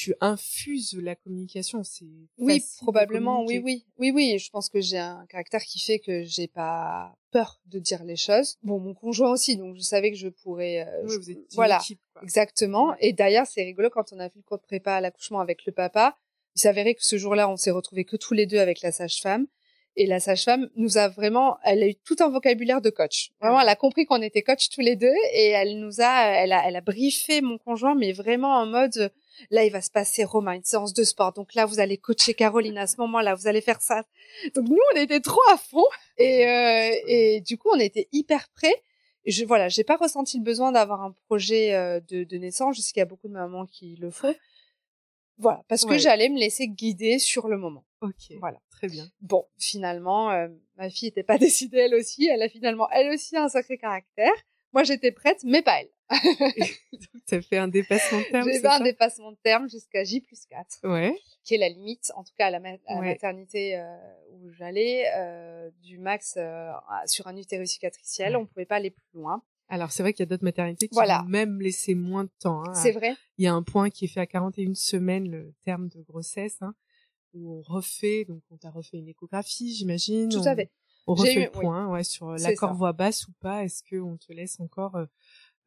tu 0.00 0.14
infuses 0.22 0.98
la 0.98 1.14
communication. 1.14 1.84
C'est 1.84 2.06
oui, 2.38 2.64
probablement, 2.78 3.44
oui, 3.44 3.60
oui, 3.62 3.84
oui, 3.98 4.10
oui. 4.10 4.38
Je 4.38 4.48
pense 4.48 4.70
que 4.70 4.80
j'ai 4.80 4.96
un 4.96 5.26
caractère 5.28 5.62
qui 5.62 5.78
fait 5.78 5.98
que 5.98 6.22
j'ai 6.24 6.48
pas 6.48 7.14
peur 7.30 7.60
de 7.66 7.78
dire 7.78 8.02
les 8.04 8.16
choses. 8.16 8.56
Bon, 8.62 8.80
mon 8.80 8.94
conjoint 8.94 9.30
aussi, 9.30 9.58
donc 9.58 9.76
je 9.76 9.82
savais 9.82 10.10
que 10.10 10.16
je 10.16 10.28
pourrais. 10.28 10.86
Euh, 10.88 11.02
oui, 11.04 11.16
vous 11.18 11.30
êtes 11.32 11.38
voilà, 11.52 11.78
équipe, 11.82 12.00
exactement. 12.22 12.94
Et 13.00 13.12
d'ailleurs, 13.12 13.46
c'est 13.46 13.62
rigolo 13.62 13.90
quand 13.90 14.10
on 14.12 14.18
a 14.20 14.30
fait 14.30 14.38
le 14.38 14.42
cours 14.42 14.56
de 14.56 14.62
prépa 14.62 14.94
à 14.94 15.00
l'accouchement 15.02 15.40
avec 15.40 15.66
le 15.66 15.72
papa. 15.72 16.16
Il 16.56 16.62
s'avérait 16.62 16.94
que 16.94 17.04
ce 17.04 17.18
jour-là, 17.18 17.50
on 17.50 17.56
s'est 17.56 17.70
retrouvés 17.70 18.06
que 18.06 18.16
tous 18.16 18.32
les 18.32 18.46
deux 18.46 18.58
avec 18.58 18.80
la 18.80 18.92
sage-femme. 18.92 19.48
Et 19.96 20.06
la 20.06 20.18
sage-femme 20.18 20.70
nous 20.76 20.96
a 20.96 21.08
vraiment, 21.08 21.58
elle 21.62 21.82
a 21.82 21.88
eu 21.88 21.94
tout 21.94 22.16
un 22.20 22.30
vocabulaire 22.30 22.80
de 22.80 22.88
coach. 22.88 23.32
Vraiment, 23.38 23.60
elle 23.60 23.68
a 23.68 23.76
compris 23.76 24.06
qu'on 24.06 24.22
était 24.22 24.40
coach 24.40 24.70
tous 24.70 24.80
les 24.80 24.96
deux 24.96 25.12
et 25.34 25.48
elle 25.48 25.78
nous 25.78 26.00
a, 26.00 26.24
elle 26.24 26.52
a, 26.52 26.66
elle 26.66 26.76
a 26.76 26.80
briefé 26.80 27.42
mon 27.42 27.58
conjoint, 27.58 27.94
mais 27.94 28.12
vraiment 28.12 28.56
en 28.56 28.66
mode, 28.66 29.12
là, 29.50 29.64
il 29.64 29.72
va 29.72 29.80
se 29.80 29.90
passer 29.90 30.24
Romain, 30.24 30.54
une 30.54 30.64
séance 30.64 30.92
de 30.92 31.04
sport. 31.04 31.32
Donc 31.32 31.54
là, 31.54 31.66
vous 31.66 31.80
allez 31.80 31.96
coacher 31.96 32.34
Caroline 32.34 32.78
à 32.78 32.86
ce 32.86 32.96
moment-là, 32.98 33.34
vous 33.34 33.46
allez 33.46 33.60
faire 33.60 33.80
ça. 33.80 34.04
Donc 34.54 34.68
nous, 34.68 34.78
on 34.92 34.96
était 34.96 35.20
trop 35.20 35.40
à 35.52 35.56
fond 35.56 35.84
et, 36.18 36.46
euh, 36.46 36.90
et 37.06 37.40
du 37.40 37.58
coup, 37.58 37.68
on 37.72 37.78
était 37.78 38.08
hyper 38.12 38.48
prêts. 38.50 38.82
Je 39.26 39.44
voilà, 39.44 39.68
j'ai 39.68 39.84
pas 39.84 39.96
ressenti 39.96 40.38
le 40.38 40.44
besoin 40.44 40.72
d'avoir 40.72 41.02
un 41.02 41.12
projet 41.26 41.74
euh, 41.74 42.00
de, 42.08 42.24
de 42.24 42.36
naissance, 42.38 42.76
je 42.76 42.80
sais 42.80 42.92
qu'il 42.92 43.00
y 43.00 43.02
a 43.02 43.06
beaucoup 43.06 43.28
de 43.28 43.34
mamans 43.34 43.66
qui 43.66 43.96
le 43.96 44.10
font. 44.10 44.34
Voilà, 45.40 45.62
parce 45.68 45.86
que 45.86 45.96
j'allais 45.96 46.28
me 46.28 46.38
laisser 46.38 46.68
guider 46.68 47.18
sur 47.18 47.48
le 47.48 47.56
moment. 47.56 47.84
Ok. 48.02 48.36
Voilà. 48.40 48.60
Très 48.70 48.88
bien. 48.88 49.10
Bon, 49.22 49.46
finalement, 49.58 50.30
euh, 50.30 50.48
ma 50.76 50.90
fille 50.90 51.08
n'était 51.08 51.22
pas 51.22 51.38
décidée 51.38 51.78
elle 51.78 51.94
aussi. 51.94 52.26
Elle 52.28 52.42
a 52.42 52.48
finalement 52.48 52.88
elle 52.90 53.10
aussi 53.10 53.36
un 53.36 53.48
sacré 53.48 53.78
caractère. 53.78 54.32
Moi, 54.72 54.84
j'étais 54.84 55.12
prête, 55.12 55.40
mais 55.44 55.62
pas 55.62 55.80
elle. 55.80 55.88
Donc, 56.10 56.80
ça 57.26 57.40
fait 57.40 57.58
un 57.58 57.68
dépassement 57.68 58.18
de 58.18 58.24
terme. 58.24 58.48
J'ai 58.50 58.60
fait 58.60 58.66
un 58.66 58.80
dépassement 58.80 59.32
de 59.32 59.38
terme 59.42 59.68
jusqu'à 59.68 60.04
J 60.04 60.20
plus 60.20 60.44
4. 60.46 60.80
Ouais. 60.84 61.16
Qui 61.44 61.54
est 61.54 61.58
la 61.58 61.68
limite, 61.68 62.12
en 62.16 62.24
tout 62.24 62.32
cas 62.36 62.46
à 62.46 62.50
la, 62.50 62.60
maternité 62.60 63.76
euh, 63.76 63.96
où 64.32 64.50
j'allais, 64.50 65.04
euh, 65.16 65.70
du 65.82 65.98
max 65.98 66.38
sur 67.06 67.26
un 67.26 67.36
utérus 67.36 67.70
cicatriciel. 67.70 68.36
On 68.36 68.46
pouvait 68.46 68.66
pas 68.66 68.76
aller 68.76 68.90
plus 68.90 69.08
loin. 69.14 69.42
Alors 69.70 69.92
c'est 69.92 70.02
vrai 70.02 70.12
qu'il 70.12 70.20
y 70.20 70.24
a 70.24 70.26
d'autres 70.26 70.44
maternités 70.44 70.88
qui 70.88 70.98
ont 70.98 71.24
même 71.26 71.60
laissé 71.60 71.94
moins 71.94 72.24
de 72.24 72.30
temps. 72.40 72.64
Hein, 72.66 72.74
c'est 72.74 72.90
vrai. 72.90 73.14
Il 73.38 73.44
y 73.44 73.48
a 73.48 73.54
un 73.54 73.62
point 73.62 73.88
qui 73.88 74.04
est 74.04 74.08
fait 74.08 74.20
à 74.20 74.26
41 74.26 74.74
semaines 74.74 75.30
le 75.30 75.54
terme 75.64 75.88
de 75.88 76.02
grossesse, 76.02 76.58
hein, 76.60 76.74
où 77.32 77.54
on 77.54 77.62
refait, 77.62 78.24
donc 78.24 78.42
on 78.50 78.56
t'a 78.56 78.70
refait 78.70 78.98
une 78.98 79.08
échographie, 79.08 79.72
j'imagine. 79.72 80.28
Tout 80.28 80.42
à 80.44 80.56
fait. 80.56 80.72
On 81.06 81.14
refait 81.14 81.44
le 81.44 81.50
point, 81.50 81.88
ouais, 81.88 82.04
sur 82.04 82.32
l'accord 82.32 82.74
voix 82.74 82.92
basse 82.92 83.26
ou 83.28 83.32
pas. 83.40 83.64
Est-ce 83.64 83.82
qu'on 83.88 84.16
te 84.16 84.32
laisse 84.32 84.58
encore 84.60 84.96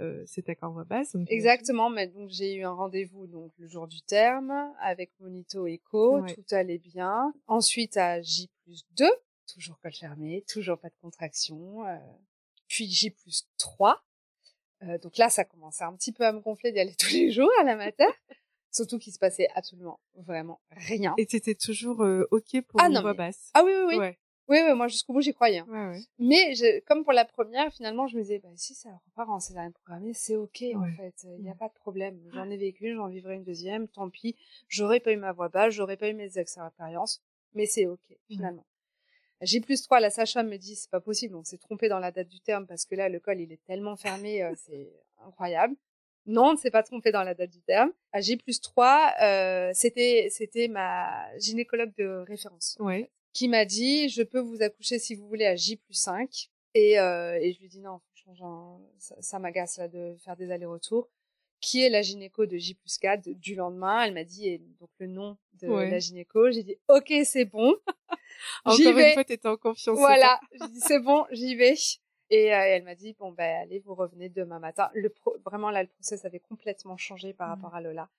euh, 0.03 0.23
cet 0.25 0.49
accord 0.49 0.71
voix 0.71 0.83
basse 0.83 1.15
Exactement. 1.27 1.89
Mais 1.89 2.07
donc 2.07 2.29
j'ai 2.29 2.55
eu 2.55 2.63
un 2.63 2.73
rendez-vous 2.73 3.27
donc 3.27 3.51
le 3.57 3.67
jour 3.67 3.87
du 3.87 4.01
terme 4.01 4.53
avec 4.81 5.11
monito 5.19 5.65
écho, 5.67 6.21
tout 6.27 6.55
allait 6.55 6.79
bien. 6.79 7.33
Ensuite 7.47 7.97
à 7.97 8.21
J 8.21 8.49
plus 8.63 8.85
2, 8.97 9.05
toujours 9.53 9.79
col 9.79 9.93
fermé, 9.93 10.43
toujours 10.47 10.77
pas 10.77 10.89
de 10.89 10.95
contraction. 11.01 11.85
Euh, 11.85 11.97
puis 12.67 12.87
J 12.87 13.11
plus 13.11 13.47
3. 13.57 14.03
Euh, 14.83 14.97
donc 14.97 15.17
là, 15.17 15.29
ça 15.29 15.45
commençait 15.45 15.83
un 15.83 15.93
petit 15.93 16.11
peu 16.11 16.25
à 16.25 16.31
me 16.31 16.39
gonfler 16.39 16.71
d'y 16.71 16.79
aller 16.79 16.95
tous 16.99 17.11
les 17.11 17.31
jours 17.31 17.49
à 17.59 17.63
la 17.63 17.75
mater. 17.75 18.05
Surtout 18.71 18.97
qu'il 18.97 19.13
se 19.13 19.19
passait 19.19 19.47
absolument 19.53 19.99
vraiment 20.15 20.59
rien. 20.71 21.13
Et 21.17 21.27
t'étais 21.27 21.53
toujours 21.53 22.03
euh, 22.03 22.27
ok 22.31 22.61
pour 22.67 22.81
ah, 22.81 22.87
une 22.87 22.99
voix 22.99 23.13
basse. 23.13 23.51
Ah 23.53 23.63
oui 23.63 23.71
oui 23.71 23.83
oui. 23.89 23.97
Ouais. 23.97 24.19
Oui, 24.49 24.57
oui, 24.65 24.73
moi 24.73 24.87
jusqu'au 24.87 25.13
bout 25.13 25.21
j'y 25.21 25.33
croyais. 25.33 25.59
Hein. 25.59 25.67
Ouais, 25.69 25.97
ouais. 25.97 26.01
Mais 26.19 26.53
je, 26.55 26.81
comme 26.81 27.03
pour 27.03 27.13
la 27.13 27.25
première, 27.25 27.71
finalement 27.73 28.07
je 28.07 28.17
me 28.17 28.21
disais, 28.21 28.39
bah, 28.39 28.49
si 28.55 28.73
ça 28.73 28.89
repart 29.07 29.29
en 29.29 29.39
césarienne 29.39 29.71
programmée, 29.71 30.13
c'est 30.13 30.35
ok 30.35 30.63
en 30.75 30.91
fait, 30.97 31.15
il 31.23 31.43
n'y 31.43 31.49
a 31.49 31.55
pas 31.55 31.69
de 31.69 31.73
problème. 31.73 32.19
J'en 32.33 32.49
ai 32.49 32.57
vécu, 32.57 32.93
j'en 32.93 33.07
vivrai 33.07 33.35
une 33.35 33.43
deuxième, 33.43 33.87
tant 33.87 34.09
pis. 34.09 34.35
J'aurais 34.67 34.99
pas 34.99 35.11
eu 35.13 35.17
ma 35.17 35.31
voix 35.31 35.49
basse, 35.49 35.73
j'aurais 35.73 35.97
pas 35.97 36.09
eu 36.09 36.13
mes 36.13 36.37
expériences, 36.37 37.21
mais 37.53 37.65
c'est 37.65 37.85
ok 37.85 38.17
finalement. 38.27 38.65
J'ai 39.41 39.59
plus 39.59 39.81
3, 39.81 39.99
la 39.99 40.09
sage-femme 40.09 40.47
me 40.47 40.57
dit 40.57 40.75
c'est 40.75 40.89
pas 40.89 41.01
possible, 41.01 41.35
on 41.35 41.43
s'est 41.43 41.57
trompé 41.57 41.89
dans 41.89 41.99
la 41.99 42.11
date 42.11 42.29
du 42.29 42.39
terme 42.39 42.65
parce 42.65 42.85
que 42.85 42.95
là 42.95 43.09
le 43.09 43.19
col 43.19 43.41
il 43.41 43.51
est 43.51 43.63
tellement 43.65 43.95
fermé, 43.95 44.43
euh, 44.43 44.53
c'est 44.57 44.91
incroyable. 45.25 45.75
Non, 46.25 46.47
on 46.47 46.53
ne 46.53 46.57
s'est 46.57 46.71
pas 46.71 46.83
trompé 46.83 47.11
dans 47.11 47.23
la 47.23 47.33
date 47.33 47.49
du 47.49 47.61
terme. 47.61 47.91
À 48.13 48.21
J 48.21 48.37
plus 48.37 48.61
3, 48.61 49.13
euh, 49.21 49.71
c'était 49.73 50.27
c'était 50.31 50.69
ma 50.69 51.37
gynécologue 51.37 51.93
de 51.97 52.23
référence 52.25 52.77
ouais. 52.79 53.09
Qui 53.33 53.47
m'a 53.47 53.65
dit 53.65 54.09
je 54.09 54.23
peux 54.23 54.39
vous 54.39 54.61
accoucher 54.61 54.99
si 54.99 55.15
vous 55.15 55.27
voulez 55.27 55.45
à 55.45 55.55
J 55.55 55.77
plus 55.77 55.95
5 55.95 56.49
et, 56.75 56.99
euh, 56.99 57.37
et 57.41 57.53
je 57.53 57.59
lui 57.59 57.67
dis 57.67 57.79
non 57.79 57.99
ça, 58.99 59.15
ça 59.19 59.39
m'agace 59.39 59.77
là 59.77 59.87
de 59.87 60.15
faire 60.23 60.37
des 60.37 60.49
allers-retours 60.49 61.09
qui 61.63 61.81
est 61.81 61.89
la 61.89 62.01
gynéco 62.01 62.45
de 62.45 62.57
J 62.57 62.75
plus 62.75 62.97
4 62.97 63.29
du 63.29 63.55
lendemain? 63.55 64.03
Elle 64.03 64.13
m'a 64.13 64.25
dit, 64.25 64.49
et 64.49 64.57
donc 64.57 64.89
le 64.99 65.07
nom 65.07 65.37
de 65.61 65.67
la 65.67 65.97
gynéco. 65.97 66.51
J'ai 66.51 66.63
dit, 66.63 66.75
ok, 66.89 67.13
c'est 67.23 67.45
bon. 67.45 67.75
Encore 68.65 68.79
une 68.79 68.95
vais. 68.95 69.13
fois, 69.13 69.23
t'étais 69.23 69.47
en 69.47 69.55
confiance. 69.55 69.97
Voilà. 69.97 70.39
J'ai 70.51 70.67
dit, 70.67 70.81
c'est 70.81 70.99
bon, 70.99 71.25
j'y 71.31 71.55
vais. 71.55 71.75
Et 72.29 72.53
euh, 72.53 72.59
elle 72.59 72.83
m'a 72.83 72.95
dit, 72.95 73.15
bon, 73.17 73.31
ben, 73.31 73.61
allez, 73.61 73.79
vous 73.79 73.95
revenez 73.95 74.27
demain 74.27 74.59
matin. 74.59 74.89
Le 74.93 75.13
vraiment, 75.45 75.71
là, 75.71 75.83
le 75.83 75.89
process 75.89 76.25
avait 76.25 76.41
complètement 76.41 76.97
changé 76.97 77.33
par 77.33 77.47
mmh. 77.47 77.51
rapport 77.51 77.75
à 77.75 77.81
Lola. 77.81 78.09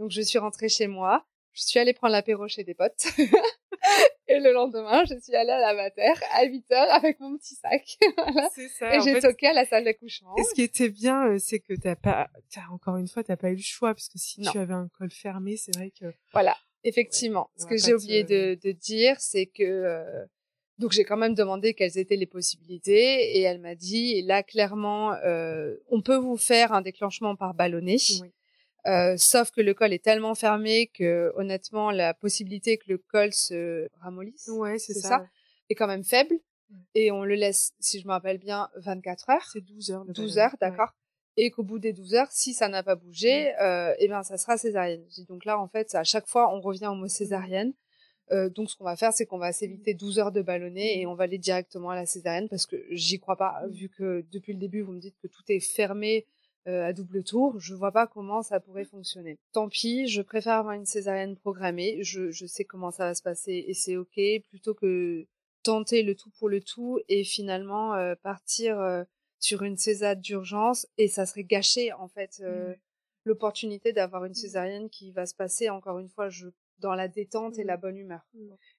Donc, 0.00 0.10
je 0.10 0.20
suis 0.20 0.38
rentrée 0.38 0.68
chez 0.68 0.88
moi. 0.88 1.24
Je 1.58 1.64
suis 1.64 1.80
allée 1.80 1.92
prendre 1.92 2.12
l'apéro 2.12 2.46
chez 2.46 2.62
des 2.62 2.74
potes. 2.74 3.06
Et 4.28 4.38
le 4.38 4.52
lendemain, 4.52 5.02
je 5.04 5.18
suis 5.18 5.34
allée 5.34 5.50
à 5.50 5.58
la 5.58 5.74
mater 5.74 6.12
à 6.32 6.44
8 6.44 6.70
heures 6.72 6.92
avec 6.92 7.18
mon 7.18 7.36
petit 7.36 7.56
sac. 7.56 7.82
C'est 8.54 8.68
ça. 8.68 8.94
Et 8.94 9.00
j'ai 9.00 9.18
toqué 9.18 9.48
à 9.48 9.52
la 9.52 9.64
salle 9.64 9.84
d'accouchement. 9.84 10.36
Et 10.36 10.44
ce 10.44 10.54
qui 10.54 10.62
était 10.62 10.88
bien, 10.88 11.28
euh, 11.28 11.38
c'est 11.38 11.58
que 11.58 11.74
t'as 11.74 11.96
pas, 11.96 12.28
as, 12.56 12.72
encore 12.72 12.96
une 12.96 13.08
fois, 13.08 13.24
t'as 13.24 13.36
pas 13.36 13.50
eu 13.50 13.56
le 13.56 13.62
choix 13.62 13.94
parce 13.94 14.08
que 14.08 14.18
si 14.18 14.42
tu 14.42 14.58
avais 14.58 14.74
un 14.74 14.88
col 14.98 15.10
fermé, 15.10 15.56
c'est 15.56 15.74
vrai 15.74 15.90
que. 15.98 16.06
Voilà, 16.32 16.56
effectivement. 16.84 17.50
ce 17.56 17.66
que 17.66 17.76
j'ai 17.76 17.94
oublié 17.94 18.22
de, 18.22 18.56
de, 18.62 18.70
dire, 18.70 19.16
c'est 19.18 19.46
que 19.46 19.64
euh, 19.64 20.26
donc 20.78 20.92
j'ai 20.92 21.04
quand 21.04 21.16
même 21.16 21.34
demandé 21.34 21.74
quelles 21.74 21.98
étaient 21.98 22.16
les 22.16 22.26
possibilités 22.26 23.36
et 23.36 23.42
elle 23.42 23.60
m'a 23.60 23.74
dit 23.74 24.22
là 24.22 24.42
clairement, 24.42 25.12
euh, 25.24 25.74
on 25.88 26.02
peut 26.02 26.16
vous 26.16 26.36
faire 26.36 26.72
un 26.72 26.82
déclenchement 26.82 27.34
par 27.34 27.54
ballonnet. 27.54 27.96
Oui. 28.22 28.30
Euh, 28.86 29.16
sauf 29.16 29.50
que 29.50 29.60
le 29.60 29.74
col 29.74 29.92
est 29.92 30.02
tellement 30.02 30.34
fermé 30.34 30.86
que 30.86 31.32
honnêtement 31.34 31.90
la 31.90 32.14
possibilité 32.14 32.78
que 32.78 32.84
le 32.88 32.98
col 32.98 33.32
se 33.32 33.88
ramollisse, 34.00 34.48
ouais, 34.48 34.78
c'est 34.78 34.94
ça. 34.94 35.26
est 35.68 35.74
quand 35.74 35.88
même 35.88 36.04
faible. 36.04 36.34
Et 36.94 37.10
on 37.10 37.24
le 37.24 37.34
laisse, 37.34 37.72
si 37.80 38.00
je 38.00 38.06
me 38.06 38.12
rappelle 38.12 38.38
bien, 38.38 38.68
24 38.76 39.30
heures. 39.30 39.48
C'est 39.52 39.60
12 39.60 39.90
heures. 39.90 40.04
12 40.06 40.38
heures, 40.38 40.54
d'accord. 40.60 40.94
Et 41.36 41.50
qu'au 41.50 41.62
bout 41.62 41.78
des 41.78 41.92
12 41.92 42.14
heures, 42.14 42.30
si 42.30 42.52
ça 42.52 42.68
n'a 42.68 42.82
pas 42.82 42.96
bougé, 42.96 43.54
euh, 43.60 43.94
eh 43.98 44.08
bien 44.08 44.22
ça 44.22 44.36
sera 44.36 44.58
césarienne. 44.58 45.04
Donc 45.28 45.44
là, 45.44 45.58
en 45.58 45.68
fait, 45.68 45.94
à 45.94 46.04
chaque 46.04 46.26
fois, 46.26 46.52
on 46.54 46.60
revient 46.60 46.88
au 46.88 46.94
mot 46.94 47.08
césarienne. 47.08 47.72
Euh, 48.30 48.50
donc, 48.50 48.70
ce 48.70 48.76
qu'on 48.76 48.84
va 48.84 48.96
faire, 48.96 49.12
c'est 49.12 49.24
qu'on 49.24 49.38
va 49.38 49.52
s'éviter 49.52 49.94
12 49.94 50.18
heures 50.18 50.32
de 50.32 50.42
ballonnet 50.42 50.98
et 50.98 51.06
on 51.06 51.14
va 51.14 51.24
aller 51.24 51.38
directement 51.38 51.90
à 51.90 51.94
la 51.94 52.06
césarienne 52.06 52.48
parce 52.48 52.66
que 52.66 52.76
j'y 52.90 53.18
crois 53.18 53.36
pas, 53.36 53.62
vu 53.70 53.88
que 53.88 54.24
depuis 54.30 54.52
le 54.52 54.58
début, 54.58 54.82
vous 54.82 54.92
me 54.92 55.00
dites 55.00 55.16
que 55.22 55.28
tout 55.28 55.42
est 55.48 55.60
fermé, 55.60 56.26
euh, 56.68 56.84
à 56.84 56.92
double 56.92 57.24
tour, 57.24 57.58
je 57.58 57.74
vois 57.74 57.92
pas 57.92 58.06
comment 58.06 58.42
ça 58.42 58.60
pourrait 58.60 58.84
fonctionner. 58.84 59.38
Tant 59.52 59.68
pis, 59.68 60.06
je 60.06 60.22
préfère 60.22 60.54
avoir 60.54 60.74
une 60.74 60.86
césarienne 60.86 61.36
programmée, 61.36 62.02
je, 62.02 62.30
je 62.30 62.46
sais 62.46 62.64
comment 62.64 62.90
ça 62.90 63.06
va 63.06 63.14
se 63.14 63.22
passer 63.22 63.64
et 63.66 63.74
c'est 63.74 63.96
ok, 63.96 64.20
plutôt 64.48 64.74
que 64.74 65.26
tenter 65.62 66.02
le 66.02 66.14
tout 66.14 66.30
pour 66.38 66.48
le 66.48 66.60
tout 66.60 67.00
et 67.08 67.24
finalement 67.24 67.94
euh, 67.94 68.14
partir 68.22 68.78
euh, 68.80 69.02
sur 69.40 69.62
une 69.62 69.76
césade 69.76 70.20
d'urgence 70.20 70.86
et 70.98 71.08
ça 71.08 71.26
serait 71.26 71.44
gâcher 71.44 71.92
en 71.92 72.08
fait 72.08 72.40
mmh. 72.40 72.74
l'opportunité 73.24 73.92
d'avoir 73.92 74.24
une 74.24 74.32
mmh. 74.32 74.34
césarienne 74.34 74.90
qui 74.90 75.10
va 75.10 75.26
se 75.26 75.34
passer 75.34 75.68
encore 75.68 75.98
une 75.98 76.08
fois 76.08 76.28
je 76.28 76.48
dans 76.78 76.94
la 76.94 77.08
détente 77.08 77.58
et 77.58 77.64
la 77.64 77.76
mmh. 77.76 77.80
bonne 77.80 77.96
humeur. 77.96 78.20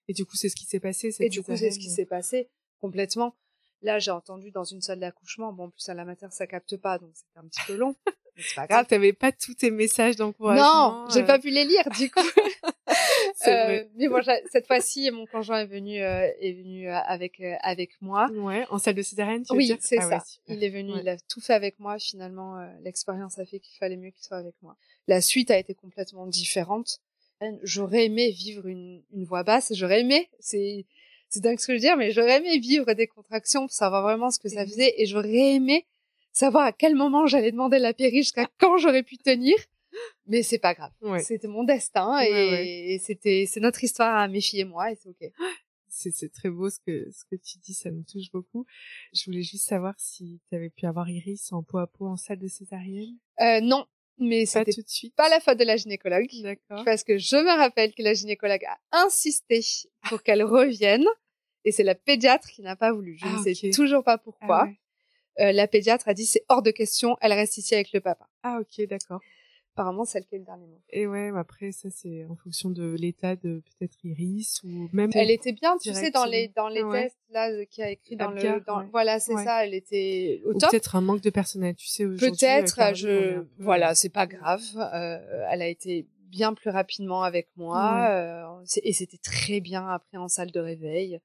Et 0.08 0.14
du 0.14 0.26
coup, 0.26 0.36
c'est 0.36 0.50
ce 0.50 0.56
qui 0.56 0.66
s'est 0.66 0.80
passé. 0.80 1.14
et 1.20 1.30
du 1.30 1.44
coup, 1.44 1.56
c'est 1.56 1.72
ce 1.72 1.80
qui 1.80 1.90
s'est 1.90 2.06
passé 2.06 2.50
complètement. 2.80 3.36
Là, 3.82 4.00
j'ai 4.00 4.12
entendu 4.12 4.52
dans 4.52 4.66
une 4.66 4.82
salle 4.82 5.00
d'accouchement. 5.00 5.54
Bon, 5.54 5.66
en 5.66 5.70
plus 5.70 5.88
à 5.88 5.94
la 5.94 6.04
mater, 6.04 6.28
ça 6.32 6.48
capte 6.48 6.76
pas, 6.78 6.98
donc 6.98 7.12
c'était 7.14 7.40
un 7.40 7.48
petit 7.48 7.62
peu 7.66 7.76
long. 7.76 7.96
c'est 8.38 8.56
pas 8.56 8.68
grave. 8.68 8.86
T'avais 8.88 9.14
pas 9.14 9.32
tous 9.32 9.54
tes 9.54 9.72
messages 9.72 10.16
d'encouragement. 10.16 11.04
Non, 11.04 11.10
j'ai 11.10 11.22
euh. 11.22 11.26
pas 11.26 11.40
pu 11.40 11.50
les 11.50 11.66
lire 11.66 11.84
du 11.98 12.10
coup. 12.12 12.20
c'est 13.36 13.82
euh. 13.82 13.86
Mais 13.96 14.08
bon, 14.10 14.22
cette 14.52 14.68
fois-ci, 14.68 15.10
mon 15.12 15.26
conjoint 15.26 15.62
est 15.62 15.66
venu 15.66 16.02
euh, 16.02 16.28
est 16.42 16.54
venu 16.54 16.90
avec 16.90 17.42
avec 17.62 17.92
moi. 18.02 18.30
Ouais, 18.32 18.66
en 18.70 18.80
salle 18.80 18.96
de 18.96 19.02
césarienne. 19.02 19.44
Tu 19.44 19.56
oui, 19.56 19.74
c'est 19.80 20.00
ah 20.00 20.20
ça. 20.20 20.24
il 20.48 20.64
est 20.64 20.70
venu, 20.70 20.94
il 21.00 21.08
a 21.08 21.18
tout 21.18 21.42
fait 21.42 21.54
avec 21.54 21.80
moi. 21.80 21.98
Finalement, 22.00 22.58
l'expérience 22.84 23.40
a 23.40 23.46
fait 23.46 23.60
qu'il 23.60 23.78
fallait 23.78 23.98
mieux 23.98 24.12
qu'il 24.12 24.24
soit 24.24 24.38
avec 24.38 24.56
moi. 24.62 24.76
La 25.08 25.22
suite 25.22 25.52
a 25.52 25.58
été 25.58 25.74
complètement 25.74 26.28
différente. 26.28 27.00
J'aurais 27.64 28.06
aimé 28.06 28.32
vivre 28.32 28.68
une, 28.68 29.02
une 29.14 29.24
voix 29.24 29.44
basse. 29.44 29.72
J'aurais 29.74 30.02
aimé. 30.02 30.30
C'est 30.40 30.86
c'est 31.30 31.42
dingue 31.42 31.60
ce 31.60 31.68
que 31.68 31.74
je 31.74 31.78
veux 31.78 31.82
dire, 31.82 31.98
mais 31.98 32.12
j'aurais 32.12 32.38
aimé 32.38 32.60
vivre 32.60 32.94
des 32.94 33.08
contractions 33.08 33.62
pour 33.62 33.72
savoir 33.72 34.02
vraiment 34.02 34.32
ce 34.32 34.40
que 34.40 34.50
ça 34.50 34.66
faisait 34.66 34.94
et 34.98 35.06
j'aurais 35.06 35.56
aimé 35.56 35.86
savoir 36.32 36.66
à 36.66 36.72
quel 36.72 36.96
moment 36.96 37.28
j'allais 37.28 37.52
demander 37.52 37.80
la 37.80 37.94
péri 37.94 38.18
jusqu'à 38.18 38.48
quand 38.58 38.78
j'aurais 38.78 39.04
pu 39.04 39.18
tenir. 39.18 39.56
Mais 40.28 40.44
c'est 40.44 40.60
pas 40.60 40.74
grave. 40.74 40.92
C'était 41.20 41.48
mon 41.48 41.64
destin 41.64 42.20
et, 42.22 43.00
c'était, 43.04 43.46
c'est 43.48 43.60
notre 43.60 43.84
histoire 43.84 44.16
à 44.16 44.28
mes 44.28 44.42
filles 44.42 44.62
et 44.62 44.66
moi 44.66 44.92
et 44.92 44.96
c'est 44.96 45.10
ok. 45.10 45.32
C'est 45.92 46.32
très 46.32 46.50
beau 46.50 46.70
ce 46.70 46.80
que 46.80 47.10
ce 47.12 47.26
que 47.26 47.36
tu 47.36 47.58
dis, 47.58 47.74
ça 47.74 47.90
me 47.90 48.04
touche 48.04 48.32
beaucoup. 48.32 48.66
Je 49.12 49.26
voulais 49.26 49.42
juste 49.42 49.68
savoir 49.68 49.96
si 49.98 50.40
tu 50.48 50.56
avais 50.56 50.70
pu 50.70 50.86
avoir 50.86 51.10
Iris 51.10 51.52
en 51.52 51.64
peau 51.64 51.80
à 51.80 51.88
peau 51.88 52.06
en 52.06 52.16
salle 52.16 52.38
de 52.38 52.48
césarienne? 52.48 53.18
Euh, 53.42 53.60
non, 53.60 53.86
mais 54.20 54.46
c'était 54.46 54.72
tout 54.72 54.82
de 54.82 54.90
suite. 54.90 55.16
Pas 55.16 55.30
la 55.30 55.40
faute 55.40 55.58
de 55.58 55.64
la 55.64 55.78
gynécologue. 55.78 56.28
Parce 56.86 57.04
que 57.04 57.18
je 57.18 57.36
me 57.36 57.58
rappelle 57.58 57.94
que 57.94 58.02
la 58.02 58.14
gynécologue 58.14 58.66
a 58.66 58.78
insisté 59.06 59.62
pour 60.10 60.24
qu'elle 60.24 60.44
revienne 60.44 61.06
et 61.66 61.72
c'est 61.72 61.84
la 61.84 61.96
pédiatre 61.96 62.48
qui 62.50 62.62
n'a 62.62 62.76
pas 62.76 62.92
voulu. 62.92 63.18
Je 63.18 63.26
ne 63.26 63.36
ah, 63.38 63.44
sais 63.44 63.70
toujours 63.72 64.04
pas 64.04 64.18
pourquoi. 64.18 64.68
Ah 64.68 64.74
euh, 65.40 65.52
la 65.54 65.68
pédiatre 65.68 66.08
a 66.10 66.14
dit 66.14 66.26
c'est 66.26 66.44
hors 66.50 66.62
de 66.62 66.72
question, 66.72 67.18
elle 67.22 67.32
reste 67.32 67.58
ici 67.58 67.74
avec 67.74 67.94
le 67.94 68.02
papa. 68.02 68.28
Ah 68.44 68.60
ok, 68.60 68.86
d'accord 68.88 69.22
apparemment 69.80 70.04
celle 70.04 70.26
qui 70.26 70.36
est 70.36 70.40
le 70.40 70.46
dernier 70.46 70.68
mot. 70.68 70.82
Et 70.90 71.08
ouais, 71.08 71.32
après 71.36 71.72
ça 71.72 71.90
c'est 71.90 72.26
en 72.26 72.36
fonction 72.36 72.70
de 72.70 72.96
l'état 73.00 73.36
de 73.36 73.62
peut-être 73.78 73.96
Iris 74.04 74.62
ou 74.64 74.90
même. 74.92 75.10
Elle 75.14 75.32
était 75.32 75.54
bien, 75.54 75.78
tu 75.78 75.94
sais, 75.94 76.12
dans 76.12 76.26
les 76.26 76.50
dans 76.50 76.68
les 76.68 76.84
tests 76.92 77.18
là 77.32 77.66
qui 77.66 77.82
a 77.82 77.92
écrit 77.92 78.16
dans 78.16 78.32
le 78.32 78.60
dans, 78.66 78.86
voilà 78.88 79.20
c'est 79.20 79.36
ça, 79.36 79.66
elle 79.66 79.74
était 79.74 80.42
au 80.46 80.54
top. 80.54 80.72
Peut-être 80.72 80.96
un 80.96 81.02
manque 81.02 81.22
de 81.22 81.30
personnel, 81.30 81.76
tu 81.76 81.88
sais 81.88 82.06
aujourd'hui. 82.06 82.32
Peut-être, 82.32 82.96
je 82.96 83.44
voilà, 83.58 83.96
c'est 83.96 84.10
pas 84.10 84.28
grave. 84.28 84.62
Euh, 84.76 85.48
elle 85.50 85.62
a 85.62 85.68
été 85.68 86.06
bien 86.30 86.54
plus 86.54 86.70
rapidement 86.70 87.24
avec 87.24 87.48
moi 87.56 88.08
euh, 88.10 88.64
et 88.84 88.94
c'était 88.94 89.18
très 89.18 89.62
bien 89.62 89.88
après 89.88 90.18
en 90.18 90.28
salle 90.28 90.52
de 90.52 90.60
réveil. 90.60 91.20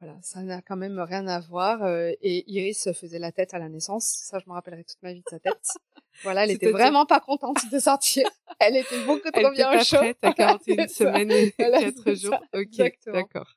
Voilà, 0.00 0.16
ça 0.22 0.42
n'a 0.42 0.62
quand 0.62 0.76
même 0.76 1.00
rien 1.00 1.26
à 1.26 1.40
voir. 1.40 1.82
Euh, 1.82 2.12
et 2.22 2.44
Iris 2.50 2.92
faisait 2.92 3.18
la 3.18 3.32
tête 3.32 3.52
à 3.52 3.58
la 3.58 3.68
naissance. 3.68 4.04
Ça, 4.06 4.38
je 4.38 4.48
me 4.48 4.54
rappellerai 4.54 4.84
toute 4.84 5.02
ma 5.02 5.12
vie 5.12 5.20
de 5.20 5.28
sa 5.28 5.38
tête. 5.38 5.54
Voilà, 6.24 6.42
elle 6.42 6.50
était 6.50 6.72
vraiment 6.72 7.06
pas 7.06 7.20
contente 7.20 7.58
de 7.70 7.78
sortir. 7.78 8.28
Elle 8.58 8.74
était 8.74 9.04
beaucoup 9.06 9.30
trop 9.30 9.52
bien 9.52 9.78
au 9.78 9.84
chaud. 9.84 9.98
prête 9.98 10.18
à 10.22 10.32
41 10.32 10.88
semaines 10.88 11.30
et 11.30 11.52
4 11.52 12.14
jours. 12.14 12.42
ok, 12.52 12.92
d'accord. 13.06 13.56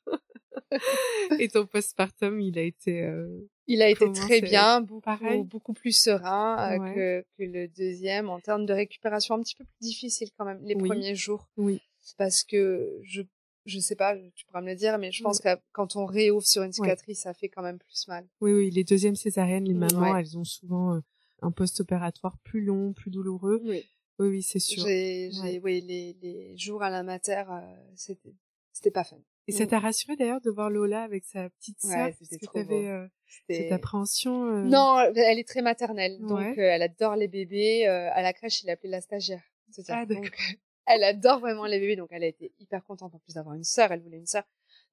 et 1.40 1.48
ton 1.48 1.66
postpartum, 1.66 2.40
il 2.40 2.60
a 2.60 2.62
été. 2.62 3.02
Euh, 3.02 3.50
il 3.66 3.82
a 3.82 3.90
été 3.90 4.12
très 4.12 4.42
bien, 4.42 4.82
beaucoup, 4.82 5.44
beaucoup 5.46 5.74
plus 5.74 5.98
serein 5.98 6.78
euh, 6.78 6.94
que, 6.94 7.26
que 7.40 7.44
le 7.44 7.68
deuxième 7.68 8.30
en 8.30 8.40
termes 8.40 8.68
de 8.68 8.74
récupération, 8.74 9.34
un 9.34 9.42
petit 9.42 9.56
peu 9.56 9.64
plus 9.64 9.80
difficile 9.82 10.30
quand 10.38 10.46
même 10.46 10.60
les 10.64 10.76
premiers 10.76 11.16
jours. 11.16 11.48
Oui. 11.58 11.82
Parce 12.20 12.44
que 12.44 13.00
je 13.02 13.24
je 13.66 13.80
sais 13.80 13.96
pas, 13.96 14.16
tu 14.36 14.46
pourras 14.46 14.62
me 14.62 14.68
le 14.68 14.76
dire, 14.76 14.98
mais 14.98 15.12
je 15.12 15.24
pense 15.24 15.40
que 15.40 15.50
quand 15.72 15.96
on 15.96 16.06
réouvre 16.06 16.46
sur 16.46 16.64
une 16.64 16.74
cicatrice, 16.74 17.22
ça 17.22 17.34
fait 17.34 17.50
quand 17.50 17.62
même 17.62 17.80
plus 17.80 18.08
mal. 18.08 18.28
Oui, 18.42 18.54
oui, 18.54 18.72
les 18.72 18.84
deuxièmes 18.84 19.16
césariennes, 19.16 19.66
les 19.66 19.74
mamans, 19.74 20.16
elles 20.16 20.38
ont 20.38 20.44
souvent 20.44 20.96
euh, 20.96 21.00
un 21.42 21.52
post-opératoire 21.52 22.38
plus 22.40 22.62
long, 22.62 22.94
plus 22.94 23.12
douloureux. 23.12 23.62
Oui, 23.64 23.84
oui, 24.20 24.28
oui 24.28 24.42
c'est 24.44 24.60
sûr. 24.60 24.84
J'ai, 24.86 25.60
oui, 25.64 25.82
les, 25.82 26.18
les 26.22 26.58
jours 26.58 26.84
à 26.84 26.90
la 26.90 27.04
mater, 27.04 27.44
euh, 27.50 27.60
c'était, 27.96 28.36
c'était 28.72 28.92
pas 28.92 29.04
fun. 29.04 29.18
Et 29.48 29.52
ça 29.52 29.66
mm. 29.66 29.68
t'a 29.68 29.80
rassuré 29.80 30.16
d'ailleurs 30.16 30.42
de 30.42 30.50
voir 30.50 30.70
Lola 30.70 31.04
avec 31.04 31.26
sa 31.26 31.50
petite 31.50 31.82
sœur? 31.82 32.08
Ouais, 32.08 32.16
c'était 32.22 32.46
trop 32.46 32.60
avais, 32.60 32.88
euh, 32.88 33.08
cette 33.50 33.72
appréhension 33.72 34.46
euh... 34.46 34.64
Non, 34.64 35.00
elle 35.00 35.40
est 35.40 35.48
très 35.48 35.62
maternelle, 35.62 36.20
donc 36.20 36.58
euh, 36.58 36.62
elle 36.62 36.82
adore 36.82 37.16
les 37.16 37.28
bébés. 37.28 37.86
à 37.86 38.22
la 38.22 38.34
crèche, 38.34 38.64
il 38.64 38.70
appelait 38.70 38.90
la 38.90 39.02
stagiaire. 39.02 39.44
Ah, 39.88 40.06
donc, 40.06 40.32
elle 40.94 41.04
adore 41.04 41.40
vraiment 41.40 41.66
les 41.66 41.80
bébés, 41.80 41.96
donc 41.96 42.10
elle 42.12 42.24
a 42.24 42.28
été 42.28 42.52
hyper 42.60 42.84
contente 42.84 43.14
en 43.16 43.20
plus 43.20 43.34
d'avoir 43.34 43.56
une 43.56 43.64
sœur. 43.64 43.92
Elle 43.92 44.02
voulait 44.02 44.18
une 44.18 44.28
sœur, 44.28 44.44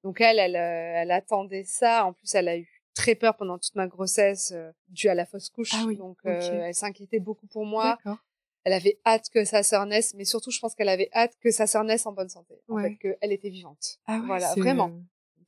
donc 0.03 0.21
elle, 0.21 0.39
elle, 0.39 0.55
elle 0.55 1.11
attendait 1.11 1.63
ça. 1.65 2.05
En 2.05 2.13
plus, 2.13 2.33
elle 2.35 2.47
a 2.47 2.57
eu 2.57 2.67
très 2.93 3.15
peur 3.15 3.35
pendant 3.37 3.57
toute 3.57 3.75
ma 3.75 3.87
grossesse 3.87 4.51
euh, 4.53 4.71
due 4.89 5.07
à 5.07 5.15
la 5.15 5.25
fausse 5.25 5.49
couche. 5.49 5.71
Ah 5.73 5.85
donc 5.97 6.17
euh, 6.25 6.63
elle 6.65 6.73
s'inquiétait 6.73 7.19
beaucoup 7.19 7.47
pour 7.47 7.65
moi. 7.65 7.97
Elle 8.65 8.73
avait 8.73 8.99
hâte 9.05 9.29
que 9.33 9.45
sa 9.45 9.63
sœur 9.63 9.85
naisse, 9.85 10.13
mais 10.15 10.25
surtout 10.25 10.51
je 10.51 10.59
pense 10.59 10.75
qu'elle 10.75 10.89
avait 10.89 11.09
hâte 11.13 11.33
que 11.39 11.49
sa 11.49 11.65
sœur 11.65 11.83
naisse 11.85 12.05
en 12.05 12.11
bonne 12.11 12.29
santé, 12.29 12.61
en 12.67 12.77
fait, 12.77 12.95
qu'elle 12.97 13.31
était 13.31 13.49
vivante. 13.49 13.99
Ah 14.05 14.21
voilà, 14.25 14.53
vraiment. 14.55 14.91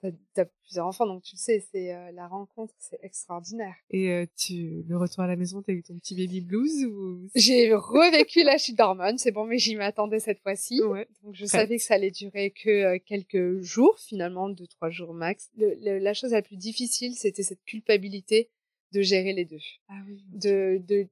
T'as 0.02 0.42
as 0.42 0.46
plusieurs 0.46 0.88
enfants, 0.88 1.06
donc 1.06 1.22
tu 1.22 1.38
sais, 1.38 1.64
c'est 1.72 1.94
euh, 1.94 2.12
la 2.14 2.28
rencontre, 2.28 2.74
c'est 2.80 3.00
extraordinaire. 3.04 3.76
Et 3.92 4.10
euh, 4.10 4.26
tu 4.36 4.84
le 4.88 4.98
retour 4.98 5.22
à 5.24 5.28
la 5.28 5.36
maison, 5.36 5.62
t'as 5.62 5.74
eu 5.74 5.84
ton 5.84 5.96
petit 6.00 6.16
baby 6.16 6.42
blues 6.42 6.86
ou 6.86 7.30
J'ai 7.36 7.74
revécu 7.74 8.44
la 8.44 8.58
chute 8.58 8.78
d'hormones, 8.78 9.20
c'est 9.20 9.32
bon, 9.32 9.46
mais 9.46 9.60
j'y 9.60 9.76
m'attendais 9.76 10.20
cette 10.20 10.40
fois-ci. 10.40 10.82
Ouais, 10.82 11.08
donc 11.24 11.36
je 11.36 11.46
savais 11.46 11.78
que 11.78 11.84
ça 11.84 11.96
allait 11.96 12.10
durer 12.10 12.50
que 12.52 12.70
euh, 12.70 13.00
quelques 13.06 13.62
jours, 13.62 14.00
finalement, 14.00 14.50
deux 14.50 14.68
trois 14.68 14.90
jours 14.90 15.14
max. 15.14 15.50
Le, 15.56 16.00
la 16.00 16.14
chose 16.14 16.32
la 16.32 16.42
plus 16.42 16.58
difficile, 16.58 17.14
c'était 17.16 17.44
cette 17.44 17.64
culpabilité 17.64 18.50
de 18.94 19.02
gérer 19.02 19.34
les 19.34 19.46
deux. 19.46 19.62
Ah 19.88 20.02
oui. 20.08 20.24
De, 20.34 20.82
de 20.88 21.08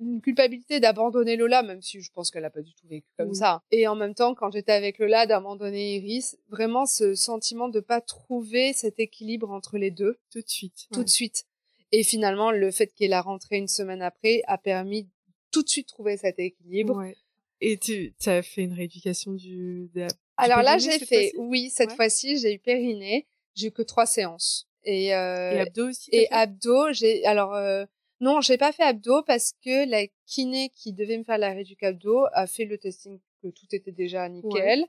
une 0.00 0.20
culpabilité 0.20 0.80
d'abandonner 0.80 1.36
Lola, 1.36 1.62
même 1.62 1.82
si 1.82 2.00
je 2.00 2.10
pense 2.12 2.30
qu'elle 2.30 2.44
a 2.44 2.50
pas 2.50 2.62
du 2.62 2.72
tout 2.74 2.86
vécu 2.86 3.08
comme 3.16 3.34
ça. 3.34 3.62
Et 3.70 3.86
en 3.88 3.94
même 3.94 4.14
temps, 4.14 4.34
quand 4.34 4.50
j'étais 4.50 4.72
avec 4.72 4.98
Lola, 4.98 5.26
d'abandonner 5.26 5.96
Iris, 5.96 6.38
vraiment 6.48 6.86
ce 6.86 7.14
sentiment 7.14 7.68
de 7.68 7.80
pas 7.80 8.00
trouver 8.00 8.72
cet 8.72 9.00
équilibre 9.00 9.50
entre 9.50 9.78
les 9.78 9.90
deux. 9.90 10.18
Tout 10.30 10.40
de 10.40 10.48
suite. 10.48 10.86
Tout 10.92 11.04
de 11.04 11.08
suite. 11.08 11.46
Et 11.92 12.02
finalement, 12.02 12.50
le 12.50 12.70
fait 12.70 12.92
qu'elle 12.94 13.12
a 13.12 13.22
rentré 13.22 13.56
une 13.56 13.68
semaine 13.68 14.02
après 14.02 14.42
a 14.46 14.58
permis 14.58 15.08
tout 15.50 15.62
de 15.62 15.68
suite 15.68 15.88
trouver 15.88 16.16
cet 16.16 16.38
équilibre. 16.38 16.96
Ouais. 16.96 17.16
Et 17.60 17.76
tu 17.78 18.12
as 18.26 18.42
fait 18.42 18.62
une 18.62 18.74
rééducation 18.74 19.32
du, 19.32 19.90
Alors 20.36 20.62
là, 20.62 20.78
j'ai 20.78 20.98
fait, 20.98 21.32
oui, 21.38 21.70
cette 21.70 21.92
fois-ci, 21.92 22.38
j'ai 22.38 22.54
eu 22.54 22.58
périnée. 22.58 23.26
J'ai 23.54 23.68
eu 23.68 23.70
que 23.72 23.82
trois 23.82 24.06
séances. 24.06 24.68
Et, 24.84 25.14
euh, 25.14 25.52
et 25.52 25.60
abdos 25.60 25.88
aussi. 25.88 26.10
Et 26.12 26.30
abdos, 26.30 26.92
j'ai, 26.92 27.24
alors, 27.24 27.54
euh, 27.54 27.84
non, 28.20 28.40
j'ai 28.40 28.58
pas 28.58 28.72
fait 28.72 28.82
abdos 28.82 29.22
parce 29.22 29.52
que 29.64 29.88
la 29.88 30.06
kiné 30.26 30.70
qui 30.74 30.92
devait 30.92 31.18
me 31.18 31.24
faire 31.24 31.38
la 31.38 31.50
réduc 31.50 31.82
abdos 31.82 32.26
a 32.32 32.46
fait 32.46 32.64
le 32.64 32.78
testing 32.78 33.20
que 33.42 33.48
tout 33.48 33.66
était 33.72 33.92
déjà 33.92 34.28
nickel. 34.28 34.84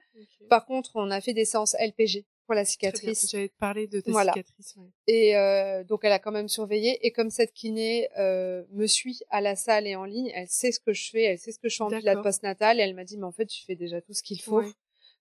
Par 0.49 0.65
contre, 0.65 0.91
on 0.95 1.11
a 1.11 1.21
fait 1.21 1.33
des 1.33 1.45
séances 1.45 1.75
LPG 1.79 2.25
pour 2.45 2.55
la 2.55 2.65
cicatrice. 2.65 3.29
J'avais 3.29 3.49
parlé 3.49 3.85
de 3.85 4.01
ta 4.01 4.11
cicatrice. 4.11 4.75
Ouais. 4.77 4.87
Et 5.05 5.37
euh, 5.37 5.83
donc 5.83 5.99
elle 6.03 6.11
a 6.11 6.17
quand 6.17 6.31
même 6.31 6.47
surveillé. 6.47 7.05
Et 7.05 7.11
comme 7.11 7.29
cette 7.29 7.53
kiné 7.53 8.09
euh, 8.17 8.63
me 8.71 8.87
suit 8.87 9.19
à 9.29 9.41
la 9.41 9.55
salle 9.55 9.85
et 9.85 9.95
en 9.95 10.05
ligne, 10.05 10.31
elle 10.33 10.47
sait 10.47 10.71
ce 10.71 10.79
que 10.79 10.91
je 10.91 11.11
fais, 11.11 11.23
elle 11.23 11.37
sait 11.37 11.51
ce 11.51 11.59
que 11.59 11.69
je 11.69 11.77
fais 11.77 11.83
en 11.83 11.89
pilote 11.89 12.23
postnatal. 12.23 12.79
Et 12.79 12.83
elle 12.83 12.95
m'a 12.95 13.03
dit, 13.03 13.17
mais 13.17 13.25
en 13.25 13.31
fait, 13.31 13.45
tu 13.45 13.63
fais 13.65 13.75
déjà 13.75 14.01
tout 14.01 14.13
ce 14.13 14.23
qu'il 14.23 14.41
faut. 14.41 14.63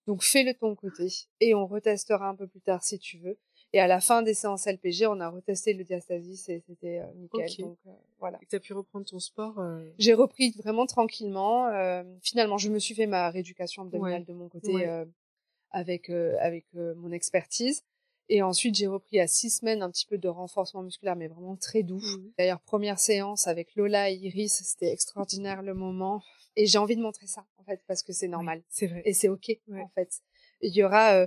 Donc 0.07 0.23
fais-le 0.23 0.55
ton 0.55 0.75
côté. 0.75 1.07
Et 1.39 1.53
on 1.53 1.67
retestera 1.67 2.27
un 2.27 2.35
peu 2.35 2.47
plus 2.47 2.61
tard 2.61 2.83
si 2.83 2.97
tu 2.97 3.19
veux. 3.19 3.37
Et 3.73 3.79
à 3.79 3.87
la 3.87 3.99
fin 3.99 4.21
des 4.23 4.33
séances 4.33 4.65
LPG, 4.65 5.05
on 5.07 5.19
a 5.19 5.29
retesté 5.29 5.73
le 5.73 5.83
diastasis 5.83 6.49
et 6.49 6.63
c'était 6.65 6.99
euh, 6.99 7.13
nickel. 7.15 7.47
Donc 7.59 7.77
euh, 7.85 7.91
voilà. 8.19 8.39
Tu 8.49 8.55
as 8.55 8.59
pu 8.59 8.73
reprendre 8.73 9.05
ton 9.05 9.19
sport 9.19 9.59
euh? 9.59 9.87
J'ai 9.99 10.13
repris 10.13 10.51
vraiment 10.51 10.85
tranquillement. 10.87 11.69
finalement, 12.21 12.57
je 12.57 12.69
me 12.69 12.79
suis 12.79 12.95
fait 12.95 13.07
ma 13.07 13.29
rééducation 13.29 13.83
abdominale 13.83 14.25
de 14.25 14.33
mon 14.33 14.49
côté 14.49 14.87
avec 15.71 16.09
avec 16.09 16.65
mon 16.73 17.11
expertise. 17.11 17.83
Et 18.31 18.43
ensuite, 18.43 18.75
j'ai 18.75 18.85
repris 18.85 19.19
à 19.19 19.25
six 19.25 19.49
semaines 19.49 19.81
un 19.81 19.89
petit 19.89 20.05
peu 20.05 20.19
de 20.19 20.27
renforcement 20.27 20.83
musculaire, 20.83 21.15
mais 21.15 21.27
vraiment 21.27 21.55
très 21.55 21.81
doux. 21.81 21.97
Mmh. 21.97 22.31
D'ailleurs, 22.37 22.59
première 22.59 22.99
séance 22.99 23.47
avec 23.47 23.75
Lola 23.75 24.11
et 24.11 24.13
Iris, 24.13 24.61
c'était 24.63 24.91
extraordinaire 24.91 25.63
le 25.63 25.73
moment. 25.73 26.21
Et 26.55 26.67
j'ai 26.67 26.77
envie 26.77 26.95
de 26.95 27.01
montrer 27.01 27.25
ça, 27.25 27.43
en 27.57 27.63
fait, 27.63 27.81
parce 27.87 28.03
que 28.03 28.13
c'est 28.13 28.27
normal. 28.27 28.61
c'est 28.69 28.85
vrai. 28.85 29.01
Et 29.05 29.13
c'est 29.13 29.29
OK, 29.29 29.49
en 29.73 29.87
fait. 29.95 30.21
Il 30.61 30.75
y 30.75 30.83
aura 30.83 31.25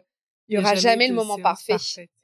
il 0.49 0.57
y 0.57 0.59
aura 0.59 0.75
jamais, 0.75 1.09
le 1.09 1.15
moment 1.15 1.39
parfait. 1.39 1.77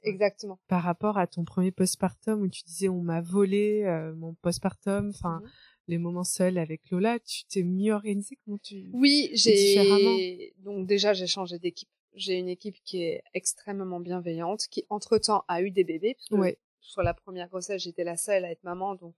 Exactement. 0.03 0.59
Par 0.67 0.83
rapport 0.83 1.17
à 1.17 1.27
ton 1.27 1.43
premier 1.43 1.71
postpartum 1.71 2.41
où 2.41 2.47
tu 2.47 2.63
disais 2.63 2.89
on 2.89 3.01
m'a 3.01 3.21
volé 3.21 3.83
euh, 3.85 4.13
mon 4.15 4.33
postpartum, 4.35 5.09
enfin 5.09 5.41
mmh 5.43 5.49
les 5.89 5.97
moments 5.97 6.23
seuls 6.23 6.57
avec 6.57 6.91
Lola, 6.91 7.19
tu 7.19 7.45
t'es 7.45 7.63
mieux 7.63 7.93
organisé 7.93 8.37
comment 8.45 8.59
tu 8.59 8.89
Oui, 8.93 9.31
j'ai 9.33 10.53
donc 10.59 10.85
déjà 10.85 11.13
j'ai 11.13 11.27
changé 11.27 11.57
d'équipe. 11.57 11.89
J'ai 12.13 12.35
une 12.35 12.47
équipe 12.47 12.75
qui 12.83 13.03
est 13.03 13.23
extrêmement 13.33 13.99
bienveillante, 13.99 14.67
qui 14.69 14.85
entre-temps 14.89 15.43
a 15.47 15.61
eu 15.61 15.71
des 15.71 15.83
bébés 15.83 16.15
parce 16.15 16.53
que 16.53 16.57
sur 16.79 17.01
la 17.01 17.13
première 17.13 17.49
grossesse, 17.49 17.83
j'étais 17.83 18.03
la 18.03 18.17
seule 18.17 18.45
à 18.45 18.51
être 18.51 18.63
maman 18.63 18.95
donc 18.95 19.15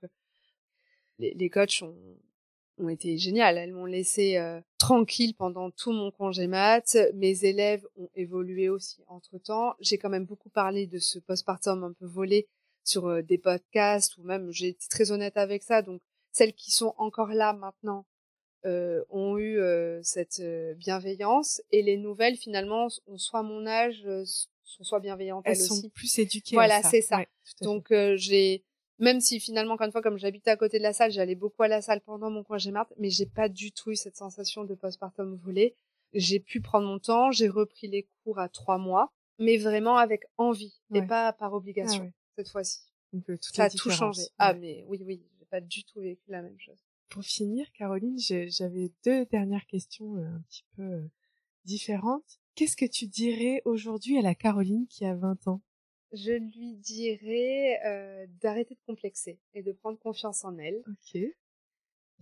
les, 1.20 1.34
les 1.34 1.50
coachs 1.50 1.84
ont 1.84 1.96
ont 2.82 2.90
été 2.90 3.18
géniales. 3.18 3.58
Elles 3.58 3.74
m'ont 3.74 3.86
laissé 3.86 4.38
euh, 4.38 4.60
tranquille 4.78 5.36
pendant 5.36 5.72
tout 5.72 5.92
mon 5.92 6.12
congé 6.12 6.48
mat. 6.48 6.98
Mes 7.14 7.46
élèves 7.46 7.86
ont 7.98 8.10
évolué 8.16 8.70
aussi 8.70 9.02
entre 9.08 9.38
temps. 9.38 9.76
J'ai 9.80 9.98
quand 9.98 10.10
même 10.10 10.26
beaucoup 10.26 10.50
parlé 10.50 10.88
de 10.88 11.00
ce 11.00 11.20
postpartum 11.20 11.84
un 11.84 11.94
peu 11.94 12.06
volé 12.06 12.48
sur 12.84 13.08
euh, 13.08 13.22
des 13.22 13.38
podcasts 13.38 14.18
ou 14.18 14.24
même 14.24 14.52
j'ai 14.52 14.70
été 14.70 14.88
très 14.90 15.12
honnête 15.12 15.38
avec 15.38 15.64
ça. 15.64 15.82
Donc 15.82 16.02
celles 16.32 16.54
qui 16.54 16.72
sont 16.72 16.94
encore 16.98 17.34
là 17.34 17.54
maintenant 17.54 18.06
euh, 18.66 19.04
ont 19.10 19.38
eu 19.38 19.60
cette 20.04 20.42
bienveillance 20.78 21.62
et 21.72 21.82
les 21.82 21.98
nouvelles 21.98 22.38
finalement 22.38 22.88
ont 23.08 23.18
soit 23.18 23.44
mon 23.44 23.66
âge, 23.66 24.08
sont 24.64 24.84
soit 24.84 25.00
bienveillantes 25.00 25.44
elles, 25.46 25.58
elles 25.58 25.66
sont 25.66 25.90
plus 25.90 26.20
éduquées. 26.20 26.56
Voilà, 26.56 26.82
c'est 26.84 27.02
ça. 27.02 27.24
Donc 27.62 27.88
j'ai 28.16 28.64
même 29.02 29.20
si 29.20 29.40
finalement, 29.42 29.74
encore 29.74 29.86
une 29.86 29.92
fois, 29.92 30.02
comme 30.02 30.18
j'habitais 30.18 30.52
à 30.52 30.56
côté 30.58 30.78
de 30.78 30.84
la 30.84 30.94
salle, 30.94 31.12
j'allais 31.12 31.36
beaucoup 31.36 31.64
à 31.64 31.68
la 31.68 31.82
salle 31.82 32.00
pendant 32.02 32.30
mon 32.30 32.44
congé 32.44 32.72
mat, 32.72 32.88
mais 32.98 33.10
j'ai 33.10 33.26
pas 33.26 33.50
du 33.50 33.72
tout 33.74 33.92
eu 33.92 33.96
cette 33.98 34.16
sensation 34.16 34.64
de 34.64 34.74
postpartum 34.76 35.36
volé. 35.36 35.76
J'ai 36.14 36.40
pu 36.40 36.62
prendre 36.62 36.88
mon 36.88 37.00
temps, 37.00 37.32
j'ai 37.32 37.48
repris 37.50 37.88
les 37.88 38.08
cours 38.24 38.40
à 38.40 38.48
trois 38.50 38.78
mois. 38.78 39.12
mais 39.40 39.58
vraiment 39.58 39.98
avec 39.98 40.24
envie 40.38 40.76
et 40.94 41.00
Ouais. 41.00 41.08
pas 41.08 41.34
par 41.34 41.54
obligation 41.54 42.04
Ah 42.04 42.06
ouais. 42.06 42.14
cette 42.38 42.50
fois-ci. 42.50 42.80
Euh, 43.28 43.38
Ça 43.42 43.64
a 43.64 43.70
tout 43.72 43.90
changé. 43.90 44.22
Ouais. 44.22 44.28
Ah 44.38 44.54
mais 44.54 44.86
oui, 44.88 45.02
oui, 45.04 45.24
j'ai 45.40 45.46
pas 45.46 45.60
du 45.62 45.84
tout 45.84 46.00
vécu 46.00 46.22
la 46.30 46.44
même 46.44 46.60
chose. 46.60 46.78
Pour 47.10 47.24
finir, 47.24 47.66
Caroline, 47.74 48.20
j'avais 48.20 48.92
deux 49.04 49.26
dernières 49.26 49.66
questions 49.66 50.16
euh, 50.18 50.28
un 50.28 50.42
petit 50.48 50.64
peu 50.76 50.84
euh, 50.84 51.08
différentes. 51.66 52.40
Qu'est-ce 52.56 52.76
que 52.76 52.86
tu 52.86 53.08
dirais 53.08 53.62
aujourd'hui 53.66 54.18
à 54.18 54.22
la 54.22 54.36
Caroline 54.36 54.86
qui 54.88 55.06
a 55.06 55.16
20 55.16 55.48
ans? 55.48 55.62
Je 56.14 56.34
lui 56.34 56.74
dirais 56.76 57.80
euh, 57.86 58.26
d'arrêter 58.42 58.76
de 58.76 58.80
complexer 58.86 59.40
et 59.54 59.64
de 59.64 59.72
prendre 59.72 59.98
confiance 60.00 60.44
en 60.44 60.58
elle. 60.58 60.84
Ok. 60.88 61.22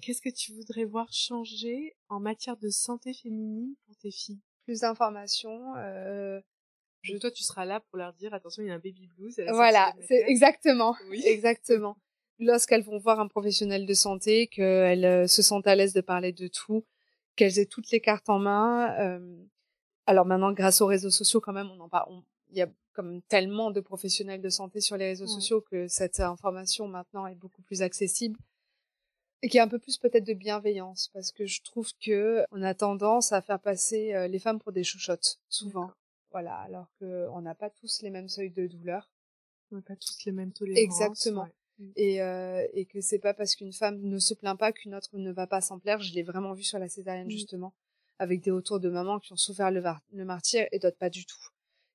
Qu'est-ce 0.02 0.22
que 0.22 0.30
tu 0.30 0.54
voudrais 0.54 0.86
voir 0.86 1.12
changer 1.12 1.96
en 2.08 2.20
matière 2.20 2.56
de 2.58 2.70
santé 2.70 3.14
féminine 3.14 3.76
pour 3.86 3.96
tes 3.98 4.12
filles? 4.12 4.40
Plus 4.64 4.82
d'informations. 4.82 5.76
euh, 5.78 6.40
Je... 7.02 7.18
Toi, 7.18 7.32
tu 7.32 7.44
seras 7.44 7.66
là 7.66 7.80
pour 7.82 7.98
leur 7.98 8.14
dire 8.14 8.34
attention, 8.34 8.64
il 8.64 8.68
y 8.68 8.72
a 8.72 8.76
un 8.76 8.80
baby 8.80 9.08
blues. 9.08 9.38
à 9.40 9.44
la 9.46 9.52
Voilà, 9.52 9.94
c'est 10.08 10.24
exactement, 10.28 10.96
Oui. 11.10 11.22
exactement. 11.26 11.98
Lorsqu'elles 12.38 12.84
vont 12.84 12.98
voir 13.00 13.20
un 13.20 13.28
professionnel 13.28 13.86
de 13.86 13.94
santé, 13.94 14.48
qu'elles 14.48 15.04
euh, 15.04 15.28
se 15.28 15.42
sentent 15.42 15.68
à 15.68 15.76
l'aise 15.76 15.92
de 15.94 16.00
parler 16.02 16.32
de 16.32 16.48
tout, 16.48 16.86
qu'elles 17.36 17.60
aient 17.60 17.66
toutes 17.66 17.92
les 17.92 18.00
cartes 18.00 18.30
en 18.30 18.40
main. 18.40 18.96
euh, 19.02 19.44
alors 20.06 20.26
maintenant, 20.26 20.54
grâce 20.54 20.80
aux 20.82 20.86
réseaux 20.88 21.10
sociaux, 21.10 21.42
quand 21.42 21.52
même, 21.54 21.70
on 21.72 21.80
en 21.82 21.90
parle. 21.90 22.22
Il 22.52 22.58
y 22.58 22.62
a 22.62 22.70
comme 23.00 23.22
tellement 23.24 23.72
de 23.72 23.80
professionnels 23.80 24.42
de 24.42 24.50
santé 24.50 24.82
sur 24.82 24.98
les 24.98 25.06
réseaux 25.06 25.26
Ouais. 25.26 25.32
sociaux 25.34 25.62
que 25.62 25.88
cette 25.88 26.20
information 26.20 26.88
maintenant 26.90 27.28
est 27.28 27.36
beaucoup 27.36 27.62
plus 27.62 27.82
accessible 27.82 28.38
et 29.42 29.48
qu'il 29.48 29.56
y 29.58 29.62
a 29.62 29.64
un 29.64 29.70
peu 29.70 29.80
plus 29.80 29.98
peut-être 29.98 30.26
de 30.26 30.34
bienveillance 30.34 31.10
parce 31.14 31.32
que 31.32 31.46
je 31.46 31.62
trouve 31.64 31.90
que 32.06 32.44
on 32.52 32.62
a 32.62 32.74
tendance 32.74 33.32
à 33.32 33.42
faire 33.42 33.60
passer 33.62 34.14
euh, 34.14 34.28
les 34.28 34.40
femmes 34.40 34.60
pour 34.60 34.74
des 34.74 34.84
chouchottes 34.84 35.40
souvent. 35.48 35.90
Voilà, 36.32 36.56
alors 36.58 36.88
que 37.00 37.28
on 37.30 37.42
n'a 37.42 37.56
pas 37.56 37.70
tous 37.70 38.02
les 38.02 38.10
mêmes 38.10 38.28
seuils 38.28 38.52
de 38.52 38.68
douleur. 38.68 39.10
On 39.72 39.78
n'a 39.78 39.82
pas 39.82 39.96
tous 39.96 40.26
les 40.26 40.34
mêmes 40.34 40.52
tolérances. 40.52 40.84
Exactement. 40.84 41.44
ouais. 41.80 41.92
et, 41.96 42.22
euh, 42.22 42.68
et 42.74 42.86
que 42.86 43.00
c'est 43.00 43.20
pas 43.20 43.34
parce 43.34 43.56
qu'une 43.56 43.72
femme 43.72 44.02
ne 44.02 44.20
se 44.20 44.34
plaint 44.34 44.60
pas 44.60 44.74
qu'une 44.74 44.94
autre 44.94 45.10
ne 45.14 45.32
va 45.32 45.48
pas 45.48 45.62
s'en 45.62 45.80
plaire. 45.80 46.02
Je 46.02 46.14
l'ai 46.14 46.24
vraiment 46.24 46.52
vu 46.54 46.64
sur 46.64 46.78
la 46.80 46.90
césarienne 46.90 47.28
Mm. 47.28 47.32
justement, 47.32 47.74
avec 48.20 48.42
des 48.42 48.52
autour 48.52 48.82
de 48.82 48.90
mamans 48.90 49.20
qui 49.20 49.32
ont 49.32 49.38
souffert 49.38 49.72
le, 49.72 49.82
le 50.12 50.26
martyr 50.26 50.68
et 50.74 50.80
d'autres 50.80 50.98
pas 50.98 51.10
du 51.10 51.26
tout. 51.26 51.48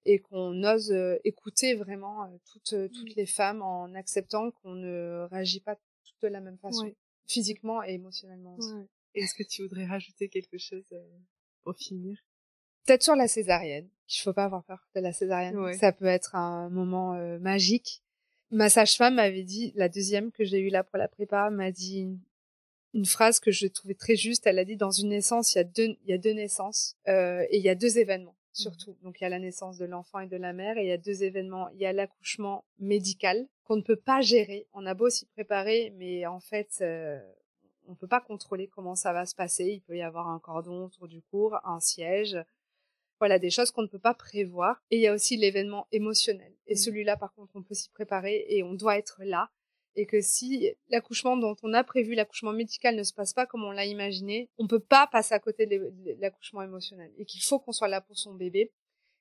Et 0.07 0.19
qu'on 0.19 0.63
ose 0.65 0.93
euh, 0.93 1.17
écouter 1.25 1.75
vraiment 1.75 2.25
euh, 2.25 2.29
toutes, 2.53 2.73
euh, 2.75 2.89
toutes 2.89 3.13
Mm. 3.13 3.17
les 3.17 3.27
femmes 3.27 3.63
en 3.63 3.95
acceptant 3.95 4.51
qu'on 4.51 4.75
ne 4.75 5.27
réagit 5.31 5.61
pas 5.61 5.77
toutes 6.05 6.23
de 6.23 6.29
la 6.29 6.41
même 6.41 6.59
façon, 6.59 6.85
Ouais. 6.85 6.97
physiquement 7.27 7.83
et 7.83 7.95
émotionnellement 7.95 8.57
aussi. 8.57 8.73
Ouais. 8.75 8.87
Est-ce 9.15 9.35
que 9.35 9.43
tu 9.43 9.63
voudrais 9.63 9.87
rajouter 9.87 10.29
quelque 10.29 10.59
chose 10.59 10.85
pour 11.63 11.75
finir? 11.77 12.19
Peut-être 12.87 13.03
sur 13.03 13.17
la 13.17 13.29
césarienne. 13.29 13.89
Il 14.11 14.21
faut 14.21 14.33
pas 14.35 14.45
avoir 14.45 14.65
peur 14.65 14.87
de 14.95 15.01
la 15.01 15.13
césarienne. 15.13 15.57
Ouais. 15.59 15.79
Ça 15.79 15.93
peut 15.93 16.05
être 16.05 16.35
un 16.35 16.69
moment 16.69 17.15
magique. 17.39 18.03
Ma 18.51 18.69
sage-femme 18.69 19.15
m'avait 19.15 19.43
dit, 19.45 19.73
la 19.75 19.89
deuxième 19.89 20.31
que 20.33 20.45
j'ai 20.45 20.59
eue 20.61 20.69
là 20.69 20.85
pour 20.85 20.99
la 20.99 21.09
prépa, 21.09 21.49
m'a 21.51 21.71
dit 21.73 22.01
une, 22.01 22.21
une 22.93 23.07
phrase 23.07 23.41
que 23.41 23.51
je 23.51 23.67
trouvais 23.67 23.95
très 23.95 24.17
juste. 24.17 24.47
Elle 24.47 24.59
a 24.59 24.65
dit, 24.67 24.77
dans 24.77 24.91
une 24.91 25.09
naissance, 25.09 25.55
il 25.55 25.59
y 25.59 25.61
a 25.61 25.65
deux, 25.65 25.97
il 26.05 26.11
y 26.11 26.13
a 26.13 26.19
deux 26.19 26.33
naissances 26.35 26.97
euh, 27.09 27.43
et 27.51 27.57
il 27.57 27.63
y 27.65 27.71
a 27.71 27.75
deux 27.75 27.97
événements 27.99 28.37
surtout. 28.55 28.97
Donc 29.03 29.21
il 29.21 29.25
y 29.25 29.27
a 29.27 29.31
la 29.31 29.39
naissance 29.39 29.77
de 29.79 29.85
l'enfant 29.85 30.21
et 30.21 30.27
de 30.27 30.37
la 30.37 30.53
mère 30.53 30.79
et 30.79 30.83
il 30.85 30.89
y 30.89 30.93
a 30.93 30.99
deux 30.99 31.23
événements. 31.23 31.69
Il 31.71 31.81
y 31.81 31.87
a 31.87 31.93
l'accouchement 31.93 32.65
médical 32.79 33.47
qu'on 33.65 33.77
ne 33.77 33.83
peut 33.83 33.97
pas 33.97 34.21
gérer. 34.21 34.67
On 34.73 34.87
a 34.87 34.95
beau 34.95 35.11
s'y 35.11 35.27
préparer, 35.27 35.93
mais 35.97 36.27
en 36.27 36.41
fait, 36.41 36.79
euh, 36.81 37.21
on 37.87 37.95
peut 37.95 38.07
pas 38.09 38.21
contrôler 38.21 38.69
comment 38.69 38.95
ça 38.95 39.13
va 39.13 39.27
se 39.27 39.35
passer. 39.35 39.65
Il 39.67 39.81
peut 39.83 39.97
y 39.97 40.03
avoir 40.03 40.29
un 40.29 40.39
cordon 40.39 40.85
autour 40.87 41.09
du 41.09 41.21
cours, 41.23 41.59
un 41.65 41.81
siège. 41.81 42.39
Voilà, 43.21 43.39
des 43.39 43.51
choses 43.51 43.71
qu'on 43.71 43.83
ne 43.83 43.87
peut 43.89 43.99
pas 43.99 44.15
prévoir. 44.15 44.83
Et 44.91 44.97
il 44.97 45.03
y 45.03 45.07
a 45.07 45.13
aussi 45.15 45.37
l'événement 45.37 45.87
émotionnel. 45.93 46.53
Et 46.67 46.75
Mhm. 46.75 46.79
celui-là, 46.79 47.17
par 47.17 47.33
contre, 47.35 47.53
on 47.57 47.63
peut 47.63 47.75
s'y 47.75 47.91
préparer 47.91 48.45
et 48.49 48.63
on 48.63 48.75
doit 48.75 48.99
être 48.99 49.21
là. 49.25 49.51
Et 49.97 50.07
que 50.07 50.21
si 50.21 50.71
l'accouchement 50.89 51.37
dont 51.37 51.55
on 51.63 51.73
a 51.73 51.85
prévu, 51.85 52.15
l'accouchement 52.15 52.53
médical 52.53 52.97
ne 52.97 53.03
se 53.05 53.13
passe 53.13 53.33
pas 53.33 53.47
comme 53.47 53.63
on 53.65 53.71
l'a 53.71 53.85
imaginé, 53.87 54.49
on 54.59 54.67
peut 54.67 54.81
pas 54.81 55.07
passer 55.07 55.35
à 55.35 55.39
côté 55.39 55.67
de 55.67 55.93
l'accouchement 56.21 56.63
émotionnel. 56.63 57.13
Et 57.17 57.25
qu'il 57.25 57.43
faut 57.43 57.59
qu'on 57.61 57.73
soit 57.73 57.89
là 57.89 58.01
pour 58.01 58.17
son 58.19 58.35
bébé. 58.35 58.73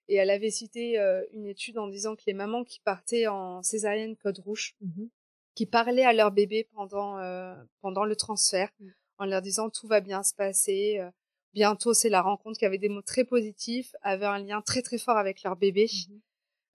Et 0.08 0.16
elle 0.16 0.32
avait 0.32 0.50
cité 0.52 1.00
euh, 1.00 1.24
une 1.32 1.46
étude 1.46 1.78
en 1.78 1.88
disant 1.88 2.16
que 2.16 2.24
les 2.28 2.34
mamans 2.34 2.64
qui 2.64 2.80
partaient 2.80 3.28
en 3.28 3.62
césarienne 3.64 4.16
code 4.18 4.40
rouge, 4.40 4.76
Mhm. 4.82 5.10
qui 5.56 5.66
parlaient 5.68 6.04
à 6.06 6.14
leur 6.14 6.32
bébé 6.32 6.68
pendant 6.74 7.20
euh, 7.20 7.54
pendant 7.82 8.04
le 8.06 8.16
transfert 8.16 8.70
Mm. 8.80 8.88
en 9.20 9.26
leur 9.26 9.42
disant 9.44 9.70
tout 9.70 9.88
va 9.88 10.02
bien 10.02 10.24
se 10.24 10.34
passer 10.34 10.98
euh, 11.00 11.10
bientôt 11.54 11.94
c'est 11.94 12.10
la 12.10 12.22
rencontre 12.24 12.58
qui 12.58 12.66
avait 12.66 12.80
des 12.80 12.90
mots 12.90 13.04
très 13.04 13.24
positifs 13.24 13.94
avaient 14.02 14.26
un 14.26 14.40
lien 14.40 14.62
très 14.64 14.82
très 14.82 14.98
fort 14.98 15.18
avec 15.18 15.44
leur 15.44 15.56
bébé 15.56 15.86
Mhm. 16.10 16.20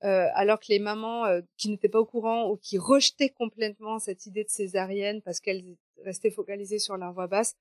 Euh, 0.05 0.29
alors 0.35 0.61
que 0.61 0.67
les 0.69 0.79
mamans 0.79 1.25
euh, 1.25 1.41
qui 1.57 1.69
n'étaient 1.71 1.89
pas 1.89 1.99
au 1.99 2.07
courant 2.07 2.49
ou 2.51 2.57
qui 2.57 2.79
rejetaient 2.79 3.31
complètement 3.31 3.99
cette 3.99 4.27
idée 4.27 4.45
de 4.45 4.49
césarienne 4.49 5.23
parce 5.23 5.41
qu'elles 5.41 5.77
restaient 6.05 6.31
focalisées 6.31 6.79
sur 6.79 6.97
leur 6.97 7.13
voix 7.13 7.27
basse 7.27 7.57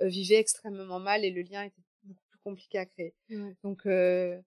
euh, 0.00 0.06
vivaient 0.06 0.38
extrêmement 0.38 1.00
mal 1.00 1.24
et 1.24 1.30
le 1.32 1.42
lien 1.42 1.64
était 1.64 1.82
beaucoup 2.04 2.22
plus 2.30 2.38
compliqué 2.44 2.78
à 2.78 2.86
créer 2.86 3.14
donc 3.64 3.84
euh, 3.86 4.40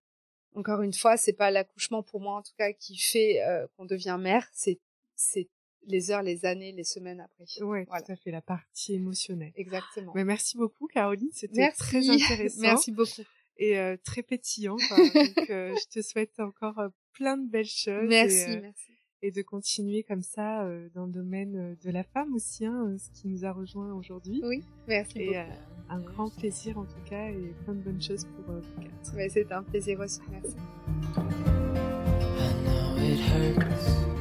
encore 0.56 0.82
une 0.82 0.94
fois, 0.94 1.18
c'est 1.18 1.34
pas 1.34 1.52
l'accouchement 1.52 2.02
pour 2.02 2.22
moi 2.22 2.36
en 2.36 2.42
tout 2.42 2.54
cas 2.58 2.72
qui 2.72 2.98
fait 2.98 3.44
euh, 3.44 3.68
qu'on 3.76 3.86
devient 3.86 4.18
mère, 4.20 4.48
c'est 4.54 4.80
c'est 5.16 5.50
les 5.88 6.12
heures, 6.12 6.24
les 6.24 6.46
années, 6.46 6.72
les 6.72 6.84
semaines 6.84 7.20
après. 7.20 7.46
Ouais, 7.62 7.86
Voilà. 7.88 8.02
tout 8.02 8.12
à 8.12 8.16
fait, 8.16 8.32
la 8.32 8.42
partie 8.42 8.96
émotionnelle. 8.96 9.52
Exactement. 9.56 10.14
Mais 10.16 10.24
merci 10.24 10.58
beaucoup, 10.58 10.88
Caroline. 10.88 11.30
C'était 11.32 11.72
très 11.72 12.10
intéressant 12.10 12.62
Merci 12.62 12.92
beaucoup. 12.92 13.22
Et 13.58 13.78
euh, 13.80 13.95
très 14.03 14.24
pétillant. 14.24 14.78
quoi. 14.88 14.97
Donc, 15.14 15.49
euh, 15.49 15.74
je 15.76 15.99
te 15.99 16.06
souhaite 16.06 16.39
encore 16.39 16.80
euh, 16.80 16.89
plein 17.14 17.38
de 17.38 17.49
belles 17.49 17.66
choses. 17.66 18.08
Merci, 18.08 18.36
Et, 18.51 18.58
euh, 18.58 18.62
merci. 18.62 18.91
et 19.22 19.32
de 19.32 19.41
continuer 19.41 20.03
comme 20.03 20.22
ça 20.24 20.64
euh, 20.66 20.89
dans 20.93 21.06
le 21.06 21.12
domaine 21.12 21.78
de 21.84 21.89
la 21.91 22.03
femme 22.03 22.34
aussi, 22.36 22.66
hein, 22.66 22.95
ce 22.99 23.10
qui 23.20 23.28
nous 23.28 23.45
a 23.45 23.51
rejoint 23.51 23.93
aujourd'hui. 23.93 24.41
Oui, 24.43 24.64
merci 24.88 25.20
Et 25.20 25.26
beaucoup. 25.28 25.38
euh, 25.39 25.45
un 25.89 25.99
grand 26.01 26.30
plaisir 26.36 26.78
en 26.80 26.86
tout 26.86 27.01
cas 27.10 27.30
et 27.30 27.53
plein 27.64 27.74
de 27.76 27.82
bonnes 27.82 28.01
choses 28.01 28.26
pour 28.36 28.53
euh, 28.53 28.60
vous 28.60 28.82
quatre. 28.82 29.14
Mais 29.16 29.30
c'est 29.30 29.51
un 29.51 29.64
plaisir 29.64 29.99
aussi. 29.99 30.20
Merci. 30.32 30.56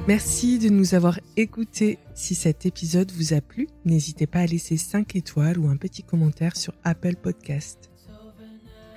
Merci 0.06 0.58
de 0.58 0.68
nous 0.68 0.94
avoir 0.94 1.18
écoutés. 1.36 1.98
Si 2.14 2.34
cet 2.34 2.66
épisode 2.66 3.10
vous 3.12 3.32
a 3.32 3.40
plu, 3.40 3.68
n'hésitez 3.86 4.26
pas 4.26 4.40
à 4.40 4.46
laisser 4.46 4.76
5 4.76 5.16
étoiles 5.16 5.58
ou 5.58 5.68
un 5.68 5.76
petit 5.78 6.02
commentaire 6.02 6.56
sur 6.56 6.74
Apple 6.84 7.16
Podcast. 7.16 7.90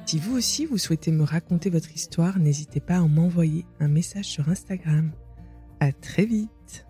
Si 0.07 0.19
vous 0.19 0.37
aussi 0.37 0.65
vous 0.65 0.77
souhaitez 0.77 1.11
me 1.11 1.25
raconter 1.25 1.69
votre 1.69 1.91
histoire, 1.91 2.39
n'hésitez 2.39 2.79
pas 2.79 2.95
à 2.95 3.01
m'envoyer 3.01 3.65
un 3.81 3.89
message 3.89 4.23
sur 4.23 4.47
Instagram. 4.47 5.11
À 5.81 5.91
très 5.91 6.25
vite. 6.25 6.87